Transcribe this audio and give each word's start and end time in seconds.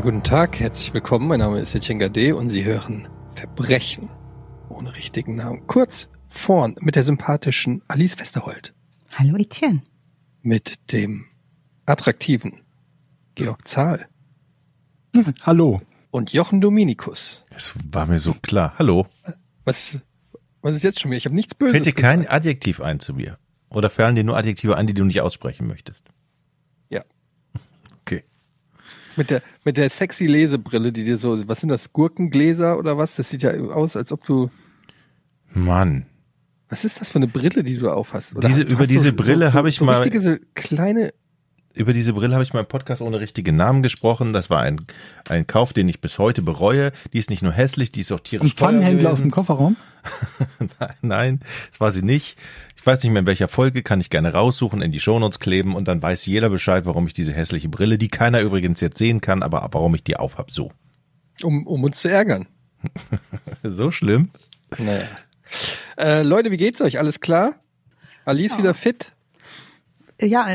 Ja, 0.00 0.04
guten 0.04 0.22
Tag, 0.22 0.58
herzlich 0.58 0.94
willkommen. 0.94 1.28
Mein 1.28 1.40
Name 1.40 1.60
ist 1.60 1.74
Etienne 1.74 2.00
Gade 2.00 2.34
und 2.34 2.48
Sie 2.48 2.64
hören 2.64 3.06
Verbrechen 3.34 4.08
ohne 4.70 4.96
richtigen 4.96 5.36
Namen. 5.36 5.66
Kurz 5.66 6.08
vorn 6.26 6.74
mit 6.80 6.96
der 6.96 7.04
sympathischen 7.04 7.82
Alice 7.86 8.18
Westerholt. 8.18 8.72
Hallo 9.16 9.36
Etienne. 9.36 9.82
Mit 10.40 10.90
dem 10.94 11.26
attraktiven 11.84 12.62
Georg 13.34 13.68
Zahl. 13.68 14.08
Hallo. 15.42 15.82
Und 16.10 16.32
Jochen 16.32 16.62
Dominikus. 16.62 17.44
Das 17.50 17.74
war 17.92 18.06
mir 18.06 18.20
so 18.20 18.32
klar. 18.32 18.72
Hallo. 18.78 19.06
Was, 19.66 19.98
was 20.62 20.76
ist 20.76 20.82
jetzt 20.82 21.00
schon 21.00 21.10
wieder? 21.10 21.18
Ich 21.18 21.26
habe 21.26 21.34
nichts 21.34 21.54
Böses 21.54 21.74
Fällt 21.74 21.86
dir 21.86 22.00
kein 22.00 22.20
gesagt. 22.20 22.34
Adjektiv 22.36 22.80
ein 22.80 23.00
zu 23.00 23.12
mir? 23.12 23.36
Oder 23.68 23.90
fallen 23.90 24.16
dir 24.16 24.24
nur 24.24 24.38
Adjektive 24.38 24.78
ein, 24.78 24.86
die 24.86 24.94
du 24.94 25.04
nicht 25.04 25.20
aussprechen 25.20 25.66
möchtest? 25.66 26.04
Ja. 26.88 27.04
Okay. 28.00 28.24
Mit 29.20 29.28
der, 29.30 29.42
mit 29.66 29.76
der 29.76 29.90
sexy 29.90 30.24
Lesebrille, 30.26 30.92
die 30.92 31.04
dir 31.04 31.18
so, 31.18 31.46
was 31.46 31.60
sind 31.60 31.68
das, 31.68 31.92
Gurkengläser 31.92 32.78
oder 32.78 32.96
was? 32.96 33.16
Das 33.16 33.28
sieht 33.28 33.42
ja 33.42 33.50
aus, 33.52 33.94
als 33.94 34.12
ob 34.12 34.24
du, 34.24 34.48
Mann. 35.52 36.06
was 36.70 36.84
ist 36.86 37.00
das 37.02 37.10
für 37.10 37.16
eine 37.16 37.26
Brille, 37.28 37.62
die 37.62 37.76
du 37.76 37.90
aufhast? 37.90 38.34
Oder 38.34 38.48
Diese- 38.48 38.62
hast 38.64 38.70
über 38.72 38.86
diese 38.86 39.12
Brille 39.12 39.52
habe 39.52 39.68
ich 39.68 39.76
so 39.76 39.84
mal- 39.84 39.96
richtige, 39.98 40.22
so 40.22 40.36
kleine, 40.54 41.12
Über 41.74 41.92
diese 41.92 42.12
Brille 42.14 42.32
habe 42.34 42.42
ich 42.42 42.52
mal 42.52 42.60
im 42.60 42.66
Podcast 42.66 43.00
ohne 43.02 43.20
richtigen 43.20 43.54
Namen 43.56 43.82
gesprochen. 43.82 44.32
Das 44.32 44.48
war 44.50 44.60
ein, 44.62 44.80
ein 45.28 45.46
Kauf, 45.46 45.72
den 45.72 45.88
ich 45.88 46.00
bis 46.00 46.18
heute 46.18 46.42
bereue. 46.42 46.90
Die 47.12 47.18
ist 47.18 47.30
nicht 47.30 47.42
nur 47.42 47.52
hässlich, 47.52 47.92
die 47.92 48.00
ist 48.00 48.10
auch 48.10 48.18
tierisch 48.20 48.52
Ein 48.52 48.56
teuer 48.56 48.68
Pfannenhändler 48.70 49.12
aus 49.12 49.20
dem. 49.20 49.30
Kofferraum? 49.30 49.76
Nein, 50.80 50.94
Nein, 51.02 51.40
das 51.70 51.78
war 51.78 51.92
sie 51.92 52.02
nicht. 52.02 52.36
Ich 52.80 52.86
weiß 52.86 53.02
nicht 53.02 53.12
mehr 53.12 53.20
in 53.20 53.26
welcher 53.26 53.48
Folge, 53.48 53.82
kann 53.82 54.00
ich 54.00 54.08
gerne 54.08 54.32
raussuchen, 54.32 54.80
in 54.80 54.90
die 54.90 55.00
Shownotes 55.00 55.38
kleben 55.38 55.74
und 55.76 55.86
dann 55.86 56.00
weiß 56.00 56.24
jeder 56.24 56.48
Bescheid, 56.48 56.86
warum 56.86 57.06
ich 57.06 57.12
diese 57.12 57.34
hässliche 57.34 57.68
Brille, 57.68 57.98
die 57.98 58.08
keiner 58.08 58.40
übrigens 58.40 58.80
jetzt 58.80 58.96
sehen 58.96 59.20
kann, 59.20 59.42
aber 59.42 59.68
warum 59.72 59.94
ich 59.94 60.02
die 60.02 60.16
aufhab. 60.16 60.50
So. 60.50 60.72
um, 61.42 61.66
um 61.66 61.84
uns 61.84 62.00
zu 62.00 62.08
ärgern. 62.08 62.46
So 63.62 63.90
schlimm? 63.90 64.30
Naja. 64.78 65.04
Äh, 65.98 66.22
Leute, 66.22 66.50
wie 66.50 66.56
geht's 66.56 66.80
euch? 66.80 66.98
Alles 66.98 67.20
klar? 67.20 67.56
Alice 68.24 68.56
wieder 68.56 68.72
fit? 68.72 69.12
Ja, 70.18 70.46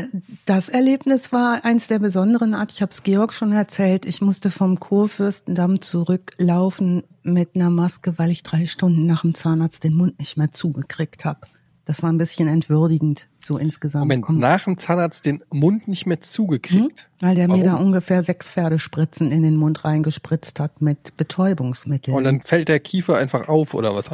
das 0.46 0.68
Erlebnis 0.68 1.30
war 1.32 1.64
eins 1.64 1.86
der 1.86 2.00
besonderen 2.00 2.54
Art. 2.54 2.72
Ich 2.72 2.82
habe 2.82 2.90
es 2.90 3.04
Georg 3.04 3.34
schon 3.34 3.52
erzählt. 3.52 4.04
Ich 4.04 4.20
musste 4.20 4.50
vom 4.50 4.80
Kurfürstendamm 4.80 5.80
zurücklaufen 5.80 7.04
mit 7.22 7.54
einer 7.54 7.70
Maske, 7.70 8.18
weil 8.18 8.32
ich 8.32 8.42
drei 8.42 8.66
Stunden 8.66 9.06
nach 9.06 9.20
dem 9.20 9.36
Zahnarzt 9.36 9.84
den 9.84 9.94
Mund 9.94 10.18
nicht 10.18 10.36
mehr 10.36 10.50
zugekriegt 10.50 11.24
habe. 11.24 11.46
Das 11.86 12.02
war 12.02 12.10
ein 12.10 12.18
bisschen 12.18 12.48
entwürdigend, 12.48 13.28
so 13.38 13.58
insgesamt. 13.58 14.06
Moment, 14.06 14.24
Komm, 14.24 14.38
nach 14.40 14.64
dem 14.64 14.76
Zahnarzt 14.76 15.24
den 15.24 15.44
Mund 15.50 15.86
nicht 15.86 16.04
mehr 16.04 16.20
zugekriegt. 16.20 17.08
weil 17.20 17.36
der 17.36 17.46
mir 17.46 17.58
Warum? 17.58 17.64
da 17.64 17.74
ungefähr 17.76 18.24
sechs 18.24 18.50
Pferdespritzen 18.50 19.30
in 19.30 19.44
den 19.44 19.54
Mund 19.54 19.84
reingespritzt 19.84 20.58
hat 20.58 20.82
mit 20.82 21.16
Betäubungsmitteln. 21.16 22.16
Und 22.16 22.24
dann 22.24 22.40
fällt 22.40 22.66
der 22.66 22.80
Kiefer 22.80 23.16
einfach 23.16 23.46
auf 23.46 23.72
oder 23.72 23.94
was? 23.94 24.10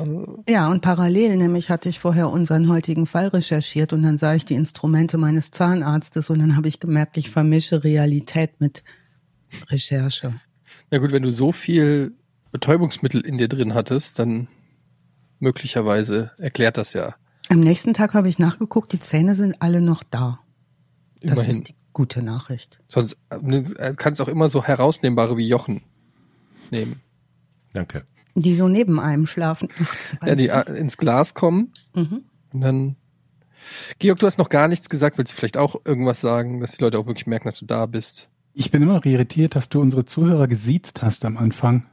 Ja, 0.46 0.70
und 0.70 0.82
parallel 0.82 1.38
nämlich 1.38 1.70
hatte 1.70 1.88
ich 1.88 1.98
vorher 1.98 2.28
unseren 2.28 2.68
heutigen 2.68 3.06
Fall 3.06 3.28
recherchiert 3.28 3.94
und 3.94 4.02
dann 4.02 4.18
sah 4.18 4.34
ich 4.34 4.44
die 4.44 4.54
Instrumente 4.54 5.16
meines 5.16 5.50
Zahnarztes 5.50 6.28
und 6.28 6.40
dann 6.40 6.56
habe 6.56 6.68
ich 6.68 6.78
gemerkt, 6.78 7.16
ich 7.16 7.30
vermische 7.30 7.84
Realität 7.84 8.60
mit 8.60 8.84
Recherche. 9.70 10.34
Na 10.90 10.98
gut, 10.98 11.10
wenn 11.10 11.22
du 11.22 11.30
so 11.30 11.52
viel 11.52 12.12
Betäubungsmittel 12.50 13.22
in 13.22 13.38
dir 13.38 13.48
drin 13.48 13.72
hattest, 13.72 14.18
dann 14.18 14.48
möglicherweise 15.38 16.32
erklärt 16.36 16.76
das 16.76 16.92
ja 16.92 17.14
Am 17.52 17.60
nächsten 17.60 17.92
Tag 17.92 18.14
habe 18.14 18.28
ich 18.28 18.38
nachgeguckt, 18.38 18.92
die 18.92 19.00
Zähne 19.00 19.34
sind 19.34 19.60
alle 19.60 19.80
noch 19.80 20.02
da. 20.02 20.40
Das 21.20 21.32
immerhin. 21.32 21.50
ist 21.50 21.68
die 21.68 21.74
gute 21.92 22.22
Nachricht. 22.22 22.82
Sonst 22.88 23.18
äh, 23.30 23.94
kannst 23.96 24.20
auch 24.20 24.28
immer 24.28 24.48
so 24.48 24.64
herausnehmbare 24.64 25.36
wie 25.36 25.46
Jochen 25.46 25.82
nehmen. 26.70 27.00
Danke. 27.74 28.06
Die 28.34 28.54
so 28.54 28.68
neben 28.68 28.98
einem 28.98 29.26
schlafen. 29.26 29.68
nachts, 29.78 30.16
Ja, 30.24 30.34
die 30.34 30.48
weißt 30.48 30.68
äh, 30.68 30.76
ins 30.76 30.96
Glas 30.96 31.34
kommen 31.34 31.72
du? 31.92 32.00
mhm. 32.00 32.22
und 32.54 32.60
dann. 32.62 32.96
Georg, 33.98 34.18
du 34.18 34.26
hast 34.26 34.38
noch 34.38 34.48
gar 34.48 34.66
nichts 34.66 34.88
gesagt. 34.88 35.18
Willst 35.18 35.32
du 35.32 35.36
vielleicht 35.36 35.56
auch 35.58 35.76
irgendwas 35.84 36.20
sagen, 36.20 36.60
dass 36.60 36.72
die 36.72 36.82
Leute 36.82 36.98
auch 36.98 37.06
wirklich 37.06 37.26
merken, 37.26 37.46
dass 37.48 37.58
du 37.58 37.66
da 37.66 37.86
bist? 37.86 38.28
Ich 38.54 38.70
bin 38.70 38.82
immer 38.82 38.94
noch 38.94 39.04
irritiert, 39.04 39.54
dass 39.54 39.68
du 39.68 39.80
unsere 39.80 40.04
Zuhörer 40.04 40.48
gesiezt 40.48 41.02
hast 41.02 41.24
am 41.24 41.36
Anfang. 41.36 41.86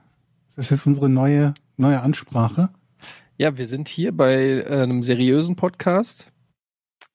Das 0.55 0.71
ist 0.71 0.87
unsere 0.87 1.09
neue, 1.09 1.53
neue 1.77 2.01
Ansprache. 2.01 2.69
Ja, 3.39 3.57
wir 3.57 3.65
sind 3.67 3.87
hier 3.87 4.11
bei 4.11 4.33
äh, 4.35 4.81
einem 4.83 5.01
seriösen 5.01 5.55
Podcast. 5.55 6.29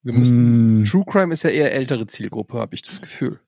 Wir 0.03 0.15
müssen 0.15 0.81
Mm, 0.81 0.85
True 0.85 1.05
Crime 1.07 1.33
ist 1.33 1.43
ja 1.45 1.51
eher 1.51 1.73
ältere 1.73 2.07
Zielgruppe, 2.07 2.59
habe 2.59 2.75
ich 2.75 2.81
das 2.83 3.01
Gefühl. 3.03 3.41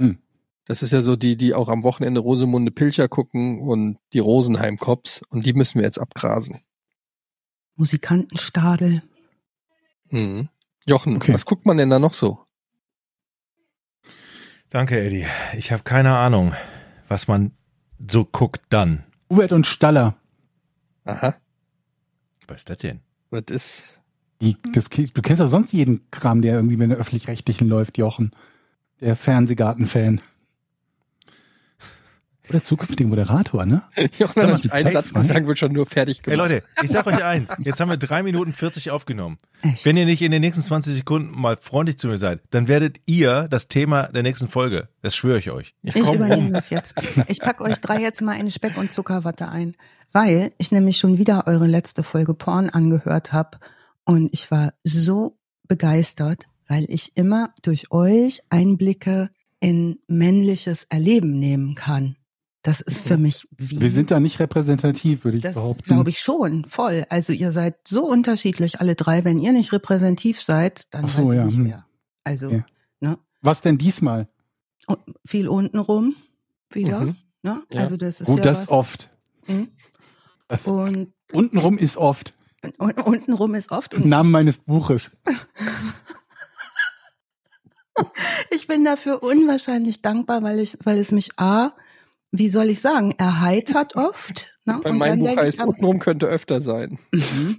Hm. 0.00 0.18
Das 0.64 0.82
ist 0.82 0.92
ja 0.92 1.02
so 1.02 1.16
die, 1.16 1.36
die 1.36 1.54
auch 1.54 1.68
am 1.68 1.82
Wochenende 1.82 2.20
Rosemunde 2.20 2.70
Pilcher 2.70 3.08
gucken 3.08 3.60
und 3.60 3.98
die 4.12 4.20
Rosenheim 4.20 4.78
Cops 4.78 5.22
und 5.30 5.44
die 5.44 5.52
müssen 5.54 5.80
wir 5.80 5.84
jetzt 5.86 5.98
abgrasen. 5.98 6.60
Musikantenstadel. 7.74 9.02
Mhm. 10.10 10.48
Jochen, 10.86 11.16
Okay. 11.16 11.32
was 11.34 11.46
guckt 11.46 11.66
man 11.66 11.76
denn 11.78 11.90
da 11.90 11.98
noch 11.98 12.14
so? 12.14 12.44
Danke, 14.70 15.00
Eddie. 15.00 15.26
Ich 15.56 15.72
habe 15.72 15.82
keine 15.82 16.16
Ahnung, 16.16 16.54
was 17.08 17.26
man 17.26 17.50
so 17.98 18.24
guckt 18.24 18.62
dann. 18.70 19.04
Hubert 19.28 19.52
und 19.52 19.66
Staller. 19.66 20.16
Aha, 21.04 21.34
Was 22.50 22.58
ist 22.58 22.70
das 22.70 22.78
denn? 22.78 23.00
was 23.30 23.44
ist. 23.48 24.00
Die, 24.40 24.56
das, 24.72 24.88
du 24.88 25.22
kennst 25.22 25.40
doch 25.40 25.48
sonst 25.48 25.72
jeden 25.72 26.10
Kram, 26.10 26.42
der 26.42 26.54
irgendwie 26.54 26.76
mit 26.76 26.90
der 26.90 26.98
öffentlich-rechtlichen 26.98 27.68
läuft, 27.68 27.96
Jochen. 27.96 28.32
Der 29.00 29.14
Fernsehgarten-Fan. 29.14 30.20
Oder 32.50 32.62
zukünftiger 32.62 33.08
Moderator, 33.08 33.64
ne? 33.64 33.82
Jochen 34.18 34.32
Sag 34.34 34.48
hat 34.48 34.54
nicht 34.64 34.72
einen 34.72 34.90
Satz 34.90 35.14
gesagt, 35.14 35.46
wird 35.46 35.58
schon 35.58 35.72
nur 35.72 35.86
fertig 35.86 36.18
Ey 36.18 36.32
gemacht. 36.32 36.50
Leute, 36.50 36.62
ich 36.82 36.90
sag 36.90 37.06
euch 37.06 37.22
eins. 37.24 37.50
Jetzt 37.60 37.78
haben 37.80 37.88
wir 37.88 37.96
drei 37.96 38.22
Minuten 38.24 38.52
40 38.52 38.90
aufgenommen. 38.90 39.38
Echt? 39.62 39.86
Wenn 39.86 39.96
ihr 39.96 40.04
nicht 40.04 40.20
in 40.20 40.32
den 40.32 40.40
nächsten 40.40 40.62
20 40.62 40.94
Sekunden 40.94 41.40
mal 41.40 41.56
freundlich 41.56 41.96
zu 41.96 42.08
mir 42.08 42.18
seid, 42.18 42.40
dann 42.50 42.66
werdet 42.66 43.00
ihr 43.06 43.46
das 43.48 43.68
Thema 43.68 44.08
der 44.08 44.24
nächsten 44.24 44.48
Folge. 44.48 44.88
Das 45.00 45.14
schwöre 45.14 45.38
ich 45.38 45.50
euch. 45.50 45.74
Ich 45.82 45.94
Ich 45.94 46.02
übernehme 46.02 46.34
rum. 46.34 46.52
das 46.52 46.70
jetzt. 46.70 46.94
Ich 47.28 47.38
pack 47.40 47.60
euch 47.60 47.78
drei 47.78 48.00
jetzt 48.00 48.20
mal 48.20 48.34
in 48.34 48.50
Speck 48.50 48.76
und 48.76 48.90
Zuckerwatte 48.90 49.48
ein, 49.48 49.76
weil 50.12 50.50
ich 50.58 50.72
nämlich 50.72 50.98
schon 50.98 51.18
wieder 51.18 51.46
eure 51.46 51.68
letzte 51.68 52.02
Folge 52.02 52.34
Porn 52.34 52.68
angehört 52.68 53.32
habe 53.32 53.58
und 54.04 54.28
ich 54.32 54.50
war 54.50 54.72
so 54.82 55.38
begeistert, 55.68 56.46
weil 56.66 56.84
ich 56.88 57.16
immer 57.16 57.54
durch 57.62 57.92
euch 57.92 58.40
Einblicke 58.50 59.30
in 59.60 60.00
männliches 60.08 60.84
Erleben 60.88 61.38
nehmen 61.38 61.76
kann. 61.76 62.16
Das 62.62 62.82
ist 62.82 63.08
für 63.08 63.16
mich 63.16 63.48
wie 63.56 63.80
Wir 63.80 63.90
sind 63.90 64.10
da 64.10 64.20
nicht 64.20 64.38
repräsentativ, 64.38 65.24
würde 65.24 65.38
ich 65.38 65.42
das 65.42 65.54
behaupten. 65.54 65.84
glaube 65.84 66.10
ich 66.10 66.20
schon, 66.20 66.66
voll. 66.66 67.06
Also 67.08 67.32
ihr 67.32 67.52
seid 67.52 67.88
so 67.88 68.04
unterschiedlich 68.04 68.80
alle 68.80 68.94
drei. 68.94 69.24
Wenn 69.24 69.38
ihr 69.38 69.52
nicht 69.52 69.72
repräsentativ 69.72 70.42
seid, 70.42 70.92
dann 70.92 71.08
so, 71.08 71.24
weiß 71.24 71.30
ich 71.30 71.36
ja, 71.38 71.44
nicht 71.46 71.56
hm. 71.56 71.62
mehr. 71.62 71.86
Also 72.24 72.50
Ja. 72.50 72.64
ne? 73.00 73.18
Was 73.40 73.62
denn 73.62 73.78
diesmal? 73.78 74.28
Und 74.86 74.98
viel 75.24 75.48
untenrum 75.48 76.16
wieder. 76.70 77.00
Mhm. 77.00 77.16
Ne? 77.42 77.62
Ja. 77.72 77.80
Also 77.80 77.96
das 77.96 78.20
ist 78.20 78.26
Gut, 78.26 78.38
ja 78.38 78.44
das 78.44 78.64
was. 78.64 78.70
oft. 78.70 79.10
Mhm. 79.46 79.68
Das, 80.48 80.66
Und, 80.66 81.14
untenrum 81.32 81.78
ist 81.78 81.96
oft. 81.96 82.34
und 82.76 83.00
untenrum 83.00 83.54
ist 83.54 83.70
oft. 83.70 83.94
Im 83.94 84.02
Und 84.02 84.08
Namen 84.10 84.30
meines 84.30 84.58
Buches. 84.58 85.16
ich 88.50 88.66
bin 88.66 88.84
dafür 88.84 89.22
unwahrscheinlich 89.22 90.02
dankbar, 90.02 90.42
weil 90.42 90.60
ich, 90.60 90.76
weil 90.84 90.98
es 90.98 91.12
mich 91.12 91.38
A, 91.38 91.72
wie 92.32 92.48
soll 92.48 92.70
ich 92.70 92.80
sagen, 92.80 93.14
erheitert 93.18 93.96
oft. 93.96 94.52
Ne? 94.64 94.80
Bei 94.82 94.92
meinem 94.92 95.20
Buch 95.20 95.36
heißt, 95.36 95.58
ich, 95.58 95.64
untenrum 95.64 95.98
könnte 95.98 96.26
öfter 96.26 96.60
sein. 96.60 96.98
Mhm. 97.12 97.58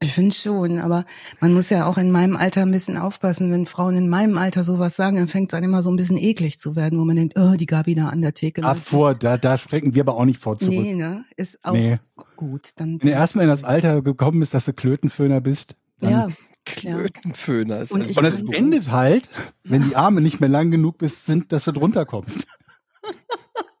Ich 0.00 0.12
finde 0.12 0.34
schon, 0.34 0.80
aber 0.80 1.06
man 1.40 1.54
muss 1.54 1.70
ja 1.70 1.86
auch 1.86 1.96
in 1.96 2.10
meinem 2.10 2.36
Alter 2.36 2.62
ein 2.62 2.70
bisschen 2.70 2.98
aufpassen. 2.98 3.50
Wenn 3.50 3.64
Frauen 3.64 3.96
in 3.96 4.08
meinem 4.10 4.36
Alter 4.36 4.62
sowas 4.62 4.96
sagen, 4.96 5.16
dann 5.16 5.28
fängt 5.28 5.50
es 5.50 5.56
an 5.56 5.64
immer 5.64 5.82
so 5.82 5.90
ein 5.90 5.96
bisschen 5.96 6.18
eklig 6.18 6.58
zu 6.58 6.76
werden, 6.76 6.98
wo 6.98 7.04
man 7.04 7.16
denkt, 7.16 7.38
oh, 7.38 7.54
die 7.54 7.64
Gabi 7.64 7.94
da 7.94 8.08
an 8.08 8.20
der 8.20 8.34
Theke. 8.34 8.62
Ah, 8.64 8.74
vor, 8.74 9.14
da, 9.14 9.38
da 9.38 9.56
schrecken 9.56 9.94
wir 9.94 10.02
aber 10.02 10.16
auch 10.16 10.26
nicht 10.26 10.38
vor 10.40 10.58
zurück. 10.58 10.74
Nee, 10.74 10.94
ne? 10.94 11.24
Ist 11.36 11.58
auch 11.64 11.72
Nee. 11.72 11.96
gut. 12.36 12.72
Dann, 12.76 12.98
Wenn 13.00 13.08
du 13.08 13.14
erstmal 13.14 13.44
in 13.44 13.50
das 13.50 13.64
Alter 13.64 14.02
gekommen 14.02 14.40
bist, 14.40 14.52
dass 14.52 14.66
du 14.66 14.74
Klötenföhner 14.74 15.40
bist, 15.40 15.76
dann 16.00 16.10
ja, 16.10 16.28
Klötenföhner 16.66 17.80
ist 17.80 17.90
Und 17.92 18.16
Und 18.16 18.24
es 18.24 18.42
endet 18.42 18.90
halt, 18.90 19.30
wenn 19.62 19.84
die 19.84 19.96
Arme 19.96 20.20
nicht 20.20 20.38
mehr 20.38 20.50
lang 20.50 20.70
genug 20.70 20.98
bist, 20.98 21.24
sind, 21.24 21.50
dass 21.52 21.64
du 21.64 21.72
drunter 21.72 22.04
kommst. 22.04 22.46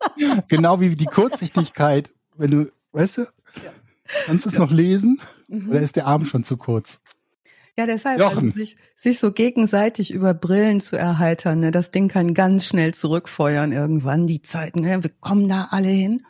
genau 0.48 0.80
wie 0.80 0.94
die 0.96 1.06
Kurzsichtigkeit, 1.06 2.10
wenn 2.36 2.50
du, 2.50 2.72
weißt 2.92 3.18
du, 3.18 3.22
kannst 4.26 4.44
du 4.44 4.50
es 4.50 4.58
noch 4.58 4.70
lesen 4.70 5.20
Mhm. 5.48 5.70
oder 5.70 5.82
ist 5.82 5.96
der 5.96 6.06
Arm 6.06 6.24
schon 6.24 6.42
zu 6.42 6.56
kurz? 6.56 7.02
Ja, 7.76 7.86
deshalb, 7.86 8.20
also 8.20 8.46
sich, 8.48 8.76
sich 8.94 9.18
so 9.18 9.32
gegenseitig 9.32 10.12
über 10.12 10.32
Brillen 10.32 10.80
zu 10.80 10.96
erheitern, 10.96 11.60
ne, 11.60 11.70
das 11.70 11.90
Ding 11.90 12.08
kann 12.08 12.32
ganz 12.32 12.66
schnell 12.66 12.94
zurückfeuern 12.94 13.72
irgendwann, 13.72 14.26
die 14.26 14.40
Zeiten, 14.42 14.80
ne, 14.80 15.02
wir 15.02 15.10
kommen 15.20 15.48
da 15.48 15.68
alle 15.70 15.88
hin. 15.88 16.22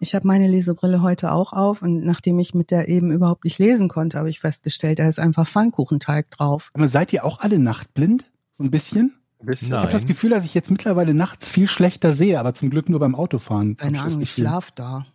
Ich 0.00 0.14
habe 0.14 0.26
meine 0.26 0.48
Lesebrille 0.48 1.00
heute 1.00 1.32
auch 1.32 1.52
auf 1.52 1.80
und 1.80 2.04
nachdem 2.04 2.38
ich 2.38 2.54
mit 2.54 2.70
der 2.70 2.88
eben 2.88 3.10
überhaupt 3.10 3.44
nicht 3.44 3.58
lesen 3.58 3.88
konnte, 3.88 4.18
habe 4.18 4.28
ich 4.28 4.40
festgestellt, 4.40 4.98
da 4.98 5.08
ist 5.08 5.18
einfach 5.18 5.46
Pfannkuchenteig 5.46 6.30
drauf. 6.30 6.70
Aber 6.74 6.88
seid 6.88 7.12
ihr 7.12 7.24
auch 7.24 7.40
alle 7.40 7.58
nachtblind? 7.58 8.30
So 8.52 8.64
ein 8.64 8.70
bisschen? 8.70 9.14
Ich 9.50 9.70
habe 9.72 9.90
das. 9.90 10.06
Gefühl, 10.06 10.30
dass 10.30 10.44
ich 10.44 10.54
jetzt 10.54 10.70
mittlerweile 10.70 11.14
nachts 11.14 11.50
viel 11.50 11.68
schlechter 11.68 12.12
sehe, 12.14 12.38
aber 12.38 12.54
zum 12.54 12.70
Glück 12.70 12.88
nur 12.88 13.00
beim 13.00 13.14
Autofahren. 13.14 13.76
Keine 13.76 14.00
Ahnung, 14.02 14.20
ich 14.20 14.30
schlaf 14.32 14.70
da. 14.70 15.06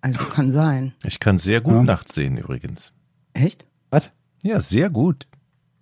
Also 0.00 0.24
kann 0.24 0.50
sein. 0.50 0.92
Ich 1.04 1.18
kann 1.20 1.38
sehr 1.38 1.60
gut 1.60 1.74
Ja. 1.74 1.82
nachts 1.82 2.14
sehen 2.14 2.36
übrigens. 2.36 2.92
Echt? 3.34 3.66
Was? 3.90 4.12
Ja, 4.42 4.60
sehr 4.60 4.90
gut. 4.90 5.26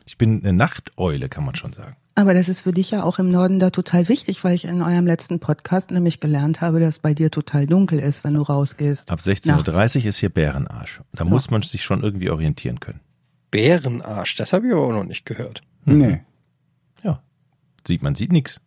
Ich 0.06 0.16
bin 0.18 0.40
eine 0.42 0.52
Nachteule, 0.52 1.28
kann 1.28 1.44
man 1.44 1.54
schon 1.54 1.72
sagen. 1.72 1.96
Aber 2.14 2.32
das 2.32 2.48
ist 2.48 2.62
für 2.62 2.72
dich 2.72 2.92
ja 2.92 3.02
auch 3.02 3.18
im 3.18 3.30
Norden 3.30 3.58
da 3.58 3.68
total 3.68 4.08
wichtig, 4.08 4.42
weil 4.42 4.54
ich 4.54 4.64
in 4.64 4.80
eurem 4.80 5.06
letzten 5.06 5.38
Podcast 5.38 5.90
nämlich 5.90 6.18
gelernt 6.18 6.62
habe, 6.62 6.80
dass 6.80 6.98
bei 7.00 7.12
dir 7.12 7.30
total 7.30 7.66
dunkel 7.66 7.98
ist, 7.98 8.24
wenn 8.24 8.32
du 8.32 8.40
rausgehst. 8.40 9.10
Ab 9.10 9.18
16.30 9.20 9.98
Uhr 10.00 10.06
ist 10.06 10.18
hier 10.18 10.30
Bärenarsch. 10.30 11.02
Da 11.12 11.24
So. 11.24 11.28
muss 11.30 11.50
man 11.50 11.60
sich 11.60 11.84
schon 11.84 12.02
irgendwie 12.02 12.30
orientieren 12.30 12.80
können. 12.80 13.00
Bärenarsch, 13.50 14.36
das 14.36 14.52
habe 14.54 14.66
ich 14.66 14.72
aber 14.72 14.82
auch 14.82 14.92
noch 14.92 15.04
nicht 15.04 15.26
gehört. 15.26 15.62
Nee. 15.84 16.22
Ja. 17.88 17.94
Sieht 17.94 18.02
man, 18.02 18.14
sieht 18.14 18.32
nichts. 18.32 18.60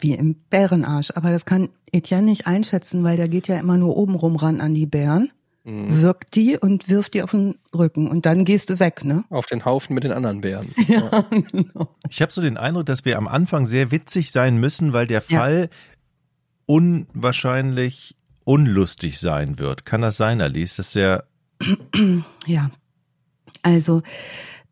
Wie 0.00 0.12
im 0.12 0.34
Bärenarsch. 0.50 1.10
Aber 1.14 1.30
das 1.30 1.44
kann 1.46 1.70
Etienne 1.92 2.26
nicht 2.26 2.46
einschätzen, 2.46 3.02
weil 3.04 3.16
der 3.16 3.28
geht 3.28 3.48
ja 3.48 3.58
immer 3.58 3.78
nur 3.78 3.96
obenrum 3.96 4.36
ran 4.36 4.60
an 4.60 4.74
die 4.74 4.86
Bären, 4.86 5.30
Mhm. 5.66 6.02
wirkt 6.02 6.36
die 6.36 6.58
und 6.58 6.90
wirft 6.90 7.14
die 7.14 7.22
auf 7.22 7.30
den 7.30 7.54
Rücken. 7.74 8.06
Und 8.08 8.26
dann 8.26 8.44
gehst 8.44 8.68
du 8.68 8.78
weg, 8.80 9.02
ne? 9.02 9.24
Auf 9.30 9.46
den 9.46 9.64
Haufen 9.64 9.94
mit 9.94 10.04
den 10.04 10.12
anderen 10.12 10.42
Bären. 10.42 10.74
Ja, 10.88 11.24
genau. 11.30 11.88
Ich 12.10 12.20
habe 12.20 12.30
so 12.30 12.42
den 12.42 12.58
Eindruck, 12.58 12.84
dass 12.84 13.06
wir 13.06 13.16
am 13.16 13.26
Anfang 13.26 13.64
sehr 13.64 13.90
witzig 13.90 14.30
sein 14.30 14.58
müssen, 14.58 14.92
weil 14.92 15.06
der 15.06 15.22
Ja. 15.28 15.38
Fall 15.38 15.70
unwahrscheinlich 16.66 18.16
unlustig 18.44 19.18
sein 19.18 19.58
wird. 19.58 19.86
Kann 19.86 20.02
das 20.02 20.18
sein, 20.18 20.40
Alice, 20.42 20.76
dass 20.76 20.92
der 20.92 21.24
Ja. 22.46 22.70
Also 23.62 24.02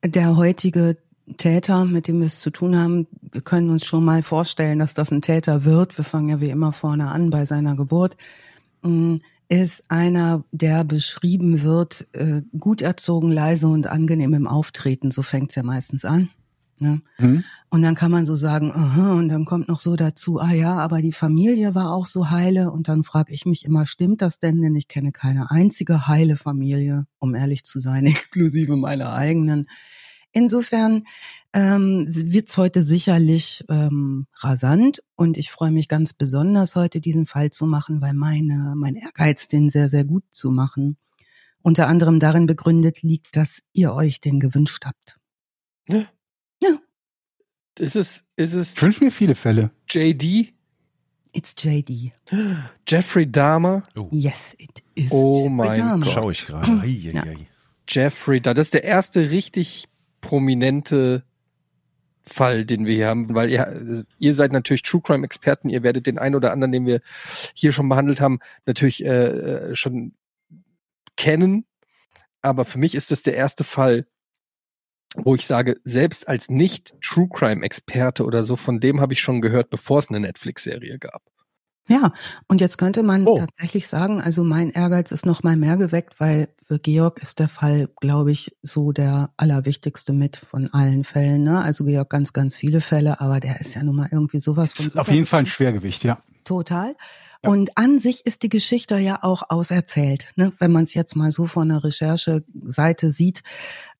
der 0.04 0.36
heutige 0.36 0.98
Täter, 1.36 1.84
mit 1.84 2.08
dem 2.08 2.18
wir 2.18 2.26
es 2.26 2.40
zu 2.40 2.50
tun 2.50 2.76
haben, 2.76 3.06
wir 3.30 3.42
können 3.42 3.70
uns 3.70 3.84
schon 3.84 4.04
mal 4.04 4.22
vorstellen, 4.22 4.78
dass 4.78 4.94
das 4.94 5.12
ein 5.12 5.22
Täter 5.22 5.64
wird. 5.64 5.96
Wir 5.96 6.04
fangen 6.04 6.28
ja 6.28 6.40
wie 6.40 6.50
immer 6.50 6.72
vorne 6.72 7.08
an 7.10 7.30
bei 7.30 7.44
seiner 7.44 7.76
Geburt. 7.76 8.16
Mm, 8.82 9.16
Ist 9.48 9.90
einer, 9.90 10.44
der 10.50 10.82
beschrieben 10.84 11.62
wird, 11.62 12.06
äh, 12.12 12.42
gut 12.58 12.82
erzogen, 12.82 13.30
leise 13.30 13.68
und 13.68 13.86
angenehm 13.86 14.34
im 14.34 14.46
Auftreten. 14.46 15.10
So 15.10 15.22
fängt's 15.22 15.54
ja 15.54 15.62
meistens 15.62 16.04
an. 16.04 16.30
Ne? 16.82 17.00
Hm? 17.16 17.44
Und 17.70 17.82
dann 17.82 17.94
kann 17.94 18.10
man 18.10 18.24
so 18.24 18.34
sagen, 18.34 18.72
aha, 18.72 19.12
und 19.12 19.28
dann 19.28 19.44
kommt 19.44 19.68
noch 19.68 19.78
so 19.78 19.94
dazu, 19.94 20.40
ah 20.40 20.52
ja, 20.52 20.78
aber 20.78 21.00
die 21.00 21.12
Familie 21.12 21.76
war 21.76 21.92
auch 21.92 22.06
so 22.06 22.30
heile. 22.30 22.72
Und 22.72 22.88
dann 22.88 23.04
frage 23.04 23.32
ich 23.32 23.46
mich 23.46 23.64
immer, 23.64 23.86
stimmt 23.86 24.20
das 24.20 24.40
denn? 24.40 24.60
Denn 24.60 24.74
ich 24.74 24.88
kenne 24.88 25.12
keine 25.12 25.50
einzige 25.50 26.08
heile 26.08 26.36
Familie, 26.36 27.06
um 27.20 27.34
ehrlich 27.36 27.62
zu 27.62 27.78
sein, 27.78 28.06
inklusive 28.06 28.76
meiner 28.76 29.12
eigenen. 29.12 29.68
Insofern 30.32 31.04
ähm, 31.52 32.04
wird's 32.08 32.56
heute 32.56 32.82
sicherlich 32.82 33.64
ähm, 33.68 34.26
rasant 34.36 35.02
und 35.14 35.36
ich 35.36 35.50
freue 35.50 35.70
mich 35.70 35.88
ganz 35.88 36.14
besonders, 36.14 36.74
heute 36.74 37.00
diesen 37.00 37.26
Fall 37.26 37.50
zu 37.50 37.66
machen, 37.66 38.00
weil 38.00 38.14
meine, 38.14 38.74
mein 38.76 38.96
Ehrgeiz, 38.96 39.48
den 39.48 39.68
sehr, 39.70 39.88
sehr 39.88 40.04
gut 40.04 40.24
zu 40.30 40.50
machen, 40.50 40.96
unter 41.60 41.86
anderem 41.86 42.18
darin 42.18 42.46
begründet 42.46 43.02
liegt, 43.02 43.36
dass 43.36 43.62
ihr 43.72 43.92
euch 43.92 44.20
den 44.20 44.40
gewünscht 44.40 44.84
habt. 44.86 45.18
Ist 47.78 47.96
es, 47.96 48.24
ist 48.36 48.52
es 48.52 48.74
Ich 48.76 48.82
wünsche 48.82 49.02
mir 49.04 49.10
viele 49.10 49.34
Fälle. 49.34 49.70
JD? 49.88 50.52
It's 51.32 51.54
JD. 51.58 52.12
Jeffrey 52.86 53.30
Dahmer? 53.30 53.82
Yes, 54.10 54.54
it 54.58 54.82
is. 54.94 55.10
Oh 55.10 55.36
Jeffrey 55.44 55.50
mein 55.50 55.78
Dahmer. 55.80 56.04
Gott. 56.04 56.12
schaue 56.14 56.32
ich 56.32 56.46
gerade. 56.46 56.80
Ei, 56.82 56.86
Ja. 56.88 57.24
Jeffrey 57.88 58.40
Dahmer. 58.42 58.54
Das 58.54 58.66
ist 58.66 58.74
der 58.74 58.84
erste 58.84 59.30
richtig 59.30 59.88
prominente 60.22 61.24
Fall, 62.24 62.64
den 62.64 62.86
wir 62.86 62.94
hier 62.94 63.08
haben, 63.08 63.34
weil 63.34 63.50
ihr, 63.50 64.04
ihr 64.18 64.34
seid 64.34 64.52
natürlich 64.52 64.82
True 64.82 65.02
Crime 65.02 65.24
Experten. 65.24 65.68
Ihr 65.68 65.82
werdet 65.82 66.06
den 66.06 66.18
einen 66.18 66.36
oder 66.36 66.52
anderen, 66.52 66.72
den 66.72 66.86
wir 66.86 67.00
hier 67.52 67.72
schon 67.72 67.88
behandelt 67.88 68.20
haben, 68.20 68.38
natürlich 68.64 69.04
äh, 69.04 69.26
äh, 69.26 69.76
schon 69.76 70.14
kennen. 71.16 71.66
Aber 72.40 72.64
für 72.64 72.78
mich 72.78 72.94
ist 72.94 73.10
das 73.10 73.22
der 73.22 73.34
erste 73.34 73.64
Fall, 73.64 74.06
wo 75.16 75.34
ich 75.34 75.46
sage, 75.46 75.76
selbst 75.84 76.28
als 76.28 76.48
nicht 76.48 76.94
True 77.02 77.28
Crime 77.28 77.64
Experte 77.64 78.24
oder 78.24 78.44
so, 78.44 78.56
von 78.56 78.80
dem 78.80 79.00
habe 79.00 79.12
ich 79.12 79.20
schon 79.20 79.40
gehört, 79.40 79.68
bevor 79.68 79.98
es 79.98 80.08
eine 80.08 80.20
Netflix-Serie 80.20 80.98
gab. 80.98 81.31
Ja, 81.88 82.12
und 82.48 82.60
jetzt 82.60 82.78
könnte 82.78 83.02
man 83.02 83.26
Oh. 83.26 83.36
tatsächlich 83.36 83.88
sagen, 83.88 84.20
also 84.20 84.44
mein 84.44 84.70
Ehrgeiz 84.70 85.10
ist 85.10 85.26
noch 85.26 85.42
mal 85.42 85.56
mehr 85.56 85.76
geweckt, 85.76 86.14
weil 86.20 86.48
für 86.66 86.78
Georg 86.78 87.20
ist 87.20 87.40
der 87.40 87.48
Fall, 87.48 87.88
glaube 88.00 88.30
ich, 88.30 88.56
so 88.62 88.92
der 88.92 89.30
allerwichtigste 89.36 90.12
mit 90.12 90.36
von 90.36 90.72
allen 90.72 91.02
Fällen. 91.04 91.42
Ne? 91.42 91.60
Also 91.60 91.84
Georg 91.84 92.08
ganz, 92.08 92.32
ganz 92.32 92.56
viele 92.56 92.80
Fälle, 92.80 93.20
aber 93.20 93.40
der 93.40 93.60
ist 93.60 93.74
ja 93.74 93.82
nun 93.82 93.96
mal 93.96 94.08
irgendwie 94.12 94.38
sowas 94.38 94.70
Das 94.72 94.78
von 94.84 94.92
ist 94.92 94.98
auf 94.98 95.10
jeden 95.10 95.26
Fall 95.26 95.40
ein 95.40 95.46
Schwergewicht, 95.46 96.04
ja. 96.04 96.18
Total. 96.44 96.94
Und 97.44 97.76
an 97.76 97.98
sich 97.98 98.24
ist 98.24 98.44
die 98.44 98.48
Geschichte 98.48 98.98
ja 98.98 99.18
auch 99.22 99.42
auserzählt, 99.48 100.28
ne? 100.36 100.52
wenn 100.58 100.70
man 100.70 100.84
es 100.84 100.94
jetzt 100.94 101.16
mal 101.16 101.32
so 101.32 101.46
von 101.46 101.68
der 101.68 101.82
Rechercheseite 101.82 103.10
sieht. 103.10 103.42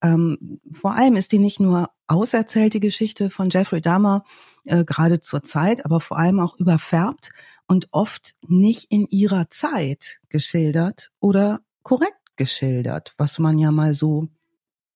Ähm, 0.00 0.61
vor 0.73 0.94
allem 0.94 1.17
ist 1.17 1.33
die 1.33 1.41
nicht 1.41 1.59
nur 1.59 1.91
auserzählt, 2.06 2.75
die 2.75 2.81
Geschichte 2.81 3.31
von 3.31 3.50
Jeffrey 3.50 3.81
Dahmer, 3.81 4.23
äh, 4.65 4.85
gerade 4.85 5.19
zur 5.19 5.43
Zeit, 5.43 5.85
aber 5.85 5.99
vor 5.99 6.19
allem 6.19 6.39
auch 6.39 6.56
überfärbt 6.56 7.33
und 7.67 7.89
oft 7.91 8.35
nicht 8.47 8.87
in 8.91 9.06
ihrer 9.09 9.50
Zeit 9.50 10.21
geschildert 10.29 11.11
oder 11.19 11.61
korrekt 11.83 12.37
geschildert, 12.37 13.12
was 13.19 13.41
man 13.41 13.59
ja 13.59 13.73
mal 13.73 13.93
so 13.93 14.29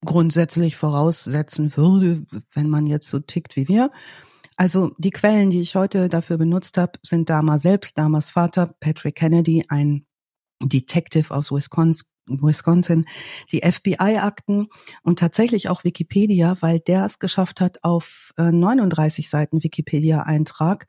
grundsätzlich 0.04 0.76
voraussetzen 0.76 1.76
würde, 1.76 2.24
wenn 2.52 2.68
man 2.70 2.86
jetzt 2.86 3.08
so 3.08 3.18
tickt 3.18 3.56
wie 3.56 3.66
wir. 3.66 3.90
Also 4.56 4.94
die 4.98 5.10
Quellen, 5.10 5.50
die 5.50 5.60
ich 5.60 5.76
heute 5.76 6.08
dafür 6.08 6.38
benutzt 6.38 6.78
habe, 6.78 6.98
sind 7.02 7.28
Dama 7.28 7.58
selbst, 7.58 7.98
Damas 7.98 8.30
Vater, 8.30 8.74
Patrick 8.80 9.16
Kennedy, 9.16 9.64
ein 9.68 10.06
Detective 10.62 11.34
aus 11.34 11.52
Wisconsin, 11.52 12.06
Wisconsin, 12.26 13.04
die 13.52 13.60
FBI-Akten 13.60 14.68
und 15.02 15.18
tatsächlich 15.18 15.68
auch 15.68 15.84
Wikipedia, 15.84 16.56
weil 16.60 16.80
der 16.80 17.04
es 17.04 17.18
geschafft 17.18 17.60
hat, 17.60 17.84
auf 17.84 18.32
äh, 18.36 18.50
39 18.50 19.28
Seiten 19.28 19.62
Wikipedia-Eintrag. 19.62 20.86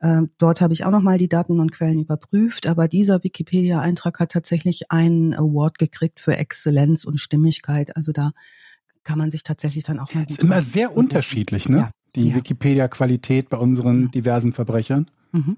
Äh, 0.00 0.22
dort 0.38 0.60
habe 0.60 0.72
ich 0.72 0.84
auch 0.84 0.90
nochmal 0.90 1.18
die 1.18 1.28
Daten 1.28 1.60
und 1.60 1.70
Quellen 1.70 2.00
überprüft, 2.00 2.66
aber 2.66 2.88
dieser 2.88 3.22
Wikipedia-Eintrag 3.22 4.18
hat 4.18 4.32
tatsächlich 4.32 4.90
einen 4.90 5.34
Award 5.34 5.78
gekriegt 5.78 6.18
für 6.18 6.36
Exzellenz 6.36 7.04
und 7.04 7.18
Stimmigkeit. 7.20 7.96
Also 7.96 8.10
da 8.10 8.32
kann 9.04 9.18
man 9.18 9.30
sich 9.30 9.42
tatsächlich 9.44 9.84
dann 9.84 10.00
auch 10.00 10.12
mal. 10.14 10.24
Ist 10.24 10.38
gut 10.38 10.46
immer 10.46 10.62
sehr 10.62 10.96
unterschiedlich, 10.96 11.68
ne? 11.68 11.76
Ja. 11.78 11.90
Die 12.16 12.28
Ja. 12.28 12.34
Wikipedia-Qualität 12.36 13.48
bei 13.48 13.56
unseren 13.56 14.10
diversen 14.10 14.52
Verbrechern. 14.52 15.10
Mhm. 15.32 15.56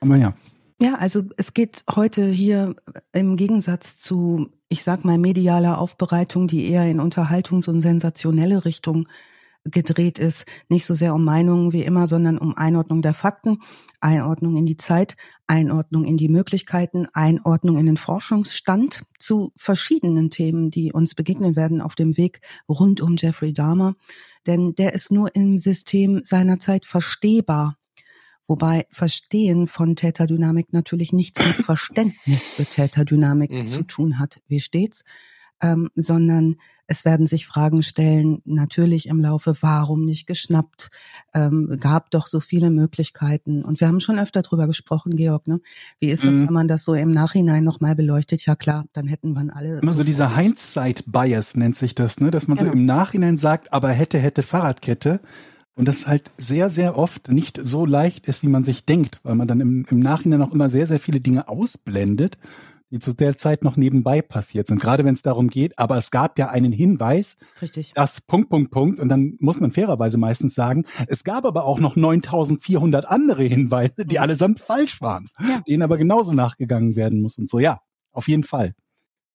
Aber 0.00 0.16
ja. 0.16 0.34
Ja, 0.80 0.94
also 0.96 1.22
es 1.36 1.54
geht 1.54 1.84
heute 1.94 2.26
hier 2.26 2.76
im 3.12 3.36
Gegensatz 3.36 3.96
zu, 3.96 4.50
ich 4.68 4.82
sag 4.82 5.04
mal, 5.04 5.16
medialer 5.16 5.78
Aufbereitung, 5.78 6.48
die 6.48 6.68
eher 6.70 6.88
in 6.90 7.00
Unterhaltungs- 7.00 7.68
und 7.68 7.80
sensationelle 7.80 8.64
Richtung 8.66 9.08
gedreht 9.70 10.18
ist, 10.18 10.46
nicht 10.68 10.86
so 10.86 10.94
sehr 10.94 11.14
um 11.14 11.24
Meinungen 11.24 11.72
wie 11.72 11.82
immer, 11.82 12.06
sondern 12.06 12.38
um 12.38 12.56
Einordnung 12.56 13.02
der 13.02 13.14
Fakten, 13.14 13.58
Einordnung 14.00 14.56
in 14.56 14.66
die 14.66 14.76
Zeit, 14.76 15.16
Einordnung 15.46 16.04
in 16.04 16.16
die 16.16 16.28
Möglichkeiten, 16.28 17.06
Einordnung 17.12 17.78
in 17.78 17.86
den 17.86 17.96
Forschungsstand 17.96 19.02
zu 19.18 19.52
verschiedenen 19.56 20.30
Themen, 20.30 20.70
die 20.70 20.92
uns 20.92 21.14
begegnen 21.14 21.56
werden 21.56 21.80
auf 21.80 21.94
dem 21.94 22.16
Weg 22.16 22.40
rund 22.68 23.00
um 23.00 23.16
Jeffrey 23.16 23.52
Dahmer. 23.52 23.94
Denn 24.46 24.74
der 24.74 24.92
ist 24.92 25.10
nur 25.10 25.34
im 25.34 25.58
System 25.58 26.20
seiner 26.22 26.58
Zeit 26.58 26.86
verstehbar. 26.86 27.76
Wobei 28.48 28.86
Verstehen 28.90 29.66
von 29.66 29.96
Täterdynamik 29.96 30.72
natürlich 30.72 31.12
nichts 31.12 31.44
mit 31.44 31.54
Verständnis 31.66 32.46
für 32.46 32.64
Täterdynamik 32.64 33.50
Mhm. 33.50 33.66
zu 33.66 33.82
tun 33.82 34.18
hat, 34.20 34.40
wie 34.46 34.60
stets, 34.60 35.04
ähm, 35.62 35.90
sondern 35.96 36.56
es 36.88 37.04
werden 37.04 37.26
sich 37.26 37.46
Fragen 37.46 37.82
stellen, 37.82 38.42
natürlich 38.44 39.08
im 39.08 39.20
Laufe, 39.20 39.56
warum 39.60 40.04
nicht 40.04 40.26
geschnappt, 40.28 40.88
ähm, 41.34 41.76
gab 41.80 42.10
doch 42.12 42.28
so 42.28 42.38
viele 42.38 42.70
Möglichkeiten. 42.70 43.64
Und 43.64 43.80
wir 43.80 43.88
haben 43.88 43.98
schon 44.00 44.18
öfter 44.20 44.42
drüber 44.42 44.66
gesprochen, 44.68 45.16
Georg, 45.16 45.48
ne? 45.48 45.60
Wie 45.98 46.10
ist 46.10 46.24
das, 46.24 46.36
Mhm. 46.36 46.46
wenn 46.46 46.54
man 46.54 46.68
das 46.68 46.84
so 46.84 46.94
im 46.94 47.10
Nachhinein 47.10 47.64
nochmal 47.64 47.96
beleuchtet? 47.96 48.46
Ja 48.46 48.54
klar, 48.54 48.84
dann 48.92 49.08
hätten 49.08 49.32
wir 49.32 49.56
alle. 49.56 49.80
Immer 49.80 49.94
so 49.94 50.04
dieser 50.04 50.36
Hindsight-Bias 50.36 51.56
nennt 51.56 51.74
sich 51.76 51.94
das, 51.94 52.20
ne? 52.20 52.30
Dass 52.30 52.46
man 52.48 52.56
Genau. 52.58 52.70
so 52.70 52.76
im 52.76 52.84
Nachhinein 52.84 53.36
sagt, 53.36 53.72
aber 53.72 53.88
hätte, 53.90 54.18
hätte 54.18 54.42
Fahrradkette. 54.42 55.20
Und 55.74 55.86
das 55.88 56.06
halt 56.06 56.30
sehr, 56.38 56.70
sehr 56.70 56.96
oft 56.96 57.30
nicht 57.30 57.60
so 57.62 57.84
leicht 57.84 58.28
ist, 58.28 58.42
wie 58.42 58.48
man 58.48 58.64
sich 58.64 58.86
denkt, 58.86 59.20
weil 59.24 59.34
man 59.34 59.46
dann 59.46 59.60
im, 59.60 59.84
im 59.90 59.98
Nachhinein 60.00 60.40
auch 60.40 60.52
immer 60.52 60.70
sehr, 60.70 60.86
sehr 60.86 60.98
viele 60.98 61.20
Dinge 61.20 61.48
ausblendet, 61.48 62.38
die 62.90 62.98
zu 63.00 63.12
der 63.14 63.36
Zeit 63.36 63.64
noch 63.64 63.76
nebenbei 63.76 64.22
passiert 64.22 64.68
sind. 64.68 64.80
Gerade 64.80 65.04
wenn 65.04 65.12
es 65.14 65.22
darum 65.22 65.48
geht, 65.48 65.78
aber 65.78 65.96
es 65.96 66.10
gab 66.12 66.38
ja 66.38 66.48
einen 66.50 66.70
Hinweis, 66.72 67.36
Richtig. 67.60 67.92
das 67.94 68.20
Punkt, 68.20 68.48
Punkt, 68.48 68.70
Punkt. 68.70 69.00
Und 69.00 69.08
dann 69.08 69.36
muss 69.40 69.58
man 69.58 69.72
fairerweise 69.72 70.18
meistens 70.18 70.54
sagen, 70.54 70.84
es 71.08 71.24
gab 71.24 71.44
aber 71.44 71.64
auch 71.64 71.80
noch 71.80 71.96
9400 71.96 73.06
andere 73.06 73.42
Hinweise, 73.44 73.94
die 74.04 74.18
allesamt 74.18 74.60
falsch 74.60 75.00
waren, 75.00 75.28
Ja. 75.40 75.60
denen 75.66 75.82
aber 75.82 75.98
genauso 75.98 76.32
nachgegangen 76.32 76.94
werden 76.96 77.20
muss 77.22 77.38
und 77.38 77.48
so. 77.50 77.58
Ja, 77.58 77.80
auf 78.12 78.28
jeden 78.28 78.44
Fall. 78.44 78.74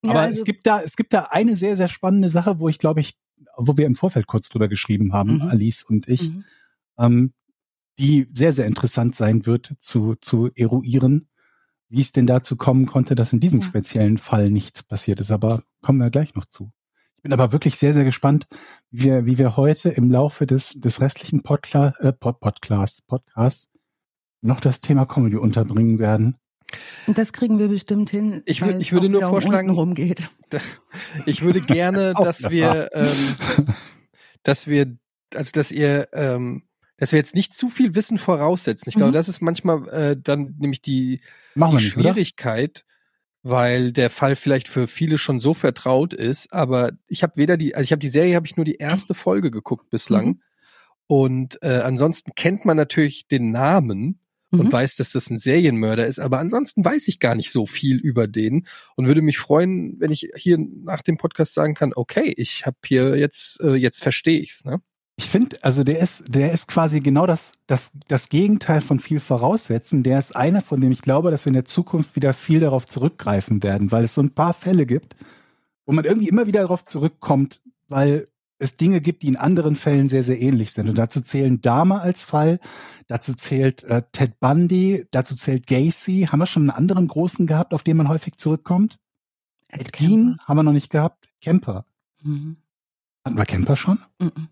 Ja, 0.04 0.10
Aber 0.12 0.20
also- 0.20 0.38
es 0.40 0.44
gibt 0.44 0.66
da, 0.66 0.80
es 0.80 0.96
gibt 0.96 1.12
da 1.12 1.28
eine 1.30 1.54
sehr, 1.56 1.76
sehr 1.76 1.88
spannende 1.88 2.30
Sache, 2.30 2.58
wo 2.58 2.68
ich 2.68 2.78
glaube 2.78 3.00
ich 3.00 3.14
wo 3.58 3.76
wir 3.76 3.86
im 3.86 3.96
Vorfeld 3.96 4.26
kurz 4.28 4.48
drüber 4.48 4.68
geschrieben 4.68 5.12
haben, 5.12 5.34
Mhm. 5.36 5.42
Alice 5.42 5.82
und 5.82 6.08
ich, 6.08 6.30
Mhm. 6.30 6.44
ähm, 6.98 7.32
die 7.98 8.26
sehr, 8.32 8.52
sehr 8.54 8.66
interessant 8.66 9.14
sein 9.14 9.44
wird 9.46 9.74
zu, 9.78 10.14
zu 10.20 10.48
eruieren, 10.54 11.28
wie 11.92 12.00
es 12.00 12.12
denn 12.12 12.26
dazu 12.26 12.56
kommen 12.56 12.86
konnte, 12.86 13.14
dass 13.14 13.32
in 13.34 13.40
diesem 13.40 13.60
Ja. 13.60 13.66
speziellen 13.66 14.16
Fall 14.18 14.50
nichts 14.50 14.82
passiert 14.82 15.20
ist. 15.20 15.30
Aber 15.30 15.62
kommen 15.82 15.98
wir 15.98 16.10
gleich 16.10 16.34
noch 16.34 16.46
zu. 16.46 16.72
Ich 17.16 17.22
bin 17.22 17.32
aber 17.34 17.52
wirklich 17.52 17.76
sehr, 17.76 17.92
sehr 17.94 18.04
gespannt, 18.04 18.46
wie 18.90 19.04
wir, 19.04 19.26
wie 19.26 19.38
wir 19.38 19.56
heute 19.56 19.90
im 19.90 20.10
Laufe 20.10 20.46
des, 20.46 20.70
des 20.80 21.00
restlichen 21.02 21.42
Podcast, 21.42 22.00
äh, 22.00 22.12
Pod, 22.12 22.40
Podcast, 22.40 23.06
Podcasts 23.06 23.70
noch 24.40 24.58
das 24.58 24.80
Thema 24.80 25.04
Comedy 25.06 25.36
unterbringen 25.36 25.98
werden. 25.98 26.36
Und 27.06 27.18
das 27.18 27.32
kriegen 27.34 27.58
wir 27.58 27.68
bestimmt 27.68 28.08
hin. 28.10 28.42
Ich 28.46 28.62
wür- 28.62 28.68
weil 28.72 28.80
ich 28.80 28.92
würde 28.92 29.06
auch 29.08 29.10
nur 29.12 29.22
um 29.24 29.28
vorschlagen- 29.30 29.70
rumgeht. 29.70 30.30
Ich 31.26 31.42
würde 31.42 31.60
gerne, 31.60 32.14
dass 32.18 32.50
wir, 32.50 32.88
ähm, 32.94 33.36
dass 34.42 34.66
wir, 34.66 34.96
also 35.34 35.50
dass 35.52 35.70
ihr, 35.70 36.08
ähm, 36.12 36.62
dass 37.02 37.10
wir 37.10 37.18
jetzt 37.18 37.34
nicht 37.34 37.52
zu 37.52 37.68
viel 37.68 37.96
Wissen 37.96 38.16
voraussetzen. 38.16 38.88
Ich 38.88 38.94
glaube, 38.94 39.10
Mhm. 39.10 39.14
das 39.14 39.28
ist 39.28 39.40
manchmal 39.40 39.88
äh, 39.88 40.16
dann 40.16 40.54
nämlich 40.60 40.82
die, 40.82 41.20
die 41.56 41.60
nicht, 41.60 41.72
oder? 41.72 41.80
Schwierigkeit, 41.80 42.84
weil 43.42 43.90
der 43.90 44.08
Fall 44.08 44.36
vielleicht 44.36 44.68
für 44.68 44.86
viele 44.86 45.18
schon 45.18 45.40
so 45.40 45.52
vertraut 45.52 46.14
ist. 46.14 46.52
Aber 46.52 46.92
ich 47.08 47.24
habe 47.24 47.32
weder 47.34 47.56
die, 47.56 47.74
also 47.74 47.82
ich 47.82 47.90
habe 47.90 47.98
die 47.98 48.08
Serie, 48.08 48.36
habe 48.36 48.46
ich 48.46 48.54
nur 48.56 48.64
die 48.64 48.76
erste 48.76 49.14
Folge 49.14 49.50
geguckt 49.50 49.90
bislang. 49.90 50.26
Mhm. 50.26 50.40
Und 51.08 51.58
äh, 51.62 51.80
ansonsten 51.80 52.30
kennt 52.36 52.64
man 52.64 52.76
natürlich 52.76 53.26
den 53.26 53.50
Namen 53.50 54.20
und 54.52 54.66
Mhm. 54.66 54.72
weiß, 54.72 54.94
dass 54.94 55.10
das 55.10 55.28
ein 55.28 55.38
Serienmörder 55.38 56.06
ist. 56.06 56.20
Aber 56.20 56.38
ansonsten 56.38 56.84
weiß 56.84 57.08
ich 57.08 57.18
gar 57.18 57.34
nicht 57.34 57.50
so 57.50 57.66
viel 57.66 57.96
über 57.98 58.28
den 58.28 58.68
und 58.94 59.08
würde 59.08 59.22
mich 59.22 59.38
freuen, 59.38 59.96
wenn 59.98 60.12
ich 60.12 60.28
hier 60.36 60.56
nach 60.84 61.02
dem 61.02 61.16
Podcast 61.16 61.54
sagen 61.54 61.74
kann, 61.74 61.94
okay, 61.96 62.32
ich 62.36 62.64
habe 62.64 62.76
hier 62.86 63.16
jetzt, 63.16 63.60
äh, 63.60 63.74
jetzt 63.74 64.04
verstehe 64.04 64.38
ich's. 64.38 64.64
Ne? 64.64 64.80
Ich 65.16 65.28
finde, 65.28 65.58
also 65.62 65.84
der 65.84 65.98
ist, 65.98 66.34
der 66.34 66.52
ist 66.52 66.68
quasi 66.68 67.00
genau 67.00 67.26
das, 67.26 67.52
das, 67.66 67.92
das 68.08 68.28
Gegenteil 68.28 68.80
von 68.80 68.98
viel 68.98 69.20
voraussetzen. 69.20 70.02
Der 70.02 70.18
ist 70.18 70.34
einer, 70.34 70.62
von 70.62 70.80
dem 70.80 70.90
ich 70.90 71.02
glaube, 71.02 71.30
dass 71.30 71.44
wir 71.44 71.50
in 71.50 71.54
der 71.54 71.66
Zukunft 71.66 72.16
wieder 72.16 72.32
viel 72.32 72.60
darauf 72.60 72.86
zurückgreifen 72.86 73.62
werden, 73.62 73.92
weil 73.92 74.04
es 74.04 74.14
so 74.14 74.22
ein 74.22 74.30
paar 74.30 74.54
Fälle 74.54 74.86
gibt, 74.86 75.16
wo 75.84 75.92
man 75.92 76.04
irgendwie 76.04 76.28
immer 76.28 76.46
wieder 76.46 76.60
darauf 76.62 76.84
zurückkommt, 76.84 77.60
weil 77.88 78.28
es 78.58 78.76
Dinge 78.76 79.00
gibt, 79.00 79.22
die 79.22 79.28
in 79.28 79.36
anderen 79.36 79.76
Fällen 79.76 80.06
sehr, 80.06 80.22
sehr 80.22 80.40
ähnlich 80.40 80.72
sind. 80.72 80.88
Und 80.88 80.96
dazu 80.96 81.20
zählen 81.20 81.60
Dahmer 81.60 82.00
als 82.00 82.24
Fall, 82.24 82.60
dazu 83.08 83.34
zählt 83.34 83.82
äh, 83.84 84.02
Ted 84.12 84.38
Bundy, 84.40 85.04
dazu 85.10 85.34
zählt 85.34 85.66
Gacy. 85.66 86.28
Haben 86.30 86.38
wir 86.38 86.46
schon 86.46 86.62
einen 86.62 86.70
anderen 86.70 87.08
großen 87.08 87.46
gehabt, 87.46 87.74
auf 87.74 87.82
den 87.82 87.96
man 87.96 88.08
häufig 88.08 88.36
zurückkommt? 88.36 88.98
Ed 89.68 89.92
Gein 89.92 90.38
haben 90.46 90.56
wir 90.56 90.62
noch 90.62 90.72
nicht 90.72 90.90
gehabt. 90.90 91.28
Kemper. 91.40 91.84
Mhm. 92.22 92.56
Hatten 93.24 93.36
wir 93.36 93.46
Kemper 93.46 93.76
schon? 93.76 93.98
Mhm. 94.18 94.48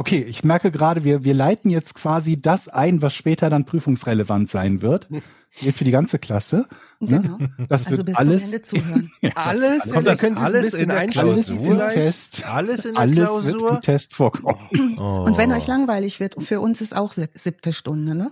Okay, 0.00 0.24
ich 0.28 0.44
merke 0.44 0.70
gerade, 0.70 1.02
wir, 1.04 1.24
wir 1.24 1.34
leiten 1.34 1.70
jetzt 1.70 1.94
quasi 1.94 2.40
das 2.40 2.68
ein, 2.68 3.02
was 3.02 3.14
später 3.14 3.50
dann 3.50 3.64
prüfungsrelevant 3.64 4.48
sein 4.48 4.80
wird. 4.80 5.08
Geht 5.60 5.76
für 5.76 5.82
die 5.84 5.90
ganze 5.90 6.18
Klasse. 6.20 6.66
Ne? 7.00 7.20
Genau. 7.20 7.38
Das 7.68 7.86
Also 7.86 7.96
wird 7.96 8.06
bis 8.06 8.16
alles, 8.16 8.42
zum 8.44 8.52
Ende 8.52 8.62
zuhören. 8.64 9.12
Ja, 9.22 9.30
Alles, 9.34 9.82
das, 9.82 9.92
Kommt 9.92 10.06
da 10.06 10.10
das 10.12 10.20
können 10.20 10.36
Sie 10.36 10.42
es 10.42 10.46
ein 10.48 10.54
alles 10.54 10.64
bisschen 10.70 10.82
in 10.82 10.88
der 10.88 10.98
alles 10.98 11.12
Klausur? 11.14 11.56
im 11.58 11.64
vielleicht. 11.72 11.94
Test. 11.96 12.46
Alles 12.46 12.84
in 12.84 12.92
der 12.94 13.00
Alles 13.00 13.16
wird 13.16 13.58
Klausur. 13.58 13.70
im 13.72 13.80
Test 13.80 14.14
vorkommen. 14.14 14.96
Oh. 14.98 15.22
Und 15.26 15.36
wenn 15.36 15.50
euch 15.52 15.66
langweilig 15.66 16.20
wird, 16.20 16.40
für 16.40 16.60
uns 16.60 16.80
ist 16.80 16.94
auch 16.94 17.10
sie- 17.12 17.26
siebte 17.34 17.72
Stunde, 17.72 18.14
ne? 18.14 18.30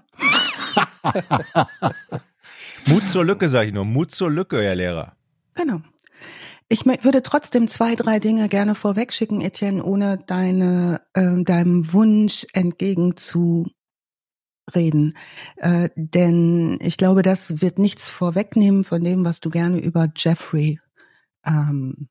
Mut 2.86 3.08
zur 3.08 3.24
Lücke, 3.24 3.48
sage 3.48 3.68
ich 3.68 3.74
nur. 3.74 3.84
Mut 3.84 4.12
zur 4.12 4.30
Lücke, 4.30 4.62
Herr 4.62 4.74
Lehrer. 4.76 5.16
Genau. 5.54 5.80
Ich 6.68 6.84
würde 6.84 7.22
trotzdem 7.22 7.68
zwei, 7.68 7.94
drei 7.94 8.18
Dinge 8.18 8.48
gerne 8.48 8.74
vorwegschicken, 8.74 9.40
Etienne, 9.40 9.84
ohne 9.84 10.18
deine, 10.18 11.00
ähm, 11.14 11.44
deinem 11.44 11.92
Wunsch 11.92 12.44
entgegenzureden. 12.52 13.72
Äh, 15.56 15.90
denn 15.94 16.78
ich 16.80 16.96
glaube, 16.96 17.22
das 17.22 17.60
wird 17.60 17.78
nichts 17.78 18.08
vorwegnehmen 18.08 18.82
von 18.82 19.04
dem, 19.04 19.24
was 19.24 19.38
du 19.40 19.50
gerne 19.50 19.78
über 19.78 20.08
Jeffrey 20.16 20.80
ähm, 21.44 22.08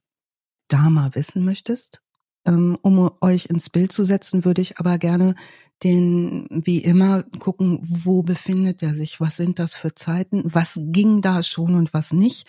Dahmer 0.70 1.12
wissen 1.16 1.44
möchtest. 1.44 2.02
Ähm, 2.46 2.78
um 2.82 3.12
euch 3.22 3.48
ins 3.48 3.70
Bild 3.70 3.92
zu 3.92 4.06
setzen, 4.06 4.46
würde 4.46 4.62
ich 4.62 4.78
aber 4.78 4.98
gerne 5.00 5.36
den, 5.84 6.48
wie 6.50 6.78
immer, 6.78 7.24
gucken, 7.40 7.80
wo 7.82 8.24
befindet 8.24 8.82
er 8.84 8.94
sich, 8.94 9.20
was 9.20 9.36
sind 9.36 9.60
das 9.60 9.76
für 9.76 9.96
Zeiten, 9.96 10.44
was 10.46 10.80
ging 10.80 11.22
da 11.22 11.44
schon 11.44 11.76
und 11.76 11.94
was 11.94 12.14
nicht. 12.14 12.48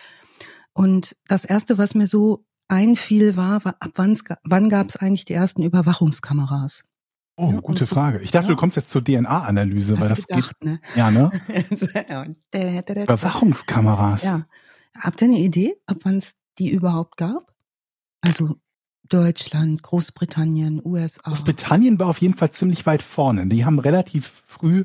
Und 0.77 1.17
das 1.27 1.45
erste, 1.47 1.79
was 1.79 1.95
mir 1.95 2.07
so 2.07 2.45
einfiel, 2.69 3.35
war, 3.37 3.65
war 3.65 3.77
ab 3.81 3.93
wann's 3.95 4.25
ga- 4.25 4.37
wann 4.45 4.69
gab 4.69 4.89
es 4.91 4.97
eigentlich 4.97 5.25
die 5.25 5.33
ersten 5.33 5.63
Überwachungskameras? 5.63 6.85
Oh, 7.39 7.51
Ja, 7.53 7.61
gute 7.61 7.87
Frage. 7.87 8.21
Ich 8.21 8.31
dachte, 8.31 8.49
ja. 8.49 8.55
du 8.55 8.61
kommst 8.61 8.77
jetzt 8.77 8.91
zur 8.91 9.03
DNA-Analyse, 9.03 9.99
weil 9.99 10.09
das 10.09 10.27
gedacht, 10.27 10.63
ne? 10.65 10.79
geht. 10.83 10.97
Ja, 10.97 11.11
ne? 11.11 11.31
Überwachung. 12.53 13.03
Überwachungskameras. 13.05 14.23
Ja. 14.25 14.47
Habt 14.99 15.23
ihr 15.23 15.29
eine 15.29 15.39
Idee, 15.39 15.77
ab 15.87 15.99
wann 16.05 16.19
es 16.19 16.35
die 16.59 16.71
überhaupt 16.71 17.17
gab? 17.17 17.55
Also 18.21 18.57
Deutschland, 19.09 19.83
Großbritannien, 19.83 20.83
USA. 20.85 21.23
Großbritannien 21.23 21.99
war 21.99 22.09
auf 22.09 22.21
jeden 22.21 22.35
Fall 22.35 22.51
ziemlich 22.51 22.85
weit 22.87 23.03
vorne. 23.03 23.47
Die 23.47 23.65
haben 23.65 23.79
relativ 23.79 24.43
früh 24.47 24.85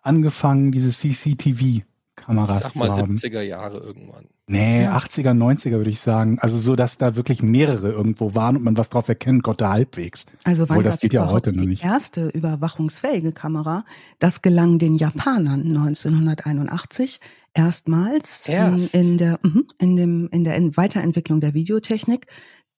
angefangen, 0.00 0.72
diese 0.72 0.92
Ich 0.92 1.84
CCTV-Kameras 2.16 2.62
sag 2.62 2.72
zu 2.72 2.78
mal 2.78 2.90
haben. 2.90 3.14
70er 3.14 3.42
Jahre 3.42 3.78
irgendwann. 3.78 4.26
Nee, 4.48 4.84
Ja. 4.84 4.96
80er, 4.96 5.32
90er 5.34 5.72
würde 5.72 5.90
ich 5.90 6.00
sagen. 6.00 6.38
Also 6.40 6.58
so, 6.58 6.76
dass 6.76 6.98
da 6.98 7.16
wirklich 7.16 7.42
mehrere 7.42 7.90
irgendwo 7.90 8.34
waren 8.34 8.56
und 8.56 8.62
man 8.62 8.76
was 8.76 8.90
drauf 8.90 9.08
erkennen 9.08 9.42
konnte, 9.42 9.68
halbwegs. 9.68 10.26
Also 10.44 10.68
wann 10.68 10.76
Obwohl, 10.76 10.84
das 10.84 11.00
geht 11.00 11.12
ja 11.12 11.28
heute 11.28 11.52
noch 11.52 11.62
die 11.62 11.68
nicht. 11.68 11.84
erste 11.84 12.28
überwachungsfähige 12.28 13.32
Kamera? 13.32 13.84
Das 14.18 14.42
gelang 14.42 14.78
den 14.78 14.94
Japanern 14.94 15.62
1981 15.62 17.20
erstmals 17.54 18.48
in, 18.48 18.54
Erst? 18.54 18.94
in 18.94 19.18
der 19.18 19.38
mhm, 19.42 19.66
in 19.78 19.96
dem 19.96 20.28
in 20.30 20.44
der 20.44 20.76
Weiterentwicklung 20.76 21.40
der 21.40 21.54
Videotechnik. 21.54 22.26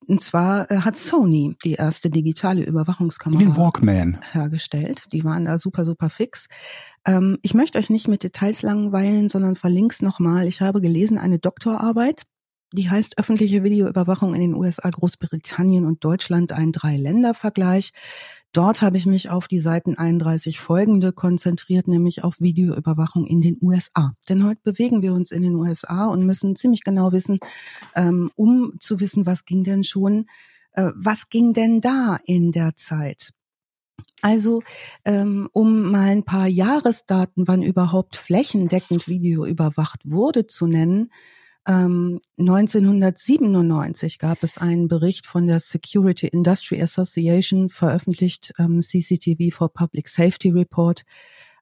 Und 0.09 0.23
zwar 0.23 0.71
äh, 0.71 0.79
hat 0.79 0.97
Sony 0.97 1.57
die 1.63 1.75
erste 1.75 2.09
digitale 2.09 2.61
Wie 2.61 2.65
den 2.65 2.73
Überwachungskamera 2.73 3.57
Walkman. 3.57 4.19
hergestellt. 4.33 5.13
Die 5.13 5.23
waren 5.23 5.45
da 5.45 5.59
super, 5.59 5.85
super 5.85 6.09
fix. 6.09 6.49
Ähm, 7.05 7.37
ich 7.43 7.53
möchte 7.53 7.79
euch 7.79 7.91
nicht 7.91 8.09
mit 8.09 8.23
Details 8.23 8.63
langweilen, 8.63 9.29
sondern 9.29 9.55
verlink's 9.55 10.01
nochmal. 10.01 10.47
Ich 10.47 10.63
habe 10.63 10.81
gelesen 10.81 11.19
eine 11.19 11.39
Doktorarbeit, 11.39 12.23
die 12.73 12.91
heißt 12.91 13.19
Öffentliche 13.19 13.65
Videoüberwachung 13.65 14.35
in 14.35 14.41
den 14.41 14.55
USA, 14.55 14.91
Großbritannien 14.91 15.87
und 15.87 16.05
Deutschland, 16.05 16.53
ein 16.53 16.73
Drei-Länder-Vergleich. 16.73 17.93
Dort 18.53 18.83
habe 18.83 18.97
ich 18.97 19.07
mich 19.07 19.31
auf 19.31 19.49
die 19.49 19.59
Seiten 19.59 19.97
31 19.97 20.61
folgende 20.61 21.13
konzentriert, 21.13 21.89
nämlich 21.89 22.25
auf 22.25 22.41
Videoüberwachung 22.41 23.27
in 23.27 23.41
den 23.41 23.59
USA. 23.63 24.13
Denn 24.29 24.45
heute 24.45 24.61
bewegen 24.63 25.03
wir 25.03 25.15
uns 25.15 25.33
in 25.33 25.43
den 25.43 25.55
USA 25.55 26.07
und 26.07 26.27
müssen 26.27 26.57
ziemlich 26.57 26.85
genau 26.85 27.13
wissen, 27.13 27.39
ähm, 27.95 28.31
um 28.37 28.75
zu 28.81 29.01
wissen, 29.01 29.27
was 29.27 29.45
ging 29.45 29.65
denn 29.65 29.85
schon, 29.85 30.27
äh, 30.73 30.91
was 30.95 31.29
ging 31.29 31.53
denn 31.53 31.81
da 31.81 32.19
in 32.25 32.53
der 32.53 32.77
Zeit. 32.77 33.31
Also, 34.23 34.63
ähm, 35.05 35.49
um 35.53 35.91
mal 35.91 36.09
ein 36.09 36.25
paar 36.25 36.49
Jahresdaten, 36.49 37.47
wann 37.47 37.63
überhaupt 37.63 38.17
flächendeckend 38.17 39.09
Video 39.09 39.45
überwacht 39.47 40.01
wurde, 40.05 40.47
zu 40.47 40.67
nennen. 40.67 41.11
Ähm, 41.69 42.21
1997 42.39 44.19
gab 44.19 44.43
es 44.43 44.57
einen 44.57 44.89
Bericht 44.89 45.27
von 45.27 45.47
der 45.47 45.61
Security 45.61 46.27
Industry 46.27 46.81
Association, 46.81 47.69
veröffentlicht 47.69 48.55
ähm, 48.59 48.81
CCTV 48.81 49.55
for 49.55 49.69
Public 49.71 50.09
Safety 50.09 50.49
Report. 50.49 51.03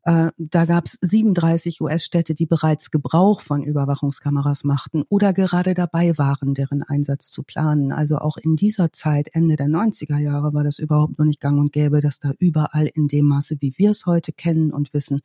Äh, 0.04 0.30
da 0.38 0.64
gab 0.64 0.84
es 0.84 0.96
37 1.00 1.80
US-Städte, 1.80 2.34
die 2.34 2.46
bereits 2.46 2.92
Gebrauch 2.92 3.40
von 3.40 3.64
Überwachungskameras 3.64 4.62
machten 4.62 5.02
oder 5.08 5.32
gerade 5.32 5.74
dabei 5.74 6.16
waren, 6.16 6.54
deren 6.54 6.84
Einsatz 6.84 7.32
zu 7.32 7.42
planen. 7.42 7.90
Also 7.90 8.18
auch 8.18 8.36
in 8.36 8.54
dieser 8.54 8.92
Zeit, 8.92 9.26
Ende 9.32 9.56
der 9.56 9.66
90er 9.66 10.18
Jahre, 10.18 10.54
war 10.54 10.62
das 10.62 10.78
überhaupt 10.78 11.18
noch 11.18 11.26
nicht 11.26 11.40
gang 11.40 11.58
und 11.58 11.72
gäbe, 11.72 12.00
dass 12.00 12.20
da 12.20 12.30
überall 12.38 12.86
in 12.86 13.08
dem 13.08 13.26
Maße, 13.26 13.56
wie 13.58 13.74
wir 13.76 13.90
es 13.90 14.06
heute 14.06 14.32
kennen 14.32 14.72
und 14.72 14.94
wissen, 14.94 15.20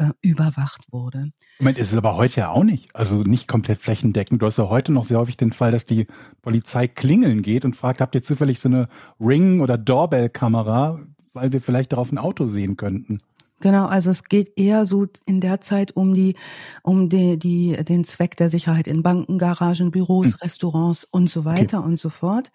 äh, 0.00 0.12
überwacht 0.22 0.90
wurde. 0.90 1.30
Moment, 1.58 1.76
ist 1.76 1.92
es 1.92 1.98
aber 1.98 2.16
heute 2.16 2.40
ja 2.40 2.48
auch 2.48 2.64
nicht. 2.64 2.96
Also 2.96 3.22
nicht 3.22 3.48
komplett 3.48 3.80
flächendeckend. 3.80 4.40
Du 4.40 4.46
hast 4.46 4.56
ja 4.56 4.68
heute 4.68 4.92
noch 4.92 5.04
sehr 5.04 5.18
häufig 5.18 5.36
den 5.36 5.52
Fall, 5.52 5.72
dass 5.72 5.84
die 5.84 6.06
Polizei 6.40 6.88
klingeln 6.88 7.42
geht 7.42 7.66
und 7.66 7.76
fragt, 7.76 8.00
habt 8.00 8.14
ihr 8.14 8.22
zufällig 8.22 8.60
so 8.60 8.70
eine 8.70 8.88
Ring- 9.20 9.60
oder 9.60 9.76
Doorbell-Kamera, 9.76 11.00
weil 11.34 11.52
wir 11.52 11.60
vielleicht 11.60 11.92
darauf 11.92 12.10
ein 12.12 12.18
Auto 12.18 12.46
sehen 12.46 12.78
könnten. 12.78 13.20
Genau, 13.60 13.84
also 13.84 14.08
es 14.08 14.24
geht 14.24 14.58
eher 14.58 14.86
so 14.86 15.06
in 15.26 15.42
der 15.42 15.60
Zeit 15.60 15.94
um 15.94 16.14
die, 16.14 16.34
um 16.82 17.10
die, 17.10 17.36
die, 17.36 17.76
den 17.84 18.04
Zweck 18.04 18.36
der 18.36 18.48
Sicherheit 18.48 18.88
in 18.88 19.02
Banken, 19.02 19.36
Garagen, 19.36 19.90
Büros, 19.90 20.28
Hm. 20.28 20.38
Restaurants 20.40 21.04
und 21.04 21.28
so 21.28 21.44
weiter 21.44 21.84
und 21.84 21.98
so 21.98 22.08
fort. 22.08 22.52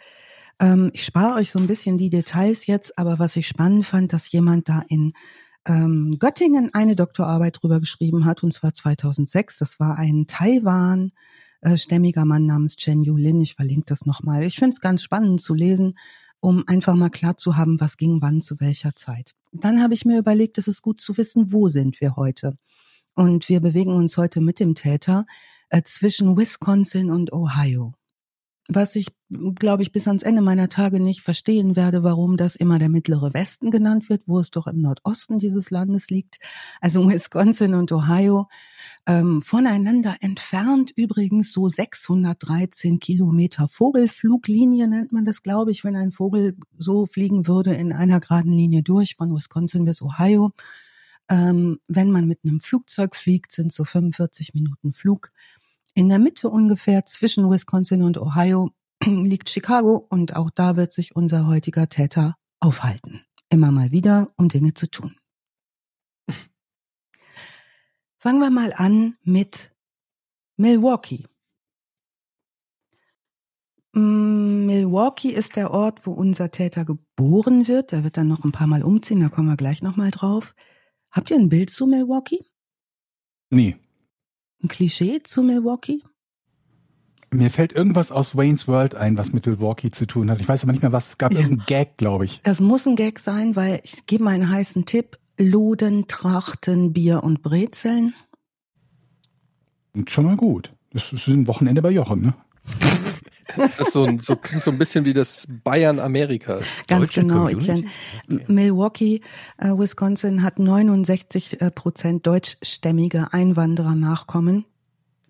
Ähm, 0.60 0.90
ich 0.94 1.04
spare 1.06 1.36
euch 1.36 1.52
so 1.52 1.60
ein 1.60 1.68
bisschen 1.68 2.00
die 2.00 2.10
Details 2.10 2.66
jetzt, 2.66 2.98
aber 2.98 3.20
was 3.20 3.36
ich 3.36 3.48
spannend 3.48 3.86
fand, 3.86 4.14
dass 4.14 4.32
jemand 4.32 4.68
da 4.68 4.82
in 4.88 5.14
ähm, 5.66 6.18
Göttingen 6.20 6.74
eine 6.74 6.96
Doktorarbeit 6.96 7.62
drüber 7.62 7.80
geschrieben 7.80 8.26
hat, 8.26 8.44
und 8.44 8.52
zwar 8.54 8.74
2006. 8.74 9.60
Das 9.60 9.80
war 9.80 9.98
ein 9.98 10.28
Taiwan 10.28 11.12
äh, 11.62 11.78
stämmiger 11.78 12.26
Mann 12.26 12.46
namens 12.46 12.76
Chen 12.76 13.04
Yulin. 13.04 13.42
Ich 13.42 13.56
verlinke 13.56 13.86
das 13.88 14.06
nochmal. 14.06 14.44
Ich 14.44 14.56
finde 14.56 14.72
es 14.72 14.82
ganz 14.82 15.04
spannend 15.04 15.42
zu 15.42 15.54
lesen. 15.54 15.96
um 16.42 16.64
einfach 16.68 16.94
mal 16.94 17.10
klar 17.10 17.38
zu 17.38 17.58
haben, 17.58 17.82
was 17.82 17.98
ging 17.98 18.22
wann 18.22 18.40
zu 18.40 18.60
welcher 18.60 18.96
Zeit. 18.96 19.32
Dann 19.52 19.82
habe 19.82 19.96
ich 19.96 20.06
mir 20.06 20.20
überlegt, 20.20 20.60
es 20.60 20.68
ist 20.68 20.84
gut 20.84 21.02
zu 21.02 21.18
wissen, 21.18 21.52
wo 21.52 21.70
sind 21.70 22.00
wir 22.02 22.18
heute. 22.18 22.58
Und 23.16 23.50
wir 23.50 23.62
bewegen 23.62 23.96
uns 23.96 24.18
heute 24.18 24.42
mit 24.42 24.60
dem 24.60 24.76
Täter 24.76 25.26
äh, 25.70 25.82
zwischen 25.84 26.38
Wisconsin 26.38 27.10
und 27.10 27.34
Ohio 27.34 27.94
was 28.68 28.96
ich, 28.96 29.08
glaube 29.30 29.84
ich, 29.84 29.92
bis 29.92 30.08
ans 30.08 30.24
Ende 30.24 30.42
meiner 30.42 30.70
Tage 30.70 31.00
nicht 31.00 31.22
verstehen 31.22 31.76
werde, 31.76 32.02
warum 32.02 32.36
das 32.36 32.56
immer 32.56 32.80
der 32.80 32.90
mittlere 32.90 33.34
Westen 33.34 33.70
genannt 33.70 34.10
wird, 34.10 34.24
wo 34.26 34.40
es 34.40 34.50
doch 34.50 34.66
im 34.66 34.82
Nordosten 34.82 35.38
dieses 35.38 35.70
Landes 35.70 36.10
liegt. 36.10 36.40
Also 36.82 37.08
Wisconsin 37.10 37.76
und 37.76 37.92
Ohio 37.92 38.48
ähm, 39.06 39.44
voneinander 39.44 40.16
entfernt 40.22 40.92
übrigens 40.96 41.52
so 41.52 41.70
613 41.70 43.00
Kilometer 43.00 43.68
Vogelfluglinie 43.68 44.88
nennt 44.88 45.12
man 45.12 45.26
das, 45.26 45.44
glaube 45.44 45.70
ich, 45.70 45.84
wenn 45.84 45.96
ein 45.96 46.12
Vogel 46.12 46.58
so 46.78 47.06
fliegen 47.06 47.48
würde 47.48 47.76
in 47.76 47.94
einer 47.94 48.20
geraden 48.20 48.52
Linie 48.52 48.82
durch 48.82 49.16
von 49.16 49.34
Wisconsin 49.34 49.86
bis 49.86 50.02
Ohio. 50.02 50.54
Ähm, 51.30 51.80
wenn 51.88 52.12
man 52.12 52.28
mit 52.28 52.40
einem 52.44 52.60
Flugzeug 52.60 53.16
fliegt, 53.16 53.52
sind 53.52 53.72
so 53.72 53.84
45 53.84 54.54
Minuten 54.54 54.92
Flug. 54.92 55.32
In 55.98 56.10
der 56.10 56.20
Mitte 56.20 56.50
ungefähr 56.50 57.06
zwischen 57.06 57.50
Wisconsin 57.50 58.04
und 58.04 58.18
Ohio 58.18 58.72
liegt 59.06 59.50
Chicago 59.50 60.06
und 60.10 60.36
auch 60.36 60.52
da 60.52 60.76
wird 60.76 60.92
sich 60.92 61.16
unser 61.16 61.48
heutiger 61.48 61.88
Täter 61.88 62.36
aufhalten. 62.60 63.22
Immer 63.50 63.72
mal 63.72 63.92
wieder, 63.92 64.28
um 64.36 64.50
Dinge 64.50 64.74
zu 64.74 64.92
tun. 64.92 65.16
Fangen 68.18 68.40
wir 68.40 68.52
mal 68.52 68.74
an 68.74 69.16
mit 69.24 69.74
Milwaukee. 70.58 71.26
Mm, 73.94 74.66
Milwaukee 74.66 75.30
ist 75.30 75.56
der 75.56 75.72
Ort, 75.72 76.06
wo 76.06 76.12
unser 76.12 76.52
Täter 76.52 76.84
geboren 76.84 77.70
wird. 77.70 77.94
Er 77.94 78.04
wird 78.04 78.18
dann 78.18 78.28
noch 78.28 78.44
ein 78.44 78.52
paar 78.52 78.68
Mal 78.68 78.84
umziehen, 78.84 79.22
da 79.22 79.30
kommen 79.30 79.48
wir 79.48 79.56
gleich 79.56 79.82
nochmal 79.82 80.12
drauf. 80.12 80.56
Habt 81.10 81.32
ihr 81.32 81.38
ein 81.38 81.48
Bild 81.48 81.70
zu 81.70 81.88
Milwaukee? 81.88 82.44
Nee 83.50 83.78
ein 84.66 84.68
Klischee 84.68 85.22
zu 85.24 85.44
Milwaukee? 85.44 86.02
Mir 87.32 87.50
fällt 87.50 87.74
irgendwas 87.74 88.12
aus 88.12 88.36
Wayne's 88.36 88.68
World 88.68 88.96
ein, 88.96 89.18
was 89.18 89.34
mit 89.34 89.46
Milwaukee 89.46 89.92
zu 89.92 90.06
tun 90.06 90.30
hat. 90.30 90.40
Ich 90.40 90.48
weiß 90.48 90.64
aber 90.64 90.72
nicht 90.72 90.82
mehr, 90.82 90.92
was 90.92 91.10
es 91.10 91.18
gab. 91.18 91.34
Ja. 91.34 91.40
Irgendein 91.40 91.66
Gag, 91.66 91.98
glaube 91.98 92.26
ich. 92.26 92.42
Das 92.44 92.60
muss 92.60 92.88
ein 92.88 92.96
Gag 92.96 93.20
sein, 93.20 93.56
weil 93.56 93.82
ich 93.84 94.06
gebe 94.06 94.24
mal 94.24 94.32
einen 94.32 94.50
heißen 94.50 94.86
Tipp. 94.86 95.18
Loden, 95.38 96.08
Trachten, 96.08 96.94
Bier 96.94 97.24
und 97.24 97.42
Brezeln. 97.42 98.14
Schon 100.08 100.26
mal 100.26 100.38
gut. 100.38 100.72
Das 100.92 101.12
ist 101.12 101.28
ein 101.28 101.48
Wochenende 101.48 101.82
bei 101.82 101.90
Jochen, 101.90 102.22
ne? 102.22 102.34
Das 103.56 103.80
ist 103.80 103.92
so, 103.92 104.04
ein, 104.04 104.20
so 104.20 104.36
klingt 104.36 104.64
so 104.64 104.72
ein 104.72 104.78
bisschen 104.78 105.06
wie 105.06 105.14
das 105.14 105.48
Bayern 105.64 106.00
Amerikas. 106.00 106.64
Ganz 106.88 107.08
Deutsche 107.08 107.22
genau. 107.22 107.48
Etienne. 107.48 107.86
Milwaukee, 108.48 109.22
äh, 109.58 109.70
Wisconsin 109.70 110.44
hat 110.44 110.60
69 110.60 111.62
äh, 111.62 111.72
Prozent 111.72 112.26
deutschstämmige 112.26 113.34
Einwanderer-Nachkommen. 113.34 114.66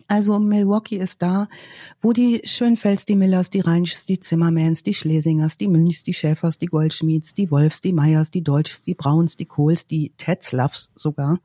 Also 0.08 0.38
Milwaukee 0.38 0.96
ist 0.96 1.20
da, 1.20 1.48
wo 2.00 2.12
die 2.12 2.40
Schönfels, 2.44 3.06
die 3.06 3.16
Millers, 3.16 3.50
die 3.50 3.60
Reinschs, 3.60 4.06
die 4.06 4.20
Zimmermans, 4.20 4.82
die 4.84 4.94
Schlesingers, 4.94 5.56
die 5.56 5.68
Münchs, 5.68 6.04
die 6.04 6.14
Schäfers, 6.14 6.58
die 6.58 6.66
Goldschmieds, 6.66 7.34
die 7.34 7.50
Wolfs, 7.50 7.80
die 7.80 7.92
Meyers, 7.92 8.30
die 8.30 8.42
Deutschs, 8.42 8.82
die 8.82 8.94
Brauns, 8.94 9.36
die 9.36 9.46
Kohls, 9.46 9.86
die 9.86 10.12
Tetzlaffs 10.16 10.90
sogar 10.94 11.40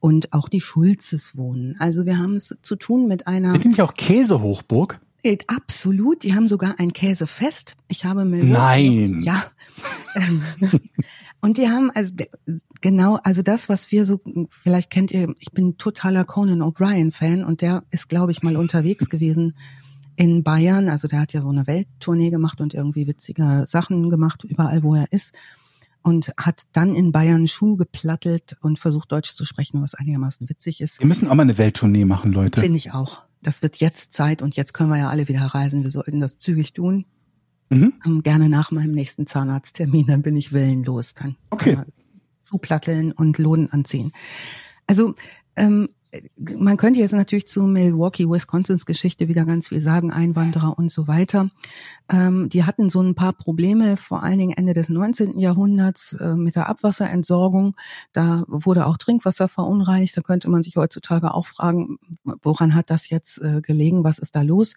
und 0.00 0.32
auch 0.32 0.48
die 0.48 0.60
Schulzes 0.60 1.36
wohnen. 1.36 1.76
Also 1.78 2.04
wir 2.04 2.18
haben 2.18 2.34
es 2.34 2.56
zu 2.62 2.74
tun 2.74 3.06
mit 3.06 3.26
einer... 3.26 3.52
Sind 3.52 3.66
nicht 3.66 3.82
auch 3.82 3.94
Käsehochburg? 3.94 5.00
Absolut, 5.46 6.22
die 6.22 6.34
haben 6.34 6.48
sogar 6.48 6.76
ein 6.78 6.92
Käsefest. 6.92 7.76
Ich 7.88 8.04
habe 8.04 8.24
Milwaukee. 8.24 9.08
Nein. 9.08 9.20
Ja. 9.22 9.44
Und 11.40 11.56
die 11.56 11.68
haben 11.68 11.90
also 11.90 12.12
genau, 12.80 13.18
also 13.22 13.42
das, 13.42 13.68
was 13.68 13.90
wir 13.90 14.04
so, 14.04 14.20
vielleicht 14.50 14.90
kennt 14.90 15.10
ihr, 15.10 15.34
ich 15.38 15.52
bin 15.52 15.78
totaler 15.78 16.24
Conan 16.24 16.62
O'Brien 16.62 17.12
Fan 17.12 17.44
und 17.44 17.62
der 17.62 17.82
ist, 17.90 18.08
glaube 18.08 18.30
ich, 18.30 18.42
mal 18.42 18.56
unterwegs 18.56 19.08
gewesen 19.08 19.54
in 20.16 20.42
Bayern. 20.42 20.90
Also 20.90 21.08
der 21.08 21.20
hat 21.20 21.32
ja 21.32 21.40
so 21.40 21.48
eine 21.48 21.66
Welttournee 21.66 22.30
gemacht 22.30 22.60
und 22.60 22.74
irgendwie 22.74 23.06
witzige 23.06 23.64
Sachen 23.66 24.10
gemacht, 24.10 24.44
überall 24.44 24.82
wo 24.82 24.94
er 24.94 25.10
ist. 25.12 25.34
Und 26.02 26.32
hat 26.38 26.62
dann 26.72 26.94
in 26.94 27.12
Bayern 27.12 27.46
Schuh 27.46 27.76
geplattelt 27.76 28.56
und 28.60 28.78
versucht 28.78 29.12
Deutsch 29.12 29.34
zu 29.34 29.44
sprechen, 29.44 29.82
was 29.82 29.94
einigermaßen 29.94 30.48
witzig 30.48 30.80
ist. 30.80 30.98
Wir 30.98 31.06
müssen 31.06 31.28
auch 31.28 31.34
mal 31.34 31.42
eine 31.42 31.58
Welttournee 31.58 32.06
machen, 32.06 32.32
Leute. 32.32 32.60
Finde 32.60 32.78
ich 32.78 32.92
auch 32.92 33.22
das 33.42 33.62
wird 33.62 33.76
jetzt 33.76 34.12
Zeit 34.12 34.42
und 34.42 34.56
jetzt 34.56 34.74
können 34.74 34.90
wir 34.90 34.98
ja 34.98 35.10
alle 35.10 35.28
wieder 35.28 35.40
reisen. 35.40 35.82
Wir 35.82 35.90
sollten 35.90 36.20
das 36.20 36.38
zügig 36.38 36.72
tun. 36.72 37.06
Mhm. 37.70 37.94
Ähm, 38.04 38.22
gerne 38.22 38.48
nach 38.48 38.70
meinem 38.70 38.92
nächsten 38.92 39.26
Zahnarzttermin, 39.26 40.06
dann 40.06 40.22
bin 40.22 40.36
ich 40.36 40.52
willenlos. 40.52 41.14
Dann 41.14 41.36
okay. 41.50 41.78
Schuhplatteln 42.44 43.12
und 43.12 43.38
Loden 43.38 43.70
anziehen. 43.70 44.12
Also 44.86 45.14
ähm, 45.56 45.88
man 46.36 46.76
könnte 46.76 47.00
jetzt 47.00 47.12
natürlich 47.12 47.46
zu 47.46 47.62
Milwaukee, 47.62 48.28
Wisconsins 48.28 48.84
Geschichte 48.84 49.28
wieder 49.28 49.44
ganz 49.44 49.68
viel 49.68 49.80
sagen, 49.80 50.10
Einwanderer 50.10 50.76
und 50.76 50.90
so 50.90 51.06
weiter. 51.06 51.50
Ähm, 52.10 52.48
die 52.48 52.64
hatten 52.64 52.88
so 52.88 53.00
ein 53.00 53.14
paar 53.14 53.32
Probleme, 53.32 53.96
vor 53.96 54.22
allen 54.22 54.38
Dingen 54.38 54.52
Ende 54.52 54.72
des 54.72 54.88
19. 54.88 55.38
Jahrhunderts 55.38 56.14
äh, 56.14 56.34
mit 56.34 56.56
der 56.56 56.68
Abwasserentsorgung. 56.68 57.76
Da 58.12 58.44
wurde 58.48 58.86
auch 58.86 58.96
Trinkwasser 58.96 59.48
verunreinigt. 59.48 60.16
Da 60.16 60.22
könnte 60.22 60.50
man 60.50 60.62
sich 60.62 60.76
heutzutage 60.76 61.32
auch 61.32 61.46
fragen, 61.46 61.98
woran 62.42 62.74
hat 62.74 62.90
das 62.90 63.08
jetzt 63.08 63.40
äh, 63.40 63.60
gelegen? 63.60 64.02
Was 64.02 64.18
ist 64.18 64.34
da 64.34 64.42
los? 64.42 64.74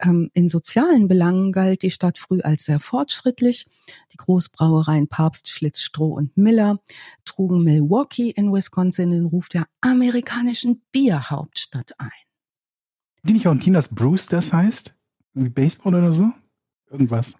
Ähm, 0.00 0.30
in 0.34 0.48
sozialen 0.48 1.06
Belangen 1.06 1.52
galt 1.52 1.82
die 1.82 1.90
Stadt 1.90 2.18
früh 2.18 2.40
als 2.40 2.64
sehr 2.64 2.80
fortschrittlich. 2.80 3.66
Die 4.12 4.16
Großbrauereien 4.16 5.08
Papst, 5.08 5.48
Schlitz, 5.48 5.80
Stroh 5.80 6.14
und 6.14 6.36
Miller 6.36 6.80
trugen 7.24 7.62
Milwaukee 7.62 8.30
in 8.30 8.52
Wisconsin 8.52 9.10
den 9.10 9.26
Ruf 9.26 9.48
der 9.48 9.66
amerikanischen 9.80 10.71
Bierhauptstadt 10.92 11.92
ein. 11.98 12.10
Die 13.24 13.34
nicht 13.34 13.46
auch 13.46 13.54
Tinas 13.56 13.88
Brewsters 13.88 14.52
heißt? 14.52 14.94
Wie 15.34 15.48
Baseball 15.48 15.94
oder 15.94 16.12
so? 16.12 16.30
Irgendwas. 16.90 17.36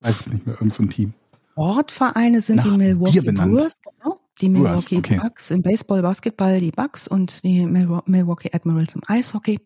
Weiß 0.00 0.20
es 0.20 0.32
nicht 0.32 0.46
mehr, 0.46 0.54
irgend 0.54 0.72
so 0.72 0.82
ein 0.82 0.90
Team. 0.90 1.14
Sportvereine 1.52 2.40
sind 2.40 2.56
Nach 2.56 2.64
die 2.64 2.76
Milwaukee 2.76 3.20
Brewers, 3.20 3.76
genau. 3.82 4.20
Die 4.40 4.48
Milwaukee 4.48 4.96
okay. 4.96 5.16
Bucks 5.16 5.50
im 5.50 5.62
Baseball, 5.62 6.02
Basketball, 6.02 6.58
die 6.58 6.70
Bucks 6.70 7.06
und 7.06 7.44
die 7.44 7.66
Milwaukee 7.66 8.50
Admirals 8.52 8.94
im 8.94 9.02
Eishockey. 9.06 9.60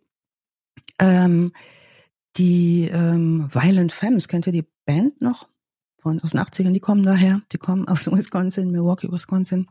Ähm, 0.99 1.53
die 2.37 2.91
ähm, 2.93 3.49
Violent 3.53 3.93
Femmes, 3.93 4.29
kennt 4.29 4.47
ihr 4.47 4.53
die 4.53 4.67
Band 4.85 5.21
noch? 5.21 5.49
Von, 5.99 6.21
aus 6.21 6.31
den 6.33 6.41
80ern, 6.41 6.73
die 6.73 6.81
kommen 6.81 7.03
daher. 7.03 7.41
Die 7.53 7.59
kommen 7.59 7.89
aus 7.89 8.07
Wisconsin, 8.13 8.71
Milwaukee, 8.73 9.11
Wisconsin. 9.11 9.69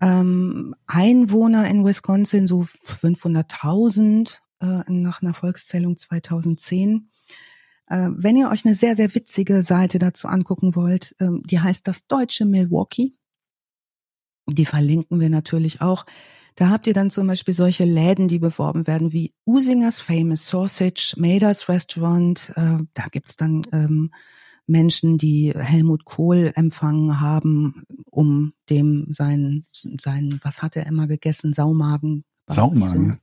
Ähm, 0.00 0.74
Einwohner 0.86 1.68
in 1.68 1.84
Wisconsin, 1.84 2.46
so 2.46 2.66
500.000 2.84 4.38
äh, 4.60 4.82
nach 4.88 5.22
einer 5.22 5.34
Volkszählung 5.34 5.98
2010. 5.98 7.08
Äh, 7.88 8.08
wenn 8.10 8.36
ihr 8.36 8.50
euch 8.50 8.64
eine 8.64 8.74
sehr, 8.74 8.94
sehr 8.94 9.14
witzige 9.14 9.62
Seite 9.62 9.98
dazu 9.98 10.28
angucken 10.28 10.74
wollt, 10.74 11.14
äh, 11.18 11.28
die 11.44 11.60
heißt 11.60 11.86
das 11.86 12.06
deutsche 12.06 12.44
Milwaukee. 12.44 13.14
Die 14.48 14.66
verlinken 14.66 15.20
wir 15.20 15.30
natürlich 15.30 15.80
auch. 15.80 16.06
Da 16.54 16.70
habt 16.70 16.86
ihr 16.86 16.94
dann 16.94 17.10
zum 17.10 17.26
Beispiel 17.26 17.52
solche 17.52 17.84
Läden, 17.84 18.28
die 18.28 18.38
beworben 18.38 18.86
werden 18.86 19.12
wie 19.12 19.34
Usingers 19.44 20.00
Famous 20.00 20.46
Sausage, 20.46 21.14
Maders 21.18 21.68
Restaurant. 21.68 22.52
Äh, 22.56 22.78
da 22.94 23.06
gibt's 23.10 23.36
dann 23.36 23.66
ähm, 23.72 24.10
Menschen, 24.66 25.18
die 25.18 25.52
Helmut 25.56 26.04
Kohl 26.04 26.52
empfangen 26.54 27.20
haben, 27.20 27.84
um 28.10 28.52
dem 28.68 29.06
sein, 29.10 29.64
sein, 29.72 30.40
was 30.42 30.62
hat 30.62 30.76
er 30.76 30.86
immer 30.86 31.06
gegessen, 31.06 31.52
Saumagen. 31.52 32.24
Saumagen 32.48 33.20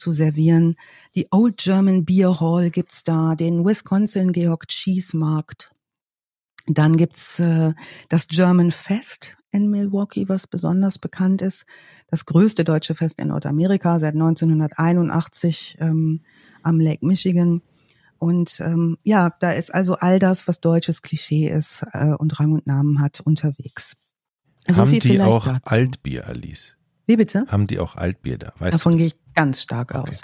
zu 0.00 0.12
servieren. 0.12 0.76
Die 1.14 1.28
Old 1.30 1.58
German 1.58 2.04
Beer 2.04 2.40
Hall 2.40 2.70
gibt's 2.70 3.04
da, 3.04 3.36
den 3.36 3.64
Wisconsin 3.64 4.32
Georg 4.32 4.66
Cheese 4.66 5.16
Markt. 5.16 5.72
Dann 6.66 6.96
gibt's 6.96 7.38
äh, 7.38 7.74
das 8.08 8.26
German 8.26 8.72
Fest 8.72 9.36
in 9.50 9.70
Milwaukee, 9.70 10.28
was 10.28 10.46
besonders 10.46 10.98
bekannt 10.98 11.42
ist. 11.42 11.66
Das 12.08 12.24
größte 12.24 12.64
deutsche 12.64 12.94
Fest 12.94 13.18
in 13.18 13.28
Nordamerika 13.28 13.98
seit 13.98 14.14
1981 14.14 15.78
ähm, 15.80 16.20
am 16.62 16.80
Lake 16.80 17.04
Michigan. 17.04 17.62
Und 18.20 18.60
ähm, 18.60 18.98
ja, 19.02 19.34
da 19.40 19.52
ist 19.52 19.74
also 19.74 19.94
all 19.94 20.18
das, 20.18 20.46
was 20.46 20.60
deutsches 20.60 21.00
Klischee 21.00 21.48
ist 21.48 21.86
äh, 21.94 22.12
und 22.12 22.38
Rang 22.38 22.52
und 22.52 22.66
Namen 22.66 23.00
hat, 23.00 23.20
unterwegs. 23.20 23.96
So 24.68 24.82
Haben 24.82 24.98
die 24.98 25.20
auch 25.22 25.46
dazu. 25.46 25.60
Altbier, 25.64 26.28
Alice? 26.28 26.74
Wie 27.06 27.16
bitte? 27.16 27.46
Haben 27.48 27.66
die 27.66 27.78
auch 27.78 27.96
Altbier 27.96 28.36
da? 28.36 28.52
Weißt 28.58 28.74
Davon 28.74 28.98
gehe 28.98 29.06
ich 29.06 29.16
ganz 29.34 29.62
stark 29.62 29.94
okay. 29.94 30.10
aus. 30.10 30.22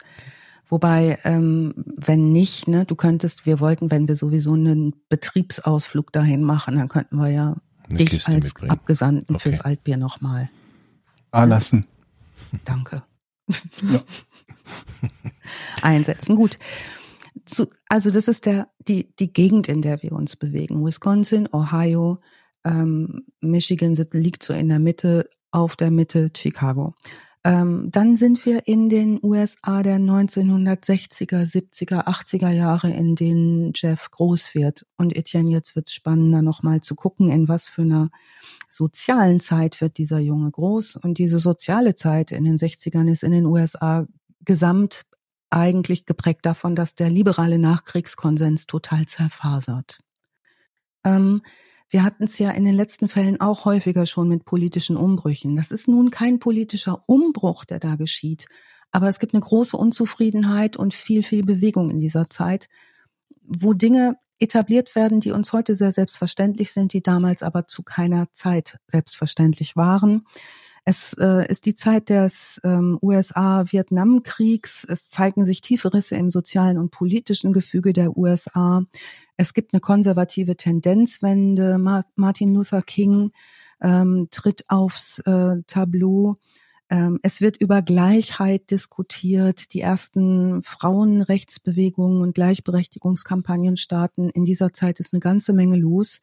Wobei, 0.69 1.19
ähm, 1.25 1.73
wenn 1.97 2.33
nicht, 2.33 2.69
ne, 2.69 2.85
du 2.85 2.97
könntest, 2.97 3.47
wir 3.47 3.61
wollten, 3.61 3.91
wenn 3.91 4.09
wir 4.09 4.17
sowieso 4.17 4.53
einen 4.53 4.95
Betriebsausflug 5.09 6.13
dahin 6.13 6.43
machen, 6.43 6.77
dann 6.77 6.89
könnten 6.89 7.17
wir 7.17 7.29
ja 7.29 7.57
Eine 7.89 7.97
dich 7.97 8.11
Kiste 8.11 8.33
als 8.33 8.45
mitbringen. 8.45 8.73
Abgesandten 8.73 9.37
okay. 9.37 9.51
fürs 9.51 9.63
Altbier 9.63 9.97
nochmal. 9.97 10.51
Ah, 11.31 11.45
lassen. 11.45 11.87
Danke. 12.67 13.01
Ja. 13.91 14.01
Einsetzen, 15.83 16.37
gut. 16.37 16.59
Zu, 17.45 17.67
also 17.89 18.11
das 18.11 18.29
ist 18.29 18.47
der 18.47 18.69
die 18.87 19.15
die 19.19 19.33
Gegend, 19.33 19.69
in 19.69 19.83
der 19.83 20.03
wir 20.03 20.13
uns 20.13 20.37
bewegen. 20.37 20.85
Wisconsin, 20.85 21.49
Ohio, 21.53 22.21
ähm, 22.65 23.27
Michigan 23.41 23.95
liegt 24.13 24.43
so 24.43 24.53
in 24.53 24.69
der 24.69 24.79
Mitte, 24.79 25.29
auf 25.51 25.77
der 25.77 25.91
Mitte 25.91 26.31
Chicago. 26.37 26.95
Ähm, 27.47 27.91
dann 27.93 28.17
sind 28.17 28.45
wir 28.45 28.67
in 28.67 28.89
den 28.89 29.21
USA 29.23 29.85
der 29.85 29.99
1960er, 29.99 31.45
70er, 31.45 32.05
80er 32.09 32.51
Jahre, 32.51 32.91
in 32.91 33.15
denen 33.15 33.71
Jeff 33.73 34.11
groß 34.11 34.57
wird. 34.57 34.85
Und 34.97 35.17
Etienne, 35.17 35.53
jetzt 35.53 35.77
wird 35.77 35.87
es 35.87 35.95
spannender, 35.95 36.43
nochmal 36.43 36.81
zu 36.81 36.97
gucken, 36.97 37.31
in 37.31 37.49
was 37.49 37.69
für 37.69 37.83
einer 37.83 38.09
sozialen 38.69 39.39
Zeit 39.39 39.81
wird 39.81 39.97
dieser 39.97 40.19
Junge 40.19 40.51
groß. 40.51 40.97
Und 40.97 41.19
diese 41.19 41.39
soziale 41.39 41.95
Zeit 41.95 42.33
in 42.33 42.43
den 42.45 42.57
60ern 42.57 43.09
ist 43.09 43.23
in 43.23 43.31
den 43.31 43.47
USA 43.47 44.09
gesamt 44.45 45.03
eigentlich 45.51 46.07
geprägt 46.07 46.45
davon, 46.45 46.75
dass 46.75 46.95
der 46.95 47.11
liberale 47.11 47.59
Nachkriegskonsens 47.59 48.67
total 48.67 49.07
zerfasert. 49.07 50.01
Ähm, 51.05 51.43
wir 51.89 52.03
hatten 52.03 52.25
es 52.25 52.39
ja 52.39 52.51
in 52.51 52.65
den 52.65 52.75
letzten 52.75 53.09
Fällen 53.09 53.41
auch 53.41 53.65
häufiger 53.65 54.07
schon 54.07 54.29
mit 54.29 54.45
politischen 54.45 54.97
Umbrüchen. 54.97 55.55
Das 55.55 55.71
ist 55.71 55.87
nun 55.87 56.11
kein 56.11 56.41
politischer 56.41 57.05
Umbruch, 57.07 57.65
der 57.65 57.79
da 57.79 57.95
geschieht, 57.97 58.47
aber 58.91 59.09
es 59.09 59.19
gibt 59.19 59.35
eine 59.35 59.43
große 59.43 59.77
Unzufriedenheit 59.77 60.77
und 60.77 60.95
viel, 60.95 61.23
viel 61.23 61.45
Bewegung 61.45 61.91
in 61.91 62.01
dieser 62.01 62.29
Zeit, 62.29 62.69
wo 63.43 63.73
Dinge 63.73 64.17
etabliert 64.39 64.95
werden, 64.95 65.21
die 65.21 65.31
uns 65.31 65.53
heute 65.53 65.75
sehr 65.75 65.93
selbstverständlich 65.93 66.73
sind, 66.73 66.93
die 66.93 67.03
damals 67.03 67.43
aber 67.43 67.67
zu 67.67 67.83
keiner 67.83 68.31
Zeit 68.33 68.79
selbstverständlich 68.87 69.77
waren. 69.77 70.27
Es 70.89 71.15
äh, 71.15 71.45
ist 71.51 71.67
die 71.67 71.75
Zeit 71.75 72.11
des 72.11 72.61
ähm, 72.63 72.97
USA-Vietnamkriegs. 73.03 74.87
Es 74.89 75.11
zeigen 75.11 75.45
sich 75.45 75.61
tiefe 75.61 75.93
Risse 75.93 76.15
im 76.15 76.31
sozialen 76.31 76.79
und 76.79 76.93
politischen 76.93 77.53
Gefüge 77.53 77.93
der 77.93 78.17
USA. 78.17 78.85
Es 79.37 79.53
gibt 79.53 79.75
eine 79.75 79.81
konservative 79.81 80.55
Tendenzwende. 80.55 81.79
Ma 81.79 82.05
Martin 82.15 82.55
Luther 82.55 82.83
King 82.83 83.33
ähm, 83.83 84.29
tritt 84.31 84.63
aufs 84.69 85.19
äh, 85.27 85.57
Tableau. 85.67 86.37
Ähm, 86.89 87.19
es 87.25 87.41
wird 87.41 87.57
über 87.57 87.83
Gleichheit 87.83 88.71
diskutiert. 88.71 89.73
Die 89.75 89.81
ersten 89.81 90.63
Frauenrechtsbewegungen 90.63 92.23
und 92.23 92.37
Gleichberechtigungskampagnen 92.37 93.77
starten. 93.77 94.31
In 94.31 94.45
dieser 94.45 94.73
Zeit 94.73 95.01
ist 95.01 95.13
eine 95.13 95.21
ganze 95.21 95.53
Menge 95.53 95.79
los 95.79 96.21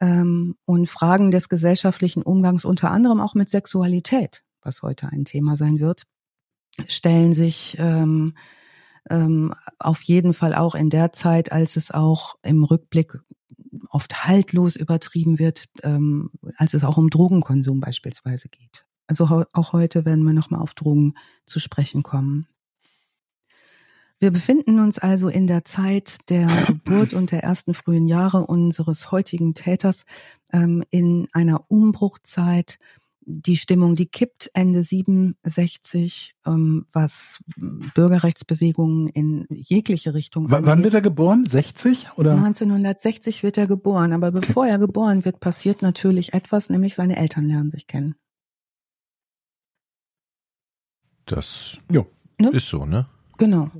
ähm, 0.00 0.56
und 0.64 0.88
Fragen 0.88 1.30
des 1.30 1.48
gesellschaftlichen 1.48 2.22
Umgangs, 2.22 2.64
unter 2.64 2.90
anderem 2.90 3.20
auch 3.20 3.34
mit 3.34 3.48
Sexualität, 3.48 4.42
was 4.62 4.82
heute 4.82 5.08
ein 5.08 5.24
Thema 5.24 5.56
sein 5.56 5.78
wird, 5.80 6.04
stellen 6.88 7.32
sich 7.32 7.76
ähm, 7.78 8.34
ähm, 9.08 9.54
auf 9.78 10.02
jeden 10.02 10.32
Fall 10.34 10.54
auch 10.54 10.74
in 10.74 10.90
der 10.90 11.12
Zeit, 11.12 11.52
als 11.52 11.76
es 11.76 11.90
auch 11.90 12.36
im 12.42 12.64
Rückblick 12.64 13.18
oft 13.88 14.24
haltlos 14.26 14.76
übertrieben 14.76 15.38
wird, 15.38 15.66
ähm, 15.82 16.30
als 16.56 16.74
es 16.74 16.84
auch 16.84 16.96
um 16.96 17.10
Drogenkonsum 17.10 17.80
beispielsweise 17.80 18.48
geht. 18.48 18.84
Also 19.06 19.44
auch 19.52 19.72
heute 19.72 20.04
werden 20.04 20.24
wir 20.24 20.32
nochmal 20.32 20.60
auf 20.60 20.74
Drogen 20.74 21.14
zu 21.44 21.58
sprechen 21.58 22.02
kommen. 22.02 22.46
Wir 24.20 24.30
befinden 24.30 24.80
uns 24.80 24.98
also 24.98 25.30
in 25.30 25.46
der 25.46 25.64
Zeit 25.64 26.28
der 26.28 26.46
Geburt 26.66 27.14
und 27.14 27.32
der 27.32 27.42
ersten 27.42 27.72
frühen 27.72 28.06
Jahre 28.06 28.46
unseres 28.46 29.10
heutigen 29.10 29.54
Täters 29.54 30.04
ähm, 30.52 30.84
in 30.90 31.26
einer 31.32 31.64
Umbruchzeit. 31.68 32.78
Die 33.24 33.56
Stimmung, 33.56 33.94
die 33.94 34.06
kippt 34.06 34.50
Ende 34.52 34.82
67, 34.82 36.34
ähm, 36.46 36.84
was 36.92 37.42
Bürgerrechtsbewegungen 37.94 39.08
in 39.08 39.46
jegliche 39.48 40.12
Richtung. 40.12 40.50
W 40.50 40.56
wann 40.60 40.84
wird 40.84 40.94
er 40.94 41.00
geboren? 41.00 41.46
60 41.46 42.18
oder? 42.18 42.32
1960 42.32 43.42
wird 43.42 43.56
er 43.56 43.66
geboren, 43.66 44.12
aber 44.12 44.32
bevor 44.32 44.66
er 44.66 44.78
geboren 44.78 45.24
wird, 45.24 45.40
passiert 45.40 45.80
natürlich 45.80 46.34
etwas, 46.34 46.68
nämlich 46.68 46.94
seine 46.94 47.16
Eltern 47.16 47.46
lernen 47.46 47.70
sich 47.70 47.86
kennen. 47.86 48.16
Das. 51.24 51.78
Ne? 52.38 52.50
ist 52.50 52.68
so, 52.68 52.84
ne? 52.84 53.06
Genau. 53.38 53.70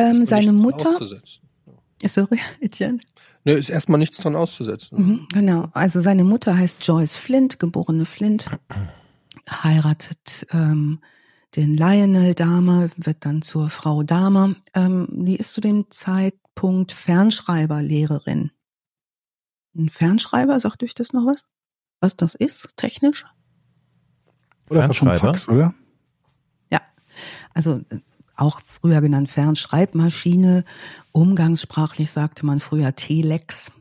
Ähm, 0.00 0.24
seine 0.24 0.52
Mutter. 0.52 0.98
Sorry, 2.04 2.38
Etienne. 2.60 2.98
Nö, 3.44 3.54
ist 3.54 3.70
erstmal 3.70 3.98
nichts 3.98 4.18
dran 4.18 4.36
auszusetzen. 4.36 4.98
Mhm, 4.98 5.28
genau. 5.32 5.68
Also 5.72 6.00
seine 6.00 6.24
Mutter 6.24 6.56
heißt 6.56 6.86
Joyce 6.86 7.16
Flint, 7.16 7.58
geborene 7.58 8.04
Flint, 8.04 8.50
heiratet 9.50 10.46
ähm, 10.52 11.00
den 11.56 11.76
Lionel 11.76 12.34
Dahmer, 12.34 12.90
wird 12.96 13.24
dann 13.24 13.42
zur 13.42 13.70
Frau 13.70 14.02
Dahmer. 14.02 14.54
Ähm, 14.74 15.08
die 15.10 15.36
ist 15.36 15.54
zu 15.54 15.60
dem 15.60 15.90
Zeitpunkt 15.90 16.92
Fernschreiberlehrerin. 16.92 18.50
Ein 19.74 19.88
Fernschreiber, 19.88 20.60
sagt 20.60 20.82
euch 20.82 20.94
das 20.94 21.12
noch 21.12 21.26
was? 21.26 21.44
Was 22.00 22.16
das 22.16 22.34
ist, 22.34 22.76
technisch? 22.76 23.24
Oder 24.68 24.82
Fernschreiber? 24.82 25.18
Fax, 25.18 25.48
oder? 25.48 25.74
Ja, 26.70 26.80
also 27.54 27.80
auch 28.40 28.60
früher 28.64 29.00
genannt 29.00 29.28
Fernschreibmaschine. 29.28 30.64
Umgangssprachlich 31.12 32.10
sagte 32.10 32.46
man 32.46 32.60
früher 32.60 32.94
Telex. 32.94 33.72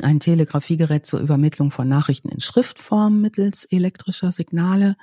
Ein 0.00 0.20
Telegrafiegerät 0.20 1.06
zur 1.06 1.20
Übermittlung 1.20 1.70
von 1.70 1.88
Nachrichten 1.88 2.28
in 2.28 2.40
Schriftform 2.40 3.20
mittels 3.20 3.64
elektrischer 3.64 4.32
Signale. 4.32 4.96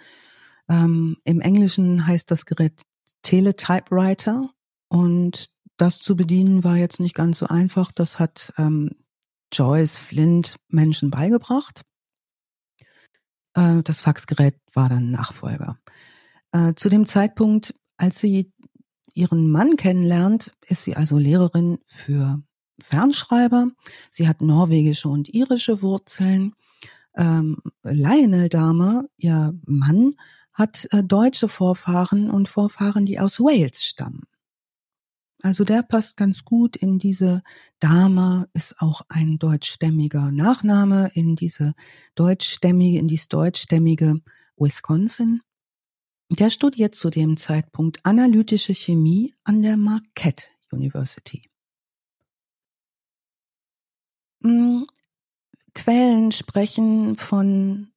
Ähm, 0.69 1.17
Im 1.23 1.41
Englischen 1.41 2.05
heißt 2.05 2.29
das 2.29 2.45
Gerät 2.45 2.81
Teletypewriter 3.23 4.49
und 4.89 5.47
das 5.77 5.99
zu 5.99 6.15
bedienen 6.15 6.63
war 6.63 6.75
jetzt 6.75 6.99
nicht 6.99 7.15
ganz 7.15 7.39
so 7.39 7.47
einfach. 7.47 7.91
Das 7.91 8.19
hat 8.19 8.53
ähm, 8.57 8.91
Joyce 9.53 9.97
Flint 9.97 10.57
Menschen 10.67 11.09
beigebracht. 11.09 11.81
Äh, 13.53 13.81
das 13.83 14.01
Faxgerät 14.01 14.55
war 14.73 14.89
dann 14.89 15.11
Nachfolger. 15.11 15.77
Äh, 16.51 16.73
zu 16.75 16.89
dem 16.89 17.05
Zeitpunkt 17.05 17.73
als 18.01 18.19
sie 18.19 18.51
ihren 19.13 19.49
Mann 19.51 19.75
kennenlernt, 19.75 20.51
ist 20.67 20.83
sie 20.83 20.95
also 20.95 21.17
Lehrerin 21.17 21.79
für 21.85 22.41
Fernschreiber. 22.79 23.67
Sie 24.09 24.27
hat 24.27 24.41
norwegische 24.41 25.09
und 25.09 25.29
irische 25.29 25.81
Wurzeln. 25.81 26.53
Ähm, 27.15 27.57
Lionel 27.83 28.49
Dahmer, 28.49 29.05
ihr 29.17 29.53
Mann, 29.65 30.15
hat 30.53 30.87
äh, 30.91 31.03
deutsche 31.03 31.47
Vorfahren 31.47 32.29
und 32.29 32.49
Vorfahren, 32.49 33.05
die 33.05 33.19
aus 33.19 33.39
Wales 33.39 33.83
stammen. 33.83 34.23
Also 35.43 35.63
der 35.63 35.81
passt 35.81 36.17
ganz 36.17 36.45
gut 36.45 36.75
in 36.75 36.99
diese 36.99 37.41
Dahmer 37.79 38.47
ist 38.53 38.79
auch 38.79 39.01
ein 39.09 39.39
deutschstämmiger 39.39 40.31
Nachname 40.31 41.09
in 41.15 41.35
diese 41.35 41.73
deutschstämmige, 42.13 42.99
in 42.99 43.07
dieses 43.07 43.27
deutschstämmige 43.27 44.21
Wisconsin. 44.55 45.41
Der 46.31 46.49
studiert 46.49 46.95
zu 46.95 47.09
dem 47.09 47.35
Zeitpunkt 47.35 48.05
analytische 48.05 48.73
Chemie 48.73 49.33
an 49.43 49.61
der 49.61 49.75
Marquette 49.75 50.45
University. 50.71 51.41
Hm, 54.41 54.87
Quellen 55.75 56.31
sprechen 56.31 57.17
von 57.17 57.91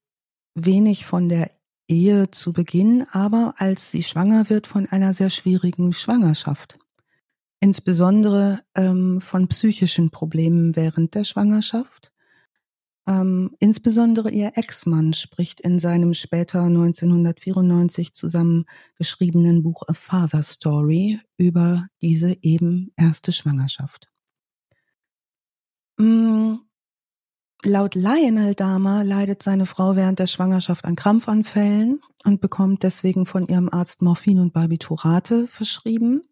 wenig 0.57 1.07
von 1.07 1.29
der 1.29 1.53
Ehe 1.87 2.29
zu 2.33 2.53
Beginn, 2.53 3.07
aber 3.13 3.55
als 3.59 3.93
sie 3.93 4.03
schwanger 4.03 4.51
wird 4.51 4.67
von 4.67 4.87
einer 4.87 5.13
sehr 5.13 5.31
schwierigen 5.31 5.93
Schwangerschaft. 5.93 6.81
Insbesondere 7.61 8.65
ähm, 8.75 9.21
von 9.21 9.47
psychischen 9.47 10.11
Problemen 10.11 10.75
während 10.75 11.15
der 11.15 11.23
Schwangerschaft 11.23 12.11
ähm, 13.07 13.55
insbesondere 13.59 14.31
ihr 14.31 14.53
Ex-Mann 14.55 15.13
spricht 15.13 15.61
in 15.61 15.79
seinem 15.79 16.15
später 16.15 16.63
1994 16.63 18.15
zusammengeschriebenen 18.15 19.63
Buch 19.63 19.83
A 19.87 19.93
Father 19.93 20.43
Story 20.43 21.21
über 21.37 21.87
diese 22.01 22.37
eben 22.43 22.93
erste 22.97 23.33
Schwangerschaft. 23.33 24.11
Mm, 25.99 26.55
laut 27.65 27.95
Lionel 27.95 28.55
Dahmer 28.55 29.05
leidet 29.05 29.43
seine 29.43 29.67
Frau 29.67 29.97
während 29.97 30.19
der 30.19 30.27
Schwangerschaft 30.27 30.87
an 30.87 30.97
Krampfanfällen 30.97 32.01
und 32.25 32.41
bekommt 32.41 32.83
deswegen 32.83 33.27
von 33.27 33.47
ihrem 33.47 33.69
Arzt 33.69 34.01
Morphin 34.01 34.41
und 34.41 34.55
Barbiturate 34.55 35.47
verschrieben. 35.47 36.23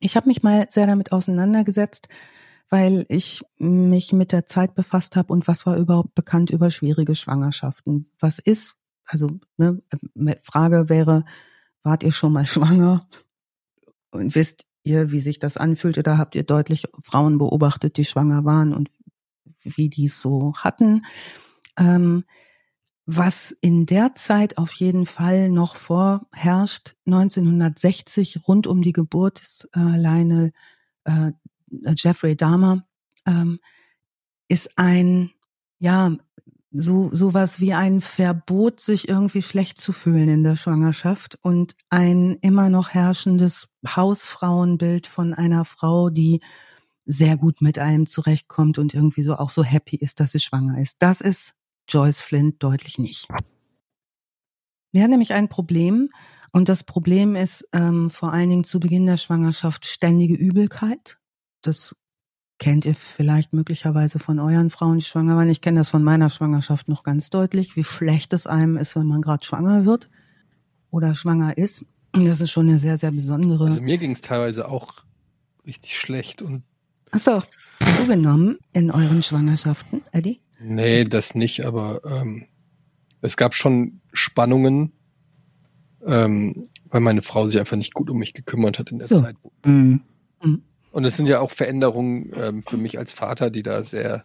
Ich 0.00 0.16
habe 0.16 0.26
mich 0.28 0.42
mal 0.42 0.66
sehr 0.68 0.88
damit 0.88 1.12
auseinandergesetzt, 1.12 2.08
weil 2.72 3.04
ich 3.10 3.44
mich 3.58 4.14
mit 4.14 4.32
der 4.32 4.46
Zeit 4.46 4.74
befasst 4.74 5.14
habe 5.14 5.30
und 5.34 5.46
was 5.46 5.66
war 5.66 5.76
überhaupt 5.76 6.14
bekannt 6.14 6.48
über 6.48 6.70
schwierige 6.70 7.14
Schwangerschaften. 7.14 8.10
Was 8.18 8.38
ist, 8.38 8.76
also 9.04 9.28
ne, 9.58 9.82
Frage 10.42 10.88
wäre, 10.88 11.26
wart 11.82 12.02
ihr 12.02 12.12
schon 12.12 12.32
mal 12.32 12.46
schwanger 12.46 13.06
und 14.10 14.34
wisst 14.34 14.64
ihr, 14.84 15.12
wie 15.12 15.20
sich 15.20 15.38
das 15.38 15.58
anfühlt 15.58 15.98
oder 15.98 16.16
habt 16.16 16.34
ihr 16.34 16.44
deutlich 16.44 16.84
Frauen 17.04 17.36
beobachtet, 17.36 17.98
die 17.98 18.06
schwanger 18.06 18.46
waren 18.46 18.72
und 18.72 18.90
wie 19.62 19.90
die 19.90 20.06
es 20.06 20.22
so 20.22 20.54
hatten? 20.56 21.04
Ähm, 21.76 22.24
was 23.04 23.54
in 23.60 23.84
der 23.84 24.14
Zeit 24.14 24.56
auf 24.56 24.72
jeden 24.72 25.04
Fall 25.04 25.50
noch 25.50 25.76
vorherrscht, 25.76 26.94
1960 27.04 28.48
rund 28.48 28.66
um 28.66 28.80
die 28.80 28.94
Geburtsleine 28.94 30.52
äh, 31.04 31.32
Jeffrey 31.96 32.36
Dahmer, 32.36 32.84
ähm, 33.26 33.58
ist 34.48 34.78
ein, 34.78 35.30
ja, 35.78 36.16
so 36.74 37.10
sowas 37.12 37.60
wie 37.60 37.74
ein 37.74 38.00
Verbot, 38.00 38.80
sich 38.80 39.08
irgendwie 39.08 39.42
schlecht 39.42 39.78
zu 39.78 39.92
fühlen 39.92 40.28
in 40.28 40.42
der 40.42 40.56
Schwangerschaft 40.56 41.38
und 41.42 41.74
ein 41.90 42.38
immer 42.40 42.70
noch 42.70 42.90
herrschendes 42.90 43.68
Hausfrauenbild 43.86 45.06
von 45.06 45.34
einer 45.34 45.64
Frau, 45.64 46.08
die 46.08 46.40
sehr 47.04 47.36
gut 47.36 47.60
mit 47.60 47.78
allem 47.78 48.06
zurechtkommt 48.06 48.78
und 48.78 48.94
irgendwie 48.94 49.22
so 49.22 49.36
auch 49.36 49.50
so 49.50 49.62
happy 49.62 49.96
ist, 49.96 50.20
dass 50.20 50.32
sie 50.32 50.40
schwanger 50.40 50.78
ist. 50.78 50.96
Das 51.00 51.20
ist 51.20 51.52
Joyce 51.88 52.22
Flint 52.22 52.62
deutlich 52.62 52.98
nicht. 52.98 53.28
Wir 54.92 55.02
haben 55.02 55.10
nämlich 55.10 55.32
ein 55.34 55.48
Problem 55.48 56.10
und 56.52 56.68
das 56.68 56.84
Problem 56.84 57.34
ist 57.34 57.66
ähm, 57.72 58.10
vor 58.10 58.32
allen 58.32 58.50
Dingen 58.50 58.64
zu 58.64 58.80
Beginn 58.80 59.06
der 59.06 59.16
Schwangerschaft 59.16 59.86
ständige 59.86 60.34
Übelkeit. 60.34 61.18
Das 61.62 61.96
kennt 62.58 62.84
ihr 62.84 62.94
vielleicht 62.94 63.52
möglicherweise 63.52 64.18
von 64.18 64.38
euren 64.38 64.70
Frauen, 64.70 64.98
die 64.98 65.04
schwanger 65.04 65.36
waren. 65.36 65.48
Ich 65.48 65.60
kenne 65.60 65.80
das 65.80 65.88
von 65.88 66.04
meiner 66.04 66.30
Schwangerschaft 66.30 66.88
noch 66.88 67.02
ganz 67.02 67.30
deutlich, 67.30 67.76
wie 67.76 67.84
schlecht 67.84 68.32
es 68.32 68.46
einem 68.46 68.76
ist, 68.76 68.94
wenn 68.94 69.06
man 69.06 69.20
gerade 69.20 69.44
schwanger 69.44 69.84
wird 69.84 70.08
oder 70.90 71.14
schwanger 71.14 71.58
ist. 71.58 71.84
Das 72.12 72.40
ist 72.40 72.50
schon 72.50 72.68
eine 72.68 72.78
sehr, 72.78 72.98
sehr 72.98 73.10
besondere. 73.10 73.64
Also 73.64 73.80
mir 73.80 73.98
ging 73.98 74.12
es 74.12 74.20
teilweise 74.20 74.68
auch 74.68 75.04
richtig 75.66 75.96
schlecht 75.96 76.42
und 76.42 76.62
Hast 77.10 77.26
du 77.26 77.32
auch 77.32 77.46
zugenommen 77.98 78.58
in 78.72 78.90
euren 78.90 79.22
Schwangerschaften, 79.22 80.02
Eddie? 80.12 80.40
Nee, 80.60 81.04
das 81.04 81.34
nicht, 81.34 81.66
aber 81.66 82.00
ähm, 82.04 82.46
es 83.20 83.36
gab 83.36 83.54
schon 83.54 84.00
Spannungen, 84.12 84.92
ähm, 86.06 86.68
weil 86.88 87.00
meine 87.00 87.22
Frau 87.22 87.46
sich 87.46 87.58
einfach 87.58 87.76
nicht 87.76 87.92
gut 87.92 88.08
um 88.08 88.18
mich 88.18 88.32
gekümmert 88.34 88.78
hat 88.78 88.90
in 88.92 88.98
der 88.98 89.08
So. 89.08 89.20
Zeit. 89.20 89.36
Mhm. 89.64 90.02
Und 90.92 91.04
es 91.04 91.16
sind 91.16 91.28
ja 91.28 91.40
auch 91.40 91.50
Veränderungen 91.50 92.30
ähm, 92.36 92.62
für 92.62 92.76
mich 92.76 92.98
als 92.98 93.12
Vater, 93.12 93.50
die 93.50 93.62
da 93.62 93.82
sehr 93.82 94.24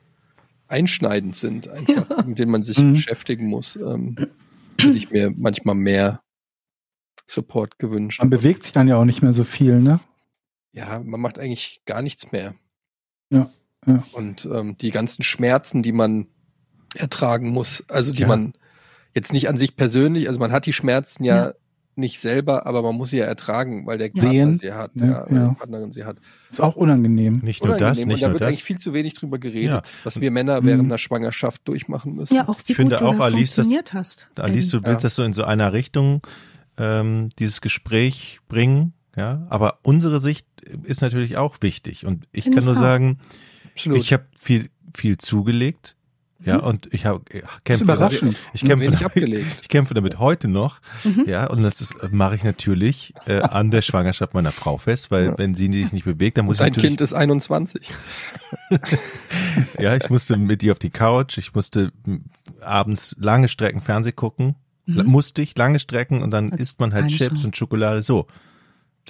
einschneidend 0.68 1.36
sind, 1.36 1.68
einfach, 1.70 2.26
mit 2.26 2.38
denen 2.40 2.52
man 2.52 2.64
sich 2.64 2.78
Mhm. 2.78 2.94
beschäftigen 2.94 3.48
muss. 3.48 3.76
Ähm, 3.78 4.18
hätte 4.80 4.98
ich 4.98 5.10
mir 5.10 5.32
manchmal 5.36 5.76
mehr 5.76 6.22
Support 7.26 7.80
gewünscht. 7.80 8.20
Man 8.20 8.30
bewegt 8.30 8.64
sich 8.64 8.74
dann 8.74 8.88
ja 8.88 8.98
auch 8.98 9.06
nicht 9.06 9.22
mehr 9.22 9.34
so 9.34 9.44
viel, 9.44 9.80
ne? 9.82 10.00
Ja, 10.74 11.02
man 11.04 11.20
macht 11.20 11.40
eigentlich 11.40 11.82
gar 11.86 12.02
nichts 12.02 12.32
mehr. 12.32 12.54
Ja, 13.30 13.50
ja. 13.86 14.04
Und 14.12 14.46
ähm, 14.52 14.78
die 14.78 14.92
ganzen 14.92 15.24
Schmerzen, 15.24 15.84
die 15.84 15.92
man 15.94 16.28
ertragen 16.96 17.50
muss, 17.50 17.84
also 17.90 18.12
die 18.14 18.22
Ja. 18.24 18.28
man 18.28 18.54
jetzt 19.16 19.34
nicht 19.34 19.50
an 19.50 19.58
sich 19.58 19.76
persönlich, 19.76 20.28
also 20.28 20.40
man 20.40 20.52
hat 20.52 20.66
die 20.66 20.74
Schmerzen 20.74 21.24
ja, 21.24 21.48
Ja. 21.48 21.54
Nicht 21.98 22.20
selber, 22.20 22.66
aber 22.66 22.82
man 22.82 22.96
muss 22.96 23.10
sie 23.10 23.18
ja 23.18 23.26
ertragen, 23.26 23.86
weil 23.86 23.98
der. 23.98 24.10
Partner 24.10 24.30
Sehen, 24.32 24.56
sie 24.56 24.72
hat, 24.74 24.96
ne, 24.96 25.26
ja, 25.30 25.36
ja. 25.36 25.48
Partnerin 25.58 25.92
sie 25.92 26.06
hat. 26.06 26.18
Ist 26.50 26.62
auch 26.62 26.76
unangenehm. 26.76 27.40
Nicht 27.44 27.64
nur 27.64 27.74
das, 27.78 27.98
Unangenehm. 28.00 28.08
nicht 28.08 28.16
und 28.16 28.22
da 28.22 28.28
nur 28.28 28.34
wird 28.36 28.42
das. 28.42 28.48
eigentlich 28.50 28.64
viel 28.64 28.78
zu 28.78 28.94
wenig 28.94 29.14
drüber 29.16 29.38
geredet, 29.40 29.88
Ja. 29.88 29.94
was 30.04 30.22
wir 30.22 30.32
Männer 30.32 30.62
Mhm. 30.62 30.66
während 30.66 30.92
der 30.92 30.98
Schwangerschaft 30.98 31.68
durchmachen 31.68 32.16
müssen. 32.16 32.36
Ja, 32.36 32.48
auch 32.48 32.58
wie 32.60 32.72
Ich 32.72 32.76
finde 32.76 32.96
gut 32.96 33.02
du 33.02 33.06
auch, 33.10 33.18
da 33.18 33.24
Alice, 33.26 33.50
das- 33.56 33.66
funktioniert 33.66 33.94
hast. 33.94 34.30
Alice, 34.38 34.70
du 34.70 34.78
willst 34.78 34.88
Ja. 34.88 34.96
das 35.08 35.16
so 35.16 35.24
in 35.24 35.34
so 35.34 35.44
einer 35.44 35.74
Richtung, 35.74 36.22
ähm, 36.78 37.30
dieses 37.40 37.60
Gespräch 37.62 38.40
bringen, 38.48 38.94
ja. 39.16 39.46
Aber 39.50 39.80
unsere 39.84 40.22
Sicht 40.22 40.46
ist 40.84 41.02
natürlich 41.02 41.36
auch 41.38 41.58
wichtig. 41.62 42.06
Und 42.06 42.28
ich 42.32 42.44
Finde 42.46 42.58
kann 42.58 42.64
ich 42.64 42.66
nur 42.68 42.78
auch. 42.78 42.80
sagen, 42.88 43.18
Absolut. 43.74 43.98
ich 44.00 44.14
habe 44.14 44.26
viel, 44.38 44.70
viel 44.96 45.18
zugelegt, 45.18 45.96
ja, 46.44 46.58
und 46.58 46.94
ich 46.94 47.06
habe 47.06 47.24
kämpfe, 47.64 47.84
überraschend. 47.84 48.36
ich 48.54 48.64
Nur 48.64 48.70
kämpfe, 48.70 48.86
damit, 48.92 49.06
abgelegt. 49.06 49.48
ich 49.62 49.70
kämpfe 49.70 49.94
damit 49.94 50.20
heute 50.20 50.48
noch, 50.48 50.80
Mhm. 51.04 51.26
ja, 51.28 51.48
und 51.50 51.64
das 51.64 51.82
ist- 51.82 51.96
mache 52.12 52.36
ich 52.36 52.44
natürlich 52.44 53.14
äh, 53.26 53.40
an 53.42 53.72
der 53.72 53.82
Schwangerschaft 53.82 54.34
meiner 54.34 54.52
Frau 54.52 54.78
fest, 54.78 55.10
weil 55.12 55.26
Ja. 55.26 55.38
wenn 55.38 55.56
sie 55.56 55.72
sich 55.74 55.92
nicht 55.92 56.06
bewegt, 56.06 56.38
dann 56.38 56.46
muss 56.46 56.58
Dein 56.58 56.74
ich 56.74 56.78
Kind 56.80 57.02
ist 57.02 57.14
21. 57.14 57.90
Ja, 59.80 59.96
ich 59.96 60.10
musste 60.10 60.38
mit 60.38 60.64
ihr 60.64 60.72
auf 60.72 60.80
die 60.80 60.90
Couch, 60.90 61.38
ich 61.38 61.54
musste 61.54 61.92
m, 62.06 62.26
abends 62.62 63.16
lange 63.20 63.48
Strecken 63.48 63.82
Fernseh 63.82 64.12
gucken. 64.12 64.56
Mhm. 64.86 65.06
Musste 65.06 65.42
ich 65.42 65.58
lange 65.58 65.80
Strecken 65.80 66.22
und 66.22 66.32
dann 66.32 66.52
Hat 66.52 66.60
isst 66.60 66.80
man 66.80 66.94
halt 66.94 67.08
Chips 67.10 67.28
Chance. 67.30 67.48
und 67.48 67.58
Schokolade 67.58 68.04
so. 68.04 68.28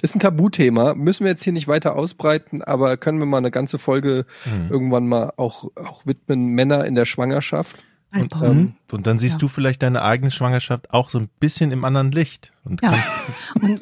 Ist 0.00 0.14
ein 0.14 0.20
Tabuthema, 0.20 0.94
müssen 0.94 1.24
wir 1.24 1.32
jetzt 1.32 1.42
hier 1.44 1.52
nicht 1.52 1.66
weiter 1.68 1.96
ausbreiten, 1.96 2.62
aber 2.62 2.96
können 2.96 3.18
wir 3.18 3.26
mal 3.26 3.38
eine 3.38 3.50
ganze 3.50 3.78
Folge 3.78 4.26
Mhm. 4.46 4.70
irgendwann 4.70 5.08
mal 5.08 5.32
auch, 5.36 5.70
auch 5.74 6.06
widmen, 6.06 6.46
Männer 6.48 6.84
in 6.84 6.94
der 6.94 7.04
Schwangerschaft. 7.04 7.76
Ein 8.10 8.22
Und, 8.22 8.42
ähm, 8.42 8.74
und 8.92 9.06
dann 9.06 9.18
siehst 9.18 9.34
Ja. 9.34 9.38
du 9.40 9.48
vielleicht 9.48 9.82
deine 9.82 10.00
eigene 10.02 10.30
Schwangerschaft 10.30 10.92
auch 10.94 11.10
so 11.10 11.18
ein 11.18 11.28
bisschen 11.40 11.72
im 11.72 11.84
anderen 11.84 12.10
Licht. 12.10 12.52
Und 12.64 12.80
Ja. 12.82 12.94
Und 13.60 13.80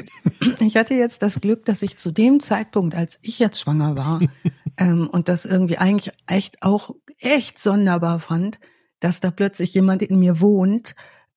ich 0.60 0.76
hatte 0.76 0.94
jetzt 0.94 1.22
das 1.22 1.40
Glück, 1.40 1.64
dass 1.64 1.82
ich 1.82 1.96
zu 1.96 2.10
dem 2.10 2.40
Zeitpunkt, 2.40 2.94
als 2.96 3.18
ich 3.22 3.38
jetzt 3.38 3.60
schwanger 3.60 3.96
war, 3.96 4.20
ähm, 4.78 5.08
und 5.08 5.28
das 5.28 5.44
irgendwie 5.46 5.78
eigentlich 5.78 6.12
echt 6.26 6.62
auch 6.62 6.90
echt 7.18 7.58
sonderbar 7.58 8.18
fand, 8.18 8.58
dass 9.00 9.20
da 9.20 9.30
plötzlich 9.30 9.74
jemand 9.74 10.02
in 10.02 10.18
mir 10.18 10.40
wohnt. 10.40 10.94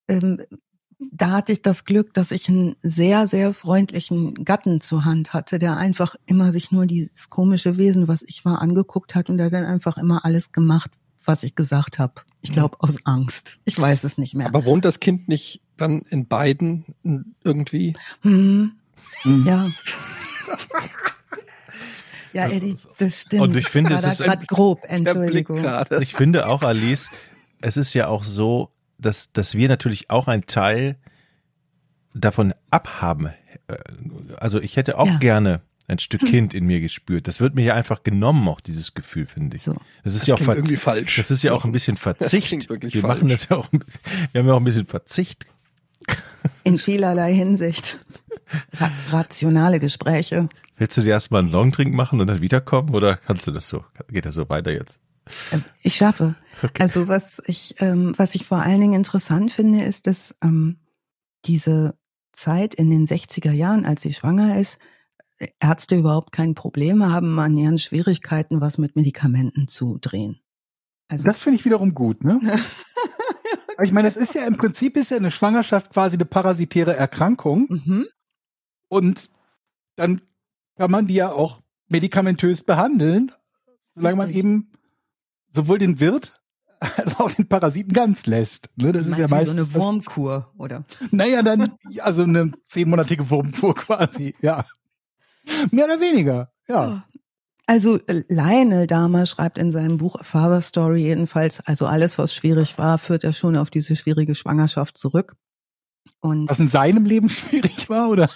Ähm, 0.07 0.41
da 1.11 1.31
hatte 1.31 1.51
ich 1.53 1.61
das 1.61 1.85
Glück, 1.85 2.13
dass 2.13 2.31
ich 2.31 2.49
einen 2.49 2.75
sehr, 2.81 3.25
sehr 3.27 3.53
freundlichen 3.53 4.43
Gatten 4.45 4.81
zur 4.81 5.05
Hand 5.05 5.33
hatte, 5.33 5.57
der 5.59 5.77
einfach 5.77 6.15
immer 6.25 6.51
sich 6.51 6.71
nur 6.71 6.85
dieses 6.85 7.29
komische 7.29 7.77
Wesen, 7.77 8.07
was 8.07 8.21
ich 8.23 8.43
war, 8.45 8.61
angeguckt 8.61 9.15
hat 9.15 9.29
und 9.29 9.37
der 9.37 9.49
dann 9.49 9.65
einfach 9.65 9.97
immer 9.97 10.25
alles 10.25 10.51
gemacht, 10.51 10.91
was 11.25 11.43
ich 11.43 11.55
gesagt 11.55 11.99
habe. 11.99 12.13
Ich 12.41 12.51
glaube 12.51 12.77
aus 12.79 13.05
Angst. 13.05 13.57
Ich 13.65 13.77
weiß 13.79 14.03
es 14.05 14.17
nicht 14.17 14.33
mehr. 14.35 14.47
Aber 14.47 14.63
wohnt 14.65 14.85
das 14.85 14.99
Kind 14.99 15.27
nicht 15.27 15.61
dann 15.77 16.01
in 16.09 16.27
beiden 16.27 16.85
irgendwie? 17.43 17.95
Hm, 18.21 18.73
Mhm. 19.23 19.45
ja. 19.45 19.69
Ja, 22.31 22.47
Eddie, 22.47 22.77
das 22.99 23.21
stimmt. 23.21 23.41
Und 23.41 23.57
ich 23.57 23.67
finde, 23.67 23.95
es 23.95 24.03
ist 24.05 24.23
grad 24.23 24.47
grob, 24.47 24.81
Entschuldigung. 24.87 25.57
gerade. 25.57 26.01
ich 26.03 26.13
finde 26.13 26.47
auch, 26.47 26.61
Alice, 26.61 27.09
es 27.59 27.75
ist 27.75 27.93
ja 27.95 28.07
auch 28.07 28.23
so, 28.23 28.69
dass, 28.99 29.31
dass 29.31 29.55
wir 29.55 29.67
natürlich 29.69 30.09
auch 30.09 30.27
einen 30.27 30.45
Teil 30.45 30.97
davon 32.13 32.53
abhaben. 32.71 33.27
Äh, 33.67 33.75
Also 34.37 34.61
ich 34.61 34.75
hätte 34.77 34.97
auch 34.97 35.07
Ja. 35.07 35.17
gerne 35.19 35.61
ein 35.87 35.97
Stück 35.99 36.21
Kind 36.25 36.53
in 36.53 36.65
mir 36.65 36.81
gespürt. 36.81 37.27
Das 37.27 37.39
wird 37.39 37.55
mir 37.55 37.63
ja 37.63 37.73
einfach 37.73 38.03
genommen, 38.03 38.47
auch 38.47 38.61
dieses 38.61 38.93
Gefühl, 38.93 39.25
finde 39.25 39.55
ich. 39.55 39.63
So. 39.63 39.75
Das 40.03 40.13
ist 40.13 40.21
Das 40.21 40.27
ja 40.27 40.35
auch 40.35 40.53
irgendwie 40.55 40.77
falsch. 40.77 41.15
Das 41.15 41.31
ist 41.31 41.41
ja 41.41 41.51
auch 41.53 41.65
ein 41.65 41.71
bisschen 41.71 41.97
Verzicht. 41.97 42.51
wir 42.69 42.79
falsch. 42.79 42.95
machen 43.03 43.27
das 43.27 43.49
ja 43.49 43.57
auch 43.57 43.71
ein 43.73 43.79
bisschen, 43.79 44.01
wir 44.31 44.39
haben 44.41 44.47
ja 44.47 44.53
auch 44.53 44.59
ein 44.59 44.63
bisschen 44.65 44.85
Verzicht. 44.85 45.45
In 46.63 46.77
vielerlei 46.77 47.33
Hinsicht. 47.33 47.97
Ra 48.79 48.91
rationale 49.11 49.79
Gespräche. 49.79 50.47
Willst 50.77 50.95
du 50.97 51.01
dir 51.01 51.09
erstmal 51.11 51.41
einen 51.41 51.51
Longdrink 51.51 51.93
machen 51.93 52.21
und 52.21 52.27
dann 52.27 52.41
wiederkommen 52.41 52.93
oder 52.95 53.17
kannst 53.17 53.47
du 53.47 53.51
das 53.51 53.67
so? 53.67 53.83
Geht 54.09 54.25
das 54.25 54.35
so 54.35 54.47
weiter 54.49 54.71
jetzt? 54.71 54.99
Ich 55.83 55.95
schaffe. 55.95 56.35
Also 56.79 57.07
was 57.07 57.41
ich, 57.45 57.75
ähm, 57.79 58.13
was 58.17 58.35
ich 58.35 58.45
vor 58.45 58.61
allen 58.61 58.81
Dingen 58.81 58.93
interessant 58.93 59.51
finde, 59.51 59.83
ist, 59.83 60.07
dass 60.07 60.35
ähm, 60.43 60.79
diese 61.45 61.97
Zeit 62.33 62.73
in 62.73 62.89
den 62.89 63.05
60er 63.05 63.51
Jahren, 63.51 63.85
als 63.85 64.01
sie 64.01 64.13
schwanger 64.13 64.59
ist, 64.59 64.79
Ärzte 65.59 65.95
überhaupt 65.95 66.31
kein 66.31 66.53
Problem 66.53 67.03
haben, 67.03 67.39
an 67.39 67.55
ihren 67.55 67.77
Schwierigkeiten 67.77 68.59
was 68.59 68.77
mit 68.77 68.95
Medikamenten 68.95 69.67
zu 69.67 69.97
drehen. 69.99 70.41
Also 71.07 71.23
Das 71.23 71.41
finde 71.41 71.59
ich 71.59 71.65
wiederum 71.65 71.93
gut, 71.93 72.23
ne? 72.23 72.39
Ich 73.81 73.93
meine, 73.93 74.09
das 74.09 74.17
ist 74.17 74.35
ja 74.35 74.45
im 74.45 74.57
Prinzip 74.57 74.97
ist 74.97 75.09
ja 75.09 75.15
eine 75.15 75.31
Schwangerschaft 75.31 75.91
quasi 75.93 76.17
eine 76.17 76.25
parasitäre 76.25 76.97
Erkrankung 76.97 77.67
mhm. 77.69 78.07
und 78.89 79.29
dann 79.95 80.21
kann 80.75 80.91
man 80.91 81.07
die 81.07 81.13
ja 81.13 81.31
auch 81.31 81.61
medikamentös 81.87 82.61
behandeln, 82.61 83.31
solange 83.93 84.17
man 84.17 84.25
Richtig. 84.27 84.43
eben 84.43 84.71
sowohl 85.51 85.77
den 85.77 85.99
Wirt 85.99 86.41
als 86.79 87.19
auch 87.19 87.31
den 87.31 87.47
Parasiten 87.47 87.93
ganz 87.93 88.25
lässt. 88.25 88.69
Ne? 88.77 88.91
Das 88.91 89.07
ist 89.07 89.17
ja 89.17 89.27
Meinst 89.27 89.31
du 89.31 89.53
wie 89.53 89.57
meistens 89.57 89.73
so 89.73 89.79
eine 89.79 89.85
Wurmkur, 89.85 90.53
oder? 90.57 90.85
Naja, 91.11 91.41
dann 91.41 91.71
also 91.99 92.23
eine 92.23 92.51
zehnmonatige 92.65 93.29
Wurmtour 93.29 93.75
quasi, 93.75 94.35
ja. 94.41 94.65
Mehr 95.71 95.85
oder 95.85 95.99
weniger, 95.99 96.51
ja. 96.67 97.05
Also 97.65 97.99
äh, 98.07 98.23
Lionel 98.29 98.87
Dahmer 98.87 99.25
schreibt 99.25 99.57
in 99.57 99.71
seinem 99.71 99.97
Buch 99.97 100.23
Father 100.23 100.61
Story 100.61 101.01
jedenfalls, 101.03 101.59
also 101.59 101.85
alles, 101.85 102.17
was 102.17 102.33
schwierig 102.33 102.77
war, 102.77 102.97
führt 102.97 103.23
er 103.23 103.33
schon 103.33 103.55
auf 103.55 103.69
diese 103.69 103.95
schwierige 103.95 104.33
Schwangerschaft 104.33 104.97
zurück. 104.97 105.35
Und 106.19 106.49
Was 106.49 106.59
in 106.59 106.67
seinem 106.67 107.05
Leben 107.05 107.29
schwierig 107.29 107.89
war 107.89 108.09
oder 108.09 108.29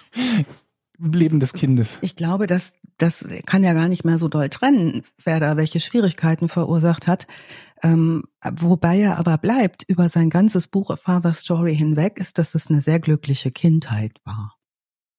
Leben 0.97 1.39
des 1.39 1.53
Kindes? 1.53 1.99
ich 2.01 2.15
glaube, 2.15 2.47
dass 2.47 2.73
das 2.97 3.25
kann 3.45 3.63
ja 3.63 3.73
gar 3.73 3.87
nicht 3.87 4.05
mehr 4.05 4.19
so 4.19 4.27
doll 4.27 4.49
trennen, 4.49 5.03
wer 5.23 5.39
da 5.39 5.57
welche 5.57 5.79
Schwierigkeiten 5.79 6.47
verursacht 6.47 7.07
hat. 7.07 7.27
Ähm, 7.81 8.23
wobei 8.43 8.99
er 8.99 9.17
aber 9.17 9.37
bleibt 9.37 9.83
über 9.87 10.07
sein 10.07 10.29
ganzes 10.29 10.67
Buch 10.67 10.89
A 10.89 10.95
Father 10.95 11.33
Story 11.33 11.75
hinweg, 11.75 12.17
ist, 12.17 12.37
dass 12.37 12.55
es 12.55 12.67
eine 12.67 12.81
sehr 12.81 12.99
glückliche 12.99 13.51
Kindheit 13.51 14.13
war. 14.23 14.55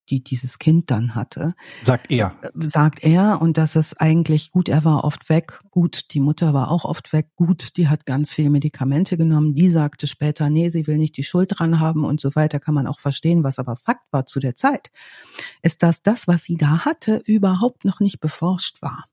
Die 0.09 0.23
dieses 0.23 0.59
Kind 0.59 0.91
dann 0.91 1.15
hatte. 1.15 1.53
Sagt 1.83 2.11
er. 2.11 2.35
Sagt 2.53 3.03
er 3.03 3.41
und 3.41 3.57
dass 3.57 3.75
es 3.75 3.97
eigentlich 3.97 4.51
gut, 4.51 4.69
er 4.69 4.83
war 4.83 5.03
oft 5.03 5.29
weg, 5.29 5.61
gut, 5.71 6.13
die 6.13 6.19
Mutter 6.19 6.53
war 6.53 6.71
auch 6.71 6.85
oft 6.85 7.13
weg, 7.13 7.29
gut, 7.35 7.77
die 7.77 7.87
hat 7.87 8.05
ganz 8.05 8.33
viele 8.33 8.49
Medikamente 8.49 9.17
genommen, 9.17 9.53
die 9.53 9.69
sagte 9.69 10.07
später, 10.07 10.49
nee, 10.49 10.69
sie 10.69 10.87
will 10.87 10.97
nicht 10.97 11.17
die 11.17 11.23
Schuld 11.23 11.51
dran 11.57 11.79
haben 11.79 12.05
und 12.05 12.19
so 12.19 12.35
weiter, 12.35 12.59
kann 12.59 12.75
man 12.75 12.87
auch 12.87 12.99
verstehen, 12.99 13.43
was 13.43 13.59
aber 13.59 13.75
Fakt 13.75 14.11
war 14.11 14.25
zu 14.25 14.39
der 14.39 14.55
Zeit, 14.55 14.91
ist, 15.61 15.83
dass 15.83 16.01
das, 16.01 16.27
was 16.27 16.43
sie 16.43 16.55
da 16.55 16.85
hatte, 16.85 17.21
überhaupt 17.25 17.85
noch 17.85 17.99
nicht 17.99 18.19
beforscht 18.19 18.81
war. 18.81 19.05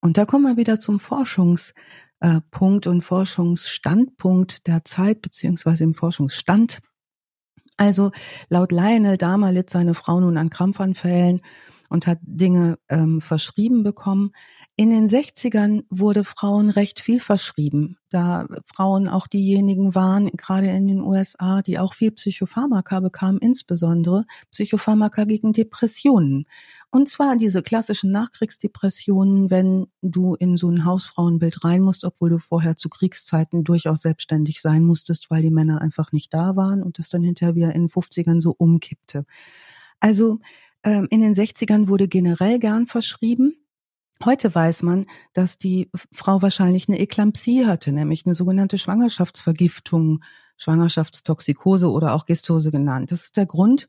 Und 0.00 0.16
da 0.16 0.24
kommen 0.24 0.44
wir 0.44 0.56
wieder 0.56 0.78
zum 0.78 0.98
Forschungspunkt 0.98 2.86
und 2.86 3.02
Forschungsstandpunkt 3.02 4.66
der 4.66 4.84
Zeit, 4.84 5.20
beziehungsweise 5.20 5.84
im 5.84 5.94
Forschungsstand 5.94 6.80
also 7.80 8.12
laut 8.48 8.72
Lionel 8.72 9.16
Dahmer 9.16 9.52
litt 9.52 9.70
seine 9.70 9.94
Frau 9.94 10.20
nun 10.20 10.36
an 10.36 10.50
Krampfanfällen 10.50 11.40
und 11.90 12.06
hat 12.06 12.18
Dinge 12.22 12.78
ähm, 12.88 13.20
verschrieben 13.20 13.82
bekommen. 13.82 14.30
In 14.76 14.90
den 14.90 15.08
60ern 15.08 15.82
wurde 15.90 16.24
Frauen 16.24 16.70
recht 16.70 17.00
viel 17.00 17.20
verschrieben, 17.20 17.98
da 18.10 18.46
Frauen 18.64 19.08
auch 19.08 19.26
diejenigen 19.26 19.94
waren, 19.94 20.28
gerade 20.28 20.68
in 20.68 20.86
den 20.86 21.02
USA, 21.02 21.60
die 21.62 21.78
auch 21.78 21.92
viel 21.92 22.12
Psychopharmaka 22.12 23.00
bekamen, 23.00 23.40
insbesondere 23.40 24.24
Psychopharmaka 24.52 25.24
gegen 25.24 25.52
Depressionen. 25.52 26.46
Und 26.90 27.08
zwar 27.08 27.36
diese 27.36 27.62
klassischen 27.62 28.12
Nachkriegsdepressionen, 28.12 29.50
wenn 29.50 29.88
du 30.00 30.34
in 30.36 30.56
so 30.56 30.70
ein 30.70 30.84
Hausfrauenbild 30.84 31.64
rein 31.64 31.82
musst, 31.82 32.04
obwohl 32.04 32.30
du 32.30 32.38
vorher 32.38 32.76
zu 32.76 32.88
Kriegszeiten 32.88 33.64
durchaus 33.64 34.02
selbstständig 34.02 34.62
sein 34.62 34.84
musstest, 34.84 35.30
weil 35.30 35.42
die 35.42 35.50
Männer 35.50 35.80
einfach 35.80 36.12
nicht 36.12 36.32
da 36.32 36.54
waren 36.54 36.82
und 36.82 36.98
das 36.98 37.08
dann 37.08 37.22
hinterher 37.22 37.56
wieder 37.56 37.74
in 37.74 37.82
den 37.82 37.88
50ern 37.88 38.40
so 38.40 38.54
umkippte. 38.56 39.26
Also 40.00 40.38
ähm, 40.84 41.06
in 41.10 41.20
den 41.20 41.34
60ern 41.34 41.88
wurde 41.88 42.08
generell 42.08 42.58
gern 42.58 42.86
verschrieben. 42.86 43.54
Heute 44.24 44.54
weiß 44.54 44.82
man, 44.82 45.06
dass 45.32 45.56
die 45.56 45.90
Frau 46.12 46.42
wahrscheinlich 46.42 46.88
eine 46.88 47.00
Eklampsie 47.00 47.66
hatte, 47.66 47.92
nämlich 47.92 48.26
eine 48.26 48.34
sogenannte 48.34 48.76
Schwangerschaftsvergiftung, 48.76 50.22
Schwangerschaftstoxikose 50.58 51.90
oder 51.90 52.14
auch 52.14 52.26
Gestose 52.26 52.70
genannt. 52.70 53.12
Das 53.12 53.24
ist 53.24 53.38
der 53.38 53.46
Grund, 53.46 53.88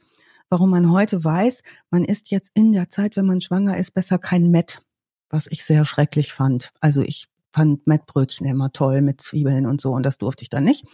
warum 0.50 0.70
man 0.70 0.90
heute 0.90 1.22
weiß, 1.24 1.64
man 1.90 2.06
isst 2.06 2.32
jetzt 2.32 2.52
in 2.54 2.72
der 2.72 2.88
Zeit, 2.88 3.18
wenn 3.18 3.26
man 3.26 3.42
schwanger 3.42 3.78
ist, 3.78 3.92
besser 3.92 4.20
kein 4.20 4.52
Met, 4.52 4.82
was 5.30 5.48
ich 5.48 5.66
sehr 5.66 5.84
schrecklich 5.84 6.32
fand. 6.32 6.72
Also 6.80 7.02
ich 7.02 7.28
fand 7.52 7.86
Mettbrötchen 7.86 8.48
immer 8.48 8.72
toll 8.72 9.02
mit 9.02 9.20
Zwiebeln 9.20 9.66
und 9.66 9.82
so 9.82 9.92
und 9.92 10.04
das 10.04 10.18
durfte 10.18 10.44
ich 10.44 10.50
dann 10.50 10.64
nicht. 10.64 10.86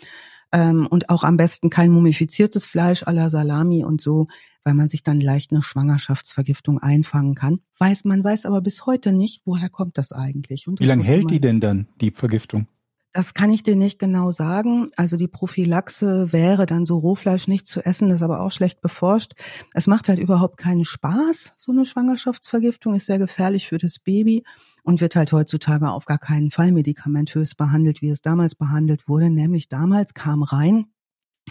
Ähm, 0.52 0.88
und 0.88 1.10
auch 1.10 1.24
am 1.24 1.38
besten 1.38 1.70
kein 1.70 1.92
mumifiziertes 1.92 2.66
Fleisch 2.66 3.04
à 3.04 3.12
la 3.12 3.30
Salami 3.30 3.84
und 3.84 4.02
so, 4.02 4.28
weil 4.68 4.74
man 4.74 4.90
sich 4.90 5.02
dann 5.02 5.22
leicht 5.22 5.52
eine 5.52 5.64
Schwangerschaftsvergiftung 5.64 6.80
einfangen 6.80 7.36
kann. 7.36 7.62
Weiß 7.80 8.04
man 8.04 8.22
weiß 8.22 8.46
aber 8.46 8.60
bis 8.60 8.86
heute 8.86 9.14
nicht, 9.14 9.42
woher 9.46 9.70
kommt 9.70 9.98
das 9.98 10.12
eigentlich. 10.12 10.68
Und 10.68 10.82
Wie 10.82 10.86
lange 10.86 11.06
hält 11.06 11.32
die 11.32 11.40
denn 11.40 11.62
dann, 11.62 11.88
die 12.02 12.12
Vergiftung? 12.12 12.68
Das 13.14 13.34
kann 13.34 13.50
ich 13.50 13.64
dir 13.64 13.78
nicht 13.78 13.98
genau 13.98 14.30
sagen. 14.32 14.90
Also 14.98 15.16
die 15.16 15.30
Prophylaxe 15.30 16.34
wäre 16.34 16.66
dann 16.66 16.86
so 16.86 16.98
Rohfleisch 16.98 17.48
nicht 17.48 17.66
zu 17.66 17.86
essen, 17.86 18.10
das 18.10 18.18
ist 18.18 18.24
aber 18.24 18.42
auch 18.42 18.52
schlecht 18.52 18.82
beforscht. 18.82 19.36
Es 19.74 19.88
macht 19.88 20.10
halt 20.10 20.20
überhaupt 20.20 20.58
keinen 20.58 20.84
Spaß, 20.84 21.54
so 21.56 21.72
eine 21.72 21.86
Schwangerschaftsvergiftung 21.86 22.94
ist 22.94 23.06
sehr 23.06 23.20
gefährlich 23.20 23.70
für 23.70 23.78
das 23.78 24.00
Baby 24.00 24.44
und 24.84 25.00
wird 25.00 25.16
halt 25.16 25.32
heutzutage 25.32 25.90
auf 25.90 26.04
gar 26.04 26.20
keinen 26.20 26.52
Fall 26.52 26.74
medikamentös 26.74 27.56
behandelt, 27.56 28.02
wie 28.02 28.10
es 28.10 28.22
damals 28.22 28.54
behandelt 28.54 29.08
wurde. 29.08 29.30
Nämlich 29.30 29.70
damals 29.70 30.14
kam 30.14 30.44
rein 30.44 30.88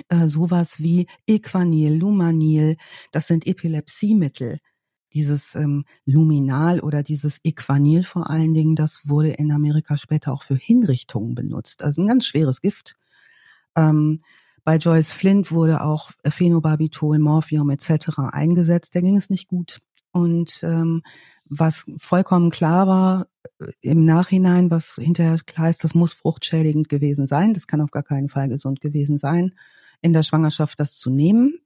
äh, 0.09 0.29
sowas 0.29 0.81
wie 0.81 1.07
Equanil, 1.27 1.95
Lumanil, 1.95 2.77
das 3.13 3.27
sind 3.27 3.47
Epilepsiemittel 3.47 4.59
dieses 5.13 5.55
ähm, 5.55 5.85
Luminal 6.05 6.81
oder 6.81 7.03
dieses 7.03 7.41
Equanil 7.43 8.03
vor 8.03 8.29
allen 8.29 8.53
Dingen, 8.53 8.77
das 8.77 9.09
wurde 9.09 9.31
in 9.31 9.51
Amerika 9.51 9.97
später 9.97 10.33
auch 10.33 10.43
für 10.43 10.57
Hinrichtungen 10.57 11.35
benutzt. 11.35 11.83
Also 11.83 12.03
ein 12.03 12.07
ganz 12.07 12.27
schweres 12.27 12.61
Gift. 12.61 12.97
Ähm, 13.77 14.19
bei 14.63 14.77
Joyce 14.77 15.13
Flint 15.13 15.53
wurde 15.53 15.83
auch 15.83 16.11
Phenobarbital, 16.29 17.19
Morphium 17.19 17.71
etc. 17.71 18.19
eingesetzt. 18.33 18.95
Da 18.95 19.01
ging 19.01 19.17
es 19.17 19.31
nicht 19.31 19.49
gut. 19.49 19.79
Und 20.13 20.61
ähm, 20.63 21.03
was 21.45 21.85
vollkommen 21.99 22.51
klar 22.51 22.87
war 22.87 23.27
äh, 23.61 23.71
im 23.81 24.05
Nachhinein, 24.05 24.71
was 24.71 24.97
hinterher 24.97 25.39
klar 25.47 25.71
ist, 25.71 25.85
das 25.85 25.95
muss 25.95 26.13
fruchtschädigend 26.13 26.89
gewesen 26.89 27.27
sein. 27.27 27.55
Das 27.55 27.67
kann 27.67 27.81
auf 27.81 27.91
gar 27.91 28.03
keinen 28.03 28.29
Fall 28.29 28.49
gesund 28.49 28.81
gewesen 28.81 29.19
sein, 29.19 29.55
in 30.03 30.13
der 30.13 30.23
Schwangerschaft 30.23 30.81
das 30.81 30.97
zu 30.97 31.11
nehmen. 31.11 31.61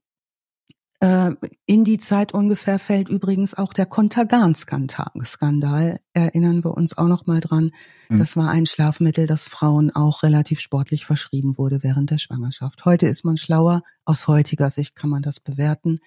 Äh, 1.01 1.33
in 1.65 1.85
die 1.85 1.99
Zeit 1.99 2.35
ungefähr 2.35 2.79
fällt 2.79 3.09
übrigens 3.09 3.55
auch 3.55 3.73
der 3.73 3.87
Kontergan-Skandal. 3.87 6.01
Erinnern 6.13 6.63
wir 6.63 6.77
uns 6.77 6.99
auch 6.99 7.09
noch 7.09 7.27
mal 7.27 7.41
dran. 7.41 7.71
Mhm. 8.11 8.19
Das 8.19 8.37
war 8.37 8.51
ein 8.51 8.67
Schlafmittel, 8.67 9.27
das 9.27 9.45
Frauen 9.45 9.91
auch 9.91 10.23
relativ 10.23 10.61
sportlich 10.61 11.07
verschrieben 11.07 11.57
wurde 11.57 11.83
während 11.83 12.11
der 12.11 12.19
Schwangerschaft. 12.19 12.85
Heute 12.85 13.07
ist 13.07 13.25
man 13.25 13.39
schlauer. 13.39 13.81
Aus 14.05 14.29
heutiger 14.29 14.69
Sicht 14.69 14.95
kann 14.95 15.09
man 15.09 15.23
das 15.23 15.41
bewerten. 15.41 16.01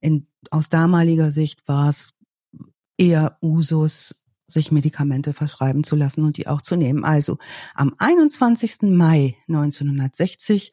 In, 0.00 0.28
aus 0.52 0.68
damaliger 0.68 1.32
Sicht 1.32 1.66
war 1.66 1.88
es 1.88 2.14
eher 2.96 3.38
Usus, 3.42 4.14
sich 4.46 4.70
Medikamente 4.70 5.34
verschreiben 5.34 5.82
zu 5.82 5.96
lassen 5.96 6.22
und 6.22 6.36
die 6.36 6.46
auch 6.46 6.62
zu 6.62 6.76
nehmen. 6.76 7.04
Also 7.04 7.38
am 7.74 7.92
21. 7.98 8.82
Mai 8.82 9.34
1960 9.48 10.70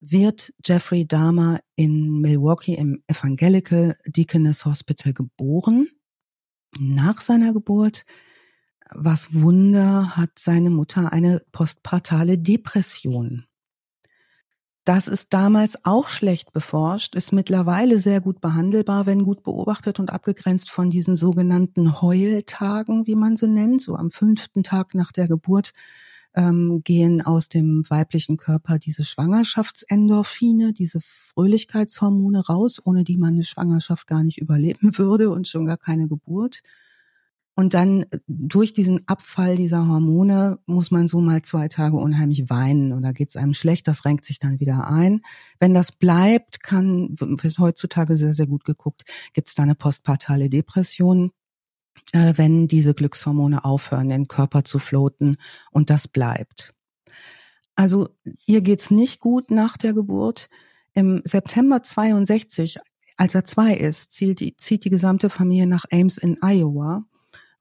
wird 0.00 0.52
Jeffrey 0.64 1.06
Dahmer 1.06 1.60
in 1.74 2.20
Milwaukee 2.20 2.74
im 2.74 3.02
Evangelical 3.06 3.96
Deaconess 4.06 4.64
Hospital 4.64 5.12
geboren. 5.12 5.88
Nach 6.78 7.20
seiner 7.20 7.52
Geburt, 7.52 8.04
was 8.90 9.34
Wunder, 9.34 10.16
hat 10.16 10.38
seine 10.38 10.70
Mutter 10.70 11.12
eine 11.12 11.42
postpartale 11.52 12.38
Depression. 12.38 13.46
Das 14.86 15.08
ist 15.08 15.32
damals 15.34 15.84
auch 15.84 16.06
schlecht 16.06 16.52
beforscht, 16.52 17.16
ist 17.16 17.32
mittlerweile 17.32 17.98
sehr 17.98 18.20
gut 18.20 18.40
behandelbar, 18.40 19.04
wenn 19.04 19.24
gut 19.24 19.42
beobachtet 19.42 19.98
und 19.98 20.10
abgegrenzt 20.10 20.70
von 20.70 20.90
diesen 20.90 21.16
sogenannten 21.16 22.00
Heultagen, 22.00 23.04
wie 23.08 23.16
man 23.16 23.34
sie 23.36 23.48
nennt. 23.48 23.82
So 23.82 23.96
am 23.96 24.12
fünften 24.12 24.62
Tag 24.62 24.94
nach 24.94 25.10
der 25.10 25.26
Geburt 25.26 25.72
ähm, 26.36 26.82
gehen 26.84 27.22
aus 27.22 27.48
dem 27.48 27.88
weiblichen 27.88 28.36
Körper 28.36 28.78
diese 28.78 29.04
Schwangerschaftsendorphine, 29.04 30.72
diese 30.72 31.00
Fröhlichkeitshormone 31.00 32.46
raus, 32.46 32.80
ohne 32.84 33.04
die 33.04 33.16
man 33.16 33.34
eine 33.34 33.44
Schwangerschaft 33.44 34.06
gar 34.06 34.22
nicht 34.22 34.38
überleben 34.42 34.96
würde 34.98 35.30
und 35.30 35.48
schon 35.48 35.66
gar 35.66 35.78
keine 35.78 36.08
Geburt. 36.08 36.60
Und 37.58 37.72
dann 37.72 38.02
äh, 38.02 38.18
durch 38.28 38.74
diesen 38.74 39.08
Abfall 39.08 39.56
dieser 39.56 39.88
Hormone 39.88 40.58
muss 40.66 40.90
man 40.90 41.08
so 41.08 41.20
mal 41.20 41.40
zwei 41.40 41.68
Tage 41.68 41.96
unheimlich 41.96 42.50
weinen 42.50 42.92
oder 42.92 43.14
geht 43.14 43.30
es 43.30 43.36
einem 43.36 43.54
schlecht, 43.54 43.88
das 43.88 44.04
renkt 44.04 44.26
sich 44.26 44.38
dann 44.38 44.60
wieder 44.60 44.88
ein. 44.88 45.22
Wenn 45.58 45.72
das 45.72 45.90
bleibt, 45.90 46.62
kann, 46.62 47.16
wird 47.18 47.58
heutzutage 47.58 48.16
sehr, 48.18 48.34
sehr 48.34 48.46
gut 48.46 48.64
geguckt, 48.64 49.04
gibt 49.32 49.48
es 49.48 49.54
da 49.54 49.62
eine 49.62 49.74
postpartale 49.74 50.50
Depression 50.50 51.32
wenn 52.36 52.68
diese 52.68 52.94
Glückshormone 52.94 53.64
aufhören, 53.64 54.08
den 54.08 54.28
Körper 54.28 54.64
zu 54.64 54.78
floaten 54.78 55.36
und 55.70 55.90
das 55.90 56.08
bleibt. 56.08 56.74
Also 57.74 58.08
ihr 58.46 58.62
geht's 58.62 58.90
nicht 58.90 59.20
gut 59.20 59.50
nach 59.50 59.76
der 59.76 59.92
Geburt. 59.92 60.48
Im 60.94 61.20
September 61.24 61.82
62, 61.82 62.78
als 63.16 63.34
er 63.34 63.44
zwei 63.44 63.74
ist, 63.74 64.12
zieht 64.12 64.40
die, 64.40 64.56
zieht 64.56 64.84
die 64.84 64.90
gesamte 64.90 65.28
Familie 65.28 65.66
nach 65.66 65.84
Ames 65.92 66.16
in 66.16 66.38
Iowa, 66.42 67.04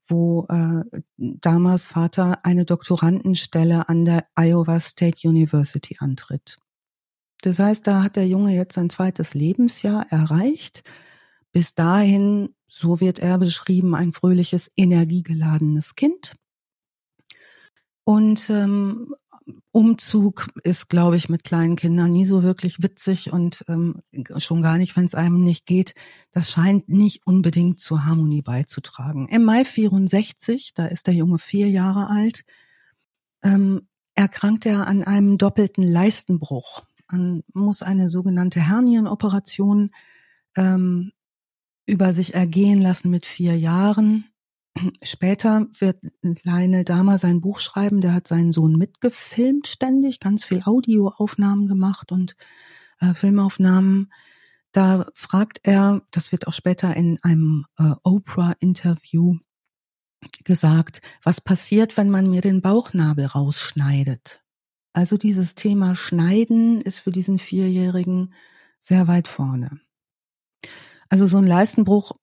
wo 0.08 0.46
äh, 0.48 0.84
Damas 1.18 1.88
Vater 1.88 2.46
eine 2.46 2.63
Doktorandenstelle 2.63 3.89
an 3.89 4.06
der 4.06 4.26
Iowa 4.36 4.80
State 4.80 5.28
University 5.28 5.98
antritt. 6.00 6.60
Das 7.41 7.60
heißt, 7.60 7.86
da 7.86 8.04
hat 8.04 8.15
der 8.15 8.28
Junge 8.28 8.56
jetzt 8.56 8.76
sein 8.76 8.89
zweites 8.89 9.34
Lebensjahr 9.34 10.06
erreicht. 10.10 10.84
Bis 11.52 11.74
dahin 11.74 12.56
so 12.67 12.99
wird 12.99 13.19
er 13.19 13.38
beschrieben, 13.38 13.95
ein 13.95 14.13
fröhliches, 14.13 14.69
energiegeladenes 14.75 15.95
Kind. 15.95 16.36
Und 18.04 18.49
ähm, 18.49 19.16
Umzug 19.72 20.47
ist, 20.63 20.89
glaube 20.89 21.18
ich, 21.18 21.30
mit 21.30 21.43
kleinen 21.43 21.76
Kindern 21.76 22.11
nie 22.11 22.26
so 22.26 22.43
wirklich 22.43 22.82
witzig 22.82 23.32
und 23.32 23.63
ähm, 23.68 24.01
schon 24.38 24.61
gar 24.61 24.78
nicht, 24.78 24.95
wenn 24.95 25.05
es 25.05 25.16
einem 25.16 25.43
nicht 25.43 25.66
geht. 25.66 25.93
Das 26.32 26.49
scheint 26.49 26.89
nicht 26.89 27.28
unbedingt 27.28 27.80
zur 27.80 28.05
Harmonie 28.05 28.41
beizutragen. 28.41 29.28
Im 29.28 29.43
Mai 29.43 29.66
64, 29.66 30.74
da 30.74 30.86
ist 30.86 31.07
der 31.07 31.13
Junge 31.13 31.39
vier 31.39 31.70
Jahre 31.70 32.09
alt, 32.09 32.43
ähm, 33.43 33.88
erkrankt 34.16 34.66
er 34.66 34.88
an 34.88 35.03
einem 35.03 35.38
doppelten 35.38 35.84
Leistenbruch. 35.84 36.84
Man 37.11 37.43
muss 37.53 37.84
eine 37.84 38.09
sogenannte 38.09 38.61
Hernienoperation 38.61 39.91
ähm, 40.55 41.11
über 41.86 42.13
sich 42.13 42.33
ergehen 42.33 42.79
lassen 42.81 43.09
mit 43.09 43.25
vier 43.25 43.57
Jahren. 43.57 44.25
Später 45.01 45.67
wird 45.79 45.99
Lionel 46.21 46.83
Dahmer 46.83 47.17
sein 47.17 47.41
Buch 47.41 47.59
schreiben. 47.59 48.01
Der 48.01 48.13
hat 48.13 48.27
seinen 48.27 48.51
Sohn 48.51 48.73
mitgefilmt 48.77 49.67
ständig, 49.67 50.19
ganz 50.19 50.43
viel 50.43 50.63
Audioaufnahmen 50.63 51.67
gemacht 51.67 52.11
und 52.11 52.36
äh, 52.99 53.13
Filmaufnahmen. 53.13 54.11
Da 54.71 55.07
fragt 55.13 55.59
er, 55.63 56.01
das 56.11 56.33
wird 56.33 56.47
auch 56.47 56.53
später 56.53 56.95
in 56.95 57.19
einem 57.23 57.65
äh, 57.77 57.91
Oprah-Interview 58.03 59.38
gesagt, 60.43 61.01
was 61.23 61.39
passiert, 61.39 61.95
wenn 61.95 62.09
man 62.09 62.29
mir 62.29 62.41
den 62.41 62.61
Bauchnabel 62.61 63.27
rausschneidet? 63.27 64.41
Also 64.91 65.17
dieses 65.17 65.55
Thema 65.55 65.95
Schneiden 65.95 66.81
ist 66.81 66.99
für 66.99 67.11
diesen 67.11 67.39
Vierjährigen 67.39 68.33
sehr 68.79 69.07
weit 69.07 69.27
vorne. 69.27 69.79
Also 71.10 71.26
so 71.26 71.38
ein 71.38 71.47
Leistenbruch, 71.47 72.14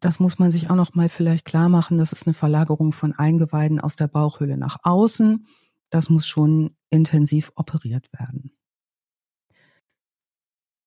das 0.00 0.20
muss 0.20 0.38
man 0.38 0.50
sich 0.50 0.70
auch 0.70 0.76
noch 0.76 0.94
mal 0.94 1.08
vielleicht 1.08 1.44
klar 1.44 1.68
machen, 1.68 1.98
das 1.98 2.12
ist 2.12 2.26
eine 2.26 2.34
Verlagerung 2.34 2.92
von 2.92 3.12
Eingeweiden 3.12 3.80
aus 3.80 3.96
der 3.96 4.08
Bauchhöhle 4.08 4.56
nach 4.56 4.78
außen. 4.82 5.46
Das 5.90 6.08
muss 6.08 6.26
schon 6.26 6.76
intensiv 6.88 7.52
operiert 7.56 8.08
werden. 8.12 8.52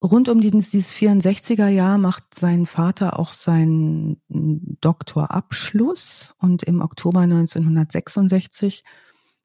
Rund 0.03 0.27
um 0.27 0.41
dieses 0.41 0.93
64er 0.93 1.69
Jahr 1.69 1.97
macht 1.97 2.35
sein 2.35 2.65
Vater 2.65 3.19
auch 3.19 3.31
seinen 3.31 4.21
Doktorabschluss 4.27 6.35
und 6.39 6.63
im 6.63 6.81
Oktober 6.81 7.21
1966, 7.21 8.83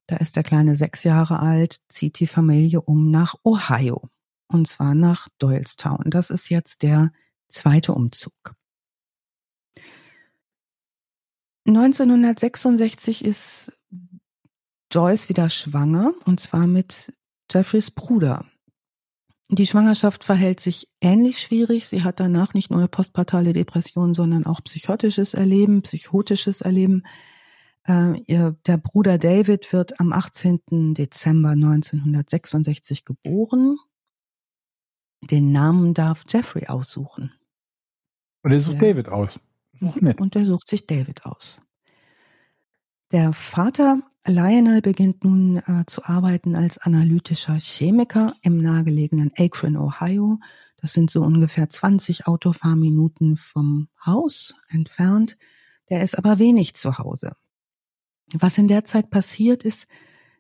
da 0.09 0.16
ist 0.16 0.34
der 0.34 0.43
Kleine 0.43 0.74
sechs 0.74 1.05
Jahre 1.05 1.39
alt, 1.39 1.76
zieht 1.89 2.18
die 2.18 2.26
Familie 2.26 2.80
um 2.80 3.11
nach 3.11 3.36
Ohio 3.45 4.09
und 4.49 4.66
zwar 4.66 4.97
nach 4.97 5.28
Doylestown. 5.39 6.07
Das 6.07 6.30
ist 6.30 6.49
jetzt 6.49 6.82
der 6.82 7.12
zweite 7.49 7.92
Umzug. 7.92 8.55
1966 11.66 13.24
ist 13.24 13.72
Joyce 14.90 15.28
wieder 15.28 15.51
schwanger 15.51 16.14
und 16.24 16.40
zwar 16.40 16.66
mit 16.66 17.12
Jeffreys 17.51 17.90
Bruder. 17.90 18.46
Die 19.51 19.66
Schwangerschaft 19.66 20.24
verhält 20.24 20.61
sich 20.61 20.88
ähnlich 21.01 21.40
schwierig. 21.40 21.88
Sie 21.88 22.05
hat 22.05 22.20
danach 22.20 22.53
nicht 22.53 22.70
nur 22.70 22.80
eine 22.80 22.88
postpartale 22.88 23.55
Depression, 23.55 24.12
sondern 24.12 24.44
auch 24.44 24.62
psychotisches 24.62 25.32
Erleben, 25.32 25.82
psychotisches 25.82 26.61
Erleben. 26.61 27.05
Äh, 27.86 28.20
ihr, 28.26 28.57
der 28.66 28.76
Bruder 28.76 29.16
David 29.16 29.72
wird 29.72 30.01
am 30.01 30.12
18. 30.12 30.92
Dezember 30.94 31.51
1966 31.51 33.07
geboren. 33.07 33.78
Den 35.22 35.51
Namen 35.51 35.94
darf 35.94 36.24
Jeffrey 36.28 36.66
aussuchen. 36.66 37.32
Und 38.43 38.53
er 38.53 38.61
sucht 38.61 38.74
ja. 38.74 38.80
David 38.80 39.09
aus. 39.09 39.41
Und 40.18 40.36
er 40.36 40.45
sucht 40.45 40.68
sich 40.68 40.86
David 40.86 41.24
aus. 41.24 41.62
Der 43.11 43.32
Vater 43.32 44.03
Lionel 44.26 44.82
beginnt 44.82 45.24
nun 45.24 45.57
äh, 45.57 45.84
zu 45.86 46.05
arbeiten 46.05 46.55
als 46.55 46.76
analytischer 46.76 47.57
Chemiker 47.59 48.34
im 48.43 48.59
nahegelegenen 48.59 49.32
Akron, 49.39 49.76
Ohio. 49.76 50.39
Das 50.76 50.93
sind 50.93 51.11
so 51.11 51.22
ungefähr 51.22 51.70
20 51.70 52.26
Autofahrminuten 52.26 53.39
vom 53.39 53.89
Haus 54.05 54.55
entfernt. 54.68 55.39
Der 55.89 56.03
ist 56.03 56.18
aber 56.18 56.39
wenig 56.39 56.74
zu 56.74 56.99
Hause. 56.99 57.32
Was 58.34 58.59
in 58.59 58.68
der 58.68 58.84
Zeit 58.84 59.09
passiert 59.09 59.64
ist, 59.64 59.86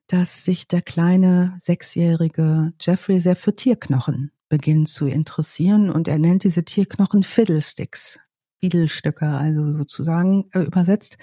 dass 0.06 0.44
sich 0.44 0.68
der 0.68 0.82
kleine 0.82 1.54
sechsjährige 1.58 2.74
Jeffrey 2.80 3.18
sehr 3.20 3.36
für 3.36 3.56
Tierknochen 3.56 4.30
beginnt 4.48 4.88
zu 4.88 5.06
interessieren 5.06 5.90
und 5.90 6.08
er 6.08 6.18
nennt 6.18 6.44
diese 6.44 6.64
Tierknochen 6.64 7.22
Fiddlesticks, 7.22 8.18
Fiedelstücke, 8.60 9.26
also 9.26 9.70
sozusagen 9.70 10.48
äh, 10.52 10.60
übersetzt. 10.60 11.18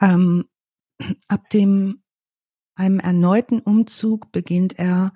Ähm, 0.00 0.44
ab 1.28 1.48
dem 1.50 2.02
einem 2.74 3.00
erneuten 3.00 3.60
Umzug 3.60 4.32
beginnt 4.32 4.78
er 4.78 5.12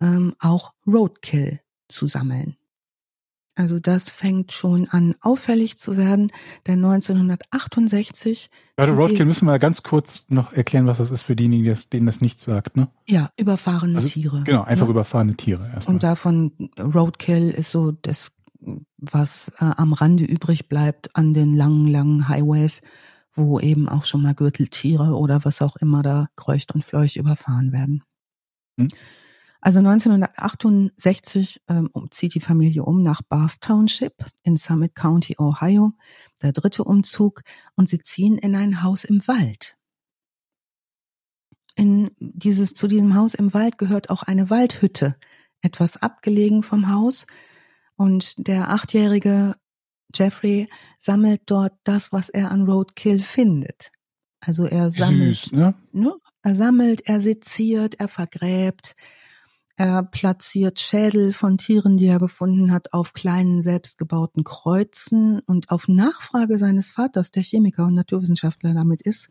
ähm, 0.00 0.34
auch 0.38 0.72
Roadkill 0.86 1.60
zu 1.88 2.06
sammeln. 2.06 2.56
Also 3.54 3.78
das 3.78 4.08
fängt 4.08 4.52
schon 4.52 4.88
an 4.88 5.14
auffällig 5.20 5.76
zu 5.76 5.96
werden, 5.96 6.32
denn 6.66 6.84
1968. 6.84 8.48
Gerade 8.76 8.92
Roadkill 8.92 9.26
müssen 9.26 9.46
wir 9.46 9.58
ganz 9.58 9.82
kurz 9.82 10.24
noch 10.28 10.52
erklären, 10.52 10.86
was 10.86 10.98
das 10.98 11.10
ist 11.10 11.24
für 11.24 11.36
diejenigen, 11.36 11.76
denen 11.92 12.06
das 12.06 12.20
nichts 12.20 12.44
sagt, 12.44 12.76
ne? 12.76 12.88
Ja, 13.06 13.30
überfahrene 13.36 13.96
also, 13.96 14.08
Tiere. 14.08 14.42
Genau, 14.44 14.62
einfach 14.62 14.86
ne? 14.86 14.92
überfahrene 14.92 15.36
Tiere 15.36 15.68
erstmal. 15.74 15.94
Und 15.94 16.02
davon 16.02 16.70
Roadkill 16.78 17.50
ist 17.50 17.70
so 17.70 17.92
das, 17.92 18.32
was 18.96 19.52
äh, 19.58 19.64
am 19.76 19.92
Rande 19.92 20.24
übrig 20.24 20.68
bleibt 20.68 21.14
an 21.16 21.34
den 21.34 21.54
langen, 21.54 21.86
langen 21.86 22.28
Highways 22.28 22.82
wo 23.34 23.60
eben 23.60 23.88
auch 23.88 24.04
schon 24.04 24.22
mal 24.22 24.34
Gürteltiere 24.34 25.16
oder 25.16 25.44
was 25.44 25.62
auch 25.62 25.76
immer 25.76 26.02
da 26.02 26.28
kreucht 26.36 26.74
und 26.74 26.84
fleucht 26.84 27.16
überfahren 27.16 27.72
werden. 27.72 28.02
Hm. 28.78 28.88
Also 29.60 29.80
1968 29.80 31.62
ähm, 31.68 31.90
zieht 32.10 32.34
die 32.34 32.40
Familie 32.40 32.82
um 32.84 33.02
nach 33.02 33.20
Bath 33.22 33.60
Township 33.60 34.24
in 34.42 34.56
Summit 34.56 34.94
County, 34.94 35.36
Ohio, 35.38 35.92
der 36.40 36.52
dritte 36.52 36.84
Umzug, 36.84 37.42
und 37.76 37.88
sie 37.88 38.00
ziehen 38.00 38.38
in 38.38 38.54
ein 38.54 38.82
Haus 38.82 39.04
im 39.04 39.26
Wald. 39.28 39.76
In 41.76 42.10
dieses, 42.18 42.72
zu 42.72 42.88
diesem 42.88 43.14
Haus 43.14 43.34
im 43.34 43.52
Wald 43.52 43.76
gehört 43.76 44.10
auch 44.10 44.22
eine 44.22 44.48
Waldhütte, 44.50 45.16
etwas 45.62 45.98
abgelegen 45.98 46.62
vom 46.62 46.90
Haus. 46.90 47.26
Und 47.96 48.48
der 48.48 48.70
achtjährige 48.70 49.56
Jeffrey 50.14 50.68
sammelt 50.98 51.42
dort 51.46 51.74
das, 51.84 52.12
was 52.12 52.30
er 52.30 52.50
an 52.50 52.64
Roadkill 52.64 53.20
findet. 53.20 53.92
Also 54.40 54.64
er 54.64 54.90
sammelt, 54.90 55.36
Süß, 55.36 55.52
ne? 55.52 55.74
Ne? 55.92 56.14
er 56.42 56.54
sammelt, 56.54 57.02
er 57.06 57.20
seziert, 57.20 58.00
er 58.00 58.08
vergräbt, 58.08 58.96
er 59.80 60.02
platziert 60.02 60.78
Schädel 60.78 61.32
von 61.32 61.56
Tieren, 61.56 61.96
die 61.96 62.04
er 62.04 62.18
gefunden 62.18 62.70
hat, 62.70 62.92
auf 62.92 63.14
kleinen 63.14 63.62
selbstgebauten 63.62 64.44
Kreuzen 64.44 65.40
und 65.46 65.70
auf 65.70 65.88
Nachfrage 65.88 66.58
seines 66.58 66.90
Vaters, 66.90 67.30
der 67.30 67.42
Chemiker 67.42 67.86
und 67.86 67.94
Naturwissenschaftler 67.94 68.74
damit 68.74 69.00
ist, 69.00 69.30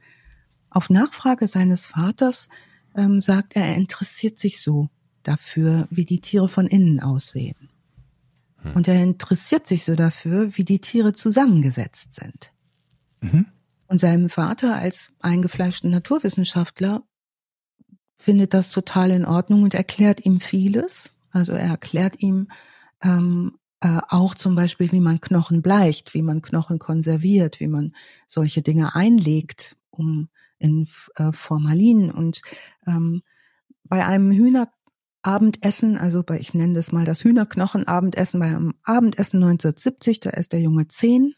auf 0.72 0.90
Nachfrage 0.90 1.46
seines 1.46 1.86
Vaters 1.86 2.50
ähm, 2.96 3.22
sagt 3.22 3.56
er, 3.56 3.64
er 3.64 3.76
interessiert 3.76 4.40
sich 4.40 4.60
so 4.60 4.90
dafür, 5.22 5.88
wie 5.92 6.06
die 6.06 6.20
Tiere 6.20 6.50
von 6.50 6.66
innen 6.66 7.00
aussehen. 7.00 7.70
Hm. 8.64 8.74
Und 8.74 8.88
er 8.88 9.04
interessiert 9.04 9.68
sich 9.68 9.86
so 9.86 9.94
dafür, 9.94 10.58
wie 10.58 10.64
die 10.64 10.82
Tiere 10.82 11.14
zusammengesetzt 11.14 12.16
sind. 12.16 12.54
Mhm. 13.22 13.46
Und 13.86 14.00
seinem 14.00 14.30
Vater 14.30 14.78
als 14.78 15.12
eingefleischten 15.20 15.92
Naturwissenschaftler 15.92 17.04
findet 18.20 18.54
das 18.54 18.70
total 18.70 19.10
in 19.12 19.26
Ordnung 19.26 19.64
und 19.64 19.74
erklärt 19.74 20.24
ihm 20.26 20.40
vieles. 20.42 21.14
Also 21.32 21.54
er 21.54 21.70
erklärt 21.70 22.20
ihm 22.20 22.50
ähm, 23.02 23.58
äh, 23.80 24.02
auch 24.10 24.36
zum 24.36 24.56
Beispiel, 24.56 24.92
wie 24.92 25.00
man 25.00 25.22
Knochen 25.22 25.62
bleicht, 25.62 26.14
wie 26.14 26.22
man 26.22 26.42
Knochen 26.42 26.80
konserviert, 26.80 27.62
wie 27.62 27.68
man 27.68 27.94
solche 28.28 28.62
Dinge 28.62 28.94
einlegt, 28.94 29.78
um 29.90 30.28
in 30.60 30.88
äh, 31.16 31.32
Formalin 31.32 32.12
und 32.12 32.42
ähm, 32.86 33.24
bei 33.86 34.06
einem 34.06 34.32
Hühner 34.32 34.70
Abendessen, 35.22 35.98
also 35.98 36.24
bei, 36.24 36.40
ich 36.40 36.54
nenne 36.54 36.74
das 36.74 36.92
mal 36.92 37.06
das 37.06 37.24
Hühnerknochen-Abendessen, 37.24 38.40
beim 38.40 38.74
Abendessen 38.84 39.38
1970, 39.44 40.20
da 40.20 40.30
ist 40.32 40.54
der 40.54 40.62
Junge 40.62 40.88
zehn, 40.88 41.36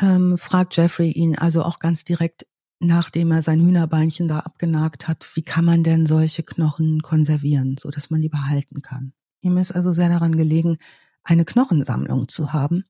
ähm, 0.00 0.36
fragt 0.36 0.76
Jeffrey 0.76 1.10
ihn 1.10 1.36
also 1.36 1.62
auch 1.62 1.78
ganz 1.78 2.04
direkt, 2.04 2.46
nachdem 2.80 3.32
er 3.32 3.42
sein 3.42 3.60
Hühnerbeinchen 3.60 4.28
da 4.28 4.40
abgenagt 4.40 5.08
hat, 5.08 5.28
wie 5.34 5.42
kann 5.42 5.64
man 5.64 5.82
denn 5.82 6.06
solche 6.06 6.42
Knochen 6.42 7.02
konservieren, 7.02 7.76
so 7.78 7.90
dass 7.90 8.10
man 8.10 8.20
die 8.20 8.28
behalten 8.28 8.82
kann. 8.82 9.12
Ihm 9.40 9.56
ist 9.56 9.72
also 9.72 9.92
sehr 9.92 10.08
daran 10.08 10.36
gelegen, 10.36 10.78
eine 11.22 11.44
Knochensammlung 11.44 12.28
zu 12.28 12.52
haben. 12.52 12.84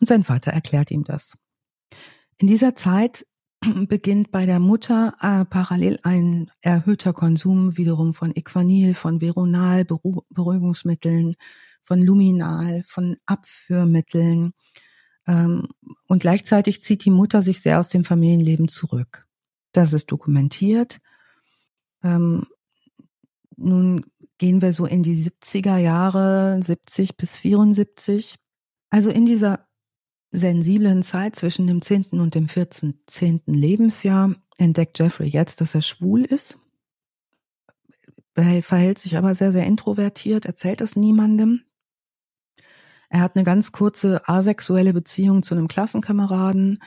Und 0.00 0.08
sein 0.08 0.24
Vater 0.24 0.52
erklärt 0.52 0.90
ihm 0.90 1.04
das. 1.04 1.36
In 2.38 2.46
dieser 2.46 2.74
Zeit 2.74 3.26
beginnt 3.88 4.30
bei 4.30 4.46
der 4.46 4.60
Mutter 4.60 5.14
äh, 5.20 5.44
parallel 5.44 5.98
ein 6.02 6.50
erhöhter 6.60 7.12
Konsum 7.12 7.76
wiederum 7.76 8.14
von 8.14 8.32
Equanil, 8.34 8.94
von 8.94 9.20
Veronal, 9.20 9.84
Beru 9.84 10.22
Beruhigungsmitteln, 10.30 11.36
von 11.82 12.00
Luminal, 12.02 12.82
von 12.86 13.16
Abführmitteln. 13.26 14.52
Ähm, 15.28 15.68
und 16.06 16.20
gleichzeitig 16.20 16.82
zieht 16.82 17.04
die 17.04 17.10
Mutter 17.10 17.42
sich 17.42 17.60
sehr 17.60 17.78
aus 17.78 17.88
dem 17.88 18.04
Familienleben 18.04 18.66
zurück. 18.66 19.26
Das 19.72 19.92
ist 19.92 20.10
dokumentiert. 20.10 21.00
Ähm, 22.02 22.46
nun 23.56 24.06
gehen 24.38 24.62
wir 24.62 24.72
so 24.72 24.86
in 24.86 25.02
die 25.02 25.16
70er 25.16 25.76
Jahre, 25.76 26.60
70 26.62 27.16
bis 27.16 27.36
74. 27.36 28.36
Also 28.90 29.10
in 29.10 29.26
dieser 29.26 29.66
sensiblen 30.30 31.02
Zeit 31.02 31.36
zwischen 31.36 31.66
dem 31.66 31.82
10. 31.82 32.06
und 32.12 32.34
dem 32.34 32.48
14. 32.48 33.00
10. 33.06 33.42
Lebensjahr 33.46 34.34
entdeckt 34.56 34.98
Jeffrey 34.98 35.28
jetzt, 35.28 35.60
dass 35.60 35.74
er 35.74 35.82
schwul 35.82 36.24
ist. 36.24 36.58
Er 38.34 38.62
verhält 38.62 38.98
sich 38.98 39.16
aber 39.16 39.34
sehr, 39.34 39.52
sehr 39.52 39.66
introvertiert, 39.66 40.46
erzählt 40.46 40.80
es 40.80 40.94
niemandem. 40.94 41.62
Er 43.08 43.20
hat 43.20 43.36
eine 43.36 43.44
ganz 43.44 43.72
kurze 43.72 44.28
asexuelle 44.28 44.92
Beziehung 44.92 45.42
zu 45.42 45.54
einem 45.54 45.68
Klassenkameraden. 45.68 46.82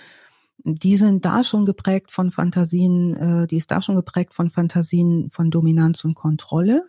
Die 0.63 0.95
sind 0.95 1.25
da 1.25 1.43
schon 1.43 1.65
geprägt 1.65 2.11
von 2.11 2.31
Fantasien, 2.31 3.15
äh, 3.15 3.47
die 3.47 3.57
ist 3.57 3.71
da 3.71 3.81
schon 3.81 3.95
geprägt 3.95 4.33
von 4.33 4.51
Fantasien 4.51 5.29
von 5.31 5.49
Dominanz 5.49 6.05
und 6.05 6.15
Kontrolle. 6.15 6.83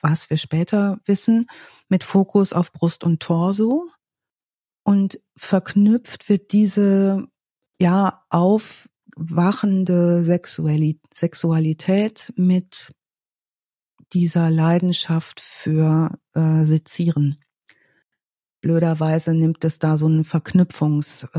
was 0.00 0.30
wir 0.30 0.36
später 0.36 1.00
wissen, 1.06 1.48
mit 1.88 2.04
Fokus 2.04 2.52
auf 2.52 2.72
Brust 2.72 3.02
und 3.04 3.20
Torso. 3.20 3.88
Und 4.84 5.20
verknüpft 5.36 6.28
wird 6.28 6.52
diese 6.52 7.26
ja 7.80 8.24
aufwachende 8.30 10.24
Sexualität 10.24 12.32
mit 12.36 12.92
dieser 14.12 14.50
Leidenschaft 14.50 15.40
für 15.40 16.18
äh, 16.34 16.64
Sezieren. 16.64 17.38
Blöderweise 18.62 19.34
nimmt 19.34 19.64
es 19.64 19.78
da 19.78 19.98
so 19.98 20.06
einen 20.06 20.24
Verknüpfungsumweg. 20.24 21.34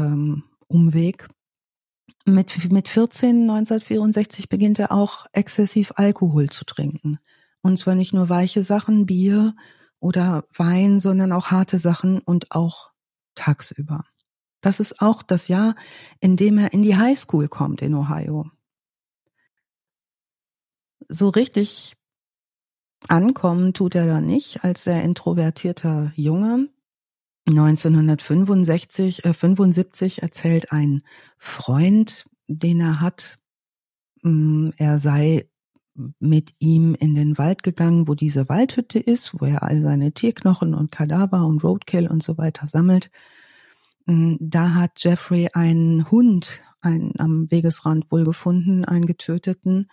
Ähm, 0.67 1.29
mit, 2.25 2.71
mit 2.71 2.89
14, 2.89 3.49
1964 3.49 4.49
beginnt 4.49 4.77
er 4.77 4.91
auch 4.91 5.25
exzessiv 5.31 5.93
Alkohol 5.95 6.49
zu 6.49 6.65
trinken. 6.65 7.17
Und 7.61 7.77
zwar 7.77 7.95
nicht 7.95 8.13
nur 8.13 8.29
weiche 8.29 8.61
Sachen, 8.61 9.05
Bier 9.05 9.55
oder 9.99 10.45
Wein, 10.53 10.99
sondern 10.99 11.31
auch 11.31 11.47
harte 11.47 11.79
Sachen 11.79 12.19
und 12.19 12.51
auch 12.51 12.91
tagsüber. 13.35 14.05
Das 14.59 14.81
ist 14.81 15.01
auch 15.01 15.23
das 15.23 15.47
Jahr, 15.47 15.75
in 16.19 16.35
dem 16.35 16.57
er 16.57 16.73
in 16.73 16.81
die 16.81 16.97
Highschool 16.97 17.47
kommt 17.47 17.81
in 17.81 17.95
Ohio. 17.95 18.51
So 21.07 21.29
richtig 21.29 21.95
ankommen 23.07 23.73
tut 23.73 23.95
er 23.95 24.07
da 24.07 24.19
nicht 24.19 24.65
als 24.65 24.83
sehr 24.83 25.03
introvertierter 25.03 26.11
Junge. 26.15 26.69
1965, 27.45 29.25
äh, 29.25 29.33
75 29.33 30.23
erzählt 30.23 30.71
ein 30.71 31.03
Freund, 31.37 32.25
den 32.47 32.79
er 32.79 33.01
hat, 33.01 33.39
mh, 34.21 34.31
mm, 34.31 34.73
er 34.77 34.97
sei 34.97 35.49
mit 36.19 36.55
ihm 36.59 36.95
in 36.95 37.13
den 37.13 37.37
Wald 37.37 37.61
gegangen, 37.61 38.07
wo 38.07 38.15
diese 38.15 38.49
Waldhütte 38.49 38.99
ist, 38.99 39.39
wo 39.39 39.45
er 39.45 39.61
all 39.61 39.81
seine 39.81 40.11
Tierknochen 40.11 40.73
und 40.73 40.91
Kadaver 40.91 41.45
und 41.45 41.63
Roadkill 41.63 42.07
und 42.07 42.23
so 42.23 42.37
weiter 42.37 42.65
sammelt. 42.65 43.11
Mm, 44.05 44.35
da 44.39 44.73
hat 44.73 45.03
Jeffrey 45.03 45.49
einen 45.53 46.09
Hund 46.09 46.61
einen, 46.81 47.13
am 47.19 47.49
Wegesrand 47.51 48.11
wohl 48.11 48.23
gefunden, 48.23 48.85
einen 48.85 49.05
getöteten, 49.05 49.87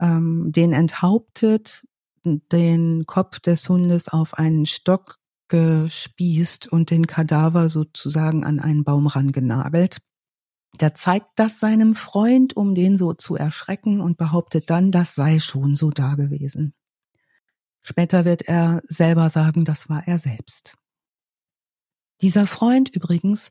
ähm, 0.00 0.52
den 0.52 0.72
enthauptet, 0.72 1.86
den 2.24 3.06
Kopf 3.06 3.40
des 3.40 3.68
Hundes 3.68 4.08
auf 4.08 4.34
einen 4.34 4.66
Stock 4.66 5.19
gespießt 5.50 6.68
und 6.68 6.90
den 6.90 7.06
Kadaver 7.06 7.68
sozusagen 7.68 8.44
an 8.44 8.60
einen 8.60 8.84
Baum 8.84 9.06
rangenagelt. 9.06 9.98
Der 10.80 10.94
zeigt 10.94 11.26
das 11.36 11.60
seinem 11.60 11.94
Freund, 11.94 12.56
um 12.56 12.74
den 12.74 12.96
so 12.96 13.12
zu 13.12 13.36
erschrecken 13.36 14.00
und 14.00 14.16
behauptet 14.16 14.70
dann, 14.70 14.92
das 14.92 15.14
sei 15.14 15.40
schon 15.40 15.76
so 15.76 15.90
da 15.90 16.14
gewesen. 16.14 16.72
Später 17.82 18.24
wird 18.24 18.42
er 18.42 18.80
selber 18.86 19.28
sagen, 19.28 19.64
das 19.64 19.88
war 19.88 20.06
er 20.06 20.18
selbst. 20.18 20.76
Dieser 22.22 22.46
Freund 22.46 22.90
übrigens 22.90 23.50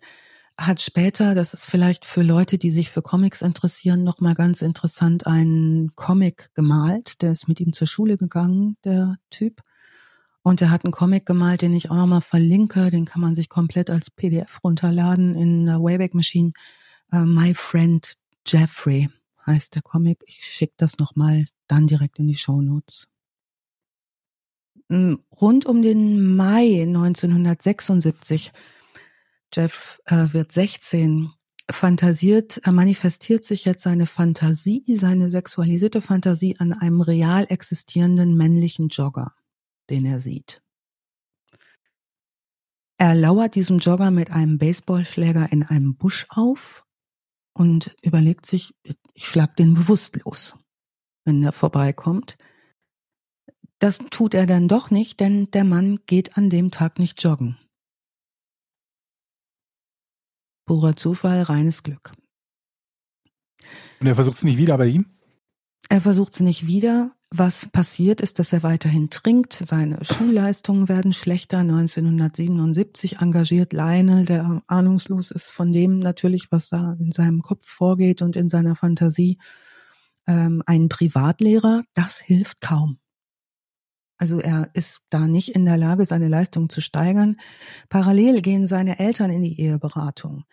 hat 0.58 0.82
später, 0.82 1.34
das 1.34 1.54
ist 1.54 1.66
vielleicht 1.66 2.06
für 2.06 2.22
Leute, 2.22 2.58
die 2.58 2.70
sich 2.70 2.90
für 2.90 3.02
Comics 3.02 3.42
interessieren, 3.42 4.04
nochmal 4.04 4.36
ganz 4.36 4.62
interessant, 4.62 5.26
einen 5.28 5.96
Comic 5.96 6.50
gemalt. 6.54 7.22
Der 7.22 7.32
ist 7.32 7.48
mit 7.48 7.60
ihm 7.60 7.74
zur 7.74 7.88
Schule 7.88 8.18
gegangen, 8.18 8.78
der 8.84 9.18
Typ. 9.30 9.62
Und 10.42 10.62
er 10.62 10.72
hat 10.72 10.86
einen 10.86 10.94
Comic 10.94 11.26
gemalt, 11.26 11.62
den 11.62 11.74
ich 11.74 11.92
auch 11.92 11.96
nochmal 11.96 12.22
verlinke. 12.22 12.92
Den 12.92 13.06
kann 13.06 13.22
man 13.22 13.36
sich 13.36 13.50
komplett 13.50 13.90
als 13.90 14.10
PDF 14.10 14.64
runterladen 14.64 15.36
in 15.36 15.66
der 15.66 15.82
Wayback 15.82 16.14
Machine. 16.14 16.54
Uh, 17.14 17.26
My 17.26 17.54
Friend 17.54 18.16
Jeffrey 18.46 19.10
heißt 19.46 19.76
der 19.76 19.82
Comic. 19.82 20.24
Ich 20.28 20.46
schicke 20.46 20.74
das 20.78 20.98
nochmal 20.98 21.46
dann 21.68 21.88
direkt 21.88 22.20
in 22.20 22.28
die 22.28 22.36
Show 22.36 22.62
Notes. 22.62 23.08
Mm, 24.88 25.16
rund 25.40 25.66
um 25.66 25.82
den 25.82 26.36
Mai 26.36 26.84
1976, 26.84 28.52
Jeff 29.54 30.00
äh, 30.06 30.28
wird 30.32 30.52
16, 30.52 31.30
fantasiert, 31.70 32.62
äh, 32.66 32.72
manifestiert 32.72 33.44
sich 33.44 33.66
jetzt 33.66 33.84
seine 33.84 34.08
Fantasie, 34.08 34.84
seine 34.96 35.30
sexualisierte 35.30 36.02
Fantasie 36.02 36.56
an 36.60 36.74
einem 36.74 37.02
real 37.02 37.46
existierenden 37.50 38.36
männlichen 38.36 38.88
Jogger 38.90 39.34
den 39.90 40.06
er 40.06 40.20
sieht. 40.20 40.62
Er 42.98 43.16
lauert 43.16 43.56
diesem 43.56 43.80
Jogger 43.80 44.12
mit 44.12 44.32
einem 44.32 44.58
Baseballschläger 44.58 45.52
in 45.52 45.64
einem 45.64 45.96
Busch 45.96 46.26
auf 46.30 46.86
und 47.54 47.96
überlegt 48.02 48.46
sich, 48.46 48.74
ich 49.14 49.26
schlag 49.26 49.56
den 49.56 49.74
bewusstlos, 49.74 50.60
wenn 51.26 51.42
er 51.42 51.54
vorbeikommt. 51.54 52.38
Das 53.80 54.00
tut 54.12 54.34
er 54.34 54.46
dann 54.46 54.68
doch 54.68 54.92
nicht, 54.92 55.22
denn 55.22 55.50
der 55.52 55.64
Mann 55.64 56.00
geht 56.06 56.38
an 56.38 56.50
dem 56.50 56.72
Tag 56.72 57.00
nicht 57.00 57.24
joggen. 57.24 57.58
Purer 60.66 60.98
Zufall, 60.98 61.42
reines 61.44 61.84
Glück. 61.84 62.14
Und 64.00 64.08
er 64.08 64.16
versucht 64.16 64.38
es 64.38 64.44
nicht 64.44 64.58
wieder 64.58 64.78
bei 64.78 64.88
ihm? 64.88 65.18
Er 65.90 66.02
versucht 66.02 66.34
es 66.34 66.42
nicht 66.42 66.68
wieder. 66.68 67.16
Was 67.32 67.68
passiert 67.68 68.22
ist, 68.22 68.40
dass 68.40 68.54
er 68.54 68.64
weiterhin 68.64 69.12
trinkt. 69.12 69.54
Seine 69.54 70.04
Schulleistungen 70.04 70.90
werden 70.90 71.14
schlechter. 71.14 71.60
1977 71.60 73.20
engagiert 73.20 73.72
Lionel, 73.72 74.26
der 74.26 74.64
ahnungslos 74.66 75.30
ist 75.30 75.52
von 75.52 75.72
dem 75.72 76.00
natürlich, 76.00 76.52
was 76.52 76.70
da 76.70 76.98
in 77.00 77.12
seinem 77.12 77.44
Kopf 77.44 77.68
vorgeht 77.68 78.24
und 78.24 78.36
in 78.36 78.50
seiner 78.50 78.76
Fantasie, 78.76 79.38
ähm, 80.26 80.64
einen 80.66 80.90
Privatlehrer. 80.90 81.84
Das 81.94 82.20
hilft 82.20 82.62
kaum. 82.62 82.98
Also 84.18 84.40
er 84.40 84.72
ist 84.74 85.02
da 85.12 85.28
nicht 85.28 85.50
in 85.50 85.66
der 85.66 85.78
Lage, 85.78 86.06
seine 86.06 86.30
Leistung 86.30 86.68
zu 86.70 86.82
steigern. 86.82 87.38
Parallel 87.90 88.42
gehen 88.42 88.66
seine 88.66 88.98
Eltern 88.98 89.30
in 89.30 89.44
die 89.44 89.62
Eheberatung. 89.62 90.46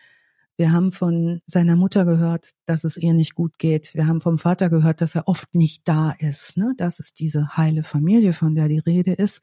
Wir 0.59 0.73
haben 0.73 0.91
von 0.91 1.43
seiner 1.45 1.77
Mutter 1.77 2.07
gehört, 2.07 2.53
dass 2.65 2.85
es 2.85 2.97
ihr 2.97 3.13
nicht 3.13 3.35
gut 3.35 3.59
geht. 3.59 3.95
Wir 3.95 4.07
haben 4.07 4.23
vom 4.23 4.39
Vater 4.39 4.71
gehört, 4.71 5.03
dass 5.03 5.15
er 5.15 5.29
oft 5.29 5.55
nicht 5.55 5.87
da 5.87 6.15
ist. 6.19 6.57
Ne? 6.57 6.73
Das 6.79 6.99
ist 6.99 7.21
diese 7.21 7.57
heile 7.57 7.83
Familie, 7.83 8.33
von 8.33 8.55
der 8.55 8.69
die 8.69 8.79
Rede 8.79 9.13
ist. 9.13 9.43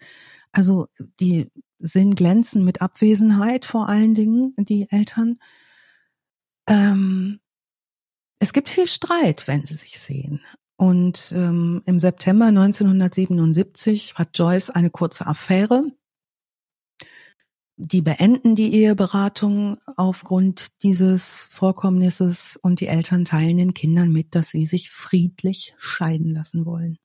Also 0.52 0.88
die 1.20 1.52
sind 1.78 2.16
glänzen 2.16 2.64
mit 2.64 2.82
Abwesenheit 2.82 3.66
vor 3.66 3.90
allen 3.90 4.16
Dingen, 4.16 4.56
die 4.58 4.90
Eltern. 4.90 5.38
Ähm, 6.68 7.40
es 8.40 8.52
gibt 8.52 8.70
viel 8.70 8.88
Streit, 8.88 9.48
wenn 9.48 9.66
sie 9.66 9.76
sich 9.76 10.00
sehen. 10.00 10.42
Und 10.78 11.32
ähm, 11.36 11.84
im 11.86 12.00
September 12.00 12.46
1977 12.48 14.16
hat 14.16 14.38
Joyce 14.38 14.72
eine 14.72 14.90
kurze 14.90 15.28
Affäre 15.28 15.84
die 17.76 18.02
beenden 18.02 18.56
die 18.56 18.74
Eheberatung 18.74 19.78
aufgrund 19.98 20.84
dieses 20.84 21.44
Vorkommnisses 21.50 22.58
und 22.62 22.80
die 22.80 22.88
Eltern 22.88 23.26
teilen 23.26 23.58
den 23.58 23.74
Kindern 23.74 24.12
mit, 24.12 24.36
dass 24.36 24.50
sie 24.50 24.66
sich 24.66 24.92
friedlich 24.92 25.74
scheiden 25.78 26.34
lassen 26.34 26.66
wollen. 26.66 26.98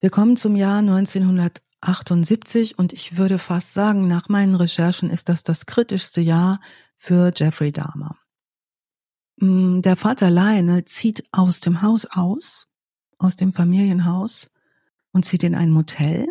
Wir 0.00 0.10
kommen 0.10 0.36
zum 0.36 0.56
Jahr 0.56 0.80
1978 0.80 2.76
und 2.76 2.92
ich 2.92 3.16
würde 3.16 3.38
fast 3.38 3.72
sagen, 3.72 4.08
nach 4.08 4.28
meinen 4.28 4.56
Recherchen 4.56 5.08
ist 5.08 5.28
das 5.28 5.44
das 5.44 5.64
kritischste 5.66 6.20
Jahr 6.20 6.58
für 6.96 7.32
Jeffrey 7.36 7.70
Dahmer. 7.70 8.18
Mm, 9.36 9.80
der 9.80 9.94
Vater 9.94 10.28
Lionel 10.28 10.84
zieht 10.86 11.22
aus 11.30 11.60
dem 11.60 11.82
Haus 11.82 12.06
aus, 12.06 12.66
aus 13.18 13.36
dem 13.36 13.52
Familienhaus 13.52 14.52
und 15.12 15.24
zieht 15.24 15.44
in 15.44 15.54
ein 15.54 15.70
Motel 15.70 16.26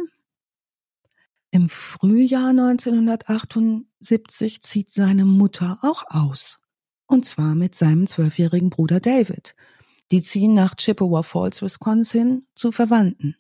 im 1.51 1.69
Frühjahr 1.69 2.49
1978 2.49 4.61
zieht 4.61 4.89
seine 4.89 5.25
Mutter 5.25 5.77
auch 5.81 6.03
aus. 6.07 6.59
Und 7.07 7.25
zwar 7.25 7.55
mit 7.55 7.75
seinem 7.75 8.07
zwölfjährigen 8.07 8.69
Bruder 8.69 9.01
David. 9.01 9.55
Die 10.11 10.21
ziehen 10.21 10.53
nach 10.53 10.75
Chippewa 10.75 11.23
Falls, 11.23 11.61
Wisconsin 11.61 12.47
zu 12.55 12.71
Verwandten. 12.71 13.35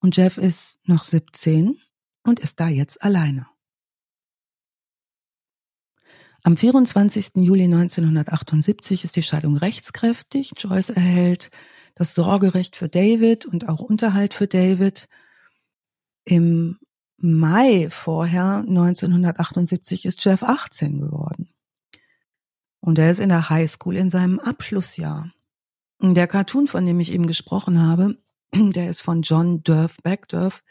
Und 0.00 0.16
Jeff 0.16 0.38
ist 0.38 0.78
noch 0.84 1.04
17 1.04 1.78
und 2.22 2.40
ist 2.40 2.60
da 2.60 2.68
jetzt 2.68 3.02
alleine. 3.02 3.46
Am 6.44 6.56
24. 6.56 7.32
Juli 7.36 7.64
1978 7.64 9.04
ist 9.04 9.16
die 9.16 9.22
Scheidung 9.22 9.56
rechtskräftig. 9.56 10.52
Joyce 10.56 10.90
erhält 10.90 11.50
das 11.94 12.14
Sorgerecht 12.14 12.76
für 12.76 12.88
David 12.88 13.44
und 13.44 13.68
auch 13.68 13.80
Unterhalt 13.80 14.32
für 14.32 14.46
David. 14.46 15.08
Im 16.24 16.78
Mai 17.20 17.88
vorher, 17.90 18.64
1978, 18.66 20.04
ist 20.04 20.24
Jeff 20.24 20.42
18 20.42 20.98
geworden. 20.98 21.48
Und 22.80 22.98
er 22.98 23.10
ist 23.10 23.20
in 23.20 23.28
der 23.28 23.50
Highschool 23.50 23.96
in 23.96 24.08
seinem 24.08 24.38
Abschlussjahr. 24.38 25.32
Der 26.00 26.28
Cartoon, 26.28 26.68
von 26.68 26.86
dem 26.86 27.00
ich 27.00 27.12
eben 27.12 27.26
gesprochen 27.26 27.82
habe, 27.82 28.18
der 28.54 28.88
ist 28.88 29.02
von 29.02 29.22
John 29.22 29.64
Durf 29.64 29.98
Backdurf, 30.02 30.62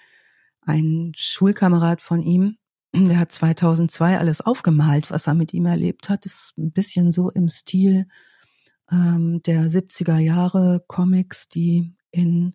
ein 0.62 1.12
Schulkamerad 1.16 2.02
von 2.02 2.22
ihm. 2.22 2.58
Der 2.96 3.20
hat 3.20 3.32
2002 3.32 4.18
alles 4.18 4.40
aufgemalt, 4.42 5.12
was 5.12 5.28
er 5.28 5.34
mit 5.34 5.54
ihm 5.54 5.66
erlebt 5.66 6.10
hat. 6.10 6.26
ist 6.26 6.54
ein 6.58 6.72
bisschen 6.72 7.12
so 7.12 7.30
im 7.30 7.50
Stil 7.50 8.08
ähm, 8.90 9.42
der 9.44 9.68
70er 9.68 10.18
Jahre 10.18 10.84
Comics, 10.88 11.50
die 11.50 11.94
in 12.12 12.54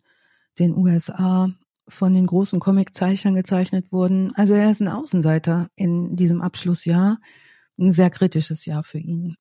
den 0.58 0.74
USA 0.74 1.52
von 1.92 2.12
den 2.12 2.26
großen 2.26 2.60
Comiczeichnern 2.60 3.34
gezeichnet 3.34 3.92
wurden. 3.92 4.34
Also 4.34 4.54
er 4.54 4.70
ist 4.70 4.80
ein 4.80 4.88
Außenseiter 4.88 5.68
in 5.76 6.16
diesem 6.16 6.40
Abschlussjahr. 6.40 7.18
Ein 7.78 7.92
sehr 7.92 8.10
kritisches 8.10 8.66
Jahr 8.66 8.82
für 8.82 8.98
ihn. 8.98 9.36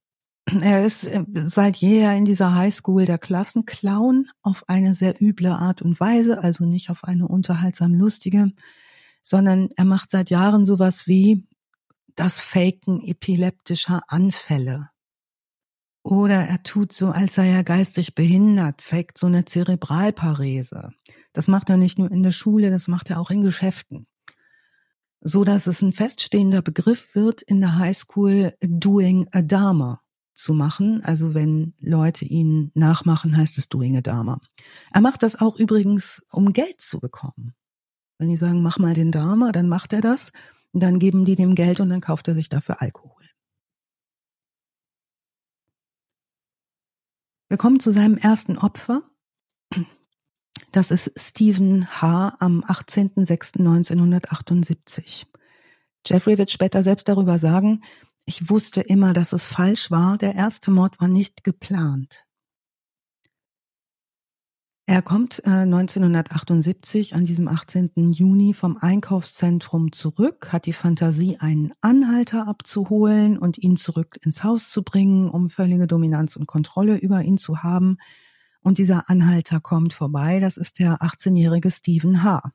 Er 0.46 0.84
ist 0.84 1.06
äh, 1.06 1.24
seit 1.46 1.78
jeher 1.78 2.16
in 2.16 2.26
dieser 2.26 2.56
Highschool 2.56 3.06
der 3.06 3.18
Klassenclown 3.18 4.28
auf 4.42 4.64
eine 4.68 4.94
sehr 4.94 5.22
üble 5.22 5.52
Art 5.52 5.82
und 5.82 6.00
Weise, 6.00 6.44
also 6.44 6.66
nicht 6.66 6.90
auf 6.90 7.04
eine 7.04 7.28
unterhaltsam 7.28 7.94
lustige, 7.94 8.52
sondern 9.22 9.70
er 9.76 9.86
macht 9.86 10.10
seit 10.10 10.30
Jahren 10.30 10.66
sowas 10.66 11.08
wie 11.08 11.48
das 12.16 12.40
Faken 12.40 13.02
epileptischer 13.06 14.02
Anfälle. 14.08 14.90
Oder 16.04 16.46
er 16.48 16.64
tut 16.64 16.92
so, 16.92 17.10
als 17.10 17.36
sei 17.36 17.50
er 17.50 17.64
geistig 17.64 18.16
behindert, 18.16 18.82
faked 18.82 19.18
so 19.18 19.28
eine 19.28 19.46
Zerebralparese. 19.46 20.90
Das 21.34 21.48
macht 21.48 21.70
er 21.70 21.78
nicht 21.78 21.98
nur 21.98 22.12
in 22.12 22.24
der 22.24 22.32
Schule, 22.32 22.70
das 22.70 22.88
macht 22.88 23.10
er 23.10 23.20
auch 23.20 23.30
in 23.30 23.42
Geschäften. 23.42 24.08
So 25.22 25.44
dass 25.44 25.68
es 25.68 25.82
ein 25.82 25.94
feststehender 25.94 26.62
Begriff 26.62 27.16
wird 27.16 27.42
in 27.42 27.62
der 27.62 27.78
Highschool 27.78 28.56
doing 28.62 29.28
a 29.32 29.42
Dharma 29.42 30.02
zu 30.34 30.54
machen. 30.54 31.04
Also 31.04 31.34
wenn 31.34 31.74
Leute 31.80 32.26
ihn 32.26 32.72
nachmachen, 32.74 33.38
heißt 33.38 33.58
es 33.58 33.70
doing 33.70 33.98
a 33.98 34.02
Dharma. 34.02 34.40
Er 34.92 35.02
macht 35.02 35.24
das 35.24 35.40
auch 35.40 35.58
übrigens, 35.58 36.26
um 36.32 36.54
Geld 36.54 36.82
zu 36.82 37.00
bekommen. 37.00 37.54
Wenn 38.18 38.30
die 38.30 38.38
sagen, 38.38 38.62
mach 38.62 38.80
mal 38.80 38.94
den 38.94 39.12
Dharma, 39.12 39.52
dann 39.52 39.70
macht 39.70 39.94
er 39.94 40.02
das. 40.02 40.32
Dann 40.74 41.00
geben 41.00 41.26
die 41.26 41.36
dem 41.36 41.56
Geld 41.56 41.80
und 41.80 41.90
dann 41.90 42.02
kauft 42.02 42.28
er 42.28 42.34
sich 42.34 42.50
dafür 42.50 42.82
Alkohol. 42.82 43.22
Wir 47.50 47.58
kommen 47.58 47.80
zu 47.80 47.92
seinem 47.92 48.18
ersten 48.18 48.58
Opfer. 48.58 49.04
Das 50.72 50.92
ist 50.92 51.12
Stephen 51.16 51.88
H. 52.02 52.36
am 52.40 52.64
18.06.1978. 52.64 55.26
Jeffrey 56.06 56.38
wird 56.38 56.52
später 56.52 56.84
selbst 56.84 57.10
darüber 57.10 57.40
sagen, 57.40 57.82
ich 58.26 58.50
wusste 58.50 58.82
immer, 58.82 59.14
dass 59.14 59.34
es 59.34 59.48
falsch 59.48 59.92
war. 59.92 60.18
Der 60.18 60.36
erste 60.36 60.72
Mord 60.72 61.00
war 61.02 61.08
nicht 61.08 61.44
geplant. 61.44 62.26
Er 64.88 65.02
kommt 65.02 65.42
äh, 65.46 65.50
1978 65.50 67.16
an 67.16 67.24
diesem 67.24 67.48
18. 67.48 68.12
Juni 68.12 68.54
vom 68.54 68.78
Einkaufszentrum 68.78 69.94
zurück, 69.94 70.52
hat 70.52 70.66
die 70.66 70.74
Fantasie, 70.74 71.38
einen 71.40 71.72
Anhalter 71.80 72.48
abzuholen 72.48 73.38
und 73.38 73.58
ihn 73.58 73.78
zurück 73.78 74.18
ins 74.22 74.44
Haus 74.44 74.70
zu 74.70 74.84
bringen, 74.84 75.30
um 75.30 75.50
völlige 75.50 75.88
Dominanz 75.88 76.36
und 76.36 76.46
Kontrolle 76.46 76.98
über 76.98 77.22
ihn 77.22 77.38
zu 77.38 77.64
haben. 77.64 78.00
Und 78.62 78.78
dieser 78.78 79.10
Anhalter 79.10 79.60
kommt 79.60 79.94
vorbei, 79.94 80.40
das 80.40 80.58
ist 80.58 80.80
der 80.80 81.02
18-jährige 81.02 81.72
Stephen 81.72 82.24
H. 82.24 82.52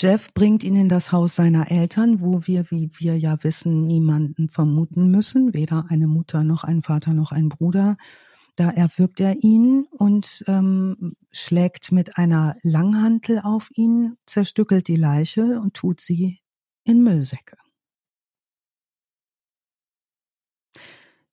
Jeff 0.00 0.32
bringt 0.32 0.62
ihn 0.62 0.76
in 0.76 0.88
das 0.88 1.10
Haus 1.10 1.34
seiner 1.34 1.72
Eltern, 1.72 2.20
wo 2.20 2.46
wir, 2.46 2.70
wie 2.70 2.88
wir 2.98 3.18
ja 3.18 3.42
wissen, 3.42 3.84
niemanden 3.84 4.48
vermuten 4.48 5.10
müssen, 5.10 5.54
weder 5.54 5.86
eine 5.88 6.06
Mutter 6.06 6.44
noch 6.44 6.62
ein 6.62 6.82
Vater 6.82 7.14
noch 7.14 7.32
ein 7.32 7.48
Bruder. 7.48 7.96
Da 8.54 8.70
erwürgt 8.70 9.18
er 9.18 9.42
ihn 9.42 9.86
und 9.90 10.44
ähm, 10.46 11.14
schlägt 11.32 11.90
mit 11.90 12.16
einer 12.16 12.56
Langhantel 12.62 13.40
auf 13.42 13.70
ihn, 13.74 14.14
zerstückelt 14.24 14.86
die 14.86 14.96
Leiche 14.96 15.60
und 15.60 15.74
tut 15.74 16.00
sie 16.00 16.38
in 16.84 17.02
Müllsäcke. 17.02 17.56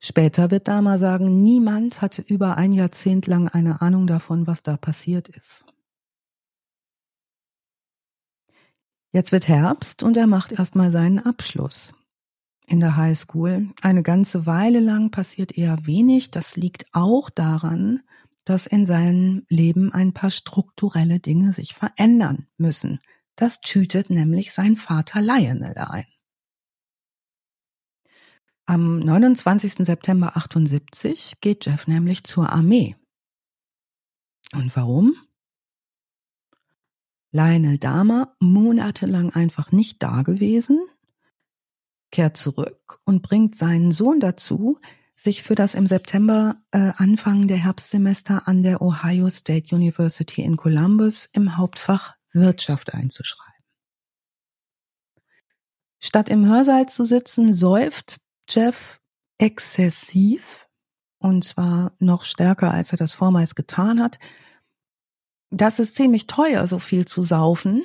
Später 0.07 0.51
wird 0.51 0.67
Dama 0.67 0.99
sagen, 0.99 1.41
niemand 1.41 1.99
hatte 1.99 2.21
über 2.21 2.57
ein 2.57 2.73
Jahrzehnt 2.73 3.25
lang 3.25 3.47
eine 3.47 3.81
Ahnung 3.81 4.05
davon, 4.05 4.45
was 4.45 4.61
da 4.61 4.77
passiert 4.77 5.29
ist. 5.29 5.65
Jetzt 9.11 9.31
wird 9.31 9.47
Herbst 9.47 10.03
und 10.03 10.15
er 10.15 10.27
macht 10.27 10.51
erstmal 10.51 10.91
seinen 10.91 11.17
Abschluss 11.17 11.95
in 12.67 12.81
der 12.81 12.97
High 12.97 13.17
School. 13.17 13.73
Eine 13.81 14.03
ganze 14.03 14.45
Weile 14.45 14.79
lang 14.79 15.09
passiert 15.09 15.57
eher 15.57 15.87
wenig. 15.87 16.29
Das 16.29 16.55
liegt 16.55 16.85
auch 16.91 17.31
daran, 17.31 18.01
dass 18.43 18.67
in 18.67 18.85
seinem 18.85 19.47
Leben 19.49 19.91
ein 19.91 20.13
paar 20.13 20.29
strukturelle 20.29 21.19
Dinge 21.19 21.51
sich 21.51 21.73
verändern 21.73 22.45
müssen. 22.57 22.99
Das 23.35 23.59
tütet 23.59 24.11
nämlich 24.11 24.53
sein 24.53 24.77
Vater 24.77 25.23
Lionel 25.23 25.73
ein. 25.79 26.05
Am 28.67 28.99
29. 28.99 29.85
September 29.85 30.35
78 30.35 31.39
geht 31.39 31.67
Jeff 31.67 31.85
nämlich 31.85 32.23
zur 32.23 32.49
Armee. 32.49 32.95
Und 34.53 34.75
warum? 34.75 35.15
Lionel 37.31 37.77
Dahmer, 37.77 38.35
monatelang 38.39 39.31
einfach 39.31 39.71
nicht 39.71 40.01
da 40.01 40.23
gewesen, 40.23 40.79
kehrt 42.11 42.37
zurück 42.37 42.99
und 43.03 43.21
bringt 43.21 43.55
seinen 43.55 43.91
Sohn 43.91 44.19
dazu, 44.19 44.79
sich 45.15 45.43
für 45.43 45.53
das 45.53 45.75
im 45.75 45.85
September 45.85 46.57
äh, 46.71 46.91
Anfang 46.97 47.47
der 47.47 47.57
Herbstsemester 47.57 48.47
an 48.47 48.63
der 48.63 48.81
Ohio 48.81 49.29
State 49.29 49.75
University 49.75 50.41
in 50.41 50.57
Columbus 50.57 51.25
im 51.33 51.57
Hauptfach 51.57 52.15
Wirtschaft 52.31 52.93
einzuschreiben. 52.93 53.53
Statt 55.99 56.29
im 56.29 56.47
Hörsaal 56.47 56.87
zu 56.87 57.03
sitzen, 57.03 57.53
säuft 57.53 58.17
Jeff 58.49 58.99
exzessiv 59.37 60.67
und 61.19 61.43
zwar 61.43 61.93
noch 61.99 62.23
stärker, 62.23 62.71
als 62.71 62.91
er 62.91 62.97
das 62.97 63.13
vormals 63.13 63.55
getan 63.55 64.01
hat, 64.01 64.19
das 65.49 65.79
ist 65.79 65.95
ziemlich 65.95 66.27
teuer, 66.27 66.67
so 66.67 66.79
viel 66.79 67.05
zu 67.05 67.23
saufen. 67.23 67.83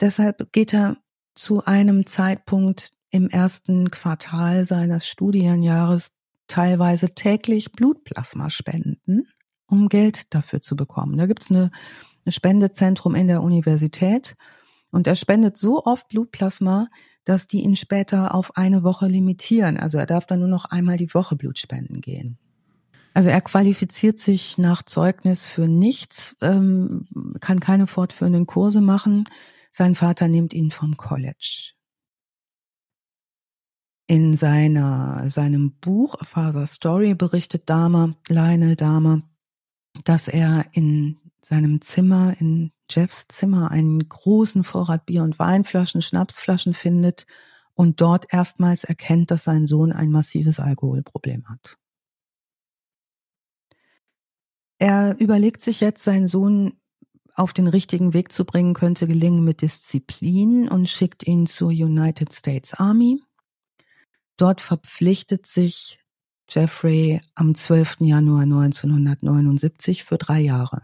Deshalb 0.00 0.52
geht 0.52 0.72
er 0.72 0.96
zu 1.34 1.64
einem 1.64 2.06
Zeitpunkt 2.06 2.90
im 3.10 3.28
ersten 3.28 3.90
Quartal 3.90 4.64
seines 4.64 5.06
Studienjahres 5.06 6.12
teilweise 6.48 7.14
täglich 7.14 7.72
Blutplasma 7.72 8.50
spenden, 8.50 9.28
um 9.66 9.88
Geld 9.88 10.34
dafür 10.34 10.60
zu 10.60 10.76
bekommen. 10.76 11.16
Da 11.16 11.26
gibt's 11.26 11.50
eine, 11.50 11.70
eine 12.24 12.32
Spendezentrum 12.32 13.14
in 13.14 13.28
der 13.28 13.42
Universität 13.42 14.34
und 14.90 15.06
er 15.06 15.14
spendet 15.14 15.56
so 15.56 15.84
oft 15.84 16.08
Blutplasma, 16.08 16.88
dass 17.24 17.46
die 17.46 17.62
ihn 17.62 17.76
später 17.76 18.34
auf 18.34 18.56
eine 18.56 18.82
Woche 18.82 19.06
limitieren. 19.06 19.76
Also 19.78 19.98
er 19.98 20.06
darf 20.06 20.26
dann 20.26 20.40
nur 20.40 20.48
noch 20.48 20.66
einmal 20.66 20.96
die 20.96 21.12
Woche 21.14 21.36
Blut 21.36 21.58
spenden 21.58 22.00
gehen. 22.00 22.38
Also 23.14 23.30
er 23.30 23.40
qualifiziert 23.40 24.18
sich 24.18 24.58
nach 24.58 24.82
Zeugnis 24.82 25.46
für 25.46 25.68
nichts, 25.68 26.36
ähm, 26.40 27.06
kann 27.40 27.60
keine 27.60 27.86
fortführenden 27.86 28.46
Kurse 28.46 28.80
machen. 28.80 29.24
Sein 29.70 29.94
Vater 29.94 30.28
nimmt 30.28 30.52
ihn 30.52 30.72
vom 30.72 30.96
College. 30.96 31.72
In 34.06 34.36
seiner, 34.36 35.30
seinem 35.30 35.78
Buch 35.78 36.16
A 36.20 36.24
Father 36.24 36.66
Story 36.66 37.14
berichtet 37.14 37.70
Dahmer, 37.70 38.16
Lionel 38.28 38.76
Dahmer, 38.76 39.22
dass 40.04 40.28
er 40.28 40.66
in 40.72 41.18
seinem 41.40 41.80
Zimmer, 41.80 42.34
in 42.38 42.72
Jeffs 42.90 43.26
Zimmer, 43.28 43.70
einen 43.70 44.08
großen 44.08 44.64
Vorrat 44.64 45.06
Bier- 45.06 45.22
und 45.22 45.38
Weinflaschen, 45.38 46.02
Schnapsflaschen 46.02 46.74
findet 46.74 47.26
und 47.74 48.00
dort 48.00 48.32
erstmals 48.32 48.84
erkennt, 48.84 49.30
dass 49.30 49.44
sein 49.44 49.66
Sohn 49.66 49.92
ein 49.92 50.10
massives 50.10 50.60
Alkoholproblem 50.60 51.48
hat. 51.48 51.78
Er 54.78 55.16
überlegt 55.18 55.60
sich 55.60 55.80
jetzt, 55.80 56.04
seinen 56.04 56.28
Sohn 56.28 56.78
auf 57.34 57.52
den 57.52 57.66
richtigen 57.66 58.12
Weg 58.12 58.32
zu 58.32 58.44
bringen, 58.44 58.74
könnte 58.74 59.06
gelingen 59.06 59.42
mit 59.44 59.62
Disziplin 59.62 60.68
und 60.68 60.88
schickt 60.88 61.26
ihn 61.26 61.46
zur 61.46 61.68
United 61.68 62.32
States 62.32 62.74
Army. 62.74 63.22
Dort 64.36 64.60
verpflichtet 64.60 65.46
sich 65.46 65.98
Jeffrey 66.48 67.20
am 67.34 67.54
12. 67.54 67.96
Januar 68.00 68.42
1979 68.42 70.04
für 70.04 70.18
drei 70.18 70.40
Jahre. 70.40 70.82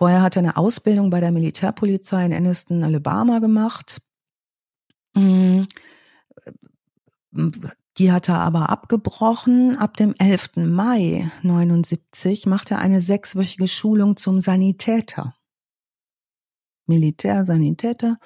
Vorher 0.00 0.22
hat 0.22 0.36
er 0.36 0.40
eine 0.40 0.56
Ausbildung 0.56 1.10
bei 1.10 1.20
der 1.20 1.30
Militärpolizei 1.30 2.24
in 2.24 2.32
Anniston, 2.32 2.82
Alabama 2.84 3.38
gemacht. 3.38 4.00
Hm. 5.14 5.66
Die 7.98 8.10
hat 8.10 8.30
er 8.30 8.38
aber 8.38 8.70
abgebrochen. 8.70 9.76
Ab 9.76 9.98
dem 9.98 10.14
11. 10.18 10.52
Mai 10.56 11.30
79 11.42 12.46
macht 12.46 12.70
er 12.70 12.78
eine 12.78 13.02
sechswöchige 13.02 13.68
Schulung 13.68 14.16
zum 14.16 14.40
Sanitäter. 14.40 15.36
Militärsanitäter 16.86 18.16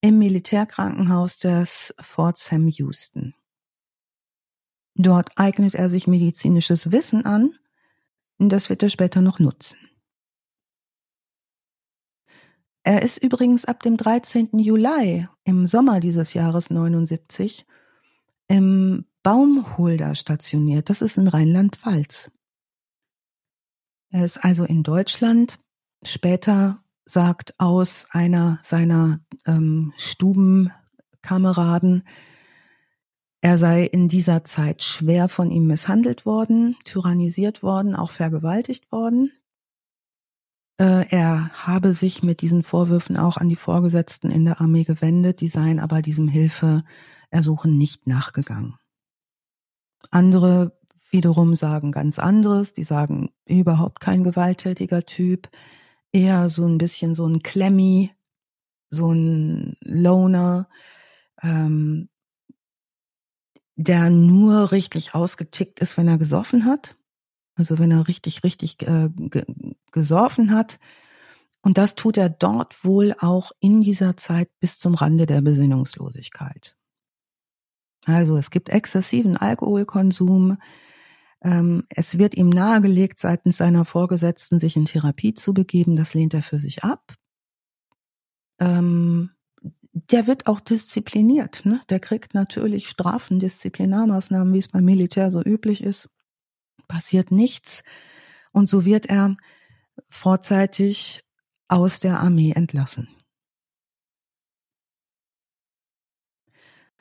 im 0.00 0.16
Militärkrankenhaus 0.16 1.38
des 1.38 1.92
Fort 2.00 2.38
Sam 2.38 2.68
Houston. 2.68 3.34
Dort 4.94 5.30
eignet 5.34 5.74
er 5.74 5.88
sich 5.88 6.06
medizinisches 6.06 6.92
Wissen 6.92 7.26
an 7.26 7.50
das 8.38 8.70
wird 8.70 8.84
er 8.84 8.90
später 8.90 9.20
noch 9.20 9.40
nutzen. 9.40 9.89
Er 12.90 13.02
ist 13.02 13.22
übrigens 13.22 13.66
ab 13.66 13.84
dem 13.84 13.96
13. 13.96 14.58
Juli 14.58 15.28
im 15.44 15.68
Sommer 15.68 16.00
dieses 16.00 16.34
Jahres 16.34 16.70
79 16.70 17.64
im 18.48 19.04
Baumholder 19.22 20.16
stationiert. 20.16 20.90
Das 20.90 21.00
ist 21.00 21.16
in 21.16 21.28
Rheinland-Pfalz. 21.28 22.32
Er 24.10 24.24
ist 24.24 24.38
also 24.38 24.64
in 24.64 24.82
Deutschland. 24.82 25.60
Später 26.04 26.82
sagt 27.04 27.54
aus 27.60 28.08
einer 28.10 28.58
seiner 28.60 29.20
ähm, 29.46 29.92
Stubenkameraden, 29.96 32.02
er 33.40 33.56
sei 33.56 33.84
in 33.84 34.08
dieser 34.08 34.42
Zeit 34.42 34.82
schwer 34.82 35.28
von 35.28 35.52
ihm 35.52 35.68
misshandelt 35.68 36.26
worden, 36.26 36.74
tyrannisiert 36.82 37.62
worden, 37.62 37.94
auch 37.94 38.10
vergewaltigt 38.10 38.90
worden. 38.90 39.30
Äh, 40.80 41.06
er 41.10 41.50
habe 41.66 41.92
sich 41.92 42.22
mit 42.22 42.40
diesen 42.40 42.62
Vorwürfen 42.62 43.18
auch 43.18 43.36
an 43.36 43.50
die 43.50 43.56
Vorgesetzten 43.56 44.30
in 44.30 44.46
der 44.46 44.62
Armee 44.62 44.84
gewendet, 44.84 45.42
die 45.42 45.48
seien 45.48 45.78
aber 45.78 46.00
diesem 46.00 46.26
Hilfeersuchen 46.26 47.76
nicht 47.76 48.06
nachgegangen. 48.06 48.78
Andere 50.10 50.80
wiederum 51.10 51.54
sagen 51.54 51.92
ganz 51.92 52.18
anderes, 52.18 52.72
die 52.72 52.84
sagen 52.84 53.28
überhaupt 53.46 54.00
kein 54.00 54.24
gewalttätiger 54.24 55.04
Typ, 55.04 55.50
eher 56.12 56.48
so 56.48 56.64
ein 56.64 56.78
bisschen 56.78 57.14
so 57.14 57.26
ein 57.26 57.42
Klemmi, 57.42 58.12
so 58.88 59.12
ein 59.12 59.76
Loner, 59.80 60.66
ähm, 61.42 62.08
der 63.76 64.08
nur 64.08 64.72
richtig 64.72 65.14
ausgetickt 65.14 65.80
ist, 65.80 65.98
wenn 65.98 66.08
er 66.08 66.16
gesoffen 66.16 66.64
hat. 66.64 66.96
Also 67.54 67.78
wenn 67.78 67.90
er 67.90 68.08
richtig, 68.08 68.44
richtig 68.44 68.80
äh, 68.84 69.10
gesoffen 69.92 70.52
hat. 70.52 70.78
Und 71.62 71.78
das 71.78 71.94
tut 71.94 72.16
er 72.16 72.30
dort 72.30 72.84
wohl 72.84 73.14
auch 73.18 73.52
in 73.60 73.82
dieser 73.82 74.16
Zeit 74.16 74.48
bis 74.60 74.78
zum 74.78 74.94
Rande 74.94 75.26
der 75.26 75.42
Besinnungslosigkeit. 75.42 76.76
Also 78.06 78.36
es 78.38 78.50
gibt 78.50 78.70
exzessiven 78.70 79.36
Alkoholkonsum. 79.36 80.56
Ähm, 81.42 81.84
es 81.90 82.18
wird 82.18 82.34
ihm 82.34 82.48
nahegelegt, 82.48 83.18
seitens 83.18 83.58
seiner 83.58 83.84
Vorgesetzten 83.84 84.58
sich 84.58 84.76
in 84.76 84.86
Therapie 84.86 85.34
zu 85.34 85.52
begeben. 85.52 85.96
Das 85.96 86.14
lehnt 86.14 86.32
er 86.32 86.42
für 86.42 86.58
sich 86.58 86.82
ab. 86.82 87.14
Ähm, 88.58 89.30
der 89.92 90.26
wird 90.26 90.46
auch 90.46 90.60
diszipliniert. 90.60 91.62
Ne? 91.64 91.80
Der 91.90 92.00
kriegt 92.00 92.32
natürlich 92.32 92.88
Strafen, 92.88 93.38
Disziplinarmaßnahmen, 93.38 94.52
wie 94.54 94.58
es 94.58 94.68
beim 94.68 94.84
Militär 94.84 95.30
so 95.30 95.42
üblich 95.42 95.82
ist 95.82 96.08
passiert 96.90 97.30
nichts. 97.30 97.84
Und 98.52 98.68
so 98.68 98.84
wird 98.84 99.06
er 99.06 99.36
vorzeitig 100.08 101.22
aus 101.68 102.00
der 102.00 102.20
Armee 102.20 102.52
entlassen. 102.52 103.08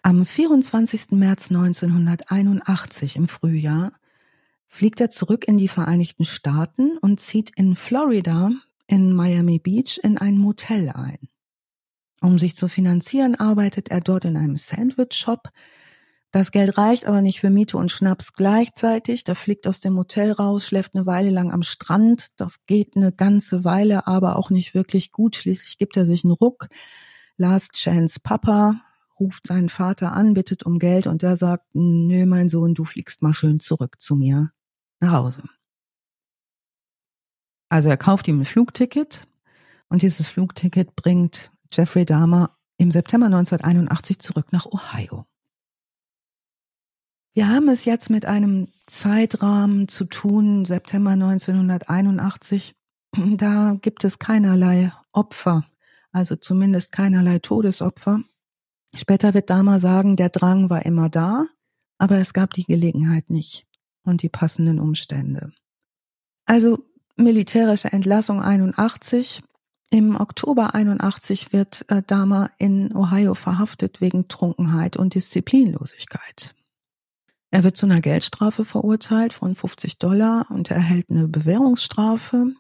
Am 0.02 0.26
24. 0.26 1.12
März 1.12 1.50
1981 1.50 3.16
im 3.18 3.28
Frühjahr 3.28 3.91
fliegt 4.68 5.02
er 5.02 5.10
zurück 5.10 5.47
in 5.47 5.58
die 5.58 5.68
Vereinigten 5.68 6.26
Staaten 6.26 6.97
und 7.00 7.20
zieht 7.20 7.52
in 7.58 7.76
Florida 7.76 8.52
in 8.88 9.14
Miami 9.14 9.60
Beach 9.60 10.00
in 10.02 10.18
ein 10.18 10.38
Motel 10.38 10.89
ein. 10.89 11.30
Um 12.22 12.39
sich 12.39 12.56
zu 12.56 12.68
finanzieren, 12.68 13.36
arbeitet 13.36 13.89
er 13.89 14.02
dort 14.02 14.26
in 14.26 14.36
einem 14.36 14.58
Sandwich-Shop, 14.58 15.50
das 16.32 16.52
Geld 16.52 16.78
reicht 16.78 17.06
aber 17.06 17.22
nicht 17.22 17.40
für 17.40 17.50
Miete 17.50 17.78
und 17.78 17.92
Schnaps 17.92 18.34
gleichzeitig. 18.34 19.24
Der 19.24 19.36
fliegt 19.36 19.68
aus 19.68 19.80
dem 19.80 19.98
Hotel 19.98 20.32
raus, 20.32 20.66
schläft 20.66 20.94
eine 20.94 21.08
Weile 21.08 21.32
lang 21.32 21.52
am 21.52 21.64
Strand. 21.64 22.40
Das 22.40 22.66
geht 22.68 22.96
eine 22.96 23.12
ganze 23.12 23.64
Weile, 23.64 24.06
aber 24.06 24.36
auch 24.36 24.52
nicht 24.52 24.76
wirklich 24.76 25.12
gut. 25.12 25.36
Schließlich 25.36 25.80
gibt 25.80 25.98
er 25.98 26.06
sich 26.06 26.24
einen 26.24 26.34
Ruck. 26.34 26.68
Last 27.38 27.74
Chance 27.74 28.20
Papa 28.22 28.82
ruft 29.20 29.48
seinen 29.48 29.70
Vater 29.70 30.14
an, 30.14 30.34
bittet 30.34 30.64
um 30.64 30.78
Geld 30.78 31.08
und 31.08 31.24
der 31.24 31.36
sagt, 31.36 31.66
nö, 31.74 32.26
mein 32.26 32.48
Sohn, 32.48 32.76
du 32.76 32.86
fliegst 32.86 33.22
mal 33.22 33.34
schön 33.34 33.60
zurück 33.60 34.00
zu 34.00 34.16
mir 34.16 34.52
nach 35.00 35.14
Hause. 35.14 35.44
Also 37.70 37.90
er 37.90 37.98
kauft 37.98 38.28
ihm 38.28 38.42
ein 38.42 38.46
Flugticket 38.46 39.28
und 39.90 40.04
dieses 40.04 40.28
Flugticket 40.28 40.96
bringt 40.96 41.52
Jeffrey 41.72 42.06
Dahmer 42.06 42.58
im 42.78 42.92
September 42.92 43.28
1981 43.28 44.20
zurück 44.20 44.52
nach 44.52 44.66
Ohio. 44.66 45.26
Wir 47.40 47.48
haben 47.48 47.70
es 47.70 47.86
jetzt 47.86 48.10
mit 48.10 48.26
einem 48.26 48.68
Zeitrahmen 48.86 49.88
zu 49.88 50.04
tun, 50.04 50.66
September 50.66 51.12
1981. 51.12 52.76
Da 53.38 53.78
gibt 53.82 54.04
es 54.04 54.20
keinerlei 54.20 54.92
Opfer, 55.14 55.64
also 56.12 56.36
zumindest 56.36 56.92
keinerlei 56.92 57.40
Todesopfer. 57.40 58.20
Später 58.94 59.34
wird 59.34 59.50
Dama 59.50 59.80
sagen, 59.80 60.18
der 60.18 60.28
Drang 60.28 60.70
war 60.70 60.86
immer 60.86 61.08
da, 61.08 61.46
aber 61.98 62.18
es 62.18 62.34
gab 62.34 62.54
die 62.54 62.66
Gelegenheit 62.66 63.30
nicht 63.30 63.66
und 64.04 64.22
die 64.22 64.28
passenden 64.28 64.78
Umstände. 64.78 65.54
Also 66.46 66.90
militärische 67.16 67.94
Entlassung 67.94 68.42
81. 68.42 69.44
Im 69.92 70.20
Oktober 70.20 70.76
81 70.76 71.54
wird 71.54 71.86
äh, 71.90 72.04
Dama 72.06 72.50
in 72.58 72.94
Ohio 72.94 73.34
verhaftet 73.34 74.02
wegen 74.02 74.28
Trunkenheit 74.28 74.98
und 74.98 75.16
Disziplinlosigkeit. 75.16 76.54
Er 77.52 77.64
wird 77.64 77.78
zu 77.78 77.86
einer 77.86 78.02
Geldstrafe 78.02 78.64
verurteilt 78.64 79.34
von 79.34 79.56
50 79.56 79.97
Dollar 79.97 80.45
und 80.50 80.70
er 80.70 80.78
erhält 80.78 81.10
eine 81.10 81.28
Bewährungsstrafe. 81.28 82.54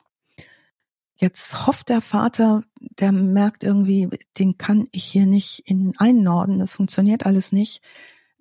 Jetzt 1.15 1.67
hofft 1.67 1.89
der 1.89 2.01
Vater, 2.01 2.63
der 2.79 3.11
merkt 3.11 3.63
irgendwie, 3.63 4.09
den 4.37 4.57
kann 4.57 4.87
ich 4.91 5.03
hier 5.03 5.25
nicht 5.25 5.59
in 5.65 5.93
einnorden, 5.97 6.57
das 6.57 6.73
funktioniert 6.73 7.25
alles 7.25 7.51
nicht, 7.51 7.81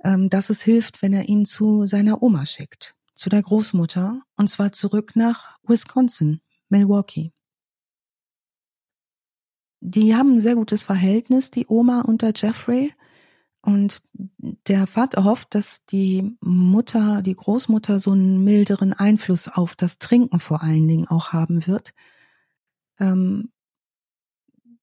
ähm, 0.05 0.31
dass 0.31 0.49
es 0.49 0.63
hilft, 0.63 1.03
wenn 1.03 1.13
er 1.13 1.29
ihn 1.29 1.45
zu 1.45 1.87
seiner 1.87 2.23
Oma 2.23 2.47
schickt, 2.47 2.95
zu 3.15 3.29
der 3.29 3.43
Großmutter, 3.43 4.23
und 4.37 4.49
zwar 4.49 4.73
zurück 4.73 5.17
nach 5.17 5.59
Wisconsin, 5.65 6.41
Milwaukee. 6.69 7.33
Die 9.81 10.15
haben 10.15 10.35
ein 10.35 10.41
sehr 10.41 10.55
gutes 10.55 10.83
Verhältnis, 10.83 11.51
die 11.51 11.67
Oma 11.69 12.03
und 12.03 12.23
der 12.23 12.33
Jeffrey. 12.35 12.93
Und 13.61 14.03
der 14.67 14.87
Vater 14.87 15.25
hofft, 15.25 15.55
dass 15.55 15.85
die 15.85 16.37
Mutter, 16.41 17.23
die 17.23 17.35
Großmutter 17.35 17.99
so 18.01 18.13
einen 18.13 18.45
milderen 18.45 18.93
Einfluss 18.93 19.49
auf 19.49 19.75
das 19.75 19.99
Trinken 19.99 20.41
vor 20.41 20.63
allen 20.63 20.87
Dingen 20.87 21.09
auch 21.09 21.33
haben 21.33 21.67
wird. 21.67 21.93
Ähm, 23.01 23.51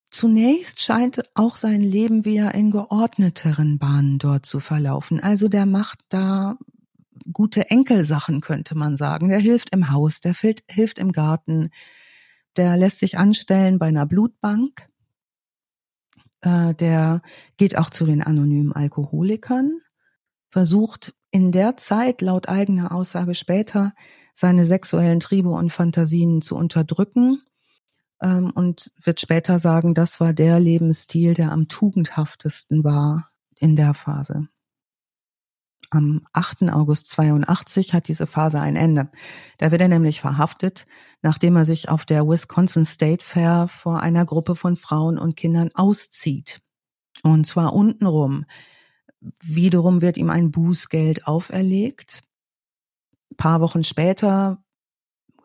zunächst 0.09 0.81
scheint 0.81 1.21
auch 1.35 1.55
sein 1.55 1.81
Leben 1.81 2.25
wieder 2.25 2.53
in 2.53 2.71
geordneteren 2.71 3.79
Bahnen 3.79 4.19
dort 4.19 4.45
zu 4.45 4.59
verlaufen. 4.59 5.19
Also 5.19 5.47
der 5.47 5.65
macht 5.65 5.99
da 6.09 6.57
gute 7.31 7.69
Enkelsachen, 7.69 8.41
könnte 8.41 8.77
man 8.77 8.95
sagen. 8.97 9.29
Der 9.29 9.39
hilft 9.39 9.73
im 9.73 9.89
Haus, 9.91 10.19
der 10.19 10.33
hilft 10.33 10.99
im 10.99 11.11
Garten, 11.11 11.69
der 12.57 12.77
lässt 12.77 12.99
sich 12.99 13.17
anstellen 13.17 13.79
bei 13.79 13.87
einer 13.87 14.05
Blutbank 14.05 14.89
äh, 16.45 16.73
der 16.73 17.21
geht 17.57 17.77
auch 17.77 17.89
zu 17.89 18.05
den 18.05 18.21
anonymen 18.21 18.73
Alkoholikern, 18.73 19.79
versucht 20.49 21.13
in 21.31 21.51
der 21.51 21.75
Zeit 21.75 22.21
laut 22.21 22.47
eigener 22.47 22.93
Aussage 22.93 23.35
später 23.35 23.93
seine 24.33 24.65
sexuellen 24.65 25.19
Triebe 25.19 25.49
und 25.49 25.71
Fantasien 25.71 26.41
zu 26.41 26.55
unterdrücken 26.55 27.41
ähm, 28.21 28.51
und 28.55 28.91
wird 29.01 29.19
später 29.19 29.59
sagen, 29.59 29.93
das 29.93 30.19
war 30.19 30.33
der 30.33 30.59
Lebensstil, 30.59 31.33
der 31.33 31.51
am 31.51 31.67
tugendhaftesten 31.67 32.83
war 32.83 33.31
in 33.55 33.75
der 33.75 33.93
Phase. 33.93 34.47
Am 35.91 36.25
8. 36.33 36.69
August 36.71 37.09
82 37.11 37.93
hat 37.93 38.07
diese 38.07 38.27
Phase 38.27 38.59
ein 38.59 38.75
Ende. 38.75 39.09
Da 39.57 39.71
wird 39.71 39.81
er 39.81 39.87
nämlich 39.87 40.21
verhaftet, 40.21 40.85
nachdem 41.21 41.55
er 41.55 41.65
sich 41.65 41.89
auf 41.89 42.05
der 42.05 42.27
Wisconsin 42.27 42.85
State 42.85 43.23
Fair 43.23 43.67
vor 43.67 44.01
einer 44.01 44.25
Gruppe 44.25 44.55
von 44.55 44.75
Frauen 44.75 45.17
und 45.17 45.35
Kindern 45.35 45.69
auszieht. 45.75 46.61
Und 47.23 47.45
zwar 47.45 47.73
untenrum. 47.73 48.45
Wiederum 49.41 50.01
wird 50.01 50.17
ihm 50.17 50.29
ein 50.29 50.51
Bußgeld 50.51 51.27
auferlegt. 51.27 52.23
Ein 53.31 53.37
paar 53.37 53.61
Wochen 53.61 53.83
später 53.83 54.63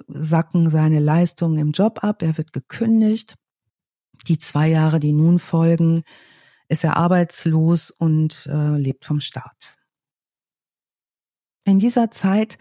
sacken 0.09 0.70
seine 0.70 1.01
Leistungen 1.01 1.59
im 1.59 1.72
Job 1.72 2.03
ab. 2.03 2.22
Er 2.22 2.36
wird 2.36 2.53
gekündigt. 2.53 3.36
Die 4.26 4.38
zwei 4.38 4.68
Jahre, 4.68 5.01
die 5.01 5.12
nun 5.12 5.38
folgen, 5.38 6.03
ist 6.68 6.84
er 6.84 6.97
arbeitslos 6.97 7.91
und 7.91 8.47
äh, 8.51 8.76
lebt 8.76 9.05
vom 9.05 9.20
Staat. 9.20 9.79
In 11.64 11.78
dieser 11.78 12.11
Zeit 12.11 12.58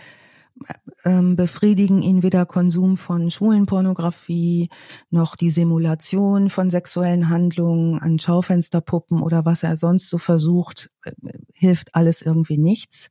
ähm, 1.05 1.35
befriedigen 1.35 2.01
ihn 2.01 2.23
weder 2.23 2.45
Konsum 2.45 2.97
von 2.97 3.31
Schulenpornografie 3.31 4.69
noch 5.09 5.35
die 5.35 5.49
Simulation 5.49 6.49
von 6.49 6.69
sexuellen 6.69 7.29
Handlungen 7.29 7.99
an 7.99 8.19
Schaufensterpuppen 8.19 9.21
oder 9.21 9.45
was 9.45 9.63
er 9.63 9.77
sonst 9.77 10.09
so 10.09 10.17
versucht, 10.17 10.91
äh, 11.03 11.11
hilft 11.53 11.95
alles 11.95 12.21
irgendwie 12.21 12.57
nichts. 12.57 13.09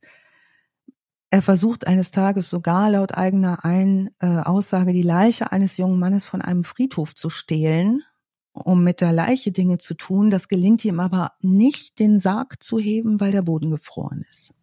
Er 1.31 1.41
versucht 1.41 1.85
eines 1.85 2.09
Tages 2.11 2.49
sogar 2.49 2.89
laut 2.89 3.13
eigener 3.15 3.63
Ein, 3.63 4.09
äh, 4.19 4.25
Aussage 4.27 4.93
die 4.93 5.03
Leiche 5.03 5.51
eines 5.51 5.77
jungen 5.77 5.99
Mannes 5.99 6.27
von 6.27 6.41
einem 6.41 6.63
Friedhof 6.63 7.13
zu 7.13 7.29
stehlen, 7.29 8.01
um 8.53 8.83
mit 8.83 8.99
der 8.99 9.13
Leiche 9.13 9.51
Dinge 9.51 9.77
zu 9.77 9.93
tun. 9.93 10.31
Das 10.31 10.47
gelingt 10.47 10.83
ihm 10.85 10.99
aber 10.99 11.33
nicht, 11.41 11.99
den 11.99 12.17
Sarg 12.17 12.63
zu 12.63 12.79
heben, 12.79 13.19
weil 13.19 13.31
der 13.31 13.43
Boden 13.43 13.69
gefroren 13.69 14.23
ist. 14.27 14.53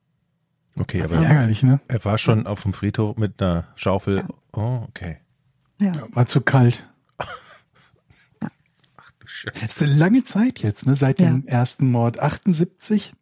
Okay, 0.79 1.03
aber 1.03 1.16
ärgerlich, 1.16 1.62
ne? 1.62 1.81
Er 1.89 2.05
war 2.05 2.18
schon 2.18 2.47
auf 2.47 2.62
dem 2.62 2.72
Friedhof 2.72 3.16
mit 3.16 3.41
einer 3.43 3.68
Schaufel. 3.77 4.16
Ja. 4.18 4.29
Oh, 4.53 4.85
okay. 4.89 5.18
Ja. 5.81 5.93
War 6.12 6.27
zu 6.27 6.41
kalt. 6.41 6.89
Ja. 8.43 8.49
Ach 8.97 9.11
du 9.18 9.27
Scheiße. 9.27 9.61
Das 9.61 9.77
ist 9.77 9.83
eine 9.83 9.95
lange 9.95 10.24
Zeit 10.24 10.59
jetzt, 10.61 10.87
ne? 10.87 10.95
Seit 10.95 11.20
Ja. 11.20 11.29
dem 11.31 11.47
ersten 11.47 11.91
Mord. 11.91 12.18
78. 12.20 13.14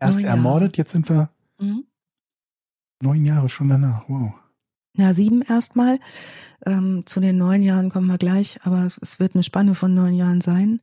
Erst 0.00 0.16
Neun 0.16 0.24
Jahre. 0.24 0.36
ermordet, 0.36 0.76
jetzt 0.76 0.92
sind 0.92 1.08
wir 1.08 1.30
Mhm. 1.60 1.84
neun 3.02 3.24
Jahre 3.24 3.48
schon 3.48 3.68
danach. 3.68 4.08
Wow. 4.08 4.32
Ja, 4.96 5.12
sieben 5.14 5.42
erstmal. 5.42 5.98
Ähm, 6.66 7.04
zu 7.06 7.20
den 7.20 7.38
neun 7.38 7.62
Jahren 7.62 7.88
kommen 7.90 8.06
wir 8.08 8.18
gleich, 8.18 8.60
aber 8.64 8.84
es- 8.84 8.98
es 8.98 9.20
wird 9.20 9.34
eine 9.34 9.44
Spanne 9.44 9.74
von 9.76 9.94
neun 9.94 10.14
Jahren 10.14 10.40
sein. 10.40 10.80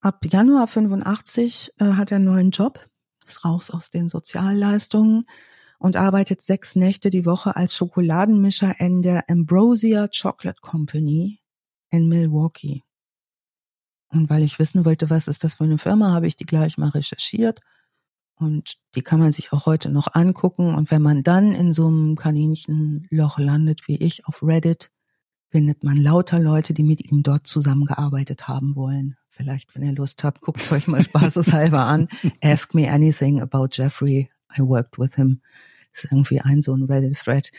Ab 0.00 0.24
Januar 0.24 0.66
85 0.66 1.72
äh, 1.78 1.92
hat 1.92 2.10
er 2.10 2.16
einen 2.16 2.24
neuen 2.24 2.50
Job, 2.50 2.88
ist 3.30 3.44
raus 3.44 3.70
aus 3.70 3.90
den 3.90 4.08
Sozialleistungen 4.08 5.24
und 5.78 5.96
arbeitet 5.96 6.42
sechs 6.42 6.76
Nächte 6.76 7.10
die 7.10 7.24
Woche 7.24 7.56
als 7.56 7.74
Schokoladenmischer 7.74 8.80
in 8.80 9.02
der 9.02 9.30
Ambrosia 9.30 10.08
Chocolate 10.08 10.60
Company 10.60 11.40
in 11.90 12.08
Milwaukee. 12.08 12.82
Und 14.12 14.28
weil 14.28 14.42
ich 14.42 14.58
wissen 14.58 14.84
wollte, 14.84 15.08
was 15.08 15.28
ist 15.28 15.44
das 15.44 15.54
für 15.54 15.64
eine 15.64 15.78
Firma, 15.78 16.12
habe 16.12 16.26
ich 16.26 16.36
die 16.36 16.44
gleich 16.44 16.76
mal 16.76 16.88
recherchiert. 16.88 17.60
Und 18.34 18.74
die 18.94 19.02
kann 19.02 19.20
man 19.20 19.32
sich 19.32 19.52
auch 19.52 19.66
heute 19.66 19.90
noch 19.90 20.14
angucken. 20.14 20.74
Und 20.74 20.90
wenn 20.90 21.02
man 21.02 21.20
dann 21.20 21.52
in 21.52 21.72
so 21.72 21.86
einem 21.86 22.16
Kaninchenloch 22.16 23.38
landet 23.38 23.86
wie 23.86 23.96
ich 23.96 24.26
auf 24.26 24.42
Reddit, 24.42 24.90
findet 25.50 25.84
man 25.84 25.96
lauter 25.96 26.38
Leute, 26.38 26.74
die 26.74 26.84
mit 26.84 27.10
ihm 27.10 27.22
dort 27.22 27.46
zusammengearbeitet 27.46 28.48
haben 28.48 28.76
wollen. 28.76 29.16
Vielleicht, 29.28 29.74
wenn 29.74 29.82
ihr 29.82 29.94
Lust 29.94 30.22
habt, 30.24 30.40
guckt 30.40 30.60
es 30.60 30.72
euch 30.72 30.86
mal 30.86 31.02
spaßeshalber 31.02 31.80
an. 31.80 32.08
Ask 32.42 32.74
me 32.74 32.90
anything 32.90 33.40
about 33.40 33.68
Jeffrey. 33.72 34.30
I 34.56 34.62
worked 34.62 34.98
with 34.98 35.14
him. 35.14 35.40
Ist 35.92 36.04
irgendwie 36.04 36.40
ein 36.40 36.62
so 36.62 36.74
ein 36.74 36.84
Reddit-Thread. 36.84 37.50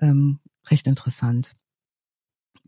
Ähm, 0.00 0.40
recht 0.70 0.86
interessant. 0.86 1.56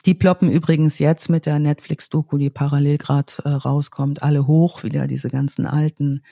Die 0.06 0.14
ploppen 0.14 0.50
übrigens 0.50 0.98
jetzt 0.98 1.30
mit 1.30 1.46
der 1.46 1.58
Netflix-Doku, 1.58 2.36
die 2.36 2.50
parallel 2.50 2.98
gerade 2.98 3.32
äh, 3.44 3.48
rauskommt, 3.50 4.22
alle 4.22 4.46
hoch, 4.46 4.82
wieder 4.82 5.06
diese 5.06 5.30
ganzen 5.30 5.66
alten 5.66 6.22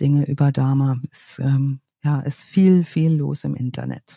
Dinge 0.00 0.26
über 0.26 0.50
Dama. 0.50 1.00
Es, 1.10 1.38
ähm, 1.38 1.80
ja, 2.02 2.20
ist 2.20 2.42
viel, 2.42 2.84
viel 2.84 3.12
los 3.12 3.44
im 3.44 3.54
Internet. 3.54 4.16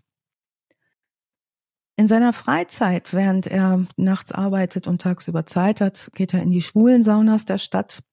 In 1.97 2.07
seiner 2.07 2.33
Freizeit, 2.33 3.13
während 3.13 3.47
er 3.47 3.85
nachts 3.95 4.33
arbeitet 4.33 4.87
und 4.87 5.01
tagsüber 5.01 5.45
Zeit 5.45 5.79
hat, 5.79 6.11
geht 6.13 6.33
er 6.33 6.41
in 6.41 6.49
die 6.49 6.61
schwulen 6.61 7.03
Saunas 7.03 7.45
der 7.45 7.57
Stadt, 7.57 8.03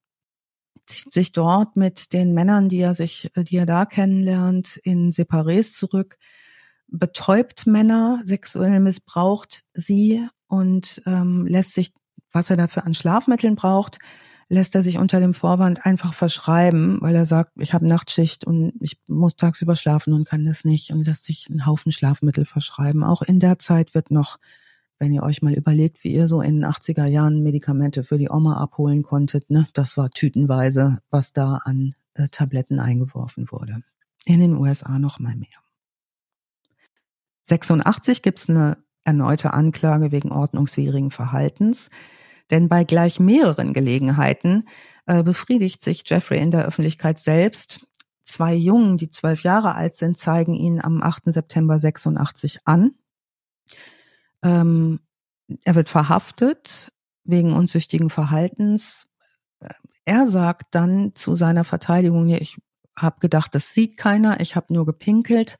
zieht 0.87 1.13
sich 1.13 1.33
dort 1.33 1.75
mit 1.77 2.13
den 2.13 2.33
Männern, 2.33 2.69
die 2.69 2.79
er 2.79 2.95
sich, 2.95 3.31
die 3.37 3.57
er 3.57 3.67
da 3.67 3.85
kennenlernt, 3.85 4.77
in 4.85 5.11
Separés 5.11 5.75
zurück, 5.75 6.19
betäubt 6.87 7.67
Männer, 7.67 8.21
sexuell 8.25 8.79
missbraucht 8.79 9.65
sie 9.75 10.29
und 10.47 11.03
ähm, 11.07 11.47
lässt 11.47 11.75
sich, 11.75 11.93
was 12.33 12.51
er 12.51 12.57
dafür 12.57 12.85
an 12.85 12.95
Schlafmitteln 12.95 13.57
braucht, 13.57 13.99
lässt 14.53 14.75
er 14.75 14.83
sich 14.83 14.99
unter 14.99 15.19
dem 15.19 15.33
Vorwand 15.33 15.87
einfach 15.87 16.13
verschreiben, 16.13 16.99
weil 17.01 17.15
er 17.15 17.25
sagt, 17.25 17.53
ich 17.57 17.73
habe 17.73 17.87
Nachtschicht 17.87 18.47
und 18.47 18.75
ich 18.81 19.01
muss 19.07 19.35
tagsüber 19.35 19.77
schlafen 19.77 20.13
und 20.13 20.29
kann 20.29 20.45
das 20.45 20.65
nicht 20.65 20.91
und 20.91 21.07
lässt 21.07 21.25
sich 21.25 21.49
einen 21.49 21.65
Haufen 21.65 21.91
Schlafmittel 21.91 22.45
verschreiben. 22.45 23.03
Auch 23.03 23.23
in 23.23 23.39
der 23.39 23.59
Zeit 23.59 23.95
wird 23.95 24.11
noch, 24.11 24.39
wenn 24.99 25.15
ihr 25.15 25.23
euch 25.23 25.41
mal 25.41 25.55
überlegt, 25.55 26.05
wie 26.05 26.13
ihr 26.13 26.29
so 26.29 26.43
in 26.43 26.57
den 26.57 26.67
80er 26.67 27.07
Jahren 27.07 27.43
Medikamente 27.43 28.05
für 28.05 28.19
die 28.19 28.29
Oma 28.29 28.59
abholen 28.59 29.03
konntet, 29.03 29.49
ne, 29.49 29.67
das 29.73 29.97
war 29.97 30.11
tütenweise, 30.11 30.99
was 31.09 31.33
da 31.33 31.61
an 31.65 31.95
äh, 32.13 32.29
Tabletten 32.29 32.79
eingeworfen 32.79 33.51
wurde. 33.51 33.83
In 34.27 34.39
den 34.39 34.55
USA 34.55 34.99
noch 34.99 35.19
mal 35.19 35.35
mehr. 35.35 35.49
86 37.45 38.21
gibt's 38.21 38.51
eine 38.51 38.77
erneute 39.03 39.55
Anklage 39.55 40.13
wegen 40.13 40.31
ordnungswidrigen 40.31 41.11
Verhaltens. 41.11 41.89
Denn 42.51 42.69
bei 42.69 42.85
gleich 42.85 43.21
mehreren 43.21 43.73
Gelegenheiten 43.73 44.69
äh, 45.07 45.23
befriedigt 45.23 45.83
sich 45.83 46.03
Jeffrey 46.07 46.39
in 46.39 46.51
der 46.51 46.67
Öffentlichkeit 46.67 47.19
selbst. 47.19 47.87
Zwei 48.23 48.55
Jungen, 48.55 48.99
die 48.99 49.11
zwölf 49.11 49.43
Jahre 49.43 49.75
alt 49.75 49.95
sind, 49.95 50.17
zeigen 50.17 50.55
ihn 50.55 50.81
am 50.81 51.03
8. 51.03 51.25
September 51.27 51.79
86 51.79 52.61
an. 52.65 52.93
Ähm, 54.43 55.01
er 55.65 55.75
wird 55.75 55.89
verhaftet 55.89 56.93
wegen 57.25 57.53
unzüchtigen 57.53 58.11
Verhaltens. 58.11 59.07
Er 60.05 60.31
sagt 60.31 60.75
dann 60.75 61.15
zu 61.15 61.37
seiner 61.37 61.65
Verteidigung, 61.65 62.29
ich 62.29 62.59
habe 62.97 63.21
gedacht, 63.21 63.55
das 63.55 63.75
sieht 63.75 63.97
keiner, 63.97 64.41
ich 64.41 64.57
habe 64.57 64.73
nur 64.73 64.87
gepinkelt. 64.87 65.59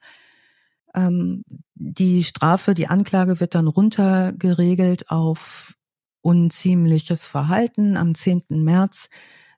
Ähm, 0.93 1.43
die 1.75 2.23
Strafe, 2.23 2.73
die 2.73 2.87
Anklage 2.87 3.39
wird 3.39 3.55
dann 3.55 3.67
runtergeregelt 3.67 5.09
auf 5.09 5.73
unziemliches 6.23 7.27
Verhalten. 7.27 7.97
Am 7.97 8.15
10. 8.15 8.43
März 8.49 9.09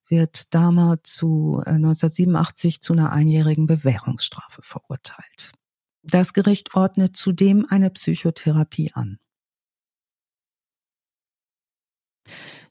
wird 0.08 0.54
Dahmer 0.54 0.98
zu 1.04 1.62
äh, 1.66 1.70
1987 1.72 2.82
zu 2.82 2.94
einer 2.94 3.12
einjährigen 3.12 3.68
Bewährungsstrafe 3.68 4.62
verurteilt. 4.62 5.54
Das 6.04 6.34
Gericht 6.34 6.76
ordnet 6.76 7.16
zudem 7.16 7.66
eine 7.70 7.90
Psychotherapie 7.90 8.92
an. 8.94 9.20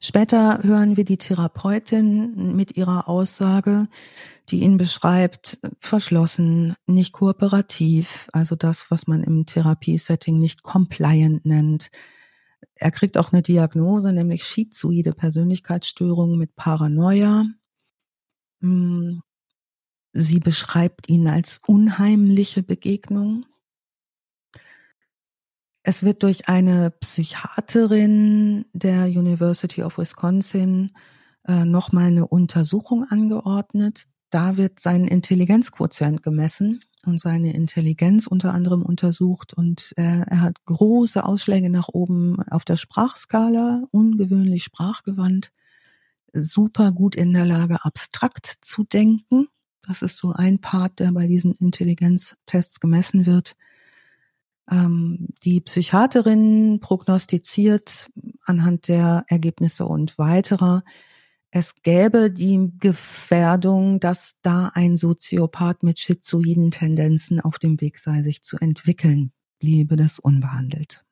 Später 0.01 0.61
hören 0.63 0.97
wir 0.97 1.05
die 1.05 1.17
Therapeutin 1.17 2.55
mit 2.55 2.77
ihrer 2.77 3.07
Aussage, 3.07 3.87
die 4.49 4.59
ihn 4.59 4.77
beschreibt, 4.77 5.57
verschlossen, 5.79 6.75
nicht 6.85 7.13
kooperativ, 7.13 8.29
also 8.31 8.55
das, 8.55 8.91
was 8.91 9.07
man 9.07 9.23
im 9.23 9.45
Therapiesetting 9.45 10.37
nicht 10.37 10.63
compliant 10.63 11.45
nennt. 11.45 11.89
Er 12.75 12.91
kriegt 12.91 13.17
auch 13.17 13.31
eine 13.31 13.41
Diagnose, 13.41 14.13
nämlich 14.13 14.43
schizoide 14.43 15.13
Persönlichkeitsstörung 15.13 16.37
mit 16.37 16.55
Paranoia. 16.55 17.45
Hm, 18.61 19.21
Sie 20.13 20.39
beschreibt 20.39 21.09
ihn 21.09 21.27
als 21.27 21.59
unheimliche 21.67 22.63
Begegnung. 22.63 23.45
Es 25.83 26.03
wird 26.03 26.23
durch 26.23 26.47
eine 26.47 26.91
Psychiaterin 26.91 28.65
der 28.73 29.05
University 29.07 29.83
of 29.83 29.97
Wisconsin 29.97 30.91
äh, 31.47 31.65
nochmal 31.65 32.05
eine 32.05 32.27
Untersuchung 32.27 33.03
angeordnet. 33.09 34.05
Da 34.29 34.57
wird 34.57 34.79
sein 34.79 35.05
Intelligenzquotient 35.05 36.23
gemessen 36.23 36.83
und 37.05 37.19
seine 37.19 37.53
Intelligenz 37.53 38.27
unter 38.27 38.53
anderem 38.53 38.81
untersucht 38.81 39.53
und 39.53 39.93
äh, 39.97 40.21
er 40.25 40.41
hat 40.41 40.65
große 40.65 41.23
Ausschläge 41.23 41.69
nach 41.69 41.89
oben 41.89 42.41
auf 42.49 42.65
der 42.65 42.77
Sprachskala, 42.77 43.83
ungewöhnlich 43.91 44.63
sprachgewandt, 44.63 45.51
super 46.33 46.91
gut 46.91 47.15
in 47.15 47.33
der 47.33 47.45
Lage, 47.45 47.83
abstrakt 47.83 48.57
zu 48.61 48.83
denken. 48.83 49.47
Das 49.87 50.01
ist 50.01 50.17
so 50.17 50.31
ein 50.31 50.59
Part, 50.59 50.99
der 50.99 51.11
bei 51.11 51.27
diesen 51.27 51.53
Intelligenztests 51.53 52.79
gemessen 52.79 53.25
wird. 53.25 53.55
Ähm, 54.69 55.27
die 55.43 55.61
Psychiaterin 55.61 56.79
prognostiziert 56.81 58.09
anhand 58.45 58.87
der 58.87 59.25
Ergebnisse 59.27 59.85
und 59.85 60.17
weiterer, 60.17 60.83
es 61.57 61.73
gäbe 61.83 62.31
die 62.31 62.73
Gefährdung, 62.81 64.01
dass 64.01 64.33
da 64.41 64.71
ein 64.73 64.97
Soziopath 64.97 65.83
mit 65.83 65.99
schizoiden 65.99 66.69
Tendenzen 66.69 67.39
auf 67.39 67.59
dem 67.59 67.79
Weg 67.79 67.97
sei, 67.97 68.23
sich 68.23 68.43
zu 68.43 68.57
entwickeln, 68.57 69.31
bliebe 69.59 69.95
das 69.95 70.19
unbehandelt. 70.19 71.05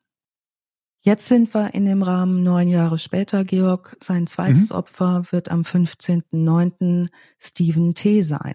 Jetzt 1.00 1.28
sind 1.28 1.54
wir 1.54 1.72
in 1.72 1.86
dem 1.86 2.02
Rahmen 2.02 2.42
neun 2.42 2.68
Jahre 2.68 2.98
später, 2.98 3.46
Georg. 3.46 3.96
Sein 4.00 4.26
zweites 4.26 4.68
mhm. 4.68 4.76
Opfer 4.76 5.24
wird 5.30 5.50
am 5.50 5.62
15.09. 5.62 7.08
Stephen 7.38 7.94
T. 7.94 8.20
sein. 8.20 8.54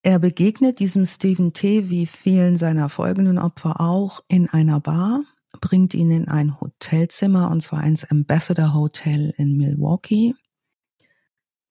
Er 0.00 0.18
begegnet 0.18 0.78
diesem 0.78 1.04
Stephen 1.04 1.52
T. 1.52 1.90
wie 1.90 2.06
vielen 2.06 2.56
seiner 2.56 2.88
folgenden 2.88 3.36
Opfer 3.36 3.78
auch 3.82 4.20
in 4.26 4.48
einer 4.48 4.80
Bar, 4.80 5.20
bringt 5.60 5.92
ihn 5.92 6.10
in 6.10 6.28
ein 6.28 6.58
Hotelzimmer 6.58 7.50
und 7.50 7.60
zwar 7.60 7.84
ins 7.84 8.10
Ambassador 8.10 8.72
Hotel 8.72 9.34
in 9.36 9.58
Milwaukee. 9.58 10.34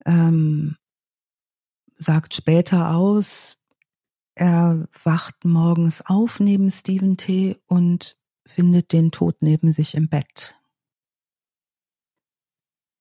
Ähm, 0.07 0.77
sagt 1.97 2.33
später 2.33 2.95
aus, 2.95 3.57
er 4.35 4.87
wacht 5.03 5.45
morgens 5.45 6.05
auf 6.05 6.39
neben 6.39 6.71
Stephen 6.71 7.17
T. 7.17 7.57
und 7.67 8.17
findet 8.45 8.93
den 8.93 9.11
Tod 9.11 9.37
neben 9.41 9.71
sich 9.71 9.95
im 9.95 10.09
Bett. 10.09 10.55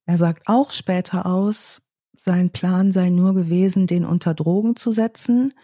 Er 0.06 0.18
sagt 0.18 0.48
auch 0.48 0.72
später 0.72 1.26
aus, 1.26 1.82
sein 2.16 2.50
Plan 2.50 2.90
sei 2.90 3.10
nur 3.10 3.34
gewesen, 3.34 3.86
den 3.86 4.04
unter 4.04 4.34
Drogen 4.34 4.76
zu 4.76 4.92
setzen, 4.92 5.54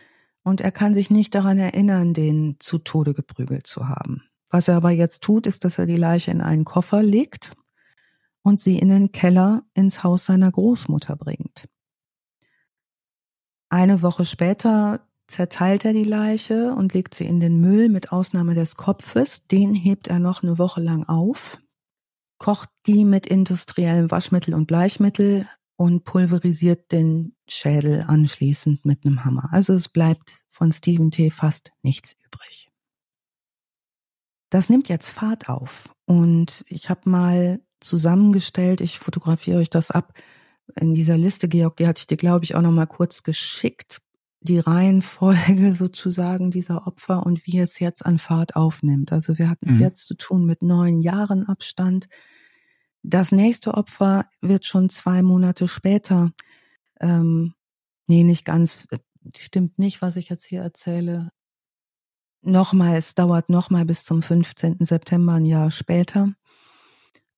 und 0.45 0.61
er 0.61 0.73
kann 0.73 0.93
sich 0.93 1.09
nicht 1.09 1.35
daran 1.37 1.57
erinnern, 1.59 2.15
den 2.15 2.57
zu 2.59 2.79
Tode 2.79 3.15
geprügelt 3.15 3.67
zu 3.67 3.89
haben. 3.89 4.25
Was 4.51 4.67
er 4.67 4.77
aber 4.77 4.91
jetzt 4.91 5.23
tut, 5.23 5.47
ist, 5.47 5.65
dass 5.65 5.79
er 5.79 5.87
die 5.87 5.97
Leiche 5.97 6.33
in 6.33 6.41
einen 6.41 6.65
Koffer 6.65 7.03
legt 7.03 7.55
und 8.43 8.61
sie 8.61 8.79
in 8.79 8.89
den 8.89 9.13
Keller 9.13 9.65
ins 9.75 10.03
Haus 10.03 10.27
seiner 10.27 10.51
Großmutter 10.51 11.17
bringt. 11.17 11.69
Eine 13.69 14.03
Woche 14.03 14.25
später 14.25 15.09
zerteilt 15.29 15.85
er 15.85 15.93
die 15.93 16.05
Leiche 16.05 16.75
und 16.75 16.93
legt 16.93 17.15
sie 17.15 17.27
in 17.27 17.41
den 17.41 17.61
Müll 17.61 17.89
mit 17.89 18.13
Ausnahme 18.13 18.55
des 18.55 18.77
Kopfes. 18.77 19.47
Den 19.47 19.73
hebt 19.73 20.09
er 20.09 20.19
noch 20.19 20.43
eine 20.43 20.59
Woche 20.59 20.83
lang 20.83 21.05
auf, 21.05 21.59
kocht 22.39 22.69
die 22.87 23.05
mit 23.05 23.27
industriellem 23.27 24.11
Waschmittel 24.11 24.53
und 24.53 24.67
Bleichmittel 24.67 25.49
und 25.77 26.05
pulverisiert 26.05 26.93
den 26.93 27.35
Schädel 27.49 28.05
anschließend 28.07 28.85
mit 28.85 29.07
einem 29.07 29.25
Hammer. 29.25 29.49
Also 29.53 29.73
es 29.73 29.89
bleibt 29.89 30.45
von 30.51 30.71
Stephen 30.71 31.11
T. 31.11 31.31
fast 31.31 31.73
nichts 31.83 32.15
übrig. 32.25 32.69
Das 34.51 34.69
nimmt 34.69 34.89
jetzt 34.91 35.09
Fahrt 35.09 35.49
auf 35.49 35.95
und 36.05 36.65
ich 36.69 36.91
habe 36.91 37.09
mal 37.09 37.61
zusammengestellt, 37.85 38.81
ich 38.81 38.99
fotografiere 38.99 39.59
euch 39.59 39.71
das 39.71 39.91
ab, 39.91 40.15
in 40.77 40.95
dieser 40.95 41.19
Liste, 41.19 41.49
Georg, 41.49 41.77
die 41.77 41.87
hatte 41.87 42.01
ich 42.01 42.07
dir, 42.07 42.17
glaube 42.17 42.45
ich, 42.45 42.55
auch 42.55 42.63
noch 42.63 42.71
mal 42.71 42.87
kurz 42.87 43.23
geschickt, 43.23 44.01
die 44.41 44.59
Reihenfolge 44.59 45.75
sozusagen 45.75 46.51
dieser 46.51 46.87
Opfer 46.87 47.25
und 47.25 47.47
wie 47.47 47.59
es 47.59 47.79
jetzt 47.79 48.05
an 48.05 48.19
Fahrt 48.19 48.57
aufnimmt. 48.57 49.13
Also 49.13 49.39
wir 49.39 49.49
hatten 49.49 49.69
es 49.69 49.77
mhm. 49.77 49.83
jetzt 49.83 50.07
zu 50.07 50.15
tun 50.15 50.45
mit 50.45 50.63
neun 50.63 51.01
Jahren 51.01 51.47
Abstand. 51.47 52.09
Das 53.03 53.33
nächste 53.33 53.75
Opfer 53.75 54.27
wird 54.41 54.65
schon 54.65 54.89
zwei 54.89 55.23
Monate 55.23 55.67
später, 55.69 56.33
ähm, 57.01 57.55
nee, 58.07 58.23
nicht 58.23 58.45
ganz, 58.45 58.87
stimmt 59.37 59.79
nicht, 59.79 60.03
was 60.03 60.17
ich 60.17 60.29
jetzt 60.29 60.45
hier 60.45 60.63
erzähle. 60.63 61.31
Nochmal, 62.43 62.97
es 62.97 63.15
dauert 63.15 63.49
nochmal 63.49 63.85
bis 63.85 64.05
zum 64.05 64.23
15. 64.23 64.79
September, 64.81 65.35
ein 65.35 65.47
Jahr 65.47 65.71
später. 65.71 66.33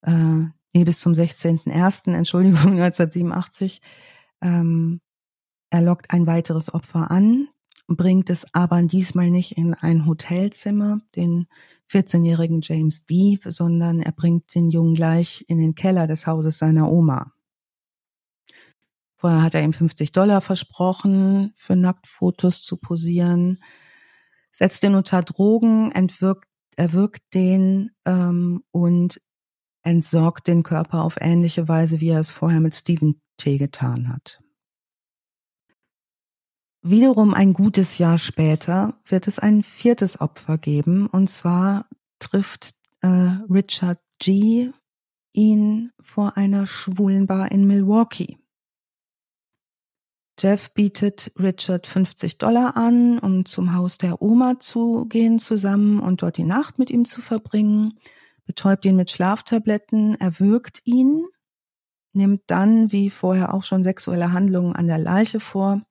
Äh, 0.05 0.47
nee, 0.73 0.85
bis 0.85 1.01
zum 1.01 1.13
16.01., 1.13 2.15
Entschuldigung, 2.15 2.59
1987. 2.81 3.81
Ähm, 4.43 5.01
er 5.71 5.83
lockt 5.83 6.11
ein 6.11 6.27
weiteres 6.27 6.73
Opfer 6.73 7.11
an, 7.11 7.49
bringt 7.87 8.31
es 8.31 8.55
aber 8.55 8.83
diesmal 8.83 9.31
nicht 9.31 9.57
in 9.57 9.75
ein 9.75 10.07
Hotelzimmer, 10.07 11.01
den 11.17 11.47
14-jährigen 11.91 12.61
James 12.63 13.07
D., 13.07 13.39
sondern 13.45 14.01
er 14.01 14.13
bringt 14.13 14.55
den 14.55 14.69
Jungen 14.69 14.95
gleich 14.95 15.45
in 15.49 15.59
den 15.59 15.75
Keller 15.75 16.07
des 16.07 16.27
Hauses 16.27 16.59
seiner 16.59 16.91
Oma. 16.91 17.33
Vorher 19.17 19.43
hat 19.43 19.55
er 19.55 19.63
ihm 19.63 19.73
50 19.73 20.13
Dollar 20.13 20.41
versprochen, 20.43 21.53
für 21.57 21.77
Nacktfotos 21.77 22.63
zu 22.63 22.77
posieren, 22.77 23.59
setzt 24.51 24.83
den 24.83 24.95
unter 24.95 25.23
Drogen, 25.23 25.93
entwirkt, 25.93 26.49
erwürgt 26.77 27.23
den 27.33 27.91
ähm, 28.05 28.63
und 28.71 29.21
entsorgt 29.85 30.49
den 30.49 30.63
Körper 30.63 31.05
auf 31.05 31.19
ähnliche 31.21 31.69
Weise, 31.69 32.01
wie 32.01 32.09
er 32.09 32.21
es 32.21 32.33
vorher 32.33 32.61
mit 32.61 32.75
Stephen 32.75 33.21
T. 33.37 33.59
getan 33.59 34.09
hat. 34.09 34.41
Wiederum 36.83 37.33
ein 37.33 37.55
gutes 37.55 37.97
Jahr 37.99 38.19
später 38.19 38.99
wird 39.07 39.27
es 39.27 39.39
ein 39.39 39.63
viertes 39.63 40.21
Opfer 40.21 40.59
geben, 40.59 41.07
und 41.07 41.31
zwar 41.31 41.87
trifft 42.19 42.75
äh, 43.01 43.07
Richard 43.07 44.01
G. 44.19 44.71
ihn 45.33 45.93
vor 46.03 46.37
einer 46.37 46.67
schwulen 46.67 47.27
Bar 47.27 47.53
in 47.53 47.67
Milwaukee. 47.67 48.39
Jeff 50.39 50.75
bietet 50.75 51.33
Richard 51.39 51.87
50 51.87 52.39
Dollar 52.39 52.77
an, 52.77 53.19
um 53.19 53.45
zum 53.45 53.75
Haus 53.75 53.99
der 53.99 54.21
Oma 54.21 54.59
zu 54.59 55.07
gehen 55.07 55.39
zusammen 55.39 56.01
und 56.01 56.23
dort 56.23 56.37
die 56.37 56.45
Nacht 56.45 56.79
mit 56.79 56.91
ihm 56.91 57.05
zu 57.05 57.23
verbringen 57.23 57.95
betäubt 58.47 58.85
ihn 58.87 58.97
mit 58.97 59.11
Schlaftabletten, 59.11 60.21
erwürgt 60.21 60.81
ihn, 60.85 61.25
nimmt 62.13 62.43
dann, 62.47 62.93
wie 62.93 63.11
vorher 63.11 63.55
auch 63.55 63.63
schon, 63.63 63.83
sexuelle 63.83 64.33
Handlungen 64.33 64.75
an 64.75 64.87
der 64.87 64.99
Leiche 64.99 65.41
vor, 65.41 65.83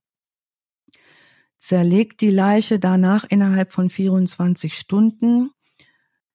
zerlegt 1.58 2.22
die 2.22 2.30
Leiche 2.30 2.80
danach 2.80 3.24
innerhalb 3.24 3.72
von 3.72 3.90
24 3.90 4.78
Stunden, 4.78 5.52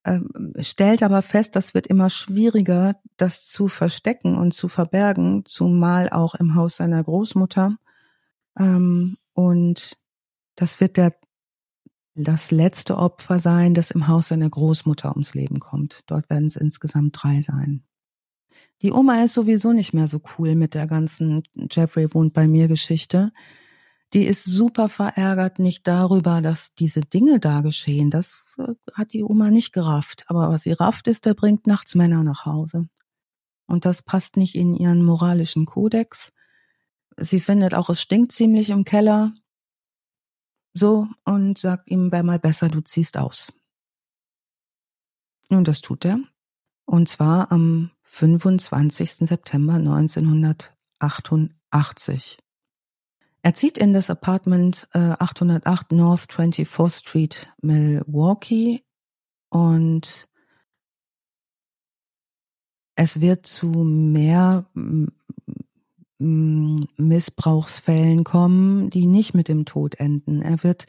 äh, 0.05 0.21
stellt 0.61 1.03
aber 1.03 1.23
fest, 1.23 1.57
das 1.57 1.75
wird 1.75 1.87
immer 1.87 2.09
schwieriger, 2.09 2.97
das 3.17 3.47
zu 3.47 3.69
verstecken 3.69 4.37
und 4.37 4.55
zu 4.55 4.69
verbergen, 4.69 5.45
zumal 5.45 6.09
auch 6.11 6.35
im 6.35 6.55
Haus 6.55 6.77
seiner 6.77 7.03
Großmutter. 7.03 7.77
Ähm, 8.59 9.19
und 9.35 9.99
das 10.55 10.81
wird 10.81 10.97
der 10.97 11.15
das 12.25 12.51
letzte 12.51 12.99
Opfer 12.99 13.39
sein, 13.39 13.75
das 13.75 13.91
im 13.91 14.09
Haus 14.09 14.29
seiner 14.29 14.51
Großmutter 14.51 15.11
ums 15.13 15.35
Leben 15.35 15.61
kommt. 15.61 16.01
Dort 16.07 16.29
werden 16.31 16.47
es 16.47 16.57
insgesamt 16.57 17.17
drei 17.21 17.41
sein. 17.41 17.85
Die 18.83 18.93
Oma 18.93 19.23
ist 19.23 19.35
sowieso 19.35 19.73
nicht 19.73 19.93
mehr 19.93 20.09
so 20.09 20.21
cool 20.37 20.55
mit 20.55 20.75
der 20.75 20.87
ganzen 20.87 21.43
Jeffrey 21.71 22.13
wohnt 22.13 22.33
bei 22.33 22.49
mir 22.49 22.69
Geschichte. 22.69 23.33
Die 24.15 24.25
ist 24.25 24.45
super 24.45 24.89
verärgert 24.89 25.59
nicht 25.59 25.87
darüber, 25.87 26.41
dass 26.41 26.75
diese 26.75 27.03
Dinge 27.03 27.41
da 27.41 27.61
geschehen. 27.61 28.11
Das 28.11 28.43
äh, 28.59 28.73
hat 28.95 29.13
die 29.13 29.23
Oma 29.23 29.51
nicht 29.51 29.73
gerafft. 29.73 30.25
Aber 30.29 30.49
was 30.49 30.63
sie 30.63 30.73
rafft 30.73 31.09
ist, 31.09 31.27
der 31.27 31.35
bringt 31.35 31.67
nachts 31.67 31.95
Männer 31.95 32.25
nach 32.25 32.47
Hause. 32.47 32.89
Und 33.67 33.85
das 33.85 34.03
passt 34.03 34.37
nicht 34.37 34.55
in 34.55 34.75
ihren 34.75 35.05
moralischen 35.05 35.67
Kodex. 35.67 36.33
Sie 37.19 37.41
findet 37.41 37.75
auch, 37.75 37.91
es 37.91 38.01
stinkt 38.01 38.33
ziemlich 38.33 38.71
im 38.71 38.85
Keller 38.85 39.35
so 40.75 41.09
und 41.25 41.57
sagt 41.59 41.91
ihm, 41.91 42.13
wäre 42.13 42.23
mal 42.23 42.39
besser, 42.39 42.69
du 42.69 42.81
ziehst 42.81 43.17
aus. 43.17 43.53
Und 45.49 45.67
das 45.69 45.81
tut 45.81 46.05
er. 46.05 46.19
Und 46.85 47.09
zwar 47.09 47.51
am 47.53 47.91
25. 48.05 49.29
September 49.29 49.75
1988. 49.75 52.39
Er 53.43 53.55
zieht 53.55 53.79
in 53.79 53.93
das 53.93 54.11
Apartment 54.11 54.89
äh, 54.93 55.15
808 55.19 55.93
North 55.93 56.31
24th 56.31 56.99
Street, 56.99 57.53
Milwaukee 57.63 58.83
und 59.49 60.29
es 62.95 63.21
wird 63.21 63.47
zu 63.47 63.69
mehr 63.69 64.67
Missbrauchsfällen 66.19 68.25
kommen, 68.25 68.91
die 68.91 69.07
nicht 69.07 69.35
mit 69.35 69.49
dem 69.49 69.65
Tod 69.65 69.95
enden. 69.97 70.43
Er 70.43 70.63
wird 70.65 70.87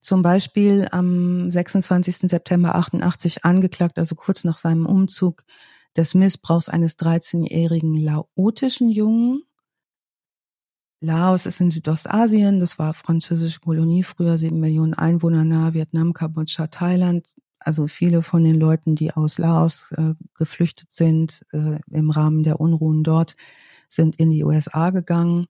zum 0.00 0.22
Beispiel 0.22 0.88
am 0.90 1.50
26. 1.50 2.30
September 2.30 2.74
88 2.74 3.44
angeklagt, 3.44 3.98
also 3.98 4.14
kurz 4.14 4.44
nach 4.44 4.58
seinem 4.58 4.86
Umzug, 4.86 5.44
des 5.96 6.14
Missbrauchs 6.14 6.68
eines 6.68 6.98
13-jährigen 6.98 7.96
laotischen 7.96 8.90
Jungen. 8.90 9.42
Laos 11.00 11.46
ist 11.46 11.60
in 11.60 11.70
Südostasien, 11.70 12.60
das 12.60 12.78
war 12.78 12.94
französische 12.94 13.60
Kolonie, 13.60 14.02
früher 14.02 14.38
sieben 14.38 14.60
Millionen 14.60 14.94
Einwohner 14.94 15.44
nahe 15.44 15.74
Vietnam, 15.74 16.12
Kambodscha, 16.12 16.68
Thailand. 16.68 17.34
Also 17.58 17.86
viele 17.86 18.22
von 18.22 18.44
den 18.44 18.60
Leuten, 18.60 18.94
die 18.94 19.12
aus 19.12 19.38
Laos 19.38 19.92
äh, 19.92 20.14
geflüchtet 20.34 20.92
sind 20.92 21.44
äh, 21.52 21.78
im 21.90 22.10
Rahmen 22.10 22.42
der 22.42 22.60
Unruhen 22.60 23.02
dort, 23.02 23.34
sind 23.88 24.16
in 24.16 24.30
die 24.30 24.44
USA 24.44 24.90
gegangen. 24.90 25.46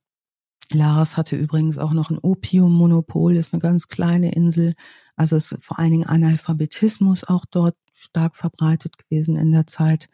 Laos 0.73 1.17
hatte 1.17 1.37
übrigens 1.37 1.79
auch 1.79 1.93
noch 1.93 2.11
ein 2.11 2.19
Opiummonopol, 2.19 3.37
ist 3.37 3.55
eine 3.55 3.61
ganz 3.61 3.89
kleine 3.89 4.33
Insel. 4.33 4.75
Also 5.15 5.37
ist 5.37 5.57
vor 5.61 5.79
allen 5.79 5.93
Dingen 5.93 6.07
Analphabetismus 6.07 7.25
auch 7.25 7.45
dort 7.47 7.77
stark 7.93 8.37
verbreitet 8.37 8.99
gewesen 8.99 9.37
in 9.37 9.53
der 9.53 9.67
Zeit. 9.67 10.09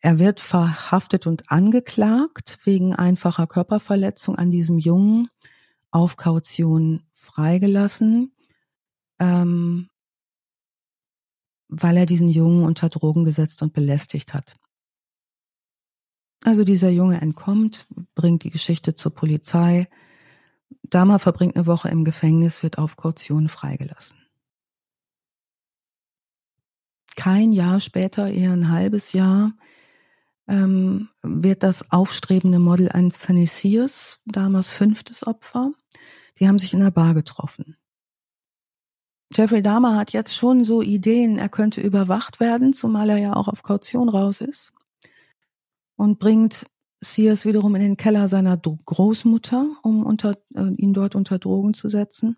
Er 0.00 0.18
wird 0.18 0.40
verhaftet 0.40 1.26
und 1.26 1.50
angeklagt 1.50 2.58
wegen 2.64 2.94
einfacher 2.94 3.46
Körperverletzung 3.46 4.36
an 4.36 4.50
diesem 4.50 4.78
Jungen, 4.78 5.28
auf 5.90 6.16
Kaution 6.16 7.02
freigelassen, 7.12 8.32
ähm, 9.18 9.88
weil 11.68 11.96
er 11.96 12.06
diesen 12.06 12.28
Jungen 12.28 12.64
unter 12.64 12.88
Drogen 12.88 13.24
gesetzt 13.24 13.62
und 13.62 13.72
belästigt 13.72 14.34
hat. 14.34 14.56
Also 16.44 16.64
dieser 16.64 16.88
Junge 16.90 17.20
entkommt, 17.20 17.86
bringt 18.14 18.44
die 18.44 18.50
Geschichte 18.50 18.94
zur 18.94 19.14
Polizei. 19.14 19.88
Dama 20.82 21.18
verbringt 21.18 21.56
eine 21.56 21.66
Woche 21.66 21.88
im 21.88 22.04
Gefängnis, 22.04 22.62
wird 22.62 22.78
auf 22.78 22.96
Kaution 22.96 23.48
freigelassen. 23.48 24.18
Kein 27.16 27.52
Jahr 27.52 27.80
später, 27.80 28.30
eher 28.30 28.52
ein 28.52 28.70
halbes 28.70 29.12
Jahr, 29.12 29.52
ähm, 30.46 31.08
wird 31.22 31.64
das 31.64 31.90
aufstrebende 31.90 32.60
Model 32.60 32.90
Anthony 32.92 33.46
Sears, 33.46 34.20
damals 34.24 34.68
fünftes 34.68 35.26
Opfer, 35.26 35.72
die 36.38 36.46
haben 36.46 36.60
sich 36.60 36.72
in 36.72 36.80
der 36.80 36.92
Bar 36.92 37.14
getroffen. 37.14 37.76
Jeffrey 39.34 39.60
Dahmer 39.60 39.96
hat 39.96 40.12
jetzt 40.12 40.34
schon 40.34 40.64
so 40.64 40.80
Ideen, 40.80 41.38
er 41.38 41.48
könnte 41.48 41.80
überwacht 41.80 42.40
werden, 42.40 42.72
zumal 42.72 43.10
er 43.10 43.18
ja 43.18 43.36
auch 43.36 43.48
auf 43.48 43.62
Kaution 43.62 44.08
raus 44.08 44.40
ist 44.40 44.72
und 45.98 46.18
bringt 46.18 46.66
Sears 47.00 47.44
wiederum 47.44 47.74
in 47.74 47.82
den 47.82 47.96
Keller 47.96 48.28
seiner 48.28 48.56
Großmutter, 48.56 49.76
um 49.82 50.06
unter, 50.06 50.38
äh, 50.54 50.70
ihn 50.76 50.94
dort 50.94 51.14
unter 51.14 51.38
Drogen 51.38 51.74
zu 51.74 51.88
setzen. 51.88 52.36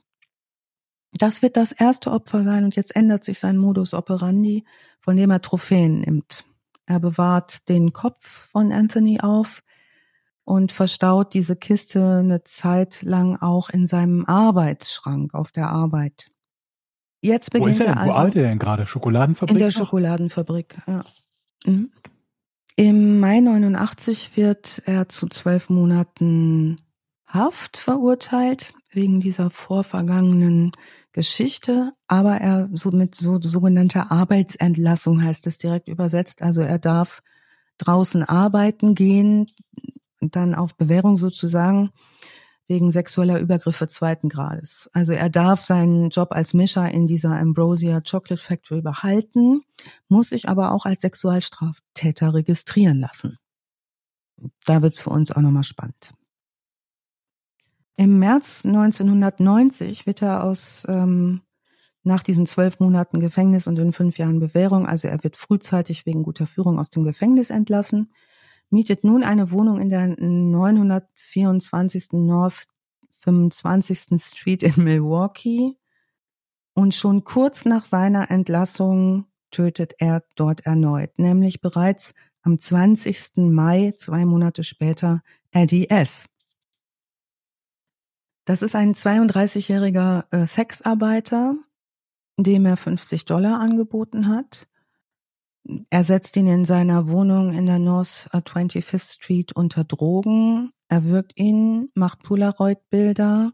Das 1.12 1.42
wird 1.42 1.56
das 1.56 1.72
erste 1.72 2.10
Opfer 2.10 2.42
sein 2.42 2.64
und 2.64 2.76
jetzt 2.76 2.94
ändert 2.96 3.24
sich 3.24 3.38
sein 3.38 3.58
Modus 3.58 3.94
operandi, 3.94 4.64
von 5.00 5.16
dem 5.16 5.30
er 5.30 5.42
Trophäen 5.42 6.00
nimmt. 6.00 6.44
Er 6.86 7.00
bewahrt 7.00 7.68
den 7.68 7.92
Kopf 7.92 8.48
von 8.50 8.72
Anthony 8.72 9.20
auf 9.20 9.62
und 10.44 10.72
verstaut 10.72 11.34
diese 11.34 11.56
Kiste 11.56 12.18
eine 12.20 12.42
Zeit 12.44 13.02
lang 13.02 13.36
auch 13.36 13.68
in 13.70 13.86
seinem 13.86 14.24
Arbeitsschrank 14.24 15.34
auf 15.34 15.52
der 15.52 15.68
Arbeit. 15.68 16.30
Jetzt 17.22 17.50
beginnt 17.50 17.66
Wo 17.66 17.70
ist 17.70 17.80
er 17.80 17.86
denn? 17.88 17.98
also 17.98 18.12
Wo 18.12 18.16
arbeitet 18.16 18.42
er 18.42 18.48
denn 18.48 18.58
gerade? 18.58 18.86
Schokoladenfabrik? 18.86 19.54
in 19.54 19.58
der 19.58 19.68
noch? 19.68 19.74
Schokoladenfabrik. 19.74 20.78
Ja. 20.86 21.04
Mhm. 21.66 21.90
Im 22.76 23.20
Mai 23.20 23.40
89 23.40 24.36
wird 24.36 24.82
er 24.86 25.08
zu 25.08 25.28
zwölf 25.28 25.68
Monaten 25.68 26.80
Haft 27.26 27.76
verurteilt 27.76 28.72
wegen 28.90 29.20
dieser 29.20 29.50
vorvergangenen 29.50 30.72
Geschichte, 31.12 31.92
aber 32.08 32.36
er 32.38 32.68
so 32.72 32.90
mit 32.90 33.14
so 33.14 33.40
sogenannter 33.40 34.10
Arbeitsentlassung 34.10 35.22
heißt 35.22 35.46
es 35.46 35.58
direkt 35.58 35.86
übersetzt. 35.86 36.42
Also 36.42 36.60
er 36.60 36.78
darf 36.78 37.22
draußen 37.78 38.24
arbeiten 38.24 38.96
gehen, 38.96 39.46
dann 40.20 40.54
auf 40.54 40.76
Bewährung 40.76 41.18
sozusagen 41.18 41.90
wegen 42.70 42.92
sexueller 42.92 43.40
Übergriffe 43.40 43.88
zweiten 43.88 44.28
Grades. 44.28 44.88
Also 44.92 45.12
er 45.12 45.28
darf 45.28 45.66
seinen 45.66 46.10
Job 46.10 46.28
als 46.30 46.54
Mischer 46.54 46.88
in 46.88 47.08
dieser 47.08 47.32
Ambrosia 47.32 48.00
Chocolate 48.00 48.42
Factory 48.42 48.80
behalten, 48.80 49.62
muss 50.08 50.30
sich 50.30 50.48
aber 50.48 50.70
auch 50.70 50.86
als 50.86 51.00
Sexualstraftäter 51.00 52.32
registrieren 52.32 53.00
lassen. 53.00 53.38
Da 54.64 54.82
wird's 54.82 55.00
für 55.00 55.10
uns 55.10 55.32
auch 55.32 55.40
nochmal 55.40 55.64
spannend. 55.64 56.14
Im 57.96 58.20
März 58.20 58.64
1990 58.64 60.06
wird 60.06 60.22
er 60.22 60.44
aus 60.44 60.86
ähm, 60.88 61.42
nach 62.04 62.22
diesen 62.22 62.46
zwölf 62.46 62.78
Monaten 62.78 63.18
Gefängnis 63.18 63.66
und 63.66 63.80
in 63.80 63.92
fünf 63.92 64.16
Jahren 64.16 64.38
Bewährung, 64.38 64.86
also 64.86 65.08
er 65.08 65.22
wird 65.24 65.36
frühzeitig 65.36 66.06
wegen 66.06 66.22
guter 66.22 66.46
Führung 66.46 66.78
aus 66.78 66.88
dem 66.88 67.02
Gefängnis 67.02 67.50
entlassen, 67.50 68.12
mietet 68.70 69.04
nun 69.04 69.22
eine 69.22 69.50
Wohnung 69.50 69.80
in 69.80 69.90
der 69.90 70.06
924. 70.06 72.12
North 72.12 72.68
25. 73.20 74.22
Street 74.22 74.62
in 74.62 74.84
Milwaukee 74.84 75.76
und 76.74 76.94
schon 76.94 77.24
kurz 77.24 77.64
nach 77.64 77.84
seiner 77.84 78.30
Entlassung 78.30 79.26
tötet 79.50 79.94
er 79.98 80.22
dort 80.36 80.64
erneut, 80.64 81.18
nämlich 81.18 81.60
bereits 81.60 82.14
am 82.42 82.58
20. 82.58 83.32
Mai, 83.36 83.92
zwei 83.96 84.24
Monate 84.24 84.64
später, 84.64 85.22
Eddie 85.50 85.90
S. 85.90 86.26
Das 88.46 88.62
ist 88.62 88.74
ein 88.74 88.94
32-jähriger 88.94 90.24
äh, 90.30 90.46
Sexarbeiter, 90.46 91.56
dem 92.38 92.66
er 92.66 92.76
50 92.76 93.26
Dollar 93.26 93.60
angeboten 93.60 94.28
hat. 94.28 94.66
Er 95.90 96.04
setzt 96.04 96.36
ihn 96.36 96.46
in 96.46 96.64
seiner 96.64 97.08
Wohnung 97.08 97.52
in 97.52 97.66
der 97.66 97.78
North 97.78 98.28
25th 98.32 99.14
Street 99.14 99.52
unter 99.52 99.84
Drogen. 99.84 100.72
Er 100.88 101.04
wirkt 101.04 101.38
ihn, 101.38 101.90
macht 101.94 102.22
Polaroid-Bilder, 102.22 103.52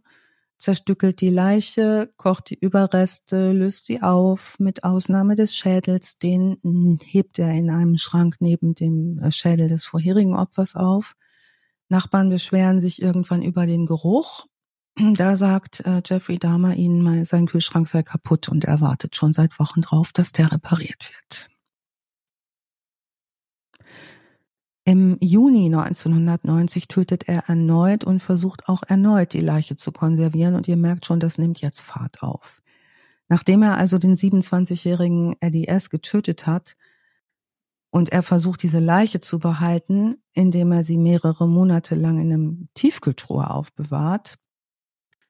zerstückelt 0.59 1.21
die 1.21 1.31
Leiche, 1.31 2.11
kocht 2.17 2.51
die 2.51 2.59
Überreste, 2.59 3.53
löst 3.53 3.87
sie 3.87 4.03
auf, 4.03 4.57
mit 4.59 4.85
Ausnahme 4.85 5.35
des 5.35 5.55
Schädels. 5.55 6.19
Den 6.19 6.59
hebt 7.05 7.39
er 7.39 7.53
in 7.53 7.71
einem 7.71 7.99
Schrank 7.99 8.37
neben 8.41 8.75
dem 8.75 9.19
äh, 9.19 9.31
Schädel 9.33 9.69
des 9.69 9.85
vorherigen 9.85 10.37
Opfers 10.37 10.77
auf. 10.77 11.15
Nachbarn 11.89 12.31
beschweren 12.31 12.81
sich 12.81 13.03
irgendwann 13.03 13.43
über 13.43 13.67
den 13.67 13.87
Geruch. 13.87 14.47
Da 15.15 15.37
sagt 15.37 15.81
äh, 15.81 16.01
Jeffrey 16.07 16.39
Dahmer 16.39 16.75
ihnen 16.75 17.03
mal, 17.03 17.27
sein 17.27 17.47
Kühlschrank 17.47 17.87
sei 17.87 18.03
kaputt 18.03 18.49
und 18.49 18.65
er 18.65 18.81
wartet 18.81 19.15
schon 19.15 19.35
seit 19.35 19.59
Wochen 19.59 19.83
drauf, 19.83 20.13
dass 20.15 20.33
der 20.33 20.51
repariert 20.51 21.11
wird. 21.15 21.51
Im 24.89 25.19
Juni 25.21 25.67
1990 25.67 26.87
tötet 26.87 27.29
er 27.29 27.49
erneut 27.49 28.05
und 28.05 28.21
versucht 28.21 28.69
auch 28.69 28.85
erneut 28.87 29.33
die 29.33 29.41
Leiche 29.41 29.75
zu 29.75 29.91
konservieren 29.91 30.55
und 30.55 30.69
ihr 30.69 30.77
merkt 30.77 31.07
schon, 31.07 31.19
das 31.19 31.39
nimmt 31.39 31.61
jetzt 31.61 31.81
Fahrt 31.81 32.23
auf. 32.23 32.63
Nachdem 33.27 33.63
er 33.63 33.79
also 33.79 33.99
den 33.99 34.15
27-jährigen 34.15 35.35
Eddie 35.41 35.67
S. 35.67 35.91
getötet 35.91 36.47
hat 36.47 36.77
und 37.91 38.11
er 38.11 38.23
versucht, 38.23 38.63
diese 38.63 38.79
Leiche 38.79 39.19
zu 39.19 39.41
behalten, 39.41 40.19
indem 40.35 40.71
er 40.71 40.85
sie 40.85 40.99
mehrere 40.99 41.49
Monate 41.49 41.97
lang 41.97 42.21
in 42.21 42.33
einem 42.33 42.69
Tiefkühltruhe 42.75 43.51
aufbewahrt, 43.51 44.39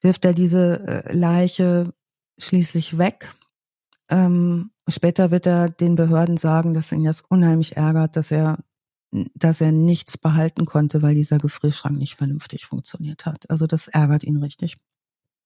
wirft 0.03 0.27
er 0.27 0.35
diese 0.35 0.87
äh, 0.87 1.17
Leiche 1.17 1.95
schließlich 2.37 2.99
weg. 2.99 3.33
Ähm, 4.11 4.71
später 4.87 5.31
wird 5.31 5.47
er 5.47 5.71
den 5.71 5.95
Behörden 5.95 6.37
sagen, 6.37 6.75
dass 6.75 6.93
ihn 6.93 7.05
das 7.05 7.23
unheimlich 7.23 7.79
ärgert, 7.79 8.17
dass 8.17 8.31
er 8.31 8.59
dass 9.11 9.61
er 9.61 9.73
nichts 9.73 10.19
behalten 10.19 10.67
konnte, 10.67 11.03
weil 11.03 11.15
dieser 11.15 11.39
Gefrierschrank 11.39 11.97
nicht 11.97 12.17
vernünftig 12.17 12.67
funktioniert 12.67 13.27
hat. 13.27 13.49
Also 13.51 13.67
das 13.67 13.89
ärgert 13.89 14.25
ihn 14.25 14.39
richtig. 14.39 14.77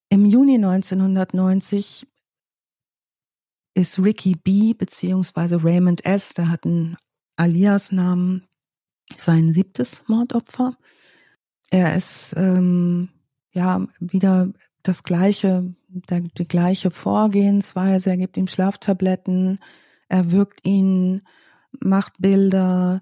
Im 0.09 0.25
Juni 0.25 0.57
1990 0.57 2.09
ist 3.75 3.99
Ricky 3.99 4.35
B. 4.35 4.75
beziehungsweise 4.75 5.63
Raymond 5.63 6.05
S., 6.05 6.35
der 6.35 6.51
hat 6.51 6.65
einen 6.65 6.97
Alias-Namen, 7.37 8.47
sein 9.17 9.53
siebtes 9.53 10.05
Mordopfer. 10.09 10.77
Er 11.71 11.95
ist 11.95 12.35
ähm, 12.37 13.09
ja 13.53 13.87
wieder 14.01 14.53
das 14.83 15.03
gleiche, 15.03 15.75
der, 15.89 16.21
die 16.21 16.49
gleiche 16.49 16.91
Vorgehensweise. 16.91 18.11
Er 18.11 18.17
gibt 18.17 18.37
ihm 18.37 18.49
Schlaftabletten, 18.49 19.61
er 20.09 20.33
wirkt 20.33 20.67
ihn, 20.67 21.23
macht 21.79 22.15
Bilder, 22.19 23.01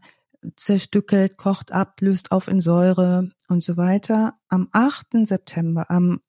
zerstückelt, 0.56 1.36
kocht 1.36 1.72
ab, 1.72 2.00
löst 2.00 2.32
auf 2.32 2.48
in 2.48 2.60
Säure 2.60 3.30
und 3.48 3.62
so 3.62 3.76
weiter. 3.76 4.34
Am 4.48 4.68
8. 4.72 5.26
September, 5.26 5.90
am 5.90 6.20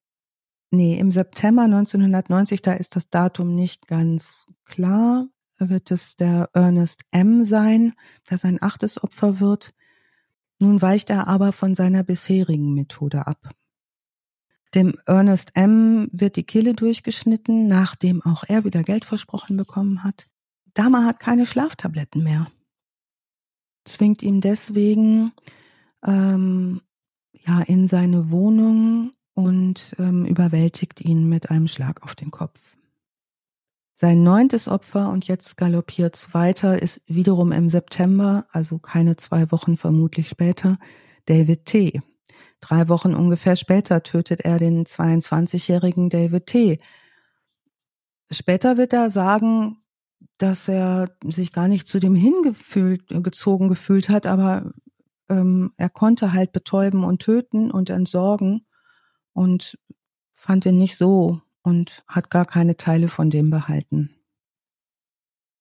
nee, 0.72 0.98
im 1.00 1.12
September 1.12 1.64
1990, 1.64 2.62
da 2.62 2.74
ist 2.74 2.96
das 2.96 3.10
Datum 3.10 3.56
nicht 3.56 3.88
ganz 3.88 4.48
klar, 4.66 5.28
wird 5.58 5.92
es 5.92 6.16
der 6.16 6.50
Ernest 6.54 7.02
M. 7.12 7.44
sein, 7.44 7.94
der 8.30 8.38
sein 8.38 8.62
achtes 8.62 9.02
Opfer 9.04 9.40
wird. 9.40 9.74
Nun 10.60 10.82
weicht 10.82 11.10
er 11.10 11.28
aber 11.28 11.52
von 11.52 11.76
seiner 11.76 12.04
bisherigen 12.04 12.74
Methode 12.74 13.28
ab. 13.28 13.52
Dem 14.76 14.96
Ernest 15.06 15.52
M. 15.56 16.10
wird 16.12 16.36
die 16.36 16.44
Kehle 16.44 16.74
durchgeschnitten, 16.74 17.68
nachdem 17.68 18.22
auch 18.24 18.44
er 18.48 18.64
wieder 18.66 18.84
Geld 18.84 19.04
versprochen 19.04 19.58
bekommen 19.58 20.04
hat. 20.04 20.28
Dama 20.76 21.06
hat 21.06 21.20
keine 21.20 21.46
Schlaftabletten 21.46 22.24
mehr 22.24 22.48
zwingt 23.90 24.24
ihn 24.24 24.42
deswegen 24.42 25.34
ähm, 26.06 26.82
ja 27.34 27.62
in 27.62 27.88
seine 27.88 28.32
Wohnung 28.32 29.12
und 29.34 29.96
ähm, 30.00 30.26
überwältigt 30.26 31.02
ihn 31.02 31.28
mit 31.28 31.50
einem 31.50 31.68
Schlag 31.68 32.04
auf 32.04 32.16
den 32.16 32.32
Kopf. 32.32 32.60
Sein 33.96 34.24
neuntes 34.24 34.70
Opfer, 34.70 35.10
und 35.10 35.28
jetzt 35.28 35.58
galoppiert's 35.58 36.34
weiter, 36.34 36.82
ist 36.82 37.02
wiederum 37.08 37.52
im 37.52 37.70
September, 37.70 38.46
also 38.52 38.80
keine 38.80 39.18
zwei 39.18 39.52
Wochen 39.52 39.76
vermutlich 39.76 40.30
später, 40.30 40.78
David 41.26 41.66
T. 41.66 42.02
Drei 42.62 42.88
Wochen 42.88 43.14
ungefähr 43.14 43.58
später 43.58 44.02
tötet 44.04 44.42
er 44.42 44.58
den 44.58 44.86
22-jährigen 44.86 46.10
David 46.10 46.46
T. 46.46 46.80
Später 48.32 48.78
wird 48.78 48.94
er 48.94 49.10
sagen, 49.10 49.79
dass 50.40 50.68
er 50.68 51.12
sich 51.24 51.54
gar 51.54 51.68
nicht 51.68 51.88
zu 51.88 52.00
dem 52.00 52.16
hingefühlt, 52.16 53.08
gezogen 53.08 53.68
gefühlt 53.68 54.10
hat, 54.10 54.26
aber 54.26 54.72
ähm, 55.30 55.74
er 55.78 55.90
konnte 55.90 56.34
halt 56.34 56.52
betäuben 56.52 57.04
und 57.04 57.22
töten 57.22 57.72
und 57.72 57.90
entsorgen 57.90 58.66
und 59.34 59.78
fand 60.34 60.66
ihn 60.66 60.78
nicht 60.78 60.98
so 60.98 61.42
und 61.62 62.04
hat 62.08 62.30
gar 62.30 62.46
keine 62.46 62.78
Teile 62.78 63.10
von 63.10 63.30
dem 63.30 63.50
behalten. 63.50 64.16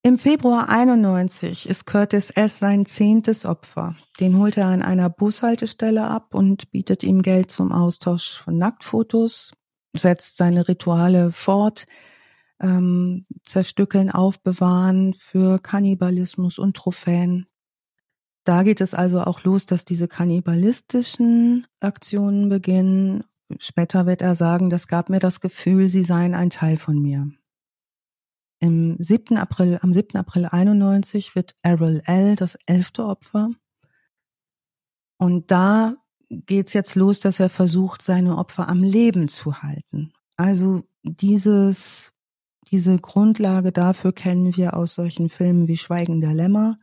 Im 0.01 0.17
Februar 0.17 0.69
91 0.69 1.67
ist 1.67 1.85
Curtis 1.85 2.29
S. 2.29 2.59
sein 2.59 2.85
zehntes 2.85 3.45
Opfer. 3.45 3.95
Den 4.21 4.37
holt 4.37 4.55
er 4.55 4.67
an 4.67 4.81
einer 4.81 5.09
Bushaltestelle 5.09 6.05
ab 6.05 6.33
und 6.33 6.71
bietet 6.71 7.03
ihm 7.03 7.21
Geld 7.21 7.51
zum 7.51 7.73
Austausch 7.73 8.39
von 8.39 8.57
Nacktfotos, 8.57 9.51
setzt 9.93 10.37
seine 10.37 10.69
Rituale 10.69 11.33
fort, 11.33 11.85
ähm, 12.59 13.25
zerstückeln, 13.43 14.11
aufbewahren 14.11 15.13
für 15.13 15.59
Kannibalismus 15.59 16.59
und 16.59 16.75
Trophäen. 16.75 17.47
Da 18.43 18.63
geht 18.63 18.81
es 18.81 18.93
also 18.93 19.21
auch 19.21 19.43
los, 19.43 19.65
dass 19.65 19.85
diese 19.85 20.07
kannibalistischen 20.07 21.67
Aktionen 21.79 22.49
beginnen. 22.49 23.23
Später 23.59 24.05
wird 24.05 24.21
er 24.21 24.35
sagen, 24.35 24.69
das 24.69 24.87
gab 24.87 25.09
mir 25.09 25.19
das 25.19 25.39
Gefühl, 25.39 25.87
sie 25.87 26.03
seien 26.03 26.33
ein 26.33 26.49
Teil 26.49 26.77
von 26.77 26.99
mir. 26.99 27.29
Im 28.59 28.95
7. 28.99 29.37
April, 29.37 29.79
am 29.81 29.93
7. 29.93 30.17
April 30.17 30.45
91 30.45 31.35
wird 31.35 31.55
Errol 31.61 32.01
L. 32.05 32.35
das 32.35 32.55
elfte 32.65 33.05
Opfer. 33.05 33.51
Und 35.17 35.51
da 35.51 35.95
geht's 36.29 36.73
jetzt 36.73 36.95
los, 36.95 37.19
dass 37.19 37.39
er 37.39 37.49
versucht, 37.49 38.01
seine 38.01 38.37
Opfer 38.37 38.67
am 38.67 38.83
Leben 38.83 39.27
zu 39.27 39.61
halten. 39.61 40.11
Also 40.35 40.83
dieses 41.03 42.13
diese 42.71 42.99
Grundlage 42.99 43.71
dafür 43.71 44.13
kennen 44.13 44.55
wir 44.55 44.75
aus 44.75 44.93
solchen 44.95 45.29
Filmen 45.29 45.67
wie 45.67 45.77
Schweigen 45.77 46.21
der 46.21 46.33
Lämmer. 46.33 46.77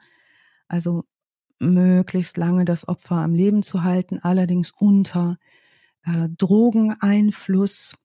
Also 0.68 1.04
möglichst 1.58 2.36
lange 2.36 2.64
das 2.64 2.88
Opfer 2.88 3.16
am 3.16 3.34
Leben 3.34 3.62
zu 3.62 3.82
halten, 3.82 4.18
allerdings 4.20 4.72
unter 4.72 5.38
äh, 6.04 6.28
Drogeneinfluss. 6.36 7.96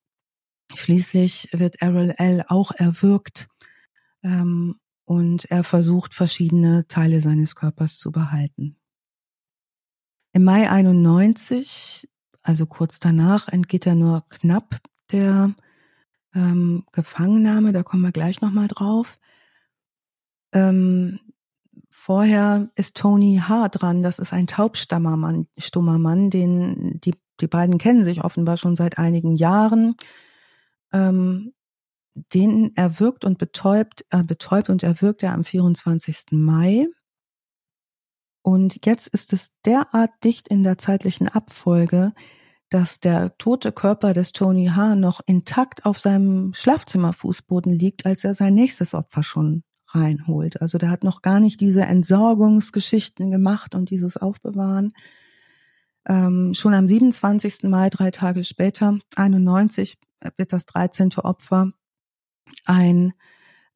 Schließlich 0.75 1.49
wird 1.51 1.81
Errol 1.81 2.13
L. 2.17 2.45
auch 2.47 2.71
erwürgt 2.71 3.49
ähm, 4.23 4.79
und 5.05 5.45
er 5.45 5.63
versucht, 5.63 6.13
verschiedene 6.13 6.87
Teile 6.87 7.19
seines 7.19 7.55
Körpers 7.55 7.97
zu 7.97 8.11
behalten. 8.11 8.77
Im 10.33 10.45
Mai 10.45 10.69
91, 10.69 12.07
also 12.41 12.65
kurz 12.65 12.99
danach, 12.99 13.49
entgeht 13.49 13.85
er 13.85 13.95
nur 13.95 14.23
knapp 14.29 14.77
der 15.11 15.53
ähm, 16.33 16.85
Gefangennahme, 16.91 17.71
da 17.71 17.83
kommen 17.83 18.03
wir 18.03 18.11
gleich 18.11 18.41
nochmal 18.41 18.67
drauf. 18.67 19.19
Ähm, 20.53 21.19
vorher 21.89 22.69
ist 22.75 22.97
Tony 22.97 23.41
H. 23.47 23.69
dran, 23.69 24.01
das 24.01 24.19
ist 24.19 24.33
ein 24.33 24.47
taubstummer 24.47 25.17
Mann, 25.17 25.47
stummer 25.57 25.99
Mann, 25.99 26.29
den 26.29 26.99
die, 26.99 27.15
die 27.39 27.47
beiden 27.47 27.77
kennen 27.77 28.03
sich 28.05 28.23
offenbar 28.23 28.57
schon 28.57 28.75
seit 28.75 28.97
einigen 28.97 29.35
Jahren. 29.35 29.95
Ähm, 30.91 31.53
den 32.13 32.75
erwürgt 32.75 33.23
und 33.25 33.37
betäubt, 33.37 34.05
äh, 34.09 34.23
betäubt 34.23 34.69
und 34.69 34.83
erwürgt 34.83 35.23
er 35.23 35.33
am 35.33 35.43
24. 35.43 36.31
Mai. 36.31 36.87
Und 38.41 38.85
jetzt 38.85 39.07
ist 39.07 39.33
es 39.33 39.51
derart 39.65 40.11
dicht 40.23 40.47
in 40.47 40.63
der 40.63 40.77
zeitlichen 40.77 41.27
Abfolge, 41.29 42.13
dass 42.71 43.01
der 43.01 43.37
tote 43.37 43.73
Körper 43.73 44.13
des 44.13 44.31
Tony 44.31 44.67
H. 44.67 44.95
noch 44.95 45.19
intakt 45.25 45.85
auf 45.85 45.99
seinem 45.99 46.53
Schlafzimmerfußboden 46.53 47.71
liegt, 47.71 48.05
als 48.05 48.23
er 48.23 48.33
sein 48.33 48.55
nächstes 48.55 48.93
Opfer 48.93 49.23
schon 49.23 49.63
reinholt. 49.87 50.61
Also 50.61 50.77
der 50.77 50.89
hat 50.89 51.03
noch 51.03 51.21
gar 51.21 51.41
nicht 51.41 51.59
diese 51.59 51.81
Entsorgungsgeschichten 51.81 53.29
gemacht 53.29 53.75
und 53.75 53.89
dieses 53.89 54.15
Aufbewahren. 54.15 54.93
Ähm, 56.07 56.53
schon 56.53 56.73
am 56.73 56.87
27. 56.87 57.63
Mai, 57.63 57.89
drei 57.89 58.09
Tage 58.09 58.45
später, 58.45 58.97
91, 59.17 59.99
wird 60.37 60.53
das 60.53 60.65
13. 60.65 61.11
Opfer 61.17 61.73
ein 62.65 63.11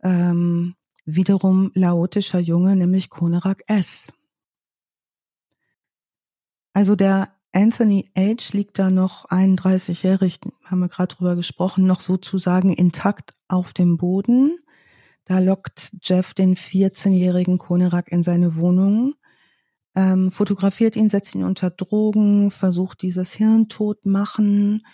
ähm, 0.04 0.76
wiederum 1.04 1.70
laotischer 1.76 2.40
Junge, 2.40 2.78
nämlich 2.78 3.10
Konerak 3.10 3.64
S. 3.68 4.14
Also 6.72 6.96
der 6.96 7.35
Anthony 7.56 8.12
H. 8.18 8.52
liegt 8.52 8.80
da 8.80 8.90
noch 8.90 9.30
31-jährig, 9.30 10.42
haben 10.66 10.80
wir 10.80 10.90
gerade 10.90 11.16
drüber 11.16 11.38
gesprochen, 11.38 11.88
noch 11.88 12.02
sozusagen 12.02 12.74
intakt 12.74 13.34
auf 13.48 13.72
dem 13.72 13.96
Boden. 13.96 14.60
Da 15.24 15.40
lockt 15.40 15.96
Jeff 16.04 16.34
den 16.34 16.58
14-jährigen 16.58 17.58
Konerak 17.58 18.12
in 18.12 18.24
seine 18.24 18.58
Wohnung, 18.58 19.16
ähm, 19.96 20.32
fotografiert 20.32 20.98
ihn, 20.98 21.08
setzt 21.08 21.34
ihn 21.34 21.46
unter 21.46 21.70
Drogen, 21.70 22.52
versucht 22.52 23.02
dieses 23.02 23.32
Hirntod 23.32 24.06
machen. 24.06 24.86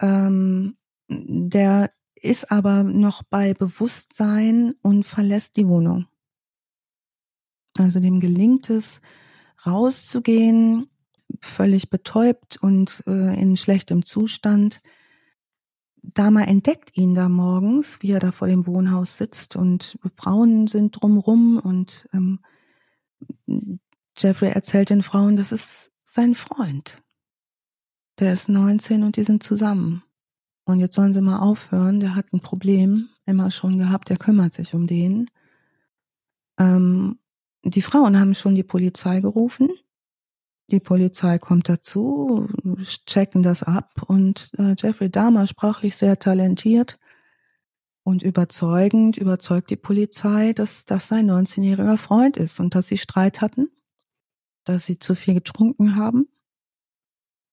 Ähm, 0.00 0.76
der 1.08 1.92
ist 2.16 2.50
aber 2.50 2.82
noch 2.82 3.22
bei 3.22 3.54
Bewusstsein 3.54 4.74
und 4.82 5.04
verlässt 5.06 5.56
die 5.56 5.68
Wohnung. 5.68 6.06
Also 7.78 8.00
dem 8.00 8.18
gelingt 8.18 8.68
es, 8.68 9.00
rauszugehen, 9.64 10.90
völlig 11.40 11.90
betäubt 11.90 12.56
und 12.56 13.02
äh, 13.06 13.40
in 13.40 13.56
schlechtem 13.56 14.02
Zustand. 14.02 14.80
Dama 16.02 16.42
entdeckt 16.42 16.96
ihn 16.96 17.14
da 17.14 17.28
morgens, 17.28 18.02
wie 18.02 18.12
er 18.12 18.20
da 18.20 18.30
vor 18.30 18.48
dem 18.48 18.66
Wohnhaus 18.66 19.16
sitzt 19.16 19.56
und 19.56 19.98
Frauen 20.16 20.66
sind 20.66 21.00
drumrum 21.00 21.58
und 21.58 22.08
ähm, 22.12 22.40
Jeffrey 24.16 24.50
erzählt 24.50 24.90
den 24.90 25.02
Frauen, 25.02 25.36
das 25.36 25.50
ist 25.50 25.92
sein 26.04 26.34
Freund. 26.34 27.02
Der 28.20 28.32
ist 28.32 28.48
19 28.48 29.02
und 29.02 29.16
die 29.16 29.24
sind 29.24 29.42
zusammen. 29.42 30.04
Und 30.66 30.80
jetzt 30.80 30.94
sollen 30.94 31.12
sie 31.12 31.20
mal 31.20 31.40
aufhören, 31.40 32.00
der 32.00 32.14
hat 32.14 32.32
ein 32.32 32.40
Problem, 32.40 33.08
immer 33.26 33.50
schon 33.50 33.78
gehabt, 33.78 34.08
der 34.08 34.18
kümmert 34.18 34.54
sich 34.54 34.74
um 34.74 34.86
den. 34.86 35.30
Ähm, 36.58 37.18
die 37.64 37.82
Frauen 37.82 38.18
haben 38.20 38.34
schon 38.34 38.54
die 38.54 38.62
Polizei 38.62 39.20
gerufen 39.20 39.70
die 40.68 40.80
Polizei 40.80 41.38
kommt 41.38 41.68
dazu, 41.68 42.48
checken 43.06 43.42
das 43.42 43.62
ab 43.62 44.02
und 44.06 44.50
äh, 44.58 44.74
Jeffrey 44.78 45.10
Dahmer, 45.10 45.46
sprachlich 45.46 45.96
sehr 45.96 46.18
talentiert 46.18 46.98
und 48.02 48.22
überzeugend, 48.22 49.16
überzeugt 49.16 49.70
die 49.70 49.76
Polizei, 49.76 50.52
dass 50.52 50.84
das 50.84 51.08
sein 51.08 51.30
19-jähriger 51.30 51.98
Freund 51.98 52.36
ist 52.36 52.60
und 52.60 52.74
dass 52.74 52.88
sie 52.88 52.98
Streit 52.98 53.40
hatten, 53.40 53.68
dass 54.64 54.86
sie 54.86 54.98
zu 54.98 55.14
viel 55.14 55.34
getrunken 55.34 55.96
haben. 55.96 56.28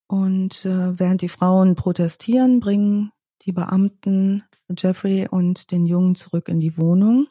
Und 0.07 0.65
äh, 0.65 0.99
während 0.99 1.21
die 1.21 1.29
Frauen 1.29 1.75
protestieren, 1.75 2.59
bringen 2.59 3.11
die 3.43 3.53
Beamten 3.53 4.43
Jeffrey 4.77 5.27
und 5.29 5.71
den 5.71 5.85
Jungen 5.85 6.15
zurück 6.15 6.47
in 6.47 6.59
die 6.59 6.77
Wohnung, 6.77 7.27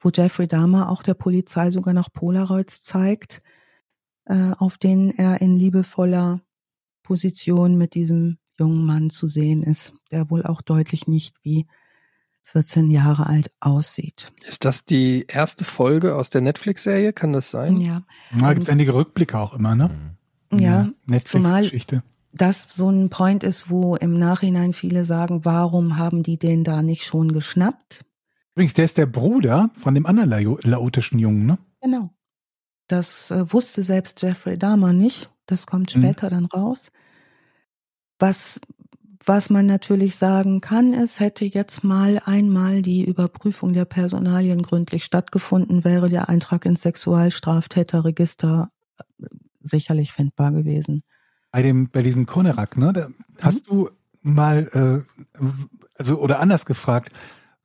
wo 0.00 0.10
Jeffrey 0.10 0.46
Dahmer 0.46 0.90
auch 0.90 1.02
der 1.02 1.14
Polizei 1.14 1.70
sogar 1.70 1.94
noch 1.94 2.12
Polaroids 2.12 2.82
zeigt, 2.82 3.42
äh, 4.26 4.52
auf 4.58 4.78
denen 4.78 5.10
er 5.10 5.40
in 5.40 5.56
liebevoller 5.56 6.40
Position 7.02 7.78
mit 7.78 7.94
diesem 7.94 8.38
jungen 8.58 8.84
Mann 8.84 9.10
zu 9.10 9.28
sehen 9.28 9.62
ist, 9.62 9.92
der 10.10 10.30
wohl 10.30 10.44
auch 10.44 10.62
deutlich 10.62 11.06
nicht 11.06 11.36
wie 11.42 11.66
14 12.44 12.90
Jahre 12.90 13.26
alt 13.26 13.50
aussieht. 13.60 14.32
Ist 14.46 14.64
das 14.64 14.84
die 14.84 15.26
erste 15.28 15.64
Folge 15.64 16.14
aus 16.14 16.30
der 16.30 16.40
Netflix-Serie? 16.40 17.12
Kann 17.12 17.32
das 17.32 17.50
sein? 17.50 17.78
Ja. 17.78 18.02
Da 18.38 18.54
gibt 18.54 18.64
es 18.64 18.72
einige 18.72 18.94
Rückblicke 18.94 19.38
auch 19.38 19.54
immer, 19.54 19.74
ne? 19.74 19.90
Ja, 20.52 20.88
Netflix-Geschichte. 21.06 22.02
Das 22.32 22.64
so 22.64 22.88
ein 22.90 23.08
Point 23.10 23.42
ist, 23.42 23.70
wo 23.70 23.96
im 23.96 24.18
Nachhinein 24.18 24.74
viele 24.74 25.04
sagen, 25.04 25.44
warum 25.44 25.96
haben 25.96 26.22
die 26.22 26.38
den 26.38 26.64
da 26.64 26.82
nicht 26.82 27.04
schon 27.04 27.32
geschnappt? 27.32 28.04
Übrigens, 28.54 28.74
der 28.74 28.84
ist 28.84 28.98
der 28.98 29.06
Bruder 29.06 29.70
von 29.74 29.94
dem 29.94 30.06
anderen 30.06 30.58
laotischen 30.62 31.18
Jungen, 31.18 31.46
ne? 31.46 31.58
Genau. 31.82 32.10
Das 32.86 33.30
äh, 33.30 33.52
wusste 33.52 33.82
selbst 33.82 34.22
Jeffrey 34.22 34.58
Dahmer 34.58 34.92
nicht. 34.92 35.30
Das 35.46 35.66
kommt 35.66 35.94
mhm. 35.94 36.00
später 36.00 36.26
mhm. 36.26 36.30
dann 36.30 36.44
raus. 36.46 36.90
Was, 38.18 38.60
was 39.24 39.50
man 39.50 39.66
natürlich 39.66 40.16
sagen 40.16 40.60
kann, 40.60 40.92
ist, 40.92 41.20
hätte 41.20 41.44
jetzt 41.44 41.84
mal 41.84 42.20
einmal 42.24 42.82
die 42.82 43.04
Überprüfung 43.04 43.72
der 43.72 43.84
Personalien 43.84 44.62
gründlich 44.62 45.04
stattgefunden, 45.04 45.84
wäre 45.84 46.08
der 46.08 46.28
Eintrag 46.28 46.64
ins 46.64 46.82
Sexualstraftäterregister 46.82 48.70
äh, 48.98 49.26
sicherlich 49.62 50.12
findbar 50.12 50.52
gewesen. 50.52 51.02
Bei 51.50 51.62
dem, 51.62 51.90
bei 51.90 52.02
diesem 52.02 52.26
Konerak, 52.26 52.76
ne, 52.76 52.92
da 52.92 53.08
hast 53.40 53.70
mhm. 53.70 53.74
du 53.74 53.90
mal, 54.22 55.04
äh, 55.04 55.40
also 55.96 56.18
oder 56.18 56.40
anders 56.40 56.66
gefragt, 56.66 57.12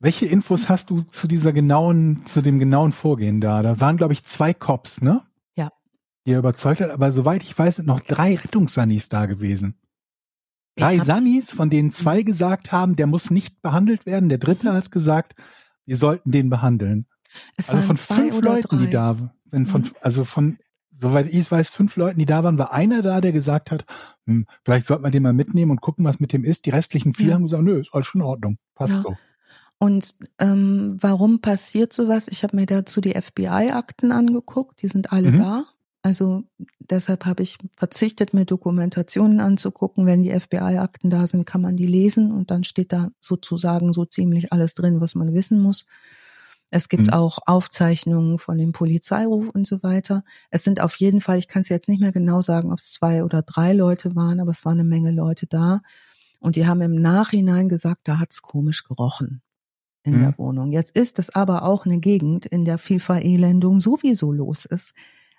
welche 0.02 0.26
Infos 0.26 0.68
hast 0.68 0.90
du 0.90 1.02
zu 1.02 1.28
dieser 1.28 1.52
genauen, 1.52 2.26
zu 2.26 2.42
dem 2.42 2.58
genauen 2.58 2.92
Vorgehen 2.92 3.40
da? 3.40 3.62
Da 3.62 3.80
waren, 3.80 3.96
glaube 3.96 4.12
ich, 4.12 4.24
zwei 4.24 4.52
Cops, 4.52 5.00
ne? 5.00 5.22
Ja. 5.54 5.70
Die 6.26 6.32
er 6.32 6.40
überzeugt 6.40 6.80
hat, 6.80 6.90
aber 6.90 7.10
soweit 7.12 7.42
ich 7.42 7.56
weiß, 7.56 7.76
sind 7.76 7.86
noch 7.86 8.00
drei 8.00 8.34
Rettungssannis 8.34 9.08
da 9.08 9.26
gewesen. 9.26 9.78
Drei 10.76 10.98
Sannis, 10.98 11.52
von 11.52 11.70
denen 11.70 11.90
zwei 11.90 12.22
gesagt 12.22 12.72
haben, 12.72 12.96
der 12.96 13.06
muss 13.06 13.30
nicht 13.30 13.62
behandelt 13.62 14.04
werden. 14.06 14.28
Der 14.28 14.38
dritte 14.38 14.72
hat 14.72 14.90
gesagt, 14.90 15.34
wir 15.84 15.96
sollten 15.96 16.32
den 16.32 16.50
behandeln. 16.50 17.06
Es 17.56 17.70
also 17.70 17.82
von 17.82 17.96
fünf 17.96 18.40
Leuten, 18.40 18.78
drei. 18.78 18.84
die 18.84 18.90
da 18.90 19.16
wenn 19.52 19.66
von, 19.66 19.82
mhm. 19.82 19.90
also 20.00 20.24
von, 20.24 20.58
soweit 20.90 21.32
ich 21.32 21.48
weiß, 21.48 21.68
fünf 21.68 21.96
Leuten, 21.96 22.18
die 22.18 22.26
da 22.26 22.42
waren, 22.42 22.58
war 22.58 22.72
einer 22.72 23.02
da, 23.02 23.20
der 23.20 23.32
gesagt 23.32 23.70
hat, 23.70 23.84
hm, 24.26 24.46
vielleicht 24.64 24.86
sollte 24.86 25.02
man 25.02 25.12
den 25.12 25.22
mal 25.22 25.32
mitnehmen 25.32 25.70
und 25.70 25.80
gucken, 25.80 26.04
was 26.04 26.18
mit 26.18 26.32
dem 26.32 26.42
ist. 26.42 26.66
Die 26.66 26.70
restlichen 26.70 27.14
vier 27.14 27.28
ja. 27.28 27.34
haben 27.34 27.44
gesagt, 27.44 27.62
nö, 27.62 27.80
ist 27.80 27.92
alles 27.92 28.06
schon 28.06 28.22
in 28.22 28.26
Ordnung. 28.26 28.58
Passt 28.74 28.94
ja. 28.94 29.00
so. 29.02 29.16
Und 29.82 30.14
ähm, 30.38 30.96
warum 31.00 31.40
passiert 31.40 31.92
sowas? 31.92 32.28
Ich 32.28 32.44
habe 32.44 32.54
mir 32.54 32.66
dazu 32.66 33.00
die 33.00 33.20
FBI-Akten 33.20 34.12
angeguckt, 34.12 34.80
die 34.80 34.86
sind 34.86 35.10
alle 35.10 35.32
mhm. 35.32 35.38
da. 35.38 35.64
Also 36.02 36.44
deshalb 36.78 37.26
habe 37.26 37.42
ich 37.42 37.58
verzichtet, 37.74 38.32
mir 38.32 38.44
Dokumentationen 38.44 39.40
anzugucken. 39.40 40.06
Wenn 40.06 40.22
die 40.22 40.38
FBI-Akten 40.38 41.10
da 41.10 41.26
sind, 41.26 41.46
kann 41.46 41.62
man 41.62 41.74
die 41.74 41.88
lesen 41.88 42.30
und 42.30 42.52
dann 42.52 42.62
steht 42.62 42.92
da 42.92 43.08
sozusagen 43.18 43.92
so 43.92 44.04
ziemlich 44.04 44.52
alles 44.52 44.74
drin, 44.74 45.00
was 45.00 45.16
man 45.16 45.34
wissen 45.34 45.60
muss. 45.60 45.88
Es 46.70 46.88
gibt 46.88 47.08
mhm. 47.08 47.14
auch 47.14 47.38
Aufzeichnungen 47.46 48.38
von 48.38 48.58
dem 48.58 48.70
Polizeiruf 48.70 49.48
und 49.48 49.66
so 49.66 49.82
weiter. 49.82 50.22
Es 50.50 50.62
sind 50.62 50.80
auf 50.80 50.94
jeden 50.94 51.20
Fall, 51.20 51.38
ich 51.38 51.48
kann 51.48 51.62
es 51.62 51.68
jetzt 51.68 51.88
nicht 51.88 52.00
mehr 52.00 52.12
genau 52.12 52.40
sagen, 52.40 52.70
ob 52.70 52.78
es 52.78 52.92
zwei 52.92 53.24
oder 53.24 53.42
drei 53.42 53.72
Leute 53.72 54.14
waren, 54.14 54.38
aber 54.38 54.52
es 54.52 54.64
waren 54.64 54.78
eine 54.78 54.88
Menge 54.88 55.10
Leute 55.10 55.48
da. 55.48 55.80
Und 56.38 56.54
die 56.54 56.68
haben 56.68 56.82
im 56.82 56.94
Nachhinein 56.94 57.68
gesagt, 57.68 58.02
da 58.06 58.20
hat's 58.20 58.42
komisch 58.42 58.84
gerochen 58.84 59.42
in 60.04 60.18
mhm. 60.18 60.20
der 60.20 60.38
Wohnung. 60.38 60.72
Jetzt 60.72 60.96
ist 60.96 61.18
es 61.18 61.30
aber 61.34 61.64
auch 61.64 61.84
eine 61.84 61.98
Gegend, 61.98 62.46
in 62.46 62.64
der 62.64 62.78
viel 62.78 63.00
Verelendung 63.00 63.80
sowieso 63.80 64.32
los 64.32 64.64
ist. 64.64 64.94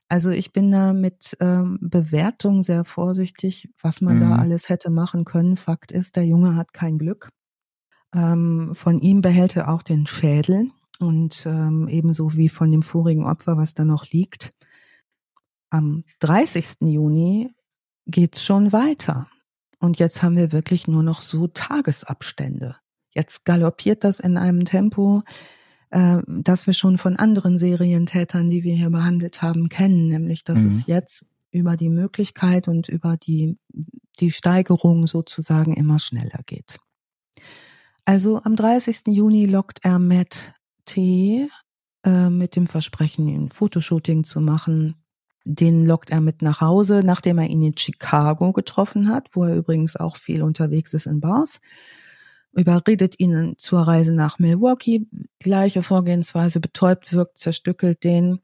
Also 0.10 0.30
ich 0.30 0.54
bin 0.54 0.70
da 0.72 0.94
mit 0.94 1.36
ähm, 1.40 1.80
Bewertung 1.82 2.64
sehr 2.64 2.86
vorsichtig, 2.86 3.70
was 3.82 4.02
man 4.02 4.18
mhm. 4.18 4.22
da 4.22 4.36
alles 4.36 4.70
hätte 4.70 4.90
machen 4.90 5.26
können. 5.26 5.58
Fakt 5.58 5.92
ist, 5.92 6.16
der 6.16 6.26
Junge 6.26 6.56
hat 6.56 6.74
kein 6.74 6.98
Glück. 6.98 7.30
Ähm, 8.14 8.72
von 8.74 9.00
ihm 9.00 9.22
behält 9.22 9.56
er 9.56 9.70
auch 9.70 9.82
den 9.82 10.06
Schädel 10.06 10.70
und 11.00 11.46
ähm, 11.48 11.88
ebenso 11.88 12.34
wie 12.34 12.50
von 12.50 12.70
dem 12.70 12.84
vorigen 12.84 13.26
Opfer, 13.26 13.58
was 13.58 13.74
da 13.74 13.86
noch 13.86 14.06
liegt. 14.12 14.52
am 15.70 16.04
30. 16.20 16.82
Juni 16.82 17.52
geht's 18.06 18.44
schon 18.44 18.72
weiter. 18.72 19.28
Und 19.80 20.00
jetzt 20.00 20.22
haben 20.22 20.38
wir 20.38 20.52
wirklich 20.52 20.88
nur 20.88 21.04
noch 21.04 21.22
so 21.22 21.48
Tagesabstände. 21.48 22.78
Jetzt 23.16 23.46
galoppiert 23.46 24.04
das 24.04 24.20
in 24.20 24.38
einem 24.38 24.66
Tempo, 24.66 25.24
äh, 25.92 26.20
das 26.28 26.68
wir 26.68 26.74
schon 26.74 26.98
von 26.98 27.16
anderen 27.16 27.58
Serientätern, 27.58 28.50
die 28.50 28.64
wir 28.64 28.74
hier 28.74 28.90
behandelt 28.90 29.42
haben, 29.42 29.70
kennen, 29.70 30.08
nämlich 30.08 30.44
dass 30.44 30.62
mhm. 30.62 30.68
es 30.68 30.88
jetzt 30.88 31.28
über 31.52 31.78
die 31.78 31.90
Möglichkeit 31.90 32.68
und 32.68 32.90
über 32.90 33.18
die, 33.18 33.58
die 34.20 34.32
Steigerung 34.32 35.08
sozusagen 35.08 35.74
immer 35.74 36.00
schneller 36.00 36.40
geht. 36.46 36.78
Also 38.06 38.42
am 38.44 38.56
30. 38.56 39.08
Juni 39.08 39.46
lockt 39.46 39.80
er 39.84 40.00
Matt 40.00 40.54
T. 40.86 41.48
Äh, 42.06 42.30
mit 42.30 42.58
dem 42.58 42.68
Versprechen, 42.68 43.28
ein 43.28 43.50
Fotoshooting 43.50 44.26
zu 44.26 44.42
machen. 44.42 44.96
Den 45.46 45.86
lockt 45.86 46.10
er 46.12 46.20
mit 46.20 46.42
nach 46.42 46.60
Hause, 46.60 47.02
nachdem 47.04 47.38
er 47.38 47.50
ihn 47.50 47.64
in 47.64 47.78
Chicago 47.78 48.52
getroffen 48.52 49.08
hat, 49.08 49.30
wo 49.34 49.46
er 49.46 49.56
übrigens 49.56 49.96
auch 49.96 50.18
viel 50.18 50.44
unterwegs 50.44 50.94
ist 50.94 51.06
in 51.06 51.22
Bars. 51.22 51.62
Überredet 52.54 53.20
ihn 53.20 53.56
zur 53.58 53.82
Reise 53.82 54.14
nach 54.14 54.40
Milwaukee. 54.40 55.08
Gleiche 55.40 55.84
Vorgehensweise, 55.84 56.60
betäubt 56.60 57.12
wirkt, 57.12 57.38
zerstückelt 57.38 58.04
den, 58.04 58.40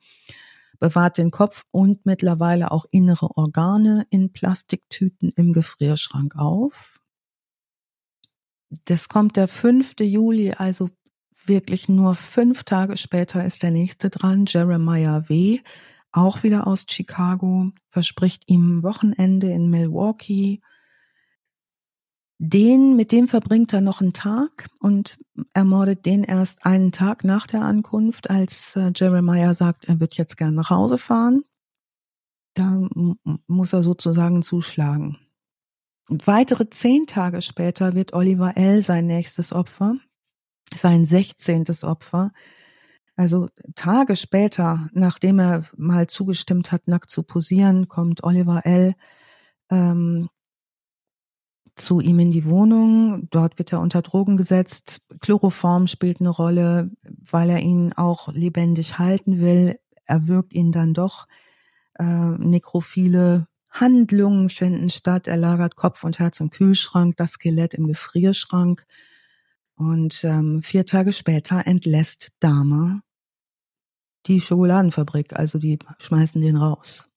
bewahrt 0.79 1.17
den 1.17 1.31
Kopf 1.31 1.65
und 1.71 2.05
mittlerweile 2.05 2.71
auch 2.71 2.85
innere 2.91 3.37
Organe 3.37 4.05
in 4.09 4.31
Plastiktüten 4.31 5.31
im 5.35 5.53
Gefrierschrank 5.53 6.35
auf. 6.35 6.99
Das 8.85 9.09
kommt 9.09 9.37
der 9.37 9.47
5. 9.47 9.95
Juli, 10.01 10.53
also 10.53 10.89
wirklich 11.45 11.89
nur 11.89 12.15
fünf 12.15 12.63
Tage 12.63 12.97
später 12.97 13.43
ist 13.43 13.63
der 13.63 13.71
nächste 13.71 14.09
dran, 14.09 14.45
Jeremiah 14.47 15.27
W., 15.27 15.59
auch 16.11 16.41
wieder 16.41 16.65
aus 16.65 16.85
Chicago, 16.89 17.71
verspricht 17.89 18.43
ihm 18.47 18.81
Wochenende 18.81 19.51
in 19.51 19.69
Milwaukee. 19.69 20.59
Den, 22.41 22.95
mit 22.95 23.11
dem 23.11 23.27
verbringt 23.27 23.73
er 23.73 23.81
noch 23.81 23.99
einen 24.01 24.13
Tag 24.13 24.69
und 24.79 25.19
ermordet 25.53 26.05
den 26.05 26.23
erst 26.23 26.65
einen 26.65 26.91
Tag 26.91 27.23
nach 27.23 27.47
der 27.47 27.61
Ankunft, 27.61 28.29
als 28.29 28.75
äh, 28.77 28.91
Jeremiah 28.95 29.53
sagt, 29.53 29.85
er 29.85 29.99
wird 29.99 30.15
jetzt 30.15 30.37
gern 30.37 30.55
nach 30.55 30.69
Hause 30.69 30.97
fahren. 30.97 31.43
Da 32.53 32.87
muss 33.47 33.73
er 33.73 33.83
sozusagen 33.83 34.41
zuschlagen. 34.41 35.17
Weitere 36.07 36.69
zehn 36.69 37.07
Tage 37.07 37.41
später 37.41 37.93
wird 37.93 38.13
Oliver 38.13 38.57
L. 38.57 38.81
sein 38.81 39.05
nächstes 39.05 39.53
Opfer 39.53 39.95
sein 40.75 41.05
16. 41.05 41.65
Opfer. 41.83 42.31
Also 43.15 43.49
Tage 43.75 44.15
später, 44.15 44.89
nachdem 44.93 45.39
er 45.39 45.65
mal 45.75 46.07
zugestimmt 46.07 46.71
hat, 46.71 46.87
nackt 46.87 47.09
zu 47.09 47.23
posieren, 47.23 47.87
kommt 47.87 48.23
Oliver 48.23 48.65
L. 48.65 48.95
Ähm, 49.69 50.29
zu 51.79 51.99
ihm 51.99 52.19
in 52.19 52.31
die 52.31 52.45
Wohnung. 52.45 53.27
Dort 53.31 53.57
wird 53.57 53.71
er 53.73 53.79
unter 53.79 54.01
Drogen 54.01 54.37
gesetzt. 54.37 55.01
Chloroform 55.19 55.87
spielt 55.87 56.19
eine 56.19 56.29
Rolle, 56.29 56.91
weil 57.03 57.49
er 57.49 57.59
ihn 57.59 57.93
auch 57.93 58.31
lebendig 58.33 58.99
halten 58.99 59.39
will. 59.39 59.79
Er 60.05 60.27
wirkt 60.27 60.53
ihn 60.53 60.71
dann 60.71 60.93
doch. 60.93 61.27
Äh, 61.97 62.05
nekrophile 62.05 63.47
Handlungen 63.69 64.49
finden 64.49 64.89
statt. 64.89 65.27
Er 65.27 65.37
lagert 65.37 65.75
Kopf 65.75 66.03
und 66.03 66.19
Herz 66.19 66.39
im 66.39 66.49
Kühlschrank, 66.49 67.17
das 67.17 67.33
Skelett 67.33 67.73
im 67.73 67.87
Gefrierschrank. 67.87 68.85
Und 69.75 70.23
ähm, 70.23 70.61
vier 70.63 70.85
Tage 70.85 71.13
später 71.13 71.65
entlässt 71.65 72.33
Dahmer 72.39 73.01
die 74.25 74.41
Schokoladenfabrik, 74.41 75.33
also 75.33 75.59
die 75.59 75.79
schmeißen 75.99 76.41
den 76.41 76.57
raus. 76.57 77.07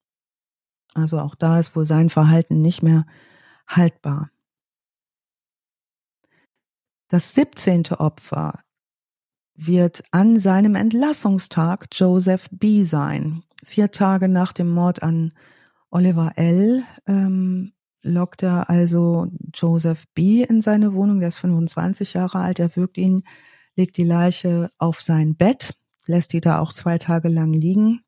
Also 0.93 1.19
auch 1.19 1.35
da 1.35 1.59
ist 1.59 1.75
wohl 1.75 1.85
sein 1.85 2.09
Verhalten 2.09 2.61
nicht 2.61 2.83
mehr 2.83 3.05
haltbar. 3.67 4.29
Das 7.13 7.35
17. 7.35 7.91
Opfer 7.99 8.63
wird 9.53 10.03
an 10.09 10.39
seinem 10.39 10.73
Entlassungstag 10.73 11.85
Joseph 11.91 12.49
B. 12.49 12.81
sein. 12.81 13.43
Vier 13.63 13.91
Tage 13.91 14.27
nach 14.27 14.51
dem 14.51 14.71
Mord 14.71 15.03
an 15.03 15.31
Oliver 15.91 16.31
L. 16.37 16.81
Ähm, 17.05 17.73
lockt 18.01 18.41
er 18.41 18.67
also 18.67 19.27
Joseph 19.53 20.05
B. 20.15 20.41
in 20.41 20.59
seine 20.61 20.95
Wohnung, 20.95 21.19
der 21.19 21.27
ist 21.27 21.37
25 21.37 22.13
Jahre 22.13 22.39
alt, 22.39 22.57
er 22.57 22.75
wirkt 22.75 22.97
ihn, 22.97 23.21
legt 23.75 23.97
die 23.97 24.05
Leiche 24.05 24.71
auf 24.79 25.03
sein 25.03 25.35
Bett, 25.35 25.75
lässt 26.07 26.33
die 26.33 26.41
da 26.41 26.57
auch 26.57 26.73
zwei 26.73 26.97
Tage 26.97 27.29
lang 27.29 27.53
liegen. 27.53 28.01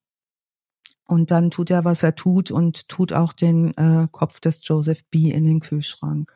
Und 1.03 1.29
dann 1.29 1.51
tut 1.51 1.69
er, 1.69 1.85
was 1.85 2.01
er 2.01 2.15
tut 2.15 2.49
und 2.49 2.87
tut 2.87 3.13
auch 3.13 3.33
den 3.33 3.77
äh, 3.77 4.07
Kopf 4.11 4.39
des 4.39 4.61
Joseph 4.63 5.05
B. 5.11 5.29
in 5.29 5.45
den 5.45 5.59
Kühlschrank. 5.59 6.35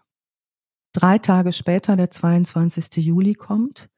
Drei 0.94 1.20
Tage 1.20 1.54
später, 1.54 1.96
der 1.96 2.10
22. 2.10 3.06
Juli 3.06 3.36
kommt, 3.36 3.90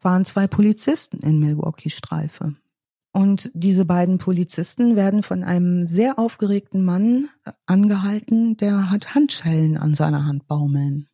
waren 0.00 0.24
zwei 0.24 0.46
Polizisten 0.46 1.18
in 1.18 1.38
Milwaukee 1.38 1.90
Streife. 1.90 2.56
Und 3.12 3.50
diese 3.54 3.84
beiden 3.84 4.18
Polizisten 4.18 4.94
werden 4.94 5.22
von 5.22 5.42
einem 5.42 5.84
sehr 5.84 6.18
aufgeregten 6.18 6.84
Mann 6.84 7.28
äh, 7.44 7.52
angehalten, 7.66 8.56
der 8.56 8.90
hat 8.90 9.14
Handschellen 9.14 9.76
an 9.76 9.94
seiner 9.94 10.26
Hand 10.26 10.46
baumeln. 10.46 11.08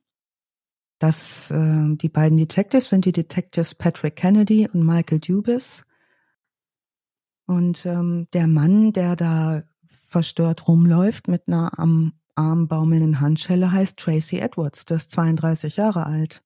Das, 0.99 1.51
äh, 1.51 1.97
die 1.97 2.09
beiden 2.09 2.37
Detectives 2.37 2.91
sind 2.91 3.07
die 3.07 3.13
Detectives 3.13 3.75
Patrick 3.75 4.17
Kennedy 4.17 4.69
und 4.71 4.85
Michael 4.85 5.21
Dubis. 5.21 5.85
Und 7.47 7.87
ähm, 7.87 8.29
der 8.33 8.47
Mann, 8.47 8.93
der 8.93 9.17
da 9.17 9.63
verstört 10.07 10.69
rumläuft 10.69 11.29
mit 11.29 11.49
einer 11.49 11.79
am 11.79 12.13
Arm 12.37 12.69
baumelnden 12.69 13.21
Handschelle, 13.21 13.73
heißt 13.73 13.99
Tracy 13.99 14.39
Edwards, 14.39 14.85
ist 14.91 15.11
32 15.11 15.77
Jahre 15.77 16.07
alt. 16.07 16.43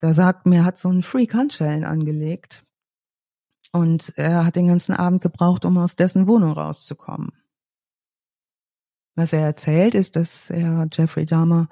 Der 0.00 0.14
sagt, 0.14 0.46
mir 0.46 0.64
hat 0.64 0.78
so 0.78 0.88
ein 0.88 1.02
Freak 1.02 1.34
Handschellen 1.34 1.84
angelegt. 1.84 2.64
Und 3.72 4.12
er 4.16 4.44
hat 4.44 4.56
den 4.56 4.66
ganzen 4.66 4.94
Abend 4.94 5.22
gebraucht, 5.22 5.64
um 5.64 5.78
aus 5.78 5.96
dessen 5.96 6.26
Wohnung 6.26 6.52
rauszukommen. 6.52 7.32
Was 9.14 9.32
er 9.32 9.40
erzählt, 9.40 9.94
ist, 9.94 10.16
dass 10.16 10.50
er 10.50 10.88
Jeffrey 10.92 11.26
Dahmer 11.26 11.68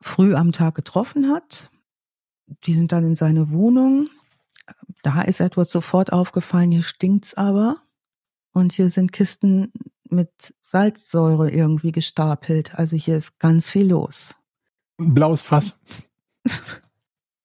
früh 0.00 0.34
am 0.34 0.52
Tag 0.52 0.74
getroffen 0.74 1.30
hat. 1.30 1.70
Die 2.64 2.74
sind 2.74 2.92
dann 2.92 3.04
in 3.04 3.14
seine 3.14 3.50
Wohnung. 3.50 4.08
Da 5.02 5.22
ist 5.22 5.40
etwas 5.40 5.70
sofort 5.70 6.12
aufgefallen, 6.12 6.70
hier 6.70 6.82
stinkt's 6.82 7.34
aber. 7.34 7.76
Und 8.52 8.72
hier 8.72 8.90
sind 8.90 9.12
Kisten 9.12 9.72
mit 10.10 10.54
Salzsäure 10.62 11.50
irgendwie 11.50 11.92
gestapelt. 11.92 12.74
Also 12.74 12.96
hier 12.96 13.16
ist 13.16 13.38
ganz 13.38 13.70
viel 13.70 13.90
los. 13.90 14.36
Ein 14.98 15.14
blaues 15.14 15.42
Fass. 15.42 15.80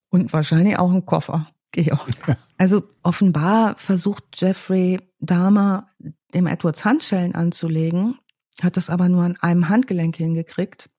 Und 0.10 0.34
wahrscheinlich 0.34 0.78
auch 0.78 0.92
ein 0.92 1.06
Koffer. 1.06 1.48
Georg. 1.74 2.38
Also 2.58 2.84
offenbar 3.02 3.76
versucht 3.78 4.24
Jeffrey 4.36 5.02
Dahmer 5.20 5.90
dem 6.34 6.48
Edwards 6.48 6.86
Handschellen 6.86 7.36
anzulegen, 7.36 8.20
hat 8.62 8.78
das 8.78 8.90
aber 8.90 9.10
nur 9.10 9.24
an 9.24 9.36
einem 9.42 9.68
Handgelenk 9.68 10.16
hingekriegt, 10.16 10.90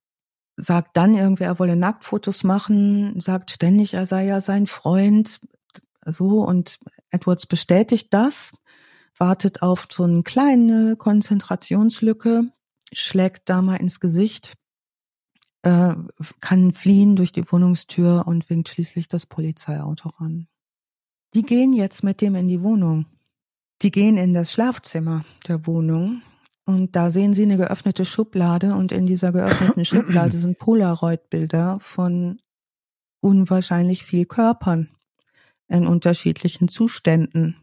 sagt 0.57 0.95
dann 0.95 1.15
irgendwie, 1.15 1.45
er 1.45 1.57
wolle 1.57 1.75
Nacktfotos 1.75 2.43
machen, 2.43 3.19
sagt 3.19 3.49
ständig, 3.49 3.95
er 3.95 4.05
sei 4.05 4.25
ja 4.25 4.41
sein 4.41 4.67
Freund, 4.67 5.39
so 6.05 6.43
und 6.43 6.77
Edwards 7.09 7.47
bestätigt 7.47 8.09
das, 8.11 8.51
wartet 9.17 9.61
auf 9.61 9.87
so 9.91 10.03
eine 10.03 10.23
kleine 10.23 10.95
Konzentrationslücke, 10.95 12.51
schlägt 12.93 13.49
Dahmer 13.49 13.79
ins 13.79 13.99
Gesicht, 13.99 14.55
äh, 15.63 15.95
kann 16.41 16.73
fliehen 16.73 17.15
durch 17.15 17.31
die 17.31 17.49
Wohnungstür 17.51 18.23
und 18.27 18.49
winkt 18.49 18.69
schließlich 18.69 19.07
das 19.07 19.25
Polizeiauto 19.25 20.09
ran. 20.09 20.47
Die 21.33 21.43
gehen 21.43 21.73
jetzt 21.73 22.03
mit 22.03 22.21
dem 22.21 22.35
in 22.35 22.47
die 22.47 22.61
Wohnung. 22.61 23.07
Die 23.81 23.91
gehen 23.91 24.17
in 24.17 24.33
das 24.33 24.53
Schlafzimmer 24.53 25.25
der 25.47 25.67
Wohnung 25.67 26.21
und 26.65 26.95
da 26.95 27.09
sehen 27.09 27.33
sie 27.33 27.43
eine 27.43 27.57
geöffnete 27.57 28.05
Schublade 28.05 28.75
und 28.75 28.91
in 28.91 29.05
dieser 29.05 29.31
geöffneten 29.31 29.85
Schublade 29.85 30.37
sind 30.37 30.59
Polaroid-Bilder 30.59 31.79
von 31.79 32.39
unwahrscheinlich 33.21 34.03
viel 34.03 34.25
Körpern 34.25 34.89
in 35.67 35.87
unterschiedlichen 35.87 36.67
Zuständen. 36.67 37.57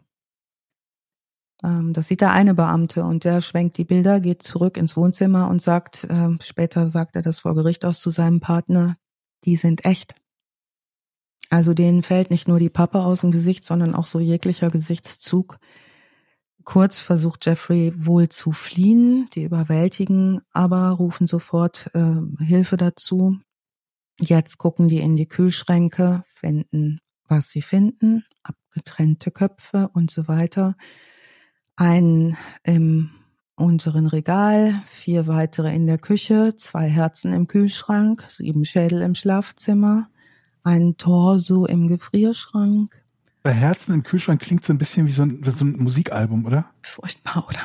Ähm, 1.63 1.93
das 1.93 2.09
sieht 2.09 2.21
der 2.21 2.33
eine 2.33 2.55
Beamte 2.55 3.05
und 3.05 3.25
der 3.25 3.41
schwenkt 3.41 3.79
die 3.79 3.85
Bilder, 3.85 4.21
geht 4.21 4.43
zurück 4.43 4.77
ins 4.77 4.97
Wohnzimmer 4.97 5.49
und 5.49 5.63
sagt, 5.63 6.05
äh, 6.05 6.31
später 6.43 6.89
sagt 6.89 7.17
er 7.17 7.23
das 7.23 7.41
vor 7.41 7.55
Gericht 7.55 7.85
aus 7.85 8.01
zu 8.01 8.11
seinem 8.11 8.41
Partner, 8.41 8.97
die 9.45 9.57
sind 9.57 9.85
echt. 9.85 10.15
Also 11.51 11.75
denen 11.75 12.03
fällt 12.03 12.31
nicht 12.31 12.49
nur 12.49 12.59
die 12.59 12.71
Pappe 12.71 13.01
aus 13.01 13.21
dem 13.21 13.31
Gesicht, 13.31 13.65
sondern 13.65 13.95
auch 13.95 14.07
so 14.07 14.21
jeglicher 14.21 14.71
Gesichtszug. 14.71 15.59
Kurz 16.65 17.01
versucht 17.01 17.45
Jeffrey 17.45 17.93
wohl 17.97 18.29
zu 18.29 18.53
fliehen, 18.53 19.29
die 19.35 19.43
überwältigen, 19.43 20.41
aber 20.53 20.91
rufen 20.91 21.27
sofort 21.27 21.91
äh, 21.95 22.15
Hilfe 22.39 22.77
dazu. 22.77 23.37
Jetzt 24.19 24.59
gucken 24.59 24.89
die 24.89 25.01
in 25.01 25.17
die 25.17 25.27
Kühlschränke, 25.27 26.25
finden, 26.35 27.01
was 27.27 27.51
sie 27.51 27.63
finden, 27.63 28.25
abgetrennte 28.43 29.31
Köpfe 29.31 29.91
und 29.93 30.11
so 30.11 30.29
weiter. 30.29 30.77
Einen 31.83 32.37
im 32.63 33.11
unteren 33.57 34.07
Regal, 34.07 34.83
vier 34.87 35.27
weitere 35.27 35.75
in 35.75 35.87
der 35.87 35.99
Küche, 35.99 36.55
zwei 36.57 36.89
Herzen 36.89 37.33
im 37.33 37.49
Kühlschrank, 37.49 38.25
sieben 38.29 38.65
Schädel 38.65 39.03
im 39.03 39.17
Schlafzimmer, 39.17 40.09
ein 40.63 40.97
Torso 40.97 41.67
im 41.67 41.89
Gefrierschrank. 41.89 43.03
Bei 43.43 43.53
Herzen 43.53 43.95
im 43.95 44.05
Kühlschrank 44.05 44.41
klingt 44.41 44.65
so 44.65 44.73
ein 44.73 44.79
bisschen 44.79 45.09
wie 45.09 45.13
so 45.13 45.23
ein, 45.23 45.45
wie 45.45 45.51
so 45.51 45.65
ein 45.65 45.73
Musikalbum, 45.83 46.47
oder? 46.47 46.67
Furchtbar, 46.83 47.49
oder? 47.49 47.61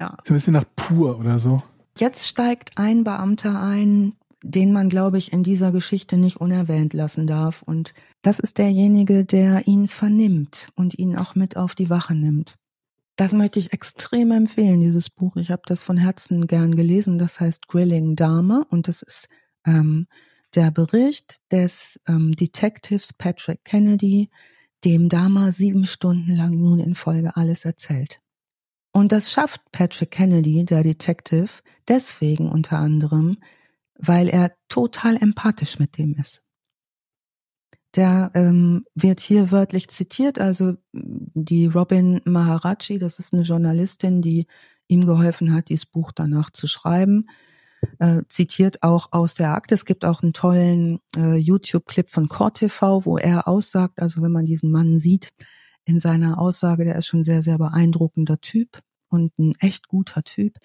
Ja. 0.00 0.16
So 0.24 0.32
ein 0.32 0.36
bisschen 0.36 0.54
nach 0.54 0.64
pur 0.74 1.18
oder 1.18 1.38
so. 1.38 1.62
Jetzt 1.98 2.26
steigt 2.26 2.78
ein 2.78 3.04
Beamter 3.04 3.60
ein, 3.60 4.14
den 4.42 4.72
man, 4.72 4.88
glaube 4.88 5.18
ich, 5.18 5.34
in 5.34 5.42
dieser 5.42 5.70
Geschichte 5.70 6.16
nicht 6.16 6.38
unerwähnt 6.38 6.94
lassen 6.94 7.26
darf. 7.26 7.62
Und 7.62 7.92
das 8.22 8.38
ist 8.38 8.56
derjenige, 8.56 9.26
der 9.26 9.68
ihn 9.68 9.86
vernimmt 9.86 10.70
und 10.74 10.98
ihn 10.98 11.16
auch 11.16 11.34
mit 11.34 11.58
auf 11.58 11.74
die 11.74 11.90
Wache 11.90 12.14
nimmt. 12.14 12.56
Das 13.16 13.32
möchte 13.32 13.60
ich 13.60 13.72
extrem 13.72 14.32
empfehlen, 14.32 14.80
dieses 14.80 15.08
Buch. 15.08 15.36
Ich 15.36 15.50
habe 15.50 15.62
das 15.66 15.84
von 15.84 15.96
Herzen 15.96 16.46
gern 16.46 16.74
gelesen. 16.74 17.18
Das 17.18 17.38
heißt 17.38 17.68
Grilling 17.68 18.16
Dharma 18.16 18.66
und 18.70 18.88
das 18.88 19.02
ist 19.02 19.28
ähm, 19.66 20.06
der 20.54 20.70
Bericht 20.70 21.36
des 21.52 22.00
ähm, 22.08 22.32
Detectives 22.32 23.12
Patrick 23.12 23.64
Kennedy, 23.64 24.30
dem 24.84 25.08
Dharma 25.08 25.52
sieben 25.52 25.86
Stunden 25.86 26.34
lang 26.34 26.54
nun 26.54 26.78
in 26.78 26.94
Folge 26.94 27.36
alles 27.36 27.64
erzählt. 27.64 28.20
Und 28.92 29.10
das 29.10 29.32
schafft 29.32 29.60
Patrick 29.72 30.12
Kennedy, 30.12 30.64
der 30.64 30.82
Detective, 30.84 31.48
deswegen 31.88 32.48
unter 32.48 32.78
anderem, 32.78 33.38
weil 33.98 34.28
er 34.28 34.52
total 34.68 35.16
empathisch 35.16 35.78
mit 35.78 35.98
dem 35.98 36.14
ist. 36.14 36.43
Der 37.94 38.32
ähm, 38.34 38.84
wird 38.94 39.20
hier 39.20 39.52
wörtlich 39.52 39.88
zitiert, 39.88 40.40
also 40.40 40.74
die 40.92 41.66
Robin 41.66 42.20
Maharaji, 42.24 42.98
das 42.98 43.18
ist 43.18 43.32
eine 43.32 43.42
Journalistin, 43.42 44.20
die 44.20 44.46
ihm 44.88 45.06
geholfen 45.06 45.54
hat, 45.54 45.68
dieses 45.68 45.86
Buch 45.86 46.10
danach 46.12 46.50
zu 46.50 46.66
schreiben, 46.66 47.28
äh, 48.00 48.22
zitiert 48.28 48.82
auch 48.82 49.12
aus 49.12 49.34
der 49.34 49.54
Akte. 49.54 49.74
Es 49.74 49.84
gibt 49.84 50.04
auch 50.04 50.22
einen 50.22 50.32
tollen 50.32 50.98
äh, 51.16 51.36
YouTube-Clip 51.36 52.10
von 52.10 52.28
CorTV, 52.28 53.04
wo 53.04 53.16
er 53.16 53.46
aussagt, 53.46 54.00
also 54.00 54.22
wenn 54.22 54.32
man 54.32 54.44
diesen 54.44 54.70
Mann 54.70 54.98
sieht, 54.98 55.30
in 55.84 56.00
seiner 56.00 56.38
Aussage, 56.38 56.84
der 56.84 56.96
ist 56.96 57.06
schon 57.06 57.22
sehr, 57.22 57.42
sehr 57.42 57.58
beeindruckender 57.58 58.40
Typ 58.40 58.80
und 59.08 59.38
ein 59.38 59.52
echt 59.60 59.86
guter 59.88 60.22
Typ. 60.22 60.56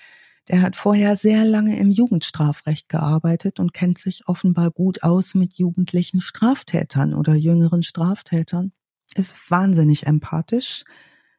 Der 0.49 0.63
hat 0.63 0.75
vorher 0.75 1.15
sehr 1.15 1.45
lange 1.45 1.77
im 1.77 1.91
Jugendstrafrecht 1.91 2.89
gearbeitet 2.89 3.59
und 3.59 3.73
kennt 3.73 3.99
sich 3.99 4.27
offenbar 4.27 4.71
gut 4.71 5.03
aus 5.03 5.35
mit 5.35 5.57
jugendlichen 5.59 6.21
Straftätern 6.21 7.13
oder 7.13 7.35
jüngeren 7.35 7.83
Straftätern. 7.83 8.71
Ist 9.15 9.51
wahnsinnig 9.51 10.07
empathisch 10.07 10.85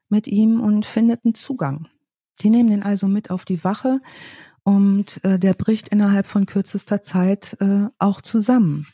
mit 0.09 0.29
ihm 0.29 0.61
und 0.61 0.87
findet 0.87 1.25
einen 1.25 1.35
Zugang. 1.35 1.89
Die 2.41 2.51
nehmen 2.51 2.71
ihn 2.71 2.83
also 2.83 3.09
mit 3.09 3.31
auf 3.31 3.45
die 3.45 3.65
Wache 3.65 4.01
und 4.63 5.23
äh, 5.25 5.39
der 5.39 5.55
bricht 5.55 5.89
innerhalb 5.89 6.27
von 6.27 6.47
kürzester 6.47 7.03
Zeit 7.03 7.57
äh, 7.61 7.87
auch 7.99 8.21
zusammen. 8.21 8.87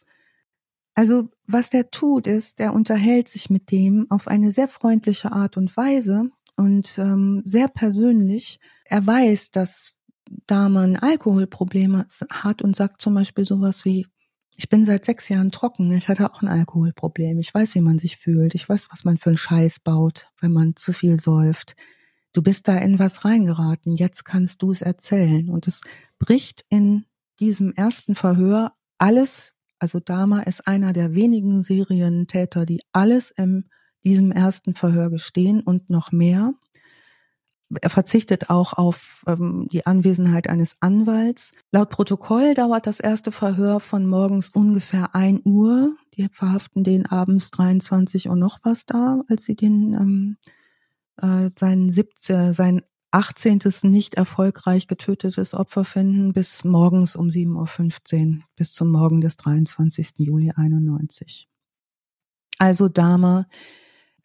Also 0.94 1.28
was 1.46 1.68
der 1.68 1.90
tut, 1.90 2.26
ist, 2.26 2.58
der 2.58 2.72
unterhält 2.72 3.28
sich 3.28 3.50
mit 3.50 3.70
dem 3.70 4.10
auf 4.10 4.28
eine 4.28 4.50
sehr 4.50 4.68
freundliche 4.68 5.32
Art 5.32 5.58
und 5.58 5.76
Weise 5.76 6.30
und 6.56 6.98
ähm, 6.98 7.42
sehr 7.44 7.68
persönlich. 7.68 8.58
Er 8.86 9.06
weiß, 9.06 9.50
dass 9.50 9.95
da 10.46 10.68
man 10.68 10.96
Alkoholprobleme 10.96 12.06
hat 12.30 12.62
und 12.62 12.76
sagt 12.76 13.00
zum 13.00 13.14
Beispiel 13.14 13.44
sowas 13.44 13.84
wie, 13.84 14.06
ich 14.56 14.68
bin 14.68 14.86
seit 14.86 15.04
sechs 15.04 15.28
Jahren 15.28 15.52
trocken, 15.52 15.92
ich 15.92 16.08
hatte 16.08 16.30
auch 16.30 16.42
ein 16.42 16.48
Alkoholproblem, 16.48 17.38
ich 17.38 17.52
weiß, 17.52 17.74
wie 17.74 17.80
man 17.80 17.98
sich 17.98 18.16
fühlt, 18.16 18.54
ich 18.54 18.68
weiß, 18.68 18.88
was 18.90 19.04
man 19.04 19.18
für 19.18 19.30
einen 19.30 19.36
Scheiß 19.36 19.80
baut, 19.80 20.28
wenn 20.40 20.52
man 20.52 20.76
zu 20.76 20.92
viel 20.92 21.18
säuft. 21.18 21.76
Du 22.32 22.42
bist 22.42 22.68
da 22.68 22.76
in 22.78 22.98
was 22.98 23.24
reingeraten, 23.24 23.94
jetzt 23.94 24.24
kannst 24.24 24.62
du 24.62 24.70
es 24.70 24.82
erzählen. 24.82 25.50
Und 25.50 25.66
es 25.66 25.82
bricht 26.18 26.64
in 26.68 27.04
diesem 27.40 27.72
ersten 27.74 28.14
Verhör 28.14 28.72
alles, 28.98 29.54
also 29.78 30.00
Dama 30.00 30.40
ist 30.40 30.66
einer 30.66 30.92
der 30.92 31.14
wenigen 31.14 31.62
Serientäter, 31.62 32.64
die 32.64 32.80
alles 32.92 33.30
in 33.30 33.68
diesem 34.04 34.32
ersten 34.32 34.74
Verhör 34.74 35.10
gestehen 35.10 35.60
und 35.60 35.90
noch 35.90 36.12
mehr 36.12 36.54
er 37.80 37.90
verzichtet 37.90 38.48
auch 38.48 38.74
auf 38.74 39.24
ähm, 39.26 39.68
die 39.70 39.86
Anwesenheit 39.86 40.48
eines 40.48 40.76
Anwalts. 40.80 41.52
Laut 41.72 41.90
Protokoll 41.90 42.54
dauert 42.54 42.86
das 42.86 43.00
erste 43.00 43.32
Verhör 43.32 43.80
von 43.80 44.06
morgens 44.06 44.50
ungefähr 44.50 45.14
ein 45.14 45.40
Uhr. 45.44 45.94
Die 46.16 46.28
verhaften 46.32 46.84
den 46.84 47.06
abends 47.06 47.50
23 47.50 48.28
Uhr 48.28 48.36
noch 48.36 48.60
was 48.62 48.86
da, 48.86 49.22
als 49.28 49.44
sie 49.44 49.56
den 49.56 49.94
ähm, 49.94 50.36
äh, 51.16 51.50
sein, 51.56 51.88
17, 51.88 52.52
sein 52.52 52.82
18. 53.10 53.60
nicht 53.84 54.14
erfolgreich 54.14 54.88
getötetes 54.88 55.54
Opfer 55.54 55.84
finden, 55.84 56.32
bis 56.32 56.64
morgens 56.64 57.16
um 57.16 57.28
7.15 57.28 58.36
Uhr, 58.36 58.42
bis 58.56 58.74
zum 58.74 58.90
Morgen 58.90 59.20
des 59.20 59.36
23. 59.38 60.14
Juli 60.18 60.52
91. 60.54 61.48
Also 62.58 62.88
Dama 62.88 63.46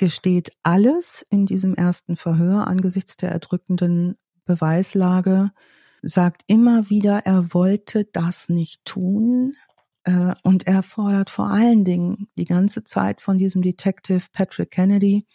gesteht 0.02 0.52
alles 0.64 1.23
in 1.30 1.45
diesem 1.45 1.76
ersten 1.76 2.15
Verhör 2.15 2.65
angesichts 2.65 3.18
der 3.18 3.30
erdrückenden 3.30 4.18
Beweislage, 4.45 5.52
sagt 6.02 6.41
immer 6.48 6.90
wieder, 6.90 7.19
er 7.28 7.53
wollte 7.53 8.06
das 8.11 8.49
nicht 8.49 8.84
tun. 8.84 9.53
Äh, 10.03 10.34
und 10.41 10.65
er 10.65 10.82
fordert 10.82 11.30
vor 11.30 11.52
allen 11.52 11.84
Dingen 11.84 12.28
die 12.36 12.45
ganze 12.45 12.84
Zeit 12.84 13.22
von 13.22 13.38
diesem 13.38 13.61
Detective 13.61 14.23
Patrick 14.34 14.72
Kennedy, 14.72 15.28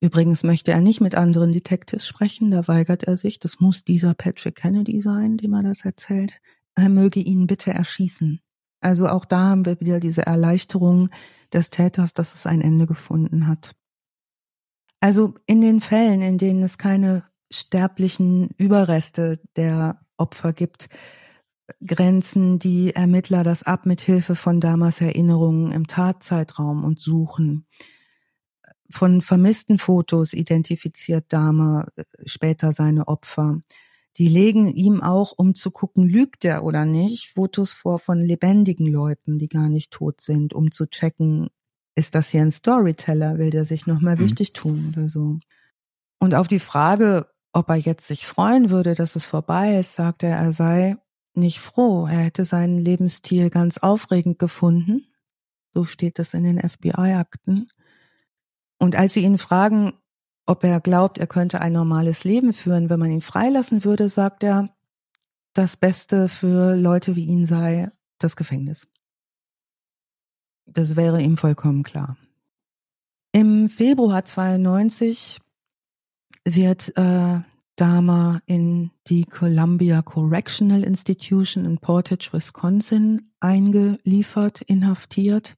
Übrigens 0.00 0.44
möchte 0.44 0.70
er 0.70 0.82
nicht 0.82 1.00
mit 1.00 1.14
anderen 1.14 1.52
Detectives 1.52 2.06
sprechen, 2.06 2.50
da 2.50 2.68
weigert 2.68 3.04
er 3.04 3.16
sich. 3.16 3.38
Das 3.38 3.58
muss 3.58 3.84
dieser 3.84 4.12
Patrick 4.12 4.56
Kennedy 4.56 5.00
sein, 5.00 5.38
dem 5.38 5.54
er 5.54 5.62
das 5.62 5.82
erzählt. 5.86 6.42
Er 6.74 6.90
möge 6.90 7.20
ihn 7.20 7.46
bitte 7.46 7.70
erschießen. 7.70 8.43
Also 8.84 9.08
auch 9.08 9.24
da 9.24 9.38
haben 9.38 9.64
wir 9.64 9.80
wieder 9.80 9.98
diese 9.98 10.26
Erleichterung 10.26 11.08
des 11.54 11.70
Täters, 11.70 12.12
dass 12.12 12.34
es 12.34 12.46
ein 12.46 12.60
Ende 12.60 12.86
gefunden 12.86 13.46
hat. 13.46 13.74
Also 15.00 15.34
in 15.46 15.62
den 15.62 15.80
Fällen, 15.80 16.20
in 16.20 16.36
denen 16.36 16.62
es 16.62 16.76
keine 16.76 17.24
sterblichen 17.50 18.50
Überreste 18.58 19.40
der 19.56 20.00
Opfer 20.18 20.52
gibt, 20.52 20.90
grenzen 21.84 22.58
die 22.58 22.94
Ermittler 22.94 23.42
das 23.42 23.62
ab 23.62 23.86
mit 23.86 24.02
Hilfe 24.02 24.34
von 24.34 24.60
Damas 24.60 25.00
Erinnerungen 25.00 25.70
im 25.72 25.86
Tatzeitraum 25.86 26.84
und 26.84 27.00
suchen. 27.00 27.66
Von 28.90 29.22
vermissten 29.22 29.78
Fotos 29.78 30.34
identifiziert 30.34 31.32
Dahmer 31.32 31.88
äh, 31.96 32.04
später 32.26 32.72
seine 32.72 33.08
Opfer. 33.08 33.60
Die 34.16 34.28
legen 34.28 34.68
ihm 34.68 35.02
auch, 35.02 35.32
um 35.36 35.54
zu 35.54 35.70
gucken, 35.70 36.08
lügt 36.08 36.44
er 36.44 36.64
oder 36.64 36.84
nicht, 36.84 37.30
Fotos 37.30 37.72
vor 37.72 37.98
von 37.98 38.20
lebendigen 38.20 38.86
Leuten, 38.86 39.38
die 39.38 39.48
gar 39.48 39.68
nicht 39.68 39.90
tot 39.90 40.20
sind, 40.20 40.52
um 40.52 40.70
zu 40.70 40.86
checken, 40.86 41.48
ist 41.96 42.14
das 42.14 42.30
hier 42.30 42.42
ein 42.42 42.50
Storyteller, 42.50 43.38
will 43.38 43.50
der 43.50 43.64
sich 43.64 43.86
nochmal 43.86 44.16
mhm. 44.16 44.20
wichtig 44.20 44.52
tun 44.52 44.94
oder 44.96 45.08
so. 45.08 45.38
Und 46.18 46.34
auf 46.34 46.48
die 46.48 46.60
Frage, 46.60 47.28
ob 47.52 47.68
er 47.68 47.76
jetzt 47.76 48.06
sich 48.06 48.26
freuen 48.26 48.70
würde, 48.70 48.94
dass 48.94 49.16
es 49.16 49.26
vorbei 49.26 49.78
ist, 49.78 49.94
sagt 49.94 50.22
er, 50.22 50.36
er 50.36 50.52
sei 50.52 50.96
nicht 51.34 51.58
froh. 51.58 52.06
Er 52.06 52.18
hätte 52.18 52.44
seinen 52.44 52.78
Lebensstil 52.78 53.50
ganz 53.50 53.78
aufregend 53.78 54.38
gefunden. 54.38 55.06
So 55.72 55.84
steht 55.84 56.18
es 56.18 56.34
in 56.34 56.44
den 56.44 56.60
FBI-Akten. 56.60 57.68
Und 58.78 58.96
als 58.96 59.14
sie 59.14 59.24
ihn 59.24 59.38
fragen, 59.38 59.92
ob 60.46 60.64
er 60.64 60.80
glaubt, 60.80 61.18
er 61.18 61.26
könnte 61.26 61.60
ein 61.60 61.72
normales 61.72 62.24
Leben 62.24 62.52
führen, 62.52 62.90
wenn 62.90 63.00
man 63.00 63.10
ihn 63.10 63.20
freilassen 63.20 63.84
würde, 63.84 64.08
sagt 64.08 64.42
er, 64.42 64.74
das 65.54 65.76
Beste 65.76 66.28
für 66.28 66.74
Leute 66.76 67.16
wie 67.16 67.26
ihn 67.26 67.46
sei 67.46 67.90
das 68.18 68.36
Gefängnis. 68.36 68.88
Das 70.66 70.96
wäre 70.96 71.22
ihm 71.22 71.36
vollkommen 71.36 71.82
klar. 71.82 72.16
Im 73.32 73.68
Februar 73.68 74.24
92 74.24 75.40
wird 76.44 76.96
äh, 76.96 77.40
Dama 77.76 78.40
in 78.46 78.90
die 79.08 79.24
Columbia 79.24 80.02
Correctional 80.02 80.84
Institution 80.84 81.64
in 81.64 81.78
Portage, 81.78 82.30
Wisconsin 82.32 83.32
eingeliefert, 83.40 84.60
inhaftiert. 84.62 85.56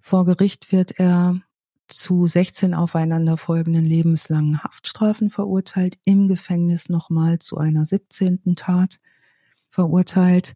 Vor 0.00 0.24
Gericht 0.24 0.72
wird 0.72 0.98
er 0.98 1.40
zu 1.88 2.26
16 2.26 2.74
aufeinanderfolgenden 2.74 3.84
lebenslangen 3.84 4.62
Haftstrafen 4.62 5.30
verurteilt, 5.30 5.98
im 6.04 6.28
Gefängnis 6.28 6.88
nochmal 6.88 7.38
zu 7.38 7.58
einer 7.58 7.84
17. 7.84 8.54
Tat 8.56 8.98
verurteilt. 9.68 10.54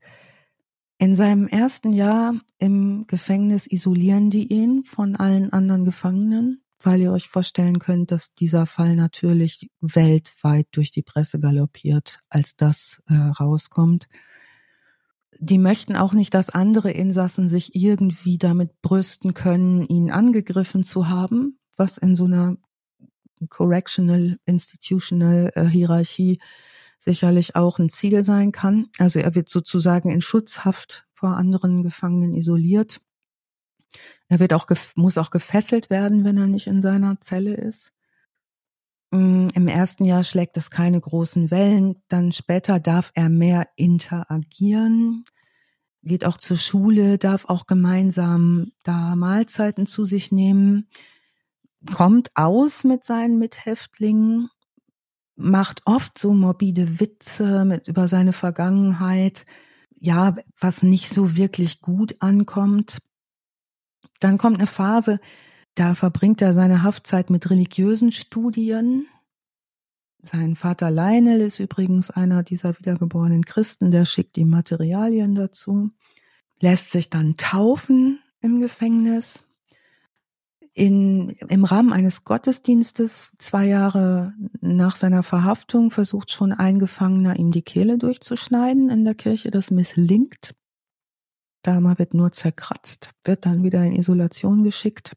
In 0.99 1.15
seinem 1.15 1.47
ersten 1.47 1.93
Jahr 1.93 2.35
im 2.59 3.07
Gefängnis 3.07 3.67
isolieren 3.67 4.31
die 4.31 4.53
ihn 4.53 4.85
von 4.85 5.17
allen 5.17 5.53
anderen 5.53 5.85
Gefangenen, 5.85 6.63
weil 6.81 7.01
ihr 7.01 7.13
euch 7.13 7.29
vorstellen 7.29 7.79
könnt, 7.79 8.11
dass 8.11 8.33
dieser 8.33 8.67
Fall 8.67 8.97
natürlich 8.97 9.71
weltweit 9.81 10.67
durch 10.73 10.91
die 10.91 11.03
Presse 11.03 11.39
galoppiert, 11.39 12.19
als 12.29 12.57
das 12.57 13.03
äh, 13.09 13.15
rauskommt 13.15 14.09
die 15.37 15.59
möchten 15.59 15.97
auch 15.97 16.13
nicht, 16.13 16.35
dass 16.35 16.51
andere 16.51 16.91
Insassen 16.91 17.49
sich 17.49 17.75
irgendwie 17.75 18.39
damit 18.39 18.81
brüsten 18.83 19.35
können, 19.35 19.85
ihn 19.85 20.11
angegriffen 20.11 20.85
zu 20.85 21.09
haben, 21.09 21.59
was 21.77 21.99
in 21.99 22.17
so 22.17 22.25
einer 22.25 22.57
Correctional 23.49 24.39
Institutional 24.47 25.53
äh, 25.55 25.65
Hierarchie 25.65 26.41
sicherlich 26.99 27.55
auch 27.55 27.79
ein 27.79 27.89
Ziel 27.89 28.25
sein 28.25 28.51
kann. 28.51 28.89
Also 28.99 29.21
er 29.21 29.35
wird 29.35 29.49
sozusagen 29.49 30.11
in 30.11 30.21
Schutzhaft 30.21 31.07
vor 31.13 31.37
anderen 31.37 31.85
Gefangenen 31.85 32.35
isoliert. 32.35 33.01
Er 34.29 34.41
wird 34.41 34.53
auch 34.53 34.67
muss 34.97 35.19
auch 35.19 35.31
gefesselt 35.31 35.91
werden, 35.91 36.25
wenn 36.25 36.37
er 36.37 36.49
nicht 36.49 36.67
in 36.67 36.83
seiner 36.83 37.21
Zelle 37.21 37.55
ist. 37.55 37.93
Mm, 39.11 39.49
Im 39.55 39.69
ersten 39.69 40.05
Jahr 40.05 40.25
schlägt 40.25 40.57
es 40.57 40.71
keine 40.71 41.01
großen 41.01 41.51
Wellen, 41.51 42.03
dann 42.09 42.33
später 42.33 42.79
darf 42.79 43.11
er 43.15 43.29
mehr 43.31 43.69
interagieren, 43.77 45.25
geht 46.03 46.25
auch 46.25 46.37
zur 46.37 46.59
Schule, 46.59 47.19
darf 47.19 47.47
auch 47.47 47.67
gemeinsam 47.67 48.73
da 48.85 49.17
Mahlzeiten 49.17 49.87
zu 49.87 50.05
sich 50.05 50.31
nehmen, 50.31 50.89
kommt 51.93 52.31
aus 52.35 52.85
mit 52.85 53.05
seinen 53.05 53.39
Mithäftlingen, 53.39 54.51
macht 55.37 55.83
oft 55.87 56.19
so 56.19 56.35
morbide 56.35 57.01
Witze 57.01 57.65
mit 57.65 57.89
über 57.89 58.09
seine 58.09 58.33
Vergangenheit, 58.33 59.47
ja, 60.01 60.37
was 60.59 60.83
nicht 60.83 61.09
so 61.09 61.37
wirklich 61.37 61.81
gut 61.81 62.17
ankommt. 62.21 62.99
Dann 64.21 64.39
kommt 64.39 64.59
eine 64.59 64.67
Phase, 64.67 65.21
da 65.79 65.95
verbringt 65.95 66.43
er 66.43 66.55
seine 66.55 66.83
Haftzeit 66.83 67.31
mit 67.31 67.51
religiösen 67.51 68.11
Studien. 68.11 69.07
Sein 70.21 70.57
Vater 70.57 70.91
Lionel 70.91 71.41
ist 71.41 71.61
übrigens 71.61 72.11
einer 72.11 72.43
dieser 72.43 72.77
wiedergeborenen 72.77 73.45
Christen, 73.45 73.93
der 73.93 74.05
schickt 74.05 74.37
ihm 74.39 74.51
Materialien 74.51 75.37
dazu, 75.37 75.91
lässt 76.59 76.91
sich 76.91 77.11
dann 77.11 77.37
taufen 77.37 78.19
im 78.41 78.59
Gefängnis. 78.59 79.45
In, 80.75 81.31
Im 81.49 81.65
Rahmen 81.65 81.93
eines 81.93 82.25
Gottesdienstes, 82.25 83.33
zwei 83.37 83.67
Jahre 83.67 84.35
nach 84.61 84.97
seiner 84.97 85.23
Verhaftung, 85.23 85.93
versucht 85.93 86.33
schon 86.33 86.53
ein 86.53 86.81
Gefangener, 86.81 87.37
ihm 87.37 87.53
die 87.53 87.63
Kehle 87.63 87.99
durchzuschneiden 87.99 88.91
in 88.91 89.05
der 89.05 89.15
Kirche. 89.15 89.51
Das 89.51 89.71
misslingt. 89.71 90.55
Dama 91.63 91.99
wird 91.99 92.15
nur 92.15 92.33
zerkratzt, 92.33 93.13
wird 93.25 93.47
dann 93.47 93.63
wieder 93.63 93.85
in 93.85 93.95
Isolation 93.95 94.63
geschickt 94.65 95.17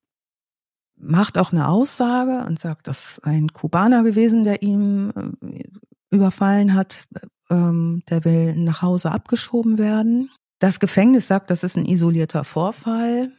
macht 1.02 1.38
auch 1.38 1.52
eine 1.52 1.68
Aussage 1.68 2.46
und 2.46 2.60
sagt, 2.60 2.88
das 2.88 3.12
ist 3.12 3.26
ein 3.26 3.50
Kubaner 3.50 4.04
gewesen, 4.04 4.44
der 4.44 4.62
ihm 4.62 5.36
äh, 5.42 5.64
überfallen 6.10 6.74
hat, 6.74 7.08
ähm, 7.50 8.04
der 8.10 8.26
will 8.26 8.56
nach 8.56 8.82
Hause 8.82 9.12
abgeschoben 9.12 9.78
werden. 9.78 10.30
Das 10.60 10.80
Gefängnis 10.80 11.28
sagt, 11.28 11.50
das 11.50 11.64
ist 11.64 11.78
ein 11.78 11.86
isolierter 11.86 12.44
Vorfall, 12.44 13.32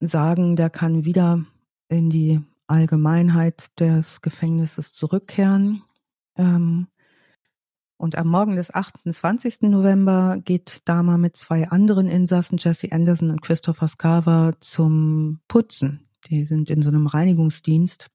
sagen, 0.00 0.56
der 0.56 0.70
kann 0.70 1.04
wieder 1.04 1.44
in 1.88 2.10
die 2.10 2.40
Allgemeinheit 2.66 3.78
des 3.80 4.20
Gefängnisses 4.20 4.92
zurückkehren. 4.92 5.82
Ähm, 6.36 6.88
und 7.96 8.16
am 8.16 8.28
Morgen 8.28 8.56
des 8.56 8.72
28. 8.72 9.62
November 9.62 10.38
geht 10.44 10.88
Dama 10.88 11.18
mit 11.18 11.36
zwei 11.36 11.68
anderen 11.68 12.08
Insassen, 12.08 12.58
Jesse 12.58 12.92
Anderson 12.92 13.30
und 13.30 13.42
Christopher 13.42 13.88
Scarver, 13.88 14.54
zum 14.60 15.40
Putzen 15.48 16.07
die 16.26 16.44
sind 16.44 16.70
in 16.70 16.82
so 16.82 16.88
einem 16.88 17.06
Reinigungsdienst. 17.06 18.08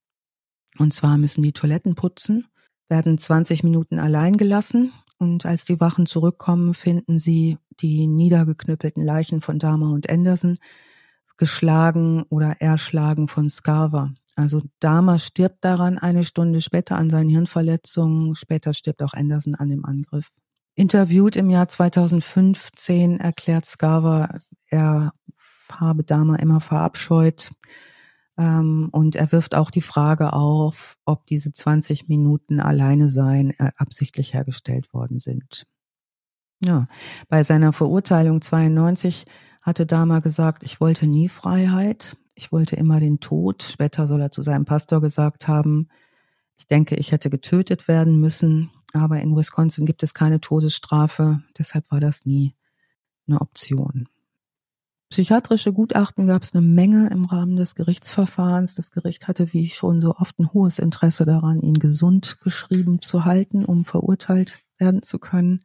Und 0.77 0.93
zwar 0.93 1.17
müssen 1.17 1.43
die 1.43 1.53
Toiletten 1.53 1.95
putzen, 1.95 2.47
werden 2.89 3.17
20 3.17 3.63
Minuten 3.63 3.99
allein 3.99 4.38
gelassen. 4.38 4.91
Und 5.19 5.45
als 5.45 5.65
die 5.65 5.80
Wachen 5.80 6.05
zurückkommen, 6.05 6.73
finden 6.73 7.17
sie 7.17 7.57
die 7.80 8.07
niedergeknüppelten 8.07 9.03
Leichen 9.03 9.41
von 9.41 9.59
Dahmer 9.59 9.91
und 9.91 10.09
Anderson, 10.09 10.57
geschlagen 11.38 12.23
oder 12.30 12.61
erschlagen 12.61 13.27
von 13.27 13.49
Scarver. 13.49 14.13
Also 14.35 14.61
Dahmer 14.80 15.19
stirbt 15.19 15.63
daran 15.63 15.97
eine 15.97 16.25
Stunde 16.25 16.61
später 16.61 16.95
an 16.95 17.09
seinen 17.09 17.30
Hirnverletzungen. 17.30 18.35
Später 18.35 18.73
stirbt 18.73 19.01
auch 19.03 19.13
Anderson 19.13 19.55
an 19.55 19.69
dem 19.69 19.85
Angriff. 19.85 20.30
Interviewt 20.75 21.35
im 21.35 21.49
Jahr 21.49 21.67
2015 21.67 23.19
erklärt 23.19 23.65
Scarver, 23.65 24.41
er 24.67 25.13
habe 25.71 26.03
Dahmer 26.03 26.39
immer 26.39 26.61
verabscheut. 26.61 27.51
Ähm, 28.38 28.89
und 28.91 29.15
er 29.15 29.31
wirft 29.31 29.55
auch 29.55 29.69
die 29.69 29.81
Frage 29.81 30.34
auf, 30.34 30.97
ob 31.05 31.26
diese 31.27 31.51
20 31.51 32.07
Minuten 32.07 32.60
alleine 32.60 33.10
sein 33.10 33.51
äh, 33.60 33.72
absichtlich 33.77 34.34
hergestellt 34.34 34.93
worden 34.93 35.19
sind. 35.19 35.65
Ja, 36.65 36.88
bei 37.27 37.43
seiner 37.43 37.73
Verurteilung 37.73 38.41
92 38.41 39.26
hatte 39.61 39.85
Dama 39.85 40.19
gesagt, 40.19 40.64
ich 40.64 40.80
wollte 40.80 41.07
nie 41.07 41.30
Freiheit, 41.30 42.18
ich 42.35 42.51
wollte 42.51 42.76
immer 42.76 42.99
den 42.99 43.19
Tod. 43.19 43.64
Später 43.64 44.07
soll 44.07 44.22
er 44.22 44.31
zu 44.31 44.41
seinem 44.41 44.65
Pastor 44.65 45.01
gesagt 45.01 45.47
haben, 45.47 45.89
ich 46.55 46.68
denke, 46.68 46.95
ich 46.95 47.11
hätte 47.11 47.30
getötet 47.30 47.88
werden 47.88 48.19
müssen, 48.19 48.72
aber 48.93 49.19
in 49.19 49.35
Wisconsin 49.35 49.85
gibt 49.85 50.03
es 50.03 50.14
keine 50.14 50.39
Todesstrafe, 50.39 51.41
deshalb 51.57 51.91
war 51.91 51.99
das 51.99 52.26
nie 52.26 52.55
eine 53.27 53.41
Option. 53.41 54.07
Psychiatrische 55.14 55.72
Gutachten 55.72 56.26
gab 56.26 56.41
es 56.41 56.56
eine 56.56 56.65
Menge 56.65 57.07
im 57.11 57.26
Rahmen 57.26 57.56
des 57.56 57.76
Gerichtsverfahrens. 57.76 58.73
Das 58.73 58.90
Gericht 58.90 59.27
hatte, 59.27 59.53
wie 59.53 59.69
schon 59.69 60.02
so 60.02 60.15
oft, 60.15 60.40
ein 60.40 60.52
hohes 60.53 60.80
Interesse 60.80 61.23
daran, 61.23 61.60
ihn 61.60 61.76
gesund 61.76 62.40
geschrieben 62.41 62.99
zu 62.99 63.23
halten, 63.23 63.64
um 63.64 63.85
verurteilt 63.85 64.64
werden 64.80 65.03
zu 65.03 65.19
können. 65.19 65.60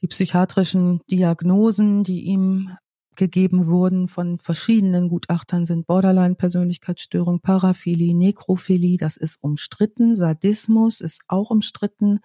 Die 0.00 0.08
psychiatrischen 0.08 1.02
Diagnosen, 1.08 2.02
die 2.02 2.22
ihm 2.22 2.76
gegeben 3.14 3.68
wurden 3.68 4.08
von 4.08 4.38
verschiedenen 4.40 5.08
Gutachtern, 5.08 5.64
sind 5.64 5.86
Borderline-Persönlichkeitsstörung, 5.86 7.38
Paraphilie, 7.38 8.12
Nekrophilie, 8.12 8.96
das 8.96 9.16
ist 9.16 9.40
umstritten. 9.40 10.16
Sadismus 10.16 11.00
ist 11.00 11.20
auch 11.28 11.50
umstritten. 11.50 12.18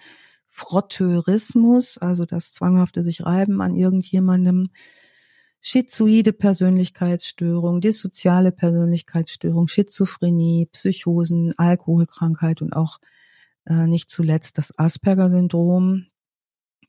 Frotteurismus, 0.47 1.99
also 1.99 2.25
das 2.25 2.53
zwanghafte 2.53 3.03
sich 3.03 3.23
reiben 3.23 3.61
an 3.61 3.75
irgendjemandem 3.75 4.69
schizoide 5.65 6.33
Persönlichkeitsstörung, 6.33 7.79
dissoziale 7.79 8.51
Persönlichkeitsstörung, 8.51 9.69
Schizophrenie, 9.69 10.67
Psychosen, 10.73 11.53
Alkoholkrankheit 11.57 12.61
und 12.61 12.73
auch 12.73 12.99
äh, 13.65 13.87
nicht 13.87 14.09
zuletzt 14.09 14.57
das 14.57 14.77
Asperger-Syndrom. 14.77 16.07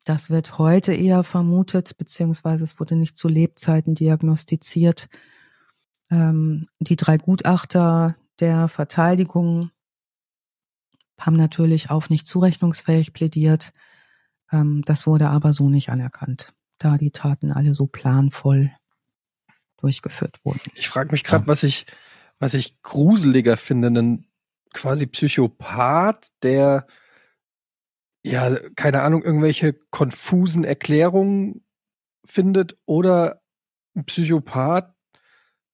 Das 0.02 0.28
wird 0.28 0.58
heute 0.58 0.92
eher 0.92 1.22
vermutet, 1.22 1.96
beziehungsweise 1.96 2.64
es 2.64 2.80
wurde 2.80 2.96
nicht 2.96 3.16
zu 3.16 3.28
Lebzeiten 3.28 3.94
diagnostiziert. 3.94 5.08
Ähm, 6.10 6.66
die 6.80 6.96
drei 6.96 7.16
Gutachter 7.16 8.16
der 8.40 8.66
Verteidigung 8.66 9.70
haben 11.16 11.36
natürlich 11.36 11.90
auf 11.90 12.10
nicht 12.10 12.26
zurechnungsfähig 12.26 13.12
plädiert. 13.12 13.72
Ähm, 14.50 14.82
das 14.84 15.06
wurde 15.06 15.30
aber 15.30 15.52
so 15.52 15.70
nicht 15.70 15.90
anerkannt 15.90 16.52
da 16.78 16.96
die 16.96 17.10
Taten 17.10 17.52
alle 17.52 17.74
so 17.74 17.86
planvoll 17.86 18.72
durchgeführt 19.78 20.44
wurden. 20.44 20.60
Ich 20.74 20.88
frage 20.88 21.12
mich 21.12 21.24
gerade, 21.24 21.44
ja. 21.44 21.48
was 21.48 21.62
ich, 21.62 21.86
was 22.38 22.54
ich 22.54 22.80
gruseliger 22.82 23.56
finde, 23.56 23.88
einen 23.88 24.26
quasi 24.72 25.06
Psychopath, 25.06 26.28
der 26.42 26.86
ja, 28.24 28.56
keine 28.74 29.02
Ahnung, 29.02 29.22
irgendwelche 29.22 29.74
konfusen 29.90 30.64
Erklärungen 30.64 31.62
findet 32.24 32.76
oder 32.86 33.42
ein 33.94 34.06
Psychopath, 34.06 34.94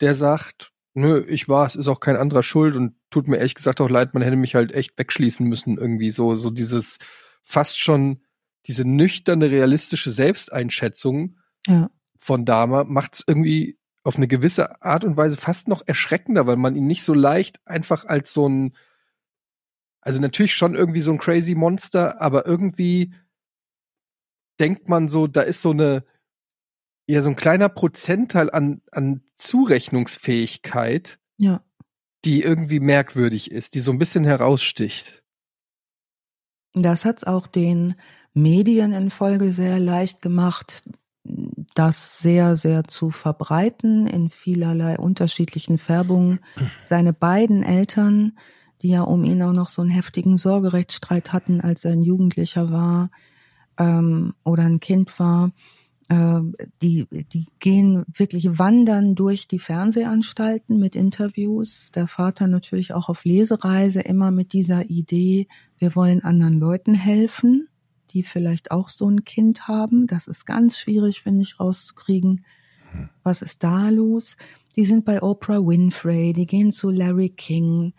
der 0.00 0.16
sagt, 0.16 0.72
nö, 0.94 1.24
ich 1.28 1.48
war 1.48 1.64
es, 1.64 1.76
ist 1.76 1.86
auch 1.86 2.00
kein 2.00 2.16
anderer 2.16 2.42
schuld 2.42 2.74
und 2.74 2.94
tut 3.10 3.28
mir 3.28 3.36
ehrlich 3.36 3.54
gesagt 3.54 3.80
auch 3.80 3.88
leid, 3.88 4.14
man 4.14 4.22
hätte 4.22 4.36
mich 4.36 4.56
halt 4.56 4.72
echt 4.72 4.98
wegschließen 4.98 5.46
müssen 5.46 5.78
irgendwie 5.78 6.10
so, 6.10 6.34
so 6.34 6.50
dieses 6.50 6.98
fast 7.42 7.78
schon 7.78 8.20
diese 8.66 8.86
nüchterne, 8.86 9.50
realistische 9.50 10.10
Selbsteinschätzung 10.10 11.38
ja. 11.66 11.90
von 12.18 12.44
Dama 12.44 12.84
macht 12.84 13.14
es 13.14 13.24
irgendwie 13.26 13.78
auf 14.02 14.16
eine 14.16 14.28
gewisse 14.28 14.82
Art 14.82 15.04
und 15.04 15.16
Weise 15.16 15.36
fast 15.36 15.68
noch 15.68 15.82
erschreckender, 15.86 16.46
weil 16.46 16.56
man 16.56 16.74
ihn 16.74 16.86
nicht 16.86 17.04
so 17.04 17.14
leicht 17.14 17.60
einfach 17.66 18.04
als 18.04 18.32
so 18.32 18.48
ein, 18.48 18.74
also 20.00 20.20
natürlich 20.20 20.54
schon 20.54 20.74
irgendwie 20.74 21.02
so 21.02 21.12
ein 21.12 21.18
crazy 21.18 21.54
Monster, 21.54 22.20
aber 22.20 22.46
irgendwie 22.46 23.12
denkt 24.58 24.88
man 24.88 25.08
so, 25.08 25.26
da 25.26 25.42
ist 25.42 25.62
so 25.62 25.70
eine, 25.70 26.04
ja, 27.06 27.22
so 27.22 27.30
ein 27.30 27.36
kleiner 27.36 27.68
Prozentteil 27.68 28.50
an, 28.50 28.82
an 28.92 29.22
Zurechnungsfähigkeit, 29.36 31.18
ja. 31.38 31.62
die 32.24 32.42
irgendwie 32.42 32.80
merkwürdig 32.80 33.50
ist, 33.50 33.74
die 33.74 33.80
so 33.80 33.90
ein 33.90 33.98
bisschen 33.98 34.24
heraussticht. 34.24 35.22
Das 36.72 37.04
hat's 37.04 37.24
auch 37.24 37.46
den 37.46 37.96
Medien 38.34 38.92
in 38.92 39.10
Folge 39.10 39.52
sehr 39.52 39.78
leicht 39.78 40.22
gemacht, 40.22 40.84
das 41.74 42.20
sehr, 42.20 42.56
sehr 42.56 42.84
zu 42.84 43.10
verbreiten 43.10 44.06
in 44.06 44.30
vielerlei 44.30 44.98
unterschiedlichen 44.98 45.78
Färbungen. 45.78 46.40
Seine 46.82 47.12
beiden 47.12 47.62
Eltern, 47.62 48.32
die 48.82 48.88
ja 48.90 49.02
um 49.02 49.24
ihn 49.24 49.42
auch 49.42 49.52
noch 49.52 49.68
so 49.68 49.82
einen 49.82 49.90
heftigen 49.90 50.36
Sorgerechtsstreit 50.36 51.32
hatten, 51.32 51.60
als 51.60 51.84
er 51.84 51.92
ein 51.92 52.02
Jugendlicher 52.02 52.70
war 52.70 53.10
ähm, 53.78 54.34
oder 54.44 54.64
ein 54.64 54.80
Kind 54.80 55.18
war, 55.18 55.52
Äh, 56.10 56.40
die, 56.82 57.06
die 57.32 57.46
gehen 57.60 58.04
wirklich 58.12 58.58
wandern 58.58 59.14
durch 59.14 59.46
die 59.46 59.60
Fernsehanstalten 59.60 60.76
mit 60.80 60.96
Interviews. 60.96 61.92
Der 61.92 62.08
Vater 62.08 62.48
natürlich 62.48 62.92
auch 62.94 63.08
auf 63.08 63.24
Lesereise 63.24 64.00
immer 64.00 64.32
mit 64.32 64.52
dieser 64.52 64.90
Idee, 64.90 65.46
wir 65.78 65.94
wollen 65.94 66.24
anderen 66.24 66.58
Leuten 66.58 66.94
helfen, 66.94 67.68
die 68.12 68.22
vielleicht 68.22 68.70
auch 68.70 68.88
so 68.88 69.08
ein 69.08 69.24
Kind 69.24 69.68
haben. 69.68 70.06
Das 70.06 70.28
ist 70.28 70.46
ganz 70.46 70.78
schwierig, 70.78 71.22
finde 71.22 71.42
ich, 71.42 71.60
rauszukriegen. 71.60 72.44
Was 73.22 73.42
ist 73.42 73.62
da 73.62 73.88
los? 73.88 74.36
Die 74.76 74.84
sind 74.84 75.04
bei 75.04 75.22
Oprah 75.22 75.64
Winfrey, 75.64 76.32
die 76.32 76.46
gehen 76.46 76.72
zu 76.72 76.90
Larry 76.90 77.28
King, 77.30 77.92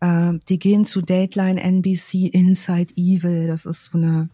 äh, 0.00 0.34
die 0.48 0.58
gehen 0.58 0.84
zu 0.84 1.02
Dateline 1.02 1.60
NBC 1.60 2.28
Inside 2.32 2.94
Evil. 2.96 3.46
Das 3.46 3.66
ist 3.66 3.86
so 3.86 3.98
eine 3.98 4.28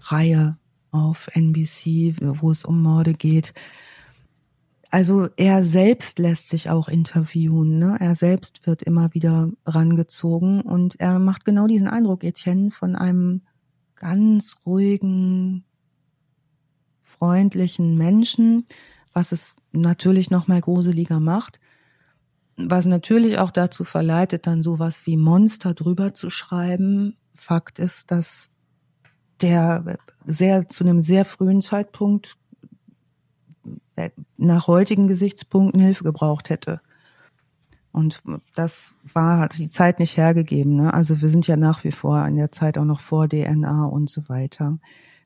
Reihe 0.00 0.56
auf 0.90 1.28
NBC, 1.34 2.14
wo 2.20 2.50
es 2.50 2.64
um 2.64 2.82
Morde 2.82 3.14
geht. 3.14 3.52
Also 4.90 5.28
er 5.36 5.62
selbst 5.62 6.18
lässt 6.18 6.48
sich 6.48 6.70
auch 6.70 6.88
interviewen. 6.88 7.78
Ne? 7.78 7.96
Er 8.00 8.14
selbst 8.14 8.66
wird 8.66 8.82
immer 8.82 9.12
wieder 9.12 9.50
rangezogen 9.66 10.62
und 10.62 10.98
er 10.98 11.18
macht 11.18 11.44
genau 11.44 11.66
diesen 11.66 11.88
Eindruck, 11.88 12.24
Etienne, 12.24 12.70
von 12.70 12.96
einem 12.96 13.42
ganz 13.98 14.56
ruhigen, 14.64 15.64
freundlichen 17.02 17.98
Menschen, 17.98 18.66
was 19.12 19.32
es 19.32 19.56
natürlich 19.72 20.30
noch 20.30 20.48
mal 20.48 20.60
gruseliger 20.60 21.20
macht, 21.20 21.60
was 22.56 22.86
natürlich 22.86 23.38
auch 23.38 23.50
dazu 23.50 23.84
verleitet, 23.84 24.46
dann 24.46 24.62
sowas 24.62 25.06
wie 25.06 25.16
Monster 25.16 25.74
drüber 25.74 26.14
zu 26.14 26.30
schreiben. 26.30 27.16
Fakt 27.34 27.78
ist, 27.78 28.10
dass 28.10 28.50
der 29.40 29.98
sehr 30.26 30.66
zu 30.66 30.84
einem 30.84 31.00
sehr 31.00 31.24
frühen 31.24 31.60
Zeitpunkt 31.60 32.36
äh, 33.96 34.10
nach 34.36 34.66
heutigen 34.66 35.08
Gesichtspunkten 35.08 35.80
Hilfe 35.80 36.04
gebraucht 36.04 36.50
hätte. 36.50 36.80
Und 37.98 38.22
das 38.54 38.94
war, 39.12 39.40
hat 39.40 39.58
die 39.58 39.66
Zeit 39.66 39.98
nicht 39.98 40.16
hergegeben. 40.16 40.76
Ne? 40.76 40.94
Also 40.94 41.20
wir 41.20 41.28
sind 41.28 41.48
ja 41.48 41.56
nach 41.56 41.82
wie 41.82 41.90
vor 41.90 42.24
in 42.26 42.36
der 42.36 42.52
Zeit 42.52 42.78
auch 42.78 42.84
noch 42.84 43.00
vor 43.00 43.28
DNA 43.28 43.86
und 43.86 44.08
so 44.08 44.28
weiter. 44.28 44.78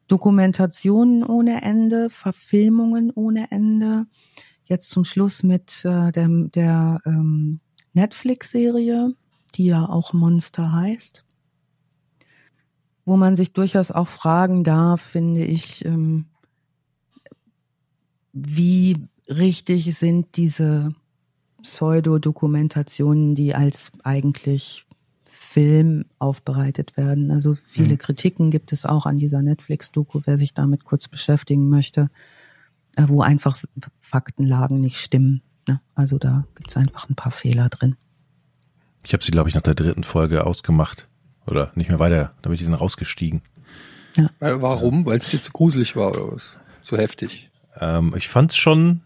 Dokumentationen 0.09 1.23
ohne 1.23 1.61
Ende, 1.61 2.09
Verfilmungen 2.09 3.11
ohne 3.15 3.51
Ende. 3.51 4.07
Jetzt 4.65 4.89
zum 4.89 5.05
Schluss 5.05 5.43
mit 5.43 5.85
äh, 5.85 6.13
der, 6.13 6.29
der 6.29 7.03
ähm, 7.05 7.61
Netflix-Serie, 7.93 9.15
die 9.55 9.67
ja 9.67 9.87
auch 9.87 10.15
Monster 10.15 10.73
heißt 10.73 11.25
wo 13.05 13.17
man 13.17 13.35
sich 13.35 13.53
durchaus 13.53 13.91
auch 13.91 14.07
fragen 14.07 14.63
darf, 14.63 15.01
finde 15.01 15.45
ich, 15.45 15.85
ähm, 15.85 16.27
wie 18.33 18.97
richtig 19.29 19.93
sind 19.99 20.37
diese 20.37 20.95
Pseudodokumentationen, 21.63 23.35
die 23.35 23.55
als 23.55 23.93
eigentlich 24.03 24.87
Film 25.53 26.07
aufbereitet 26.19 26.97
werden. 26.97 27.31
Also 27.31 27.55
viele 27.55 27.95
mhm. 27.95 27.99
Kritiken 27.99 28.51
gibt 28.51 28.73
es 28.73 28.87
auch 28.87 29.07
an 29.07 29.19
dieser 29.19 29.43
Netflix-Doku, 29.43 30.23
wer 30.25 30.39
sich 30.39 30.55
damit 30.55 30.85
kurz 30.85 31.09
beschäftigen 31.09 31.69
möchte, 31.69 32.11
äh, 32.97 33.05
wo 33.07 33.21
einfach 33.21 33.59
Faktenlagen 34.01 34.81
nicht 34.81 34.99
stimmen. 34.99 35.43
Ne? 35.69 35.81
Also 35.95 36.19
da 36.19 36.47
gibt 36.55 36.71
es 36.71 36.77
einfach 36.77 37.09
ein 37.09 37.17
paar 37.17 37.33
Fehler 37.33 37.69
drin. 37.69 37.97
Ich 39.05 39.13
habe 39.13 39.23
sie, 39.23 39.31
glaube 39.31 39.49
ich, 39.49 39.55
nach 39.55 39.63
der 39.63 39.75
dritten 39.75 40.05
Folge 40.05 40.47
ausgemacht. 40.47 41.09
Oder 41.47 41.73
nicht 41.75 41.91
mehr 41.91 41.99
weiter, 41.99 42.33
da 42.41 42.49
bin 42.49 42.55
ich 42.55 42.65
dann 42.65 42.73
rausgestiegen. 42.73 43.43
Ja. 44.17 44.31
Äh, 44.41 44.63
warum? 44.63 45.07
Weil 45.07 45.19
es 45.19 45.31
dir 45.31 45.41
zu 45.41 45.53
gruselig 45.53 45.97
war 45.97 46.13
oder 46.13 46.33
was? 46.33 46.57
Zu 46.83 46.97
heftig? 46.97 47.51
Ähm, 47.77 48.15
ich 48.17 48.29
fand's 48.29 48.57
schon, 48.57 49.03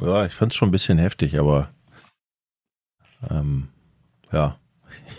ja, 0.00 0.26
ich 0.26 0.32
fand's 0.32 0.56
schon 0.56 0.68
ein 0.68 0.72
bisschen 0.72 0.98
heftig, 0.98 1.38
aber 1.38 1.70
ähm, 3.30 3.68
ja, 4.32 4.58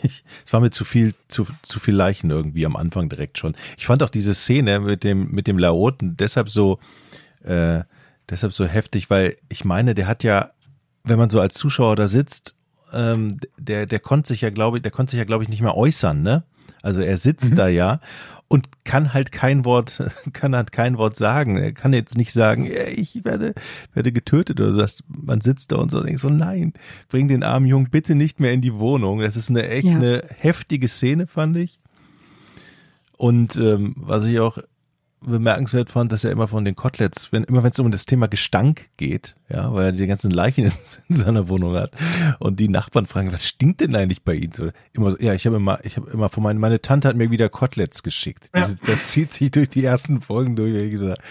es 0.03 0.53
war 0.53 0.59
mir 0.59 0.71
zu 0.71 0.85
viel, 0.85 1.13
zu, 1.27 1.47
zu 1.61 1.79
viel 1.79 1.95
Leichen 1.95 2.29
irgendwie 2.29 2.65
am 2.65 2.75
Anfang 2.75 3.09
direkt 3.09 3.37
schon. 3.37 3.55
Ich 3.77 3.85
fand 3.85 4.03
auch 4.03 4.09
diese 4.09 4.33
Szene 4.33 4.79
mit 4.79 5.03
dem, 5.03 5.31
mit 5.31 5.47
dem 5.47 5.57
Laoten 5.57 6.17
deshalb 6.17 6.49
so, 6.49 6.79
äh, 7.43 7.83
deshalb 8.29 8.53
so 8.53 8.65
heftig, 8.65 9.09
weil 9.09 9.37
ich 9.49 9.65
meine, 9.65 9.95
der 9.95 10.07
hat 10.07 10.23
ja, 10.23 10.51
wenn 11.03 11.19
man 11.19 11.29
so 11.29 11.39
als 11.39 11.55
Zuschauer 11.55 11.95
da 11.95 12.07
sitzt 12.07 12.55
ähm, 12.93 13.39
der, 13.57 13.85
der 13.85 13.99
konnte 13.99 14.29
sich 14.29 14.41
ja, 14.41 14.49
glaube 14.49 14.77
ich, 14.77 14.83
der 14.83 14.91
konnte 14.91 15.11
sich 15.11 15.17
ja, 15.17 15.25
glaube 15.25 15.43
ich, 15.43 15.49
nicht 15.49 15.61
mehr 15.61 15.75
äußern, 15.75 16.21
ne? 16.21 16.43
Also 16.81 17.01
er 17.01 17.17
sitzt 17.17 17.51
mhm. 17.51 17.55
da 17.55 17.67
ja 17.67 17.99
und 18.49 18.83
kann 18.83 19.13
halt 19.13 19.31
kein 19.31 19.63
Wort, 19.63 20.03
kann 20.33 20.55
halt 20.55 20.73
kein 20.73 20.97
Wort 20.97 21.15
sagen. 21.15 21.55
Er 21.55 21.71
kann 21.71 21.93
jetzt 21.93 22.17
nicht 22.17 22.33
sagen, 22.33 22.69
ich 22.95 23.23
werde, 23.23 23.53
werde 23.93 24.11
getötet 24.11 24.59
oder 24.59 24.73
so. 24.73 24.81
Das, 24.81 25.03
man 25.07 25.39
sitzt 25.39 25.71
da 25.71 25.77
und 25.77 25.91
so 25.91 26.01
denkt 26.01 26.19
so, 26.19 26.29
nein, 26.29 26.73
bring 27.07 27.27
den 27.27 27.43
armen 27.43 27.67
Jungen 27.67 27.89
bitte 27.89 28.15
nicht 28.15 28.39
mehr 28.39 28.51
in 28.51 28.61
die 28.61 28.73
Wohnung. 28.73 29.19
Das 29.19 29.37
ist 29.37 29.49
eine 29.49 29.69
echt 29.69 29.87
ja. 29.87 29.95
eine 29.95 30.23
heftige 30.35 30.87
Szene, 30.87 31.27
fand 31.27 31.57
ich. 31.57 31.79
Und 33.17 33.55
ähm, 33.55 33.93
was 33.97 34.25
ich 34.25 34.39
auch 34.39 34.57
bemerkenswert 35.21 35.89
fand, 35.89 36.11
dass 36.11 36.23
er 36.23 36.31
immer 36.31 36.47
von 36.47 36.63
den 36.63 36.75
Koteletts, 36.75 37.31
wenn, 37.31 37.43
immer 37.43 37.63
wenn 37.63 37.71
es 37.71 37.79
um 37.79 37.91
das 37.91 38.05
Thema 38.05 38.27
Gestank 38.27 38.89
geht, 38.97 39.35
ja, 39.49 39.73
weil 39.73 39.85
er 39.85 39.91
die 39.91 40.07
ganzen 40.07 40.31
Leichen 40.31 40.65
in, 40.65 40.71
in, 41.09 41.15
seiner 41.15 41.49
Wohnung 41.49 41.75
hat 41.75 41.91
und 42.39 42.59
die 42.59 42.69
Nachbarn 42.69 43.05
fragen, 43.05 43.33
was 43.33 43.45
stinkt 43.45 43.81
denn 43.81 43.95
eigentlich 43.95 44.23
bei 44.23 44.35
Ihnen? 44.35 44.53
So, 44.53 44.69
immer, 44.93 45.21
ja, 45.21 45.33
ich 45.33 45.45
habe 45.45 45.57
immer, 45.57 45.79
ich 45.83 45.97
habe 45.97 46.09
immer 46.11 46.29
von 46.29 46.43
meinen, 46.43 46.59
meine 46.59 46.81
Tante 46.81 47.07
hat 47.07 47.15
mir 47.15 47.31
wieder 47.31 47.49
Koteletts 47.49 48.03
geschickt. 48.03 48.49
Ja. 48.55 48.61
Das, 48.61 48.77
das, 48.85 49.07
zieht 49.09 49.33
sich 49.33 49.51
durch 49.51 49.69
die 49.69 49.83
ersten 49.83 50.21
Folgen 50.21 50.55
durch. 50.55 50.73
Ich 50.73 50.91
gesagt, 50.91 51.21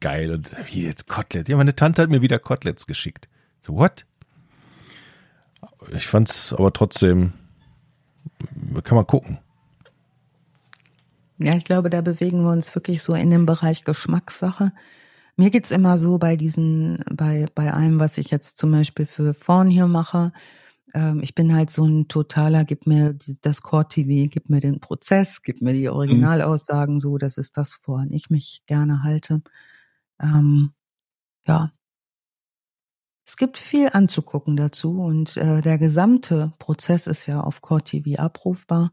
geil 0.00 0.32
und 0.32 0.54
wie 0.66 0.84
jetzt 0.84 1.08
Kotelett? 1.08 1.48
Ja, 1.48 1.56
meine 1.56 1.76
Tante 1.76 2.02
hat 2.02 2.10
mir 2.10 2.22
wieder 2.22 2.38
Koteletts 2.38 2.86
geschickt. 2.86 3.28
So 3.62 3.74
what? 3.74 4.04
Ich 5.92 6.06
fand's 6.06 6.52
aber 6.52 6.72
trotzdem, 6.72 7.32
kann 8.82 8.96
man 8.96 9.06
gucken. 9.06 9.38
Ja, 11.38 11.56
ich 11.56 11.64
glaube, 11.64 11.88
da 11.90 12.00
bewegen 12.00 12.42
wir 12.42 12.50
uns 12.50 12.74
wirklich 12.74 13.02
so 13.02 13.14
in 13.14 13.30
dem 13.30 13.46
Bereich 13.46 13.84
Geschmackssache. 13.84 14.72
Mir 15.36 15.50
geht's 15.50 15.70
immer 15.70 15.98
so 15.98 16.18
bei 16.18 16.36
diesen, 16.36 17.04
bei, 17.12 17.46
bei 17.54 17.72
allem, 17.72 18.00
was 18.00 18.18
ich 18.18 18.30
jetzt 18.30 18.58
zum 18.58 18.72
Beispiel 18.72 19.06
für 19.06 19.34
Vorn 19.34 19.70
hier 19.70 19.86
mache. 19.86 20.32
Ähm, 20.94 21.20
ich 21.22 21.34
bin 21.36 21.54
halt 21.54 21.70
so 21.70 21.84
ein 21.86 22.08
totaler, 22.08 22.64
gib 22.64 22.86
mir 22.88 23.16
das 23.42 23.62
Core 23.62 23.88
TV, 23.88 24.28
gib 24.30 24.50
mir 24.50 24.60
den 24.60 24.80
Prozess, 24.80 25.42
gib 25.42 25.62
mir 25.62 25.74
die 25.74 25.88
Originalaussagen, 25.88 26.98
so, 26.98 27.18
das 27.18 27.38
ist 27.38 27.56
das, 27.56 27.80
woran 27.84 28.10
ich 28.10 28.30
mich 28.30 28.62
gerne 28.66 29.04
halte. 29.04 29.42
Ähm, 30.20 30.72
ja. 31.46 31.72
Es 33.26 33.36
gibt 33.36 33.58
viel 33.58 33.90
anzugucken 33.92 34.56
dazu 34.56 35.00
und 35.00 35.36
äh, 35.36 35.62
der 35.62 35.78
gesamte 35.78 36.54
Prozess 36.58 37.06
ist 37.06 37.26
ja 37.26 37.40
auf 37.42 37.60
Core 37.62 37.82
TV 37.82 38.20
abrufbar. 38.20 38.90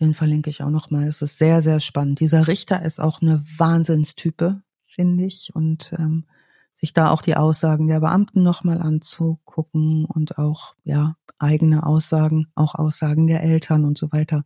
Den 0.00 0.14
verlinke 0.14 0.50
ich 0.50 0.62
auch 0.62 0.70
nochmal. 0.70 1.08
Es 1.08 1.22
ist 1.22 1.38
sehr, 1.38 1.60
sehr 1.60 1.80
spannend. 1.80 2.20
Dieser 2.20 2.46
Richter 2.46 2.82
ist 2.82 3.00
auch 3.00 3.20
eine 3.20 3.44
Wahnsinnstype, 3.56 4.62
finde 4.86 5.24
ich. 5.24 5.50
Und 5.54 5.92
ähm, 5.98 6.24
sich 6.72 6.92
da 6.92 7.10
auch 7.10 7.22
die 7.22 7.36
Aussagen 7.36 7.88
der 7.88 8.00
Beamten 8.00 8.42
nochmal 8.42 8.80
anzugucken 8.80 10.04
und 10.04 10.38
auch 10.38 10.74
ja 10.84 11.16
eigene 11.38 11.84
Aussagen, 11.84 12.46
auch 12.54 12.74
Aussagen 12.74 13.26
der 13.26 13.42
Eltern 13.42 13.84
und 13.84 13.98
so 13.98 14.12
weiter. 14.12 14.44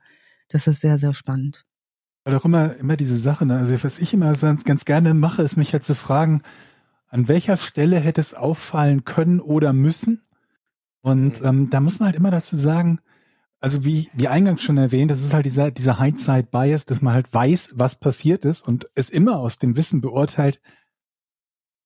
Das 0.49 0.67
ist 0.67 0.81
sehr, 0.81 0.99
sehr 0.99 1.15
spannend. 1.15 1.65
Weil 2.25 2.37
auch 2.37 2.45
immer, 2.45 2.75
immer 2.77 2.97
diese 2.97 3.19
Sache, 3.19 3.45
ne? 3.45 3.59
also 3.59 3.83
was 3.85 3.99
ich 3.99 4.15
immer 4.15 4.33
ganz 4.65 4.85
gerne 4.85 5.13
mache, 5.13 5.43
ist 5.43 5.57
mich 5.57 5.73
halt 5.73 5.85
zu 5.85 5.95
fragen, 5.95 6.43
an 7.09 7.29
welcher 7.29 7.57
Stelle 7.57 7.99
hätte 7.99 8.21
es 8.21 8.35
auffallen 8.35 9.05
können 9.05 9.41
oder 9.41 9.73
müssen? 9.73 10.23
Und 11.01 11.41
mhm. 11.41 11.47
ähm, 11.47 11.71
da 11.71 11.81
muss 11.81 11.99
man 11.99 12.07
halt 12.07 12.17
immer 12.17 12.31
dazu 12.31 12.57
sagen, 12.57 13.01
also 13.63 13.85
wie, 13.85 14.11
wie 14.13 14.27
eingangs 14.27 14.61
schon 14.61 14.77
erwähnt, 14.77 15.13
das 15.13 15.23
ist 15.23 15.33
halt 15.33 15.47
dieser, 15.47 15.71
dieser 15.71 16.01
Hindsight-Bias, 16.01 16.85
dass 16.85 17.01
man 17.01 17.15
halt 17.15 17.33
weiß, 17.33 17.75
was 17.77 17.95
passiert 17.95 18.45
ist 18.45 18.67
und 18.67 18.91
es 18.97 19.09
immer 19.09 19.39
aus 19.39 19.59
dem 19.59 19.77
Wissen 19.77 20.01
beurteilt. 20.01 20.61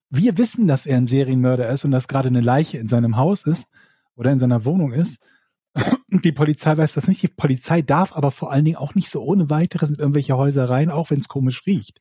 Wir 0.08 0.38
wissen, 0.38 0.66
dass 0.66 0.86
er 0.86 0.96
ein 0.96 1.06
Serienmörder 1.06 1.68
ist 1.68 1.84
und 1.84 1.90
dass 1.90 2.08
gerade 2.08 2.28
eine 2.28 2.40
Leiche 2.40 2.78
in 2.78 2.88
seinem 2.88 3.18
Haus 3.18 3.46
ist 3.46 3.68
oder 4.14 4.32
in 4.32 4.38
seiner 4.38 4.64
Wohnung 4.64 4.92
ist. 4.92 5.22
Und 6.10 6.24
die 6.24 6.32
Polizei 6.32 6.74
weiß 6.74 6.94
das 6.94 7.08
nicht. 7.08 7.20
Die 7.22 7.28
Polizei 7.28 7.82
darf 7.82 8.16
aber 8.16 8.30
vor 8.30 8.50
allen 8.50 8.64
Dingen 8.64 8.78
auch 8.78 8.94
nicht 8.94 9.10
so 9.10 9.22
ohne 9.22 9.50
weiteres 9.50 9.90
in 9.90 9.98
irgendwelche 9.98 10.36
Häuser 10.38 10.70
rein, 10.70 10.90
auch 10.90 11.10
wenn 11.10 11.20
es 11.20 11.28
komisch 11.28 11.66
riecht. 11.66 12.00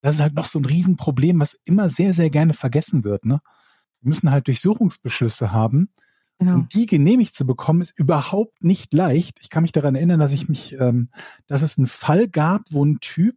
Das 0.00 0.14
ist 0.14 0.20
halt 0.22 0.34
noch 0.34 0.46
so 0.46 0.58
ein 0.58 0.64
Riesenproblem, 0.64 1.38
was 1.38 1.60
immer 1.64 1.90
sehr, 1.90 2.14
sehr 2.14 2.30
gerne 2.30 2.54
vergessen 2.54 3.04
wird. 3.04 3.26
Ne? 3.26 3.40
Wir 4.00 4.08
müssen 4.08 4.30
halt 4.30 4.46
Durchsuchungsbeschlüsse 4.46 5.52
haben, 5.52 5.90
Genau. 6.42 6.54
Und 6.54 6.74
die 6.74 6.86
genehmigt 6.86 7.34
zu 7.34 7.46
bekommen, 7.46 7.82
ist 7.82 7.96
überhaupt 7.96 8.64
nicht 8.64 8.92
leicht. 8.92 9.38
Ich 9.40 9.48
kann 9.48 9.62
mich 9.62 9.70
daran 9.70 9.94
erinnern, 9.94 10.18
dass 10.18 10.32
ich 10.32 10.48
mich, 10.48 10.74
ähm, 10.80 11.08
dass 11.46 11.62
es 11.62 11.78
einen 11.78 11.86
Fall 11.86 12.26
gab, 12.26 12.62
wo 12.70 12.84
ein 12.84 12.98
Typ, 13.00 13.36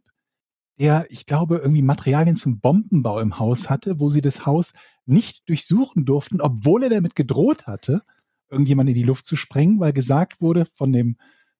der, 0.80 1.06
ich 1.08 1.24
glaube, 1.24 1.58
irgendwie 1.58 1.82
Materialien 1.82 2.34
zum 2.34 2.58
Bombenbau 2.58 3.20
im 3.20 3.38
Haus 3.38 3.70
hatte, 3.70 4.00
wo 4.00 4.10
sie 4.10 4.22
das 4.22 4.44
Haus 4.44 4.72
nicht 5.04 5.48
durchsuchen 5.48 6.04
durften, 6.04 6.40
obwohl 6.40 6.82
er 6.82 6.90
damit 6.90 7.14
gedroht 7.14 7.68
hatte, 7.68 8.02
irgendjemand 8.50 8.88
in 8.88 8.96
die 8.96 9.04
Luft 9.04 9.24
zu 9.24 9.36
sprengen, 9.36 9.78
weil 9.78 9.92
gesagt 9.92 10.40
wurde 10.40 10.66
von 10.74 10.92
dem 10.92 11.16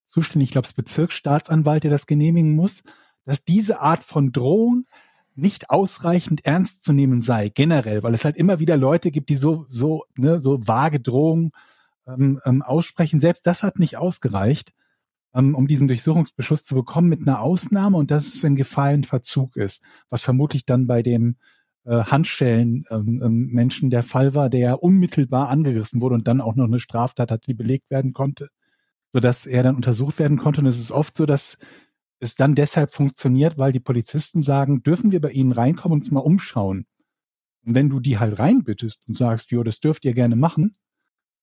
zuständigen, 0.09 0.45
ich 0.45 0.51
glaube, 0.51 0.69
Bezirksstaatsanwalt, 0.75 1.85
der 1.85 1.93
das 1.93 2.09
genehmigen 2.09 2.57
muss, 2.57 2.83
dass 3.25 3.45
diese 3.45 3.81
Art 3.81 4.03
von 4.03 4.33
Drohung 4.33 4.85
nicht 5.37 5.71
ausreichend 5.71 6.45
ernst 6.45 6.85
zu 6.85 6.93
nehmen 6.93 7.21
sei, 7.21 7.49
generell, 7.49 8.03
weil 8.03 8.15
es 8.15 8.25
halt 8.25 8.37
immer 8.37 8.59
wieder 8.59 8.77
Leute 8.77 9.11
gibt, 9.11 9.29
die 9.29 9.35
so, 9.35 9.67
so, 9.69 10.05
ne, 10.17 10.41
so 10.41 10.67
vage 10.67 11.01
Drohungen 11.01 11.53
ähm, 12.07 12.41
ähm, 12.45 12.63
aussprechen. 12.63 13.21
Selbst 13.21 13.47
das 13.47 13.63
hat 13.63 13.79
nicht 13.79 13.99
ausgereicht, 13.99 14.73
ähm, 15.35 15.55
um 15.55 15.67
diesen 15.67 15.89
Durchsuchungsbeschluss 15.89 16.65
zu 16.65 16.75
bekommen, 16.75 17.09
mit 17.09 17.21
einer 17.21 17.41
Ausnahme, 17.41 17.99
und 17.99 18.11
das 18.11 18.27
ist, 18.27 18.43
wenn 18.43 18.57
Gefahr 18.57 18.97
Verzug 19.05 19.57
ist, 19.57 19.83
was 20.09 20.23
vermutlich 20.23 20.65
dann 20.65 20.87
bei 20.87 21.03
dem 21.03 21.37
äh, 21.85 22.03
Handschellen-Menschen 22.05 23.85
ähm, 23.85 23.87
ähm, 23.87 23.91
der 23.91 24.03
Fall 24.03 24.35
war, 24.35 24.51
der 24.51 24.83
unmittelbar 24.83 25.49
angegriffen 25.49 26.01
wurde 26.01 26.15
und 26.17 26.27
dann 26.27 26.41
auch 26.41 26.57
noch 26.57 26.65
eine 26.65 26.81
Straftat 26.81 27.31
hat, 27.31 27.47
die 27.47 27.55
belegt 27.55 27.91
werden 27.91 28.13
konnte, 28.13 28.49
sodass 29.13 29.47
er 29.47 29.63
dann 29.63 29.77
untersucht 29.77 30.19
werden 30.19 30.39
konnte. 30.39 30.63
Und 30.63 30.67
es 30.67 30.81
ist 30.81 30.91
oft 30.91 31.17
so, 31.17 31.27
dass 31.27 31.59
es 32.21 32.35
dann 32.35 32.55
deshalb 32.55 32.95
funktioniert, 32.95 33.59
weil 33.59 33.73
die 33.73 33.81
Polizisten 33.81 34.43
sagen, 34.43 34.83
dürfen 34.83 35.13
wir 35.13 35.21
bei 35.21 35.31
Ihnen 35.31 35.53
reinkommen 35.53 35.95
und 35.95 36.03
uns 36.03 36.11
mal 36.11 36.21
umschauen. 36.21 36.87
Und 37.65 37.75
wenn 37.75 37.91
du 37.91 38.01
die 38.01 38.19
halt 38.19 38.39
reinbittest 38.39 39.01
und 39.07 39.17
sagst, 39.17 39.51
jo, 39.51 39.63
das 39.63 39.81
dürft 39.81 40.05
ihr 40.05 40.15
gerne 40.15 40.37
machen, 40.37 40.77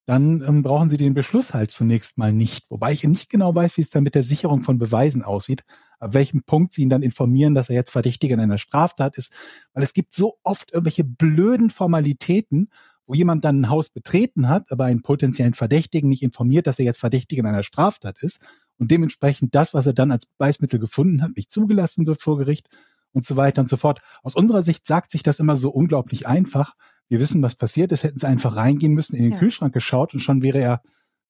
dann 0.06 0.41
ähm, 0.41 0.64
brauchen 0.64 0.90
sie 0.90 0.98
den 0.98 1.14
Beschluss 1.14 1.54
halt 1.54 1.72
zunächst 1.72 2.18
mal 2.18 2.34
nicht. 2.34 2.70
Wobei 2.70 2.91
ich 2.91 3.04
nicht 3.06 3.30
genau 3.30 3.56
weiß, 3.56 3.78
wie 3.78 3.82
es 3.82 3.90
dann 3.90 4.04
mit 4.04 4.16
der 4.16 4.24
Sicherung 4.24 4.64
von 4.64 4.78
Beweisen 4.78 5.22
aussieht, 5.22 5.64
ab 6.00 6.14
welchem 6.14 6.44
Punkt 6.44 6.74
sie 6.74 6.82
ihn 6.82 6.90
dann 6.90 7.04
informieren, 7.04 7.56
dass 7.56 7.70
er 7.70 7.76
jetzt 7.76 7.91
Verdächtiger 7.91 8.34
in 8.34 8.41
einer 8.41 8.58
Straftat 8.58 9.18
ist. 9.18 9.34
Weil 9.74 9.84
es 9.84 9.94
gibt 9.94 10.14
so 10.14 10.38
oft 10.44 10.74
irgendwelche 10.74 11.06
blöden 11.06 11.70
Formalitäten, 11.70 12.70
wo 13.06 13.14
jemand 13.14 13.45
dann 13.45 13.62
ein 13.62 13.70
Haus 13.70 13.90
betreten 13.90 14.50
hat, 14.50 14.72
aber 14.72 14.86
einen 14.86 15.02
potenziellen 15.02 15.54
Verdächtigen 15.54 16.10
nicht 16.10 16.24
informiert, 16.24 16.68
dass 16.68 16.80
er 16.80 16.86
jetzt 16.86 17.00
Verdächtiger 17.00 17.41
in 17.41 17.48
einer 17.48 17.64
Straftat 17.64 18.22
ist 18.24 18.44
und 18.78 18.91
dementsprechend 18.91 19.56
das, 19.56 19.74
was 19.74 19.86
er 19.86 19.94
dann 19.94 20.12
als 20.12 20.26
Beweismittel 20.26 20.80
gefunden 20.80 21.22
hat, 21.22 21.36
nicht 21.36 21.52
zugelassen 21.52 22.08
wird 22.08 22.22
vor 22.22 22.38
Gericht 22.38 22.70
und 23.12 23.24
so 23.24 23.38
weiter 23.38 23.62
und 23.62 23.70
so 23.70 23.78
fort. 23.78 24.02
Aus 24.24 24.36
unserer 24.36 24.64
Sicht 24.64 24.88
sagt 24.88 25.12
sich 25.12 25.24
das 25.24 25.40
immer 25.40 25.56
so 25.56 25.70
unglaublich 25.70 26.28
einfach. 26.28 26.76
Wir 27.08 27.20
wissen, 27.20 27.44
was 27.44 27.56
passiert 27.56 27.91
ist, 27.91 28.04
hätten 28.04 28.20
sie 28.20 28.28
einfach 28.28 28.56
reingehen 28.56 28.94
müssen, 28.94 29.16
in 29.16 29.24
den 29.24 29.34
ja. 29.34 29.38
Kühlschrank 29.38 29.74
geschaut 29.74 30.14
und 30.14 30.20
schon 30.20 30.41
wäre 30.41 30.60
er, 30.60 30.82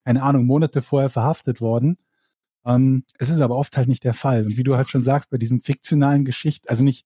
keine 0.05 0.23
Ahnung, 0.23 0.45
Monate 0.45 0.81
vorher 0.81 1.09
verhaftet 1.09 1.61
worden. 1.61 1.97
Ähm, 2.65 3.03
es 3.17 3.29
ist 3.29 3.41
aber 3.41 3.57
oft 3.57 3.75
halt 3.77 3.89
nicht 3.89 4.03
der 4.03 4.13
Fall. 4.13 4.45
Und 4.45 4.57
wie 4.57 4.63
du 4.63 4.75
halt 4.75 4.89
schon 4.89 5.01
sagst, 5.01 5.29
bei 5.29 5.37
diesen 5.37 5.61
fiktionalen 5.61 6.25
Geschichten, 6.25 6.69
also 6.69 6.83
nicht 6.83 7.05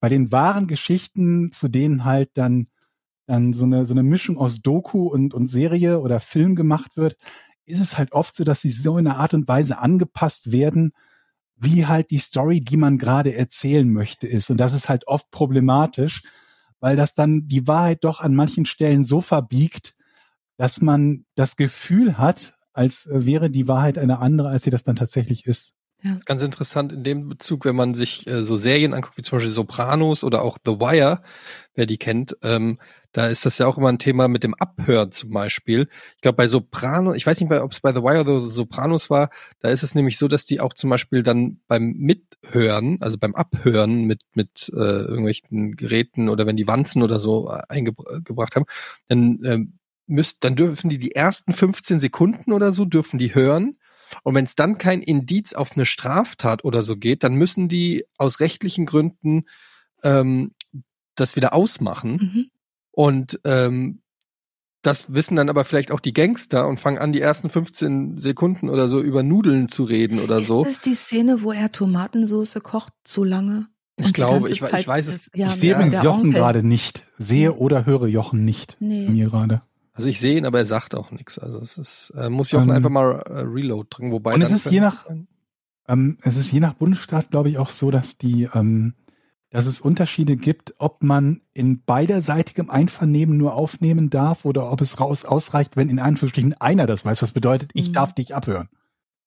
bei 0.00 0.08
den 0.08 0.30
wahren 0.30 0.68
Geschichten, 0.68 1.50
zu 1.52 1.68
denen 1.68 2.04
halt 2.04 2.30
dann 2.34 2.68
dann 3.26 3.52
so 3.52 3.66
eine 3.66 3.84
so 3.84 3.92
eine 3.92 4.02
Mischung 4.02 4.38
aus 4.38 4.62
Doku 4.62 5.06
und 5.06 5.34
und 5.34 5.48
Serie 5.48 6.00
oder 6.00 6.18
Film 6.18 6.56
gemacht 6.56 6.96
wird, 6.96 7.16
ist 7.68 7.80
es 7.80 7.98
halt 7.98 8.12
oft 8.12 8.36
so, 8.36 8.44
dass 8.44 8.60
sie 8.60 8.70
so 8.70 8.98
in 8.98 9.06
einer 9.06 9.18
Art 9.18 9.34
und 9.34 9.48
Weise 9.48 9.78
angepasst 9.78 10.52
werden, 10.52 10.92
wie 11.56 11.86
halt 11.86 12.10
die 12.10 12.18
Story, 12.18 12.60
die 12.60 12.76
man 12.76 12.98
gerade 12.98 13.34
erzählen 13.34 13.90
möchte, 13.90 14.26
ist. 14.26 14.50
Und 14.50 14.58
das 14.58 14.72
ist 14.72 14.88
halt 14.88 15.06
oft 15.06 15.30
problematisch, 15.30 16.22
weil 16.80 16.96
das 16.96 17.14
dann 17.14 17.48
die 17.48 17.66
Wahrheit 17.66 18.04
doch 18.04 18.20
an 18.20 18.34
manchen 18.34 18.64
Stellen 18.64 19.04
so 19.04 19.20
verbiegt, 19.20 19.94
dass 20.56 20.80
man 20.80 21.24
das 21.34 21.56
Gefühl 21.56 22.18
hat, 22.18 22.54
als 22.72 23.08
wäre 23.10 23.50
die 23.50 23.66
Wahrheit 23.66 23.98
eine 23.98 24.20
andere, 24.20 24.48
als 24.50 24.62
sie 24.62 24.70
das 24.70 24.84
dann 24.84 24.96
tatsächlich 24.96 25.46
ist. 25.46 25.74
Ja. 26.02 26.10
Das 26.10 26.20
ist 26.20 26.26
ganz 26.26 26.42
interessant 26.42 26.92
in 26.92 27.02
dem 27.02 27.28
Bezug, 27.28 27.64
wenn 27.64 27.74
man 27.74 27.94
sich 27.94 28.26
äh, 28.28 28.44
so 28.44 28.56
Serien 28.56 28.94
anguckt, 28.94 29.16
wie 29.16 29.22
zum 29.22 29.38
Beispiel 29.38 29.52
Sopranos 29.52 30.22
oder 30.22 30.42
auch 30.42 30.58
The 30.64 30.78
Wire, 30.78 31.22
wer 31.74 31.86
die 31.86 31.98
kennt, 31.98 32.36
ähm, 32.42 32.78
da 33.18 33.26
ist 33.26 33.44
das 33.44 33.58
ja 33.58 33.66
auch 33.66 33.76
immer 33.76 33.88
ein 33.88 33.98
Thema 33.98 34.28
mit 34.28 34.44
dem 34.44 34.54
Abhören 34.54 35.10
zum 35.10 35.30
Beispiel. 35.30 35.88
Ich 36.14 36.20
glaube, 36.20 36.36
bei 36.36 36.46
Sopranos, 36.46 37.16
ich 37.16 37.26
weiß 37.26 37.40
nicht 37.40 37.50
ob 37.50 37.72
es 37.72 37.80
bei 37.80 37.92
The 37.92 38.00
Wire 38.00 38.20
oder 38.20 38.38
Sopranos 38.38 39.10
war, 39.10 39.30
da 39.58 39.70
ist 39.70 39.82
es 39.82 39.96
nämlich 39.96 40.16
so, 40.18 40.28
dass 40.28 40.44
die 40.44 40.60
auch 40.60 40.72
zum 40.72 40.88
Beispiel 40.88 41.24
dann 41.24 41.58
beim 41.66 41.94
Mithören, 41.98 42.98
also 43.00 43.18
beim 43.18 43.34
Abhören 43.34 44.04
mit, 44.04 44.20
mit 44.34 44.70
äh, 44.72 44.78
irgendwelchen 44.78 45.74
Geräten 45.74 46.28
oder 46.28 46.46
wenn 46.46 46.54
die 46.54 46.68
Wanzen 46.68 47.02
oder 47.02 47.18
so 47.18 47.50
äh, 47.50 47.60
eingebracht 47.68 48.54
haben, 48.54 48.66
dann 49.08 49.40
ähm, 49.44 49.78
müsst, 50.06 50.44
dann 50.44 50.54
dürfen 50.54 50.88
die 50.88 50.98
die 50.98 51.16
ersten 51.16 51.52
15 51.52 51.98
Sekunden 51.98 52.52
oder 52.52 52.72
so 52.72 52.84
dürfen 52.84 53.18
die 53.18 53.34
hören 53.34 53.78
und 54.22 54.36
wenn 54.36 54.44
es 54.44 54.54
dann 54.54 54.78
kein 54.78 55.02
Indiz 55.02 55.54
auf 55.54 55.72
eine 55.72 55.86
Straftat 55.86 56.62
oder 56.62 56.82
so 56.82 56.96
geht, 56.96 57.24
dann 57.24 57.34
müssen 57.34 57.68
die 57.68 58.04
aus 58.16 58.38
rechtlichen 58.38 58.86
Gründen 58.86 59.46
ähm, 60.04 60.52
das 61.16 61.34
wieder 61.34 61.52
ausmachen. 61.52 62.12
Mhm. 62.12 62.50
Und 62.98 63.38
ähm, 63.44 64.00
das 64.82 65.14
wissen 65.14 65.36
dann 65.36 65.48
aber 65.48 65.64
vielleicht 65.64 65.92
auch 65.92 66.00
die 66.00 66.12
Gangster 66.12 66.66
und 66.66 66.80
fangen 66.80 66.98
an, 66.98 67.12
die 67.12 67.20
ersten 67.20 67.48
15 67.48 68.16
Sekunden 68.16 68.68
oder 68.68 68.88
so 68.88 69.00
über 69.00 69.22
Nudeln 69.22 69.68
zu 69.68 69.84
reden 69.84 70.18
oder 70.18 70.38
ist 70.38 70.48
so. 70.48 70.64
Ist 70.64 70.78
das 70.78 70.80
die 70.80 70.94
Szene, 70.96 71.42
wo 71.42 71.52
er 71.52 71.70
Tomatensauce 71.70 72.58
kocht 72.60 72.92
zu 73.04 73.22
lange? 73.22 73.68
Ich 73.98 74.12
glaube, 74.12 74.50
ich, 74.50 74.62
ich, 74.62 74.88
weiß 74.88 75.06
es. 75.06 75.30
Ja, 75.32 75.46
ich 75.46 75.54
sehe 75.54 75.76
übrigens 75.76 76.02
Jochen 76.02 76.32
gerade 76.32 76.66
nicht. 76.66 77.04
Sehe 77.18 77.54
oder 77.54 77.86
höre 77.86 78.08
Jochen 78.08 78.44
nicht. 78.44 78.76
Nee. 78.80 79.08
Mir 79.08 79.26
gerade. 79.26 79.60
Also 79.92 80.08
ich 80.08 80.18
sehe 80.18 80.36
ihn, 80.36 80.44
aber 80.44 80.58
er 80.58 80.64
sagt 80.64 80.96
auch 80.96 81.12
nichts. 81.12 81.38
Also 81.38 81.60
es 81.60 81.78
ist, 81.78 82.12
äh, 82.16 82.28
muss 82.28 82.52
auch 82.52 82.62
ähm, 82.62 82.70
einfach 82.70 82.90
mal 82.90 83.22
äh, 83.26 83.42
Reload 83.42 83.86
drücken. 83.90 84.10
Wobei 84.10 84.34
und 84.34 84.42
es 84.42 84.50
ist 84.50 84.72
je 84.72 84.80
nach, 84.80 85.06
ähm, 85.86 86.18
es 86.22 86.36
ist 86.36 86.50
je 86.50 86.58
nach 86.58 86.74
Bundesstaat, 86.74 87.30
glaube 87.30 87.48
ich, 87.48 87.58
auch 87.58 87.68
so, 87.68 87.92
dass 87.92 88.18
die, 88.18 88.48
ähm, 88.52 88.94
dass 89.50 89.66
es 89.66 89.80
Unterschiede 89.80 90.36
gibt, 90.36 90.74
ob 90.78 91.02
man 91.02 91.40
in 91.52 91.82
beiderseitigem 91.82 92.68
Einvernehmen 92.68 93.36
nur 93.38 93.54
aufnehmen 93.54 94.10
darf 94.10 94.44
oder 94.44 94.70
ob 94.70 94.80
es 94.80 95.00
raus 95.00 95.24
ausreicht, 95.24 95.76
wenn 95.76 95.88
in 95.88 95.98
Anführungsstrichen 95.98 96.54
einer 96.60 96.86
das 96.86 97.04
weiß, 97.04 97.22
was 97.22 97.32
bedeutet, 97.32 97.70
ich 97.74 97.88
mhm. 97.88 97.92
darf 97.94 98.14
dich 98.14 98.34
abhören. 98.34 98.68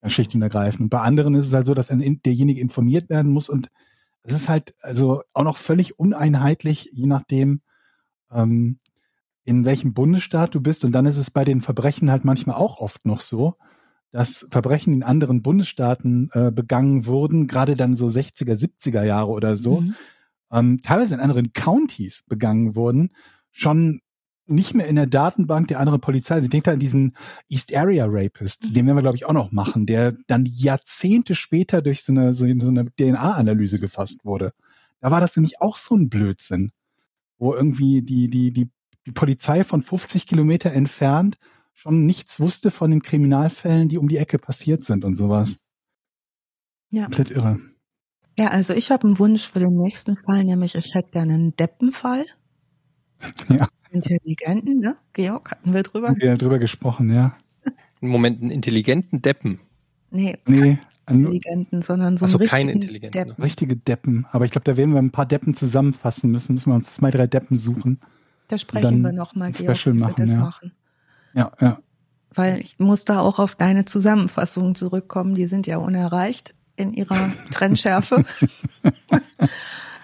Schlicht 0.07 0.33
und 0.33 0.41
ergreifend. 0.41 0.81
Und 0.81 0.89
bei 0.89 0.99
anderen 0.99 1.35
ist 1.35 1.45
es 1.45 1.53
halt 1.53 1.65
so, 1.65 1.73
dass 1.73 1.91
ein, 1.91 2.21
derjenige 2.23 2.59
informiert 2.59 3.09
werden 3.09 3.31
muss 3.31 3.49
und 3.49 3.69
es 4.23 4.33
ist 4.33 4.49
halt 4.49 4.75
also 4.81 5.23
auch 5.33 5.43
noch 5.43 5.57
völlig 5.57 5.99
uneinheitlich, 5.99 6.89
je 6.91 7.07
nachdem, 7.07 7.61
ähm, 8.31 8.79
in 9.43 9.65
welchem 9.65 9.93
Bundesstaat 9.93 10.53
du 10.53 10.61
bist. 10.61 10.85
Und 10.85 10.91
dann 10.91 11.05
ist 11.05 11.17
es 11.17 11.31
bei 11.31 11.43
den 11.43 11.61
Verbrechen 11.61 12.11
halt 12.11 12.25
manchmal 12.25 12.55
auch 12.55 12.79
oft 12.79 13.05
noch 13.05 13.21
so, 13.21 13.55
dass 14.11 14.47
Verbrechen 14.49 14.93
in 14.93 15.03
anderen 15.03 15.41
Bundesstaaten 15.41 16.29
äh, 16.33 16.51
begangen 16.51 17.05
wurden, 17.05 17.47
gerade 17.47 17.75
dann 17.75 17.93
so 17.93 18.07
60er, 18.07 18.53
70er 18.53 19.03
Jahre 19.03 19.31
oder 19.31 19.55
so, 19.55 19.81
mhm. 19.81 19.95
ähm, 20.51 20.81
teilweise 20.81 21.13
in 21.13 21.19
anderen 21.19 21.53
Counties 21.53 22.23
begangen 22.27 22.75
wurden, 22.75 23.11
schon 23.51 24.01
nicht 24.47 24.73
mehr 24.73 24.87
in 24.87 24.97
der 24.97 25.07
Datenbank 25.07 25.69
der 25.69 25.79
anderen 25.79 26.01
Polizei. 26.01 26.35
Also 26.35 26.45
ich 26.45 26.51
denke 26.51 26.65
da 26.65 26.73
an 26.73 26.79
diesen 26.79 27.15
East 27.47 27.73
Area 27.75 28.05
Rapist, 28.07 28.65
mhm. 28.65 28.73
den 28.73 28.85
werden 28.85 28.97
wir, 28.97 29.03
glaube 29.03 29.17
ich, 29.17 29.25
auch 29.25 29.33
noch 29.33 29.51
machen, 29.51 29.85
der 29.85 30.17
dann 30.27 30.45
Jahrzehnte 30.45 31.35
später 31.35 31.81
durch 31.81 32.03
so 32.03 32.11
eine, 32.11 32.33
so 32.33 32.45
eine 32.45 32.91
DNA-Analyse 32.99 33.79
gefasst 33.79 34.25
wurde. 34.25 34.53
Da 34.99 35.09
war 35.09 35.21
das 35.21 35.35
nämlich 35.35 35.61
auch 35.61 35.77
so 35.77 35.95
ein 35.95 36.09
Blödsinn, 36.09 36.73
wo 37.37 37.53
irgendwie 37.53 38.01
die, 38.01 38.29
die, 38.29 38.51
die 38.51 38.69
die 39.05 39.11
Polizei 39.11 39.63
von 39.63 39.81
50 39.81 40.27
Kilometer 40.27 40.71
entfernt 40.71 41.37
schon 41.81 42.05
nichts 42.05 42.39
wusste 42.39 42.69
von 42.69 42.91
den 42.91 43.01
Kriminalfällen, 43.01 43.89
die 43.89 43.97
um 43.97 44.07
die 44.07 44.17
Ecke 44.17 44.37
passiert 44.37 44.83
sind 44.83 45.03
und 45.03 45.15
sowas. 45.15 45.57
Ja. 46.91 47.05
Komplett 47.05 47.31
irre. 47.31 47.59
Ja, 48.37 48.49
also 48.49 48.73
ich 48.73 48.91
habe 48.91 49.07
einen 49.07 49.17
Wunsch 49.17 49.49
für 49.49 49.59
den 49.59 49.75
nächsten 49.77 50.15
Fall, 50.15 50.43
nämlich 50.43 50.75
ich 50.75 50.93
hätte 50.93 51.11
gerne 51.11 51.33
einen 51.33 51.55
Deppenfall. 51.55 52.25
Ja. 53.49 53.67
Intelligenten, 53.91 54.79
ne? 54.79 54.95
Georg, 55.13 55.51
hatten 55.51 55.73
wir 55.73 55.83
drüber? 55.83 56.15
Wir 56.17 56.37
drüber 56.37 56.59
gesprochen, 56.59 57.13
ja. 57.13 57.37
Im 57.99 58.07
Moment 58.07 58.41
einen 58.41 58.49
intelligenten 58.49 59.21
Deppen. 59.21 59.59
Nee, 60.09 60.37
nee 60.47 60.79
intelligenten, 61.09 61.81
sondern 61.81 62.17
so 62.17 62.25
also 62.25 62.37
einen 62.37 62.47
keine 62.47 62.71
intelligenten. 62.71 63.11
Deppen. 63.11 63.43
Richtige 63.43 63.75
Deppen. 63.75 64.25
Aber 64.31 64.45
ich 64.45 64.51
glaube, 64.51 64.63
da 64.63 64.77
werden 64.77 64.93
wir 64.93 65.01
ein 65.01 65.11
paar 65.11 65.25
Deppen 65.25 65.53
zusammenfassen 65.53 66.31
müssen. 66.31 66.53
Müssen 66.53 66.71
wir 66.71 66.75
uns 66.75 66.93
zwei, 66.93 67.11
drei 67.11 67.27
Deppen 67.27 67.57
suchen. 67.57 67.99
Da 68.47 68.57
sprechen 68.57 69.01
wir 69.01 69.11
nochmal, 69.11 69.51
Georg, 69.51 69.85
wie 69.85 69.93
wir 69.93 70.13
das 70.15 70.33
ja. 70.33 70.39
machen. 70.39 70.71
Ja, 71.33 71.51
ja. 71.59 71.79
Weil 72.33 72.61
ich 72.61 72.79
muss 72.79 73.05
da 73.05 73.19
auch 73.19 73.39
auf 73.39 73.55
deine 73.55 73.85
Zusammenfassungen 73.85 74.75
zurückkommen. 74.75 75.35
Die 75.35 75.47
sind 75.47 75.67
ja 75.67 75.77
unerreicht 75.77 76.53
in 76.75 76.93
ihrer 76.93 77.31
Trennschärfe. 77.51 78.23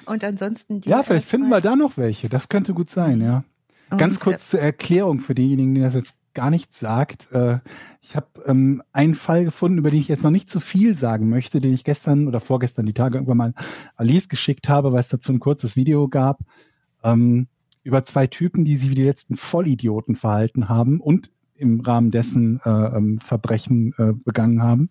Und 0.06 0.24
ansonsten 0.24 0.82
die. 0.82 0.90
Ja, 0.90 1.04
vielleicht 1.04 1.28
finden 1.28 1.50
wir 1.50 1.62
da 1.62 1.76
noch 1.76 1.98
welche. 1.98 2.30
Das 2.30 2.50
könnte 2.50 2.74
gut 2.74 2.90
sein, 2.90 3.22
ja. 3.22 3.44
Und 3.90 3.98
Ganz 3.98 4.20
kurz 4.20 4.50
zur 4.50 4.60
Erklärung 4.60 5.20
für 5.20 5.34
diejenigen, 5.34 5.74
die 5.76 5.82
das 5.82 5.94
jetzt 5.94 6.18
gar 6.34 6.50
nichts 6.50 6.80
sagt. 6.80 7.32
Äh, 7.32 7.60
ich 8.02 8.16
habe 8.16 8.28
ähm, 8.46 8.84
einen 8.94 9.16
Fall 9.16 9.46
gefunden, 9.46 9.80
über 9.80 9.90
den 9.90 10.00
ich 10.00 10.08
jetzt 10.08 10.24
noch 10.24 10.32
nicht 10.32 10.50
zu 10.50 10.60
viel 10.60 10.94
sagen 10.94 11.30
möchte, 11.30 11.60
den 11.60 11.74
ich 11.74 11.84
gestern 11.84 12.28
oder 12.28 12.40
vorgestern 12.40 12.86
die 12.86 12.94
Tage 12.94 13.18
irgendwann 13.18 13.38
mal 13.38 13.54
Alice 13.96 14.30
geschickt 14.30 14.70
habe, 14.70 14.92
weil 14.92 15.00
es 15.00 15.10
dazu 15.10 15.32
ein 15.32 15.40
kurzes 15.40 15.76
Video 15.76 16.08
gab. 16.08 16.42
Ähm, 17.04 17.48
über 17.88 18.04
zwei 18.04 18.28
Typen, 18.28 18.66
die 18.66 18.76
sich 18.76 18.90
wie 18.90 18.96
die 18.96 19.04
letzten 19.04 19.38
Vollidioten 19.38 20.18
verhalten 20.18 20.68
haben 20.68 21.00
und 21.00 21.32
im 21.56 21.80
Rahmen 21.80 22.12
dessen 22.12 22.60
äh, 22.66 22.70
ähm, 22.70 23.18
Verbrechen 23.18 23.94
äh, 23.98 24.12
begangen 24.26 24.62
haben. 24.62 24.90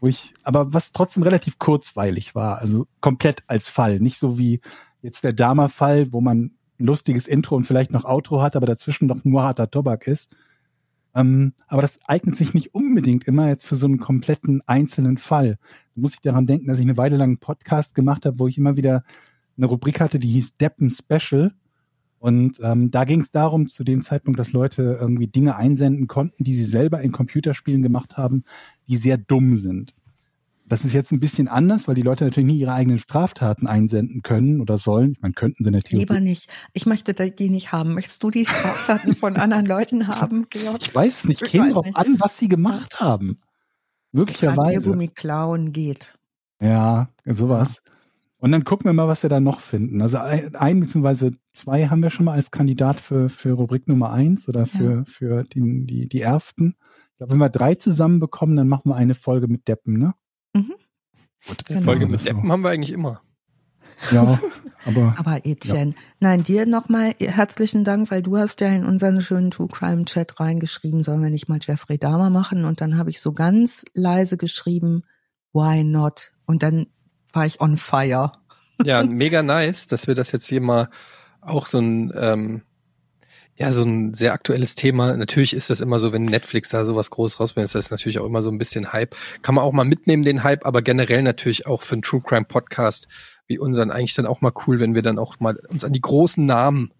Wo 0.00 0.08
ich, 0.08 0.32
aber 0.42 0.72
was 0.72 0.92
trotzdem 0.92 1.22
relativ 1.22 1.58
kurzweilig 1.58 2.34
war, 2.34 2.58
also 2.58 2.86
komplett 3.00 3.44
als 3.48 3.68
Fall. 3.68 4.00
Nicht 4.00 4.18
so 4.18 4.38
wie 4.38 4.60
jetzt 5.02 5.24
der 5.24 5.34
Dama-Fall, 5.34 6.12
wo 6.12 6.22
man 6.22 6.52
lustiges 6.78 7.28
Intro 7.28 7.54
und 7.54 7.64
vielleicht 7.64 7.92
noch 7.92 8.06
Outro 8.06 8.40
hat, 8.40 8.56
aber 8.56 8.66
dazwischen 8.66 9.06
noch 9.06 9.24
nur 9.24 9.42
harter 9.42 9.70
Tobak 9.70 10.06
ist. 10.06 10.34
Ähm, 11.14 11.52
aber 11.68 11.82
das 11.82 11.98
eignet 12.06 12.34
sich 12.34 12.54
nicht 12.54 12.74
unbedingt 12.74 13.28
immer 13.28 13.48
jetzt 13.48 13.66
für 13.66 13.76
so 13.76 13.86
einen 13.86 13.98
kompletten 13.98 14.62
einzelnen 14.66 15.18
Fall. 15.18 15.58
Da 15.94 16.00
muss 16.00 16.14
ich 16.14 16.22
daran 16.22 16.46
denken, 16.46 16.68
dass 16.68 16.78
ich 16.78 16.86
eine 16.86 16.96
Weile 16.96 17.18
lang 17.18 17.28
einen 17.28 17.38
Podcast 17.38 17.94
gemacht 17.94 18.24
habe, 18.24 18.38
wo 18.38 18.48
ich 18.48 18.56
immer 18.56 18.78
wieder 18.78 19.04
eine 19.58 19.66
Rubrik 19.66 20.00
hatte, 20.00 20.18
die 20.18 20.28
hieß 20.28 20.54
Deppen 20.54 20.90
Special. 20.90 21.52
Und 22.22 22.60
ähm, 22.62 22.92
da 22.92 23.02
ging 23.02 23.20
es 23.20 23.32
darum, 23.32 23.66
zu 23.66 23.82
dem 23.82 24.00
Zeitpunkt, 24.00 24.38
dass 24.38 24.52
Leute 24.52 24.96
irgendwie 25.00 25.26
Dinge 25.26 25.56
einsenden 25.56 26.06
konnten, 26.06 26.44
die 26.44 26.54
sie 26.54 26.62
selber 26.62 27.00
in 27.00 27.10
Computerspielen 27.10 27.82
gemacht 27.82 28.16
haben, 28.16 28.44
die 28.88 28.96
sehr 28.96 29.18
dumm 29.18 29.56
sind. 29.56 29.92
Das 30.64 30.84
ist 30.84 30.92
jetzt 30.92 31.10
ein 31.10 31.18
bisschen 31.18 31.48
anders, 31.48 31.88
weil 31.88 31.96
die 31.96 32.02
Leute 32.02 32.22
natürlich 32.22 32.46
nie 32.46 32.60
ihre 32.60 32.74
eigenen 32.74 33.00
Straftaten 33.00 33.66
einsenden 33.66 34.22
können 34.22 34.60
oder 34.60 34.78
sollen. 34.78 35.14
Ich 35.16 35.20
meine, 35.20 35.34
könnten 35.34 35.64
sie 35.64 35.72
natürlich. 35.72 35.98
Lieber 35.98 36.20
nicht. 36.20 36.48
Ich 36.72 36.86
möchte 36.86 37.12
die 37.12 37.50
nicht 37.50 37.72
haben. 37.72 37.92
Möchtest 37.94 38.22
du 38.22 38.30
die 38.30 38.46
Straftaten 38.46 39.16
von 39.16 39.34
anderen 39.34 39.66
Leuten 39.66 40.06
haben, 40.06 40.46
Georg? 40.50 40.80
Ich 40.80 40.94
weiß 40.94 41.16
es 41.16 41.24
nicht. 41.24 41.42
Käme 41.42 41.72
drauf 41.72 41.88
an, 41.94 42.14
was 42.20 42.38
sie 42.38 42.46
gemacht 42.46 43.00
haben. 43.00 43.38
Möglicherweise. 44.12 44.60
Radiergummi 44.60 45.08
klauen 45.08 45.72
geht. 45.72 46.16
Ja, 46.60 47.08
sowas. 47.26 47.82
Und 48.42 48.50
dann 48.50 48.64
gucken 48.64 48.86
wir 48.86 48.92
mal, 48.92 49.06
was 49.06 49.22
wir 49.22 49.30
da 49.30 49.38
noch 49.38 49.60
finden. 49.60 50.02
Also 50.02 50.18
ein, 50.18 50.56
ein 50.56 50.80
bzw. 50.80 51.30
zwei 51.52 51.86
haben 51.86 52.02
wir 52.02 52.10
schon 52.10 52.24
mal 52.24 52.32
als 52.32 52.50
Kandidat 52.50 52.98
für, 52.98 53.28
für 53.28 53.52
Rubrik 53.52 53.86
Nummer 53.86 54.10
eins 54.10 54.48
oder 54.48 54.66
für, 54.66 54.96
ja. 54.96 55.04
für 55.06 55.44
die, 55.44 55.86
die, 55.86 56.08
die 56.08 56.20
ersten. 56.20 56.74
Ich 57.12 57.18
glaube, 57.18 57.34
wenn 57.34 57.38
wir 57.38 57.50
drei 57.50 57.76
zusammenbekommen, 57.76 58.56
dann 58.56 58.66
machen 58.66 58.90
wir 58.90 58.96
eine 58.96 59.14
Folge 59.14 59.46
mit 59.46 59.68
Deppen, 59.68 59.96
ne? 59.96 60.14
Mhm. 60.54 60.74
Gut, 61.46 61.64
genau. 61.64 61.82
Folge 61.82 62.08
mit 62.08 62.26
Deppen 62.26 62.50
haben 62.50 62.64
wir 62.64 62.70
eigentlich 62.70 62.90
immer. 62.90 63.22
Ja, 64.10 64.40
aber. 64.86 65.14
aber 65.18 65.46
Etienne, 65.46 65.92
ja. 65.92 66.00
nein, 66.18 66.42
dir 66.42 66.66
nochmal 66.66 67.12
herzlichen 67.20 67.84
Dank, 67.84 68.10
weil 68.10 68.24
du 68.24 68.38
hast 68.38 68.60
ja 68.60 68.70
in 68.70 68.84
unseren 68.84 69.20
schönen 69.20 69.52
True 69.52 69.68
Crime 69.68 70.04
Chat 70.04 70.40
reingeschrieben, 70.40 71.04
sollen 71.04 71.22
wir 71.22 71.30
nicht 71.30 71.48
mal 71.48 71.60
Jeffrey 71.62 71.96
Dahmer 71.96 72.28
machen? 72.28 72.64
Und 72.64 72.80
dann 72.80 72.98
habe 72.98 73.10
ich 73.10 73.20
so 73.20 73.34
ganz 73.34 73.84
leise 73.94 74.36
geschrieben, 74.36 75.04
why 75.52 75.84
not? 75.84 76.32
Und 76.44 76.64
dann 76.64 76.88
war 77.32 77.46
ich 77.46 77.60
on 77.60 77.76
fire. 77.76 78.32
Ja, 78.84 79.02
mega 79.06 79.42
nice, 79.42 79.86
dass 79.86 80.06
wir 80.06 80.14
das 80.14 80.32
jetzt 80.32 80.46
hier 80.46 80.60
mal 80.60 80.88
auch 81.40 81.66
so 81.66 81.78
ein 81.78 82.12
ähm, 82.16 82.62
ja, 83.54 83.70
so 83.70 83.82
ein 83.82 84.14
sehr 84.14 84.32
aktuelles 84.32 84.74
Thema. 84.74 85.16
Natürlich 85.16 85.54
ist 85.54 85.68
das 85.68 85.80
immer 85.80 85.98
so, 85.98 86.12
wenn 86.12 86.24
Netflix 86.24 86.70
da 86.70 86.84
sowas 86.84 87.10
groß 87.10 87.38
rausbringt, 87.38 87.66
ist 87.66 87.74
das 87.74 87.90
natürlich 87.90 88.18
auch 88.18 88.26
immer 88.26 88.42
so 88.42 88.50
ein 88.50 88.58
bisschen 88.58 88.92
Hype. 88.92 89.14
Kann 89.42 89.54
man 89.54 89.64
auch 89.64 89.72
mal 89.72 89.84
mitnehmen, 89.84 90.22
den 90.22 90.42
Hype, 90.42 90.64
aber 90.64 90.80
generell 90.82 91.22
natürlich 91.22 91.66
auch 91.66 91.82
für 91.82 91.94
einen 91.94 92.02
True 92.02 92.22
Crime 92.22 92.46
Podcast 92.46 93.08
wie 93.46 93.58
unseren 93.58 93.90
eigentlich 93.90 94.14
dann 94.14 94.26
auch 94.26 94.40
mal 94.40 94.52
cool, 94.66 94.80
wenn 94.80 94.94
wir 94.94 95.02
dann 95.02 95.18
auch 95.18 95.38
mal 95.38 95.56
uns 95.68 95.84
an 95.84 95.92
die 95.92 96.00
großen 96.00 96.44
Namen 96.46 96.92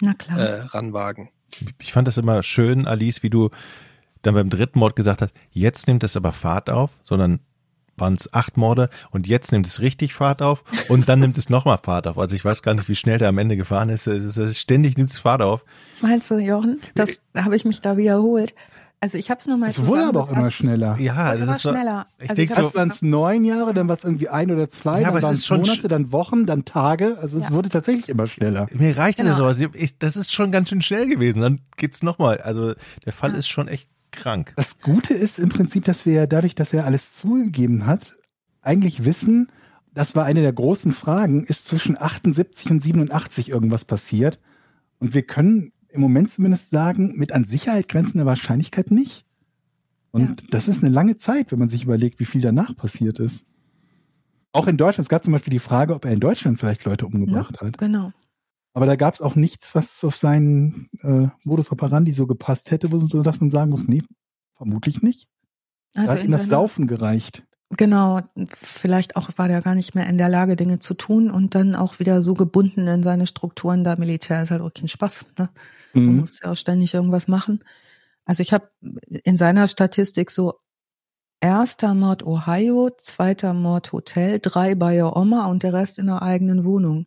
Na 0.00 0.14
klar. 0.14 0.38
Äh, 0.38 0.60
ranwagen. 0.62 1.30
Ich 1.78 1.92
fand 1.92 2.08
das 2.08 2.16
immer 2.16 2.42
schön, 2.42 2.86
Alice, 2.86 3.22
wie 3.22 3.30
du 3.30 3.50
dann 4.22 4.34
beim 4.34 4.48
dritten 4.48 4.78
Mord 4.78 4.96
gesagt 4.96 5.22
hast, 5.22 5.32
jetzt 5.50 5.86
nimmt 5.86 6.02
es 6.04 6.16
aber 6.16 6.32
Fahrt 6.32 6.70
auf, 6.70 6.92
sondern 7.02 7.40
waren 7.98 8.14
es 8.14 8.32
acht 8.32 8.56
Morde 8.56 8.88
und 9.10 9.26
jetzt 9.26 9.52
nimmt 9.52 9.66
es 9.66 9.80
richtig 9.80 10.14
Fahrt 10.14 10.42
auf 10.42 10.64
und 10.88 11.08
dann 11.08 11.20
nimmt 11.20 11.38
es 11.38 11.50
nochmal 11.50 11.78
Fahrt 11.82 12.06
auf. 12.06 12.18
Also 12.18 12.36
ich 12.36 12.44
weiß 12.44 12.62
gar 12.62 12.74
nicht, 12.74 12.88
wie 12.88 12.96
schnell 12.96 13.18
der 13.18 13.28
am 13.28 13.38
Ende 13.38 13.56
gefahren 13.56 13.88
ist. 13.88 14.08
Ständig 14.56 14.96
nimmt 14.96 15.10
es 15.10 15.18
Fahrt 15.18 15.42
auf. 15.42 15.64
Meinst 16.00 16.30
du, 16.30 16.38
Jochen? 16.38 16.80
Das 16.94 17.22
habe 17.36 17.56
ich 17.56 17.64
mich 17.64 17.80
da 17.80 17.96
wiederholt. 17.96 18.54
Also 19.00 19.16
ich 19.16 19.30
habe 19.30 19.38
es 19.38 19.46
nochmal 19.46 19.68
Es 19.68 19.86
wurde 19.86 20.06
aber 20.06 20.24
auch 20.24 20.32
immer 20.32 20.50
schneller. 20.50 20.96
Ja, 20.98 21.36
das 21.36 21.48
ist 21.48 21.62
so, 21.62 21.70
schneller. 21.70 22.08
Ich 22.18 22.30
also 22.30 22.42
denke 22.42 22.60
so, 22.60 22.74
waren 22.74 22.88
es 22.88 23.00
neun 23.00 23.44
Jahre, 23.44 23.72
dann 23.72 23.88
war 23.88 23.96
es 23.96 24.02
irgendwie 24.02 24.28
ein 24.28 24.50
oder 24.50 24.68
zwei, 24.70 25.02
ja, 25.02 25.12
dann 25.12 25.22
waren 25.22 25.34
es 25.34 25.48
Monate, 25.48 25.86
dann 25.86 26.10
Wochen, 26.10 26.46
dann 26.46 26.64
Tage. 26.64 27.16
Also 27.20 27.38
es 27.38 27.44
ja. 27.44 27.52
wurde 27.52 27.68
tatsächlich 27.68 28.08
immer 28.08 28.26
schneller. 28.26 28.66
Mir 28.72 28.96
reicht 28.96 29.18
genau. 29.18 29.30
das 29.30 29.60
aber. 29.60 29.70
Das 30.00 30.16
ist 30.16 30.32
schon 30.32 30.50
ganz 30.50 30.70
schön 30.70 30.82
schnell 30.82 31.06
gewesen. 31.06 31.40
Dann 31.42 31.60
geht's 31.76 32.02
nochmal. 32.02 32.40
Also 32.40 32.74
der 33.04 33.12
Fall 33.12 33.32
ja. 33.32 33.38
ist 33.38 33.46
schon 33.46 33.68
echt 33.68 33.88
krank. 34.10 34.52
Das 34.56 34.80
Gute 34.80 35.14
ist 35.14 35.38
im 35.38 35.48
Prinzip, 35.48 35.84
dass 35.84 36.06
wir 36.06 36.12
ja 36.12 36.26
dadurch, 36.26 36.54
dass 36.54 36.72
er 36.72 36.84
alles 36.84 37.12
zugegeben 37.12 37.86
hat, 37.86 38.16
eigentlich 38.62 39.04
wissen, 39.04 39.48
das 39.92 40.14
war 40.14 40.24
eine 40.24 40.42
der 40.42 40.52
großen 40.52 40.92
Fragen, 40.92 41.44
ist 41.44 41.66
zwischen 41.66 41.96
78 41.98 42.70
und 42.70 42.80
87 42.80 43.50
irgendwas 43.50 43.84
passiert? 43.84 44.38
Und 44.98 45.14
wir 45.14 45.22
können 45.22 45.72
im 45.88 46.00
Moment 46.00 46.30
zumindest 46.30 46.70
sagen, 46.70 47.14
mit 47.16 47.32
an 47.32 47.46
Sicherheit 47.46 47.88
grenzender 47.88 48.26
Wahrscheinlichkeit 48.26 48.90
nicht. 48.90 49.24
Und 50.10 50.42
ja. 50.42 50.48
das 50.50 50.68
ist 50.68 50.82
eine 50.82 50.92
lange 50.92 51.16
Zeit, 51.16 51.52
wenn 51.52 51.58
man 51.58 51.68
sich 51.68 51.84
überlegt, 51.84 52.20
wie 52.20 52.24
viel 52.24 52.40
danach 52.40 52.74
passiert 52.76 53.18
ist. 53.18 53.46
Auch 54.52 54.66
in 54.66 54.76
Deutschland, 54.76 55.04
es 55.04 55.08
gab 55.08 55.24
zum 55.24 55.32
Beispiel 55.32 55.50
die 55.50 55.58
Frage, 55.58 55.94
ob 55.94 56.04
er 56.04 56.12
in 56.12 56.20
Deutschland 56.20 56.58
vielleicht 56.58 56.84
Leute 56.84 57.06
umgebracht 57.06 57.56
ja, 57.60 57.66
hat. 57.66 57.78
Genau. 57.78 58.12
Aber 58.78 58.86
da 58.86 58.94
gab 58.94 59.12
es 59.12 59.20
auch 59.20 59.34
nichts, 59.34 59.74
was 59.74 60.04
auf 60.04 60.14
seinen 60.14 60.88
äh, 61.02 61.26
Modus 61.42 61.72
operandi 61.72 62.12
so 62.12 62.28
gepasst 62.28 62.70
hätte, 62.70 62.92
wo, 62.92 63.00
so 63.00 63.24
dass 63.24 63.40
man 63.40 63.50
sagen 63.50 63.72
muss, 63.72 63.88
nee, 63.88 64.02
vermutlich 64.54 65.02
nicht. 65.02 65.26
Also 65.96 66.12
da 66.12 66.18
hat 66.20 66.24
ihm 66.24 66.30
das 66.30 66.46
Saufen 66.46 66.86
gereicht. 66.86 67.42
Genau, 67.70 68.20
vielleicht 68.54 69.16
auch 69.16 69.30
war 69.34 69.48
der 69.48 69.62
gar 69.62 69.74
nicht 69.74 69.96
mehr 69.96 70.06
in 70.06 70.16
der 70.16 70.28
Lage, 70.28 70.54
Dinge 70.54 70.78
zu 70.78 70.94
tun 70.94 71.28
und 71.28 71.56
dann 71.56 71.74
auch 71.74 71.98
wieder 71.98 72.22
so 72.22 72.34
gebunden 72.34 72.86
in 72.86 73.02
seine 73.02 73.26
Strukturen. 73.26 73.82
Da 73.82 73.96
Militär 73.96 74.44
ist 74.44 74.52
halt 74.52 74.62
auch 74.62 74.72
kein 74.72 74.86
Spaß. 74.86 75.26
Ne? 75.36 75.50
Mhm. 75.94 76.06
Man 76.06 76.16
muss 76.18 76.38
ja 76.40 76.52
auch 76.52 76.56
ständig 76.56 76.94
irgendwas 76.94 77.26
machen. 77.26 77.64
Also 78.26 78.42
ich 78.42 78.52
habe 78.52 78.70
in 79.24 79.36
seiner 79.36 79.66
Statistik 79.66 80.30
so 80.30 80.54
erster 81.40 81.94
Mord 81.94 82.24
Ohio, 82.24 82.90
zweiter 82.96 83.54
Mord 83.54 83.90
Hotel, 83.90 84.38
drei 84.38 84.76
bei 84.76 85.04
Oma 85.04 85.46
und 85.46 85.64
der 85.64 85.72
Rest 85.72 85.98
in 85.98 86.06
der 86.06 86.22
eigenen 86.22 86.64
Wohnung. 86.64 87.06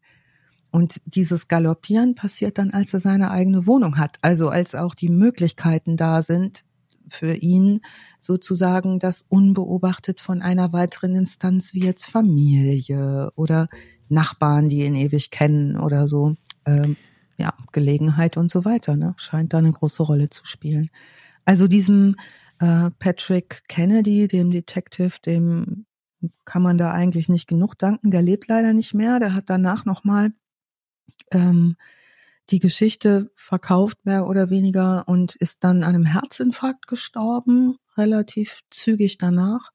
Und 0.71 1.01
dieses 1.05 1.47
Galoppieren 1.47 2.15
passiert 2.15 2.57
dann, 2.57 2.71
als 2.71 2.93
er 2.93 3.01
seine 3.01 3.29
eigene 3.29 3.67
Wohnung 3.67 3.97
hat. 3.97 4.17
Also 4.21 4.49
als 4.49 4.73
auch 4.73 4.95
die 4.95 5.09
Möglichkeiten 5.09 5.97
da 5.97 6.21
sind, 6.21 6.63
für 7.09 7.33
ihn 7.33 7.81
sozusagen 8.19 8.99
das 8.99 9.25
unbeobachtet 9.27 10.21
von 10.21 10.41
einer 10.41 10.71
weiteren 10.71 11.13
Instanz 11.15 11.73
wie 11.73 11.83
jetzt 11.83 12.05
Familie 12.05 13.31
oder 13.35 13.67
Nachbarn, 14.07 14.69
die 14.69 14.85
ihn 14.85 14.95
ewig 14.95 15.29
kennen 15.29 15.77
oder 15.77 16.07
so, 16.07 16.35
ähm, 16.65 16.95
ja, 17.37 17.53
Gelegenheit 17.71 18.37
und 18.37 18.49
so 18.49 18.65
weiter, 18.65 18.95
ne? 18.95 19.13
scheint 19.17 19.53
da 19.53 19.57
eine 19.57 19.71
große 19.71 20.03
Rolle 20.03 20.29
zu 20.29 20.45
spielen. 20.45 20.89
Also 21.43 21.67
diesem 21.67 22.15
äh, 22.59 22.91
Patrick 22.99 23.63
Kennedy, 23.67 24.27
dem 24.27 24.51
Detective, 24.51 25.13
dem 25.25 25.85
kann 26.45 26.61
man 26.61 26.77
da 26.77 26.91
eigentlich 26.91 27.29
nicht 27.29 27.47
genug 27.47 27.77
danken. 27.79 28.11
Der 28.11 28.21
lebt 28.21 28.47
leider 28.47 28.73
nicht 28.73 28.93
mehr. 28.93 29.19
Der 29.19 29.33
hat 29.33 29.49
danach 29.49 29.85
nochmal 29.85 30.31
ähm, 31.31 31.75
die 32.49 32.59
Geschichte 32.59 33.31
verkauft, 33.35 34.05
mehr 34.05 34.27
oder 34.27 34.49
weniger, 34.49 35.07
und 35.07 35.35
ist 35.35 35.63
dann 35.63 35.83
an 35.83 35.95
einem 35.95 36.05
Herzinfarkt 36.05 36.87
gestorben, 36.87 37.77
relativ 37.97 38.61
zügig 38.69 39.17
danach. 39.17 39.71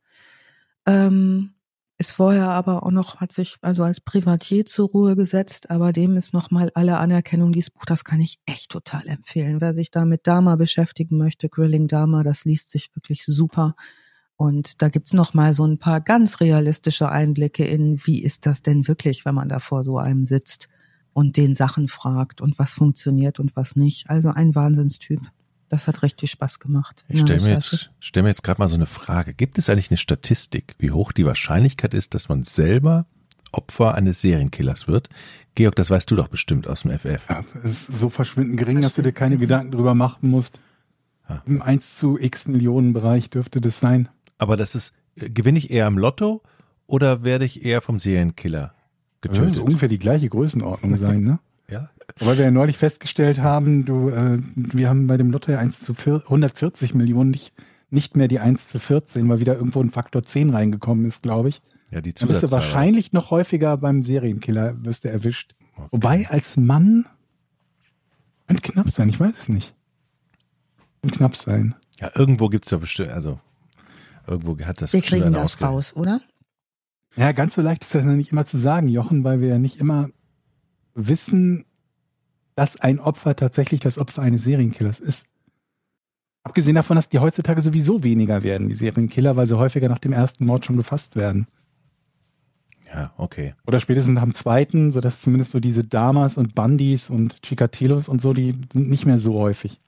Ähm, 0.85 1.55
ist 1.99 2.13
vorher 2.13 2.51
aber 2.51 2.83
auch 2.83 2.91
noch, 2.91 3.17
hat 3.17 3.33
sich 3.33 3.57
also 3.63 3.83
als 3.83 4.01
Privatier 4.01 4.67
zur 4.67 4.91
Ruhe 4.91 5.17
gesetzt, 5.17 5.71
aber 5.71 5.95
dem 5.95 6.19
ist 6.19 6.35
nochmal 6.35 6.71
alle 6.75 6.99
Anerkennung. 6.99 7.53
Dieses 7.53 7.71
Buch, 7.71 7.87
das 7.87 8.05
kann 8.05 8.21
ich 8.21 8.39
echt 8.45 8.71
total 8.71 9.09
empfehlen. 9.09 9.63
Wer 9.63 9.73
sich 9.73 9.91
da 9.91 10.05
mit 10.05 10.27
Dama 10.27 10.57
beschäftigen 10.57 11.17
möchte, 11.17 11.49
Grilling 11.49 11.89
Dama, 11.89 12.23
das 12.23 12.45
liest 12.45 12.71
sich 12.71 12.95
wirklich 12.95 13.25
super. 13.25 13.75
Und 14.37 14.83
da 14.83 14.91
gibt's 14.91 15.15
noch 15.15 15.33
mal 15.33 15.55
so 15.55 15.67
ein 15.67 15.79
paar 15.79 16.03
ganz 16.03 16.41
realistische 16.41 17.09
Einblicke 17.09 17.65
in, 17.65 17.99
wie 18.05 18.23
ist 18.23 18.45
das 18.45 18.61
denn 18.61 18.87
wirklich, 18.87 19.25
wenn 19.25 19.35
man 19.35 19.49
da 19.49 19.59
vor 19.59 19.83
so 19.83 19.97
einem 19.97 20.27
sitzt 20.27 20.69
und 21.17 21.39
den 21.39 21.55
Sachen 21.55 21.89
fragt 21.89 22.43
und 22.43 22.59
was 22.59 22.75
funktioniert 22.75 23.41
und 23.41 23.57
was 23.57 23.75
nicht. 23.75 24.11
Also 24.11 24.29
ein 24.29 24.55
Wahnsinnstyp. 24.55 25.23
Das 25.71 25.89
hat 25.89 26.03
richtig 26.03 26.31
Spaß 26.31 26.61
gemacht. 26.61 27.07
Ich 27.09 27.21
stelle 27.21 27.43
mir, 27.43 27.55
jetzt, 27.55 27.91
stell 28.01 28.23
mir 28.23 28.29
jetzt 28.29 28.45
gerade 28.45 28.61
mal 28.61 28.69
so 28.69 28.75
eine 28.75 28.85
Frage. 28.85 29.33
Gibt 29.33 29.57
es 29.57 29.71
eigentlich 29.71 29.91
eine 29.91 29.97
Statistik, 29.97 30.75
wie 30.79 30.91
hoch 30.91 31.13
die 31.13 31.25
Wahrscheinlichkeit 31.25 31.95
ist, 31.95 32.13
dass 32.13 32.29
man 32.29 32.43
selber 32.43 33.07
Opfer 33.51 33.95
eines 33.95 34.21
Serienkillers 34.21 34.89
wird? 34.89 35.09
Georg, 35.55 35.75
das 35.77 35.89
weißt 35.89 36.11
du 36.11 36.17
doch 36.17 36.29
bestimmt 36.29 36.69
aus 36.69 36.83
dem 36.83 36.91
FF. 36.91 37.23
Ja, 37.31 37.43
es 37.65 37.89
ist 37.89 37.99
so 37.99 38.11
verschwindend 38.11 38.59
gering, 38.59 38.83
dass 38.83 38.95
du 38.95 39.01
dir 39.01 39.13
keine 39.13 39.39
Gedanken 39.39 39.73
drüber 39.73 39.95
machen 39.95 40.29
musst. 40.29 40.61
Ja. 41.31 41.43
Im 41.47 41.63
1 41.63 41.97
zu 41.97 42.19
x 42.19 42.47
Millionen 42.47 42.93
Bereich 42.93 43.31
dürfte 43.31 43.63
das 43.63 43.81
sein. 43.81 44.11
Aber 44.37 44.59
das 44.59 44.75
ist, 44.75 44.93
äh, 45.15 45.31
gewinne 45.31 45.57
ich 45.57 45.71
eher 45.71 45.87
am 45.87 45.97
Lotto 45.97 46.43
oder 46.87 47.25
werde 47.25 47.47
ich 47.47 47.65
eher 47.65 47.81
vom 47.81 47.99
Serienkiller 47.99 48.76
getötet. 49.29 49.57
Das 49.57 49.59
ungefähr 49.59 49.89
die 49.89 49.99
gleiche 49.99 50.29
Größenordnung 50.29 50.97
sein, 50.97 51.23
ne? 51.23 51.39
ja. 51.71 51.91
Weil 52.19 52.39
wir 52.39 52.45
ja 52.45 52.51
neulich 52.51 52.79
festgestellt 52.79 53.41
haben, 53.41 53.85
du, 53.85 54.11
äh, 54.11 54.39
wir 54.55 54.89
haben 54.89 55.07
bei 55.07 55.17
dem 55.17 55.31
Lotto 55.31 55.53
ja 55.53 55.59
1 55.59 55.81
zu 55.81 55.93
140 55.93 56.95
Millionen 56.95 57.31
nicht, 57.31 57.53
nicht 57.91 58.17
mehr 58.17 58.29
die 58.29 58.39
1 58.39 58.69
zu 58.69 58.79
14, 58.79 59.29
weil 59.29 59.41
wieder 59.41 59.57
irgendwo 59.57 59.81
ein 59.81 59.91
Faktor 59.91 60.23
10 60.23 60.51
reingekommen 60.51 61.05
ist, 61.05 61.23
glaube 61.23 61.49
ich. 61.49 61.63
Ja, 61.91 62.01
die 62.01 62.13
Dann 62.13 62.29
bist 62.29 62.43
du 62.43 62.51
wahrscheinlich 62.51 63.13
noch 63.13 63.31
häufiger 63.31 63.77
beim 63.77 64.03
Serienkiller, 64.03 64.75
wirst 64.85 65.05
du 65.05 65.11
erwischt. 65.11 65.55
Okay. 65.77 65.89
Wobei 65.93 66.29
als 66.29 66.57
Mann 66.57 67.07
könnte 68.47 68.63
knapp 68.63 68.95
sein, 68.95 69.09
ich 69.09 69.21
weiß 69.21 69.37
es 69.37 69.49
nicht. 69.49 69.75
Könnte 71.03 71.19
knapp 71.19 71.37
sein. 71.37 71.75
Ja, 72.01 72.11
irgendwo 72.15 72.49
gibt 72.49 72.65
es 72.65 72.71
ja 72.71 72.79
bestimmt, 72.79 73.11
also 73.11 73.41
irgendwo 74.27 74.59
hat 74.65 74.81
das 74.81 74.93
Wir 74.93 75.03
kriegen 75.03 75.33
das 75.33 75.61
raus, 75.63 75.95
oder? 75.97 76.21
Ja, 77.17 77.33
ganz 77.33 77.55
so 77.55 77.63
leicht 77.63 77.83
ist 77.83 77.95
das 77.95 78.05
ja 78.05 78.13
nicht 78.13 78.33
immer 78.33 78.45
zu 78.45 78.59
sagen, 78.59 78.89
Jochen, 78.89 79.25
weil 79.25 79.41
wir 79.41 79.49
ja 79.49 79.59
nicht 79.59 79.81
immer 79.81 80.11
wissen, 80.95 81.65
dass 82.55 82.81
ein 82.81 83.01
Opfer 83.01 83.37
tatsächlich 83.37 83.81
das 83.81 83.99
Opfer 83.99 84.23
eines 84.23 84.45
Serienkillers 84.45 85.01
ist. 85.01 85.29
Abgesehen 86.43 86.77
davon, 86.77 86.97
dass 86.97 87.09
die 87.09 87.19
heutzutage 87.19 87.61
sowieso 87.61 88.05
weniger 88.05 88.43
werden, 88.43 88.69
die 88.69 88.75
Serienkiller, 88.75 89.37
weil 89.37 89.47
sie 89.47 89.59
häufiger 89.59 89.89
nach 89.89 89.99
dem 89.99 90.13
ersten 90.13 90.47
Mord 90.47 90.65
schon 90.65 90.77
gefasst 90.77 91.17
werden. 91.17 91.49
Ja, 92.93 93.13
okay. 93.17 93.55
Oder 93.67 93.81
spätestens 93.81 94.15
nach 94.15 94.23
dem 94.23 94.35
zweiten, 94.35 94.91
sodass 94.91 95.21
zumindest 95.21 95.51
so 95.51 95.61
diese 95.61 95.85
Damas 95.85 96.39
und 96.39 96.55
Bundys 96.55 97.11
und 97.11 97.43
Chikatilos 97.43 98.09
und 98.09 98.21
so, 98.21 98.33
die 98.33 98.55
sind 98.73 98.89
nicht 98.89 99.07
mehr 99.07 99.19
so 99.19 99.35
häufig 99.35 99.81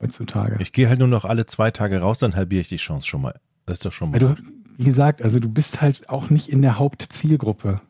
heutzutage. 0.00 0.56
Ich 0.60 0.72
gehe 0.72 0.88
halt 0.88 0.98
nur 0.98 1.08
noch 1.08 1.24
alle 1.24 1.46
zwei 1.46 1.70
Tage 1.70 2.00
raus, 2.00 2.18
dann 2.18 2.36
halbiere 2.36 2.60
ich 2.60 2.68
die 2.68 2.76
Chance 2.76 3.06
schon 3.06 3.22
mal. 3.22 3.40
Das 3.66 3.78
ist 3.78 3.84
doch 3.84 3.92
schon 3.92 4.10
mal. 4.10 4.22
Ja, 4.22 4.34
du, 4.34 4.42
wie 4.76 4.84
gesagt, 4.84 5.22
also 5.22 5.38
du 5.40 5.48
bist 5.48 5.80
halt 5.82 6.08
auch 6.08 6.30
nicht 6.30 6.48
in 6.48 6.62
der 6.62 6.78
Hauptzielgruppe, 6.78 7.80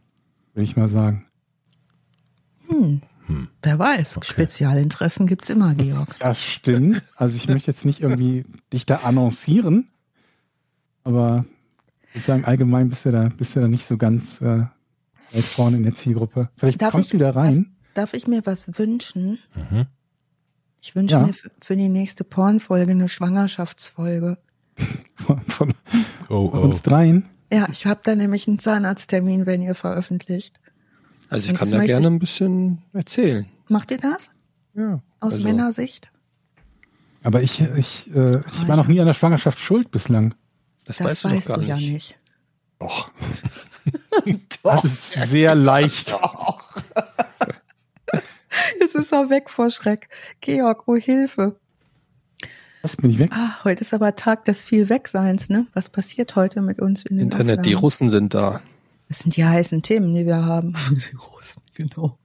würde 0.54 0.64
ich 0.64 0.76
mal 0.76 0.88
sagen. 0.88 1.26
Hm. 2.68 3.02
Hm. 3.26 3.48
Wer 3.62 3.78
weiß, 3.78 4.16
Okay. 4.18 4.26
Spezialinteressen 4.26 5.26
gibt's 5.26 5.48
immer, 5.50 5.74
Georg. 5.74 6.14
Das 6.18 6.40
stimmt. 6.42 7.02
Also 7.16 7.36
ich 7.36 7.48
möchte 7.48 7.70
jetzt 7.70 7.84
nicht 7.84 8.00
irgendwie 8.00 8.42
dich 8.72 8.84
da 8.86 8.96
annoncieren, 8.96 9.88
aber 11.04 11.44
ich 12.08 12.16
würde 12.16 12.26
sagen, 12.26 12.44
allgemein 12.44 12.88
bist 12.88 13.06
du 13.06 13.12
da, 13.12 13.28
bist 13.36 13.54
du 13.56 13.60
da 13.60 13.68
nicht 13.68 13.84
so 13.84 13.96
ganz 13.96 14.40
äh, 14.40 14.64
weit 15.32 15.44
vorne 15.44 15.76
in 15.76 15.82
der 15.84 15.94
Zielgruppe. 15.94 16.50
Vielleicht 16.56 16.82
Darf 16.82 16.92
kommst 16.92 17.08
ich- 17.08 17.12
du 17.12 17.18
da 17.18 17.30
rein. 17.30 17.76
Darf 17.94 18.14
ich 18.14 18.26
mir 18.26 18.44
was 18.46 18.78
wünschen? 18.78 19.38
Mhm. 19.54 19.86
Ich 20.80 20.96
wünsche 20.96 21.14
Ja. 21.16 21.26
mir 21.26 21.32
für, 21.34 21.50
für 21.60 21.76
die 21.76 21.88
nächste 21.88 22.24
Pornfolge 22.24 22.90
eine 22.92 23.08
Schwangerschaftsfolge. 23.08 24.38
Von, 25.14 25.40
von 25.42 25.74
Oh, 26.32 26.46
uns 26.46 26.82
dreien. 26.82 27.28
Ja, 27.52 27.68
ich 27.70 27.84
habe 27.86 28.00
da 28.02 28.14
nämlich 28.14 28.48
einen 28.48 28.58
Zahnarzttermin, 28.58 29.44
wenn 29.44 29.60
ihr 29.60 29.74
veröffentlicht. 29.74 30.58
Also 31.28 31.44
ich 31.44 31.50
Und 31.50 31.58
kann 31.58 31.70
das 31.70 31.78
da 31.78 31.84
gerne 31.86 32.06
ein 32.06 32.18
bisschen 32.18 32.82
erzählen. 32.94 33.46
Macht 33.68 33.90
ihr 33.90 33.98
das? 33.98 34.30
Ja. 34.74 35.02
Aus 35.20 35.34
also, 35.34 35.42
Männersicht? 35.42 36.10
Aber 37.22 37.42
ich, 37.42 37.60
ich, 37.60 38.14
äh, 38.14 38.40
ich 38.40 38.68
war 38.68 38.76
noch 38.76 38.86
nie 38.86 38.98
an 39.00 39.06
der 39.06 39.14
Schwangerschaft 39.14 39.58
schuld 39.58 39.90
bislang. 39.90 40.34
Das, 40.84 40.96
Das 40.96 41.06
weißt 41.06 41.24
du 41.24 41.28
weißt 41.30 41.48
doch 41.50 41.54
du 41.56 41.60
gar 41.60 41.68
ja 41.68 41.76
nicht. 41.76 41.92
nicht. 41.92 42.16
Doch. 42.78 43.10
Das 44.62 44.84
ist 44.84 45.12
sehr 45.12 45.54
leicht. 45.54 46.16
Es 48.80 48.94
ist 48.94 49.12
auch 49.14 49.30
weg 49.30 49.48
vor 49.50 49.70
Schreck. 49.70 50.08
Georg, 50.40 50.84
oh 50.86 50.96
Hilfe. 50.96 51.56
Das 52.82 52.96
bin 52.96 53.10
ich 53.10 53.18
weg. 53.18 53.30
Ah, 53.32 53.62
heute 53.64 53.82
ist 53.82 53.94
aber 53.94 54.14
Tag 54.16 54.44
des 54.44 54.62
viel 54.62 54.88
Wegseins, 54.88 55.48
ne? 55.48 55.66
Was 55.72 55.88
passiert 55.88 56.34
heute 56.36 56.60
mit 56.62 56.80
uns 56.80 57.04
in 57.04 57.16
den 57.16 57.24
Internet, 57.24 57.64
die 57.64 57.70
Aufnahmen? 57.70 57.80
Russen 57.84 58.10
sind 58.10 58.34
da. 58.34 58.60
Das 59.08 59.20
sind 59.20 59.36
die 59.36 59.44
heißen 59.44 59.82
Themen, 59.82 60.12
die 60.14 60.26
wir 60.26 60.44
haben. 60.44 60.74
Die 60.90 61.16
Russen, 61.16 61.62
genau. 61.74 62.18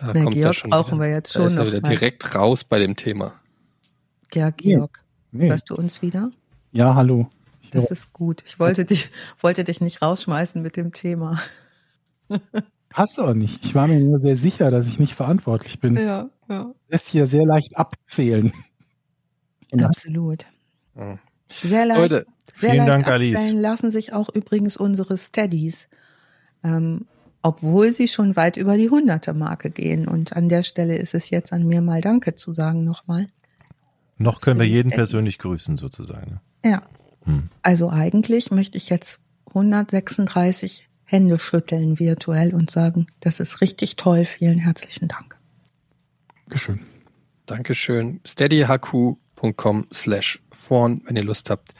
Da 0.00 0.12
Na, 0.14 0.22
kommt 0.24 0.34
Georg 0.34 0.54
schon 0.54 0.70
brauchen 0.70 0.98
wieder. 0.98 1.06
wir 1.06 1.10
jetzt 1.10 1.34
Da 1.34 1.40
schon 1.40 1.46
ist 1.46 1.54
er 1.54 1.64
noch 1.64 1.66
wieder 1.72 1.80
mal. 1.80 1.88
direkt 1.88 2.34
raus 2.34 2.64
bei 2.64 2.78
dem 2.78 2.96
Thema. 2.96 3.32
Ja, 4.34 4.50
Georg, 4.50 5.02
Nee. 5.32 5.48
hörst 5.48 5.70
du 5.70 5.74
uns 5.74 6.02
wieder? 6.02 6.30
Ja, 6.72 6.94
hallo. 6.94 7.28
Ich 7.62 7.70
Das 7.70 7.90
ist 7.90 8.12
gut. 8.12 8.42
Ich 8.46 8.58
wollte 8.60 8.84
dich, 8.84 9.10
wollte 9.40 9.64
dich 9.64 9.80
nicht 9.80 10.02
rausschmeißen 10.02 10.60
mit 10.62 10.76
dem 10.76 10.92
Thema. 10.92 11.40
Hast 12.92 13.16
du 13.18 13.22
auch 13.22 13.34
nicht. 13.34 13.64
Ich 13.64 13.74
war 13.74 13.88
mir 13.88 13.98
nur 14.00 14.20
sehr 14.20 14.36
sicher, 14.36 14.70
dass 14.70 14.86
ich 14.86 14.98
nicht 15.00 15.14
verantwortlich 15.14 15.80
bin. 15.80 15.96
Ja, 15.96 16.28
ja. 16.48 16.72
Lässt 16.88 17.08
hier 17.08 17.26
sehr 17.26 17.44
leicht 17.46 17.76
abzählen. 17.78 18.52
Ja. 19.72 19.86
Absolut. 19.86 20.46
Ja. 20.96 21.18
Sehr 21.46 21.86
leicht, 21.86 22.00
Leute, 22.00 22.26
sehr 22.52 22.70
vielen 22.70 22.86
leicht 22.86 23.06
Dank, 23.06 23.06
Alice. 23.08 23.52
lassen 23.52 23.90
sich 23.90 24.12
auch 24.12 24.28
übrigens 24.28 24.76
unsere 24.76 25.16
Steadies. 25.16 25.88
Ähm, 26.64 27.06
obwohl 27.42 27.92
sie 27.92 28.08
schon 28.08 28.34
weit 28.34 28.56
über 28.56 28.76
die 28.76 28.90
hunderte 28.90 29.32
Marke 29.32 29.70
gehen. 29.70 30.08
Und 30.08 30.32
an 30.34 30.48
der 30.48 30.64
Stelle 30.64 30.96
ist 30.96 31.14
es 31.14 31.30
jetzt 31.30 31.52
an 31.52 31.64
mir 31.64 31.80
mal 31.80 32.00
Danke 32.00 32.34
zu 32.34 32.52
sagen 32.52 32.82
nochmal. 32.84 33.28
Noch 34.18 34.40
können 34.40 34.58
wir 34.58 34.66
jeden 34.66 34.90
Steadies. 34.90 35.10
persönlich 35.10 35.38
grüßen, 35.38 35.76
sozusagen. 35.76 36.40
Ja. 36.64 36.82
Hm. 37.22 37.50
Also 37.62 37.88
eigentlich 37.90 38.50
möchte 38.50 38.76
ich 38.76 38.88
jetzt 38.88 39.20
136 39.48 40.88
Hände 41.04 41.38
schütteln 41.38 42.00
virtuell 42.00 42.52
und 42.52 42.68
sagen, 42.68 43.06
das 43.20 43.38
ist 43.38 43.60
richtig 43.60 43.94
toll. 43.94 44.24
Vielen 44.24 44.58
herzlichen 44.58 45.06
Dank. 45.06 45.38
Dankeschön. 46.46 46.80
Dankeschön. 47.46 48.20
steadyhq.com 49.36 49.86
slash 49.92 50.42
vorn, 50.50 51.02
wenn 51.04 51.16
ihr 51.16 51.24
Lust 51.24 51.50
habt, 51.50 51.72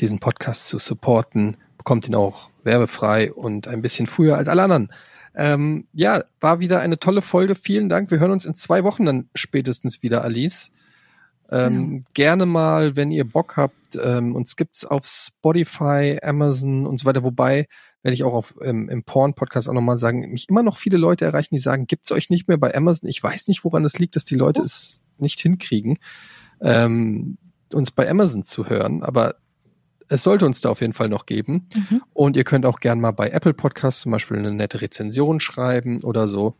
diesen 0.00 0.18
Podcast 0.18 0.68
zu 0.68 0.78
supporten. 0.78 1.56
Bekommt 1.76 2.08
ihn 2.08 2.14
auch 2.14 2.50
werbefrei 2.62 3.32
und 3.32 3.68
ein 3.68 3.82
bisschen 3.82 4.06
früher 4.06 4.36
als 4.36 4.48
alle 4.48 4.62
anderen. 4.62 4.92
Ähm, 5.34 5.86
ja, 5.92 6.24
war 6.40 6.60
wieder 6.60 6.80
eine 6.80 6.98
tolle 6.98 7.22
Folge. 7.22 7.54
Vielen 7.54 7.88
Dank. 7.88 8.10
Wir 8.10 8.18
hören 8.18 8.32
uns 8.32 8.44
in 8.44 8.54
zwei 8.54 8.84
Wochen 8.84 9.04
dann 9.04 9.28
spätestens 9.34 10.02
wieder, 10.02 10.22
Alice. 10.22 10.70
Ähm, 11.50 12.02
Gerne 12.12 12.44
mal, 12.44 12.96
wenn 12.96 13.10
ihr 13.10 13.24
Bock 13.24 13.56
habt. 13.56 13.98
Ähm, 14.02 14.34
uns 14.34 14.56
gibt's 14.56 14.84
auf 14.84 15.06
Spotify, 15.06 16.18
Amazon 16.22 16.86
und 16.86 16.98
so 16.98 17.06
weiter. 17.06 17.24
Wobei, 17.24 17.66
werde 18.02 18.14
ich 18.14 18.24
auch 18.24 18.34
auf, 18.34 18.54
ähm, 18.62 18.88
im 18.88 19.04
Porn-Podcast 19.04 19.68
auch 19.68 19.72
nochmal 19.72 19.96
sagen, 19.96 20.30
mich 20.30 20.48
immer 20.48 20.62
noch 20.62 20.76
viele 20.76 20.98
Leute 20.98 21.24
erreichen, 21.24 21.54
die 21.54 21.60
sagen, 21.60 21.86
gibt's 21.86 22.12
euch 22.12 22.28
nicht 22.28 22.48
mehr 22.48 22.58
bei 22.58 22.74
Amazon. 22.74 23.08
Ich 23.08 23.22
weiß 23.22 23.48
nicht, 23.48 23.64
woran 23.64 23.84
es 23.84 23.98
liegt, 23.98 24.16
dass 24.16 24.24
die 24.24 24.34
Leute 24.34 24.62
es 24.62 25.02
nicht 25.18 25.40
hinkriegen, 25.40 25.98
ähm, 26.60 27.38
uns 27.72 27.90
bei 27.90 28.08
Amazon 28.08 28.44
zu 28.44 28.66
hören. 28.66 29.02
Aber 29.02 29.36
es 30.08 30.22
sollte 30.22 30.46
uns 30.46 30.60
da 30.60 30.70
auf 30.70 30.80
jeden 30.80 30.92
Fall 30.92 31.08
noch 31.08 31.26
geben. 31.26 31.68
Mhm. 31.74 32.02
Und 32.12 32.36
ihr 32.36 32.44
könnt 32.44 32.66
auch 32.66 32.80
gern 32.80 33.00
mal 33.00 33.10
bei 33.10 33.28
Apple 33.30 33.54
Podcasts 33.54 34.00
zum 34.02 34.12
Beispiel 34.12 34.38
eine 34.38 34.52
nette 34.52 34.80
Rezension 34.80 35.40
schreiben 35.40 36.02
oder 36.02 36.28
so. 36.28 36.56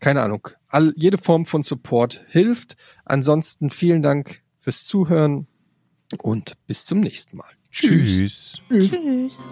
Keine 0.00 0.22
Ahnung. 0.22 0.48
All, 0.68 0.92
jede 0.96 1.18
Form 1.18 1.46
von 1.46 1.62
Support 1.62 2.24
hilft. 2.28 2.76
Ansonsten 3.04 3.70
vielen 3.70 4.02
Dank 4.02 4.42
fürs 4.58 4.84
Zuhören 4.84 5.46
und 6.18 6.54
bis 6.66 6.84
zum 6.84 7.00
nächsten 7.00 7.36
Mal. 7.36 7.50
Tschüss. 7.70 8.60
Tschüss. 8.68 9.42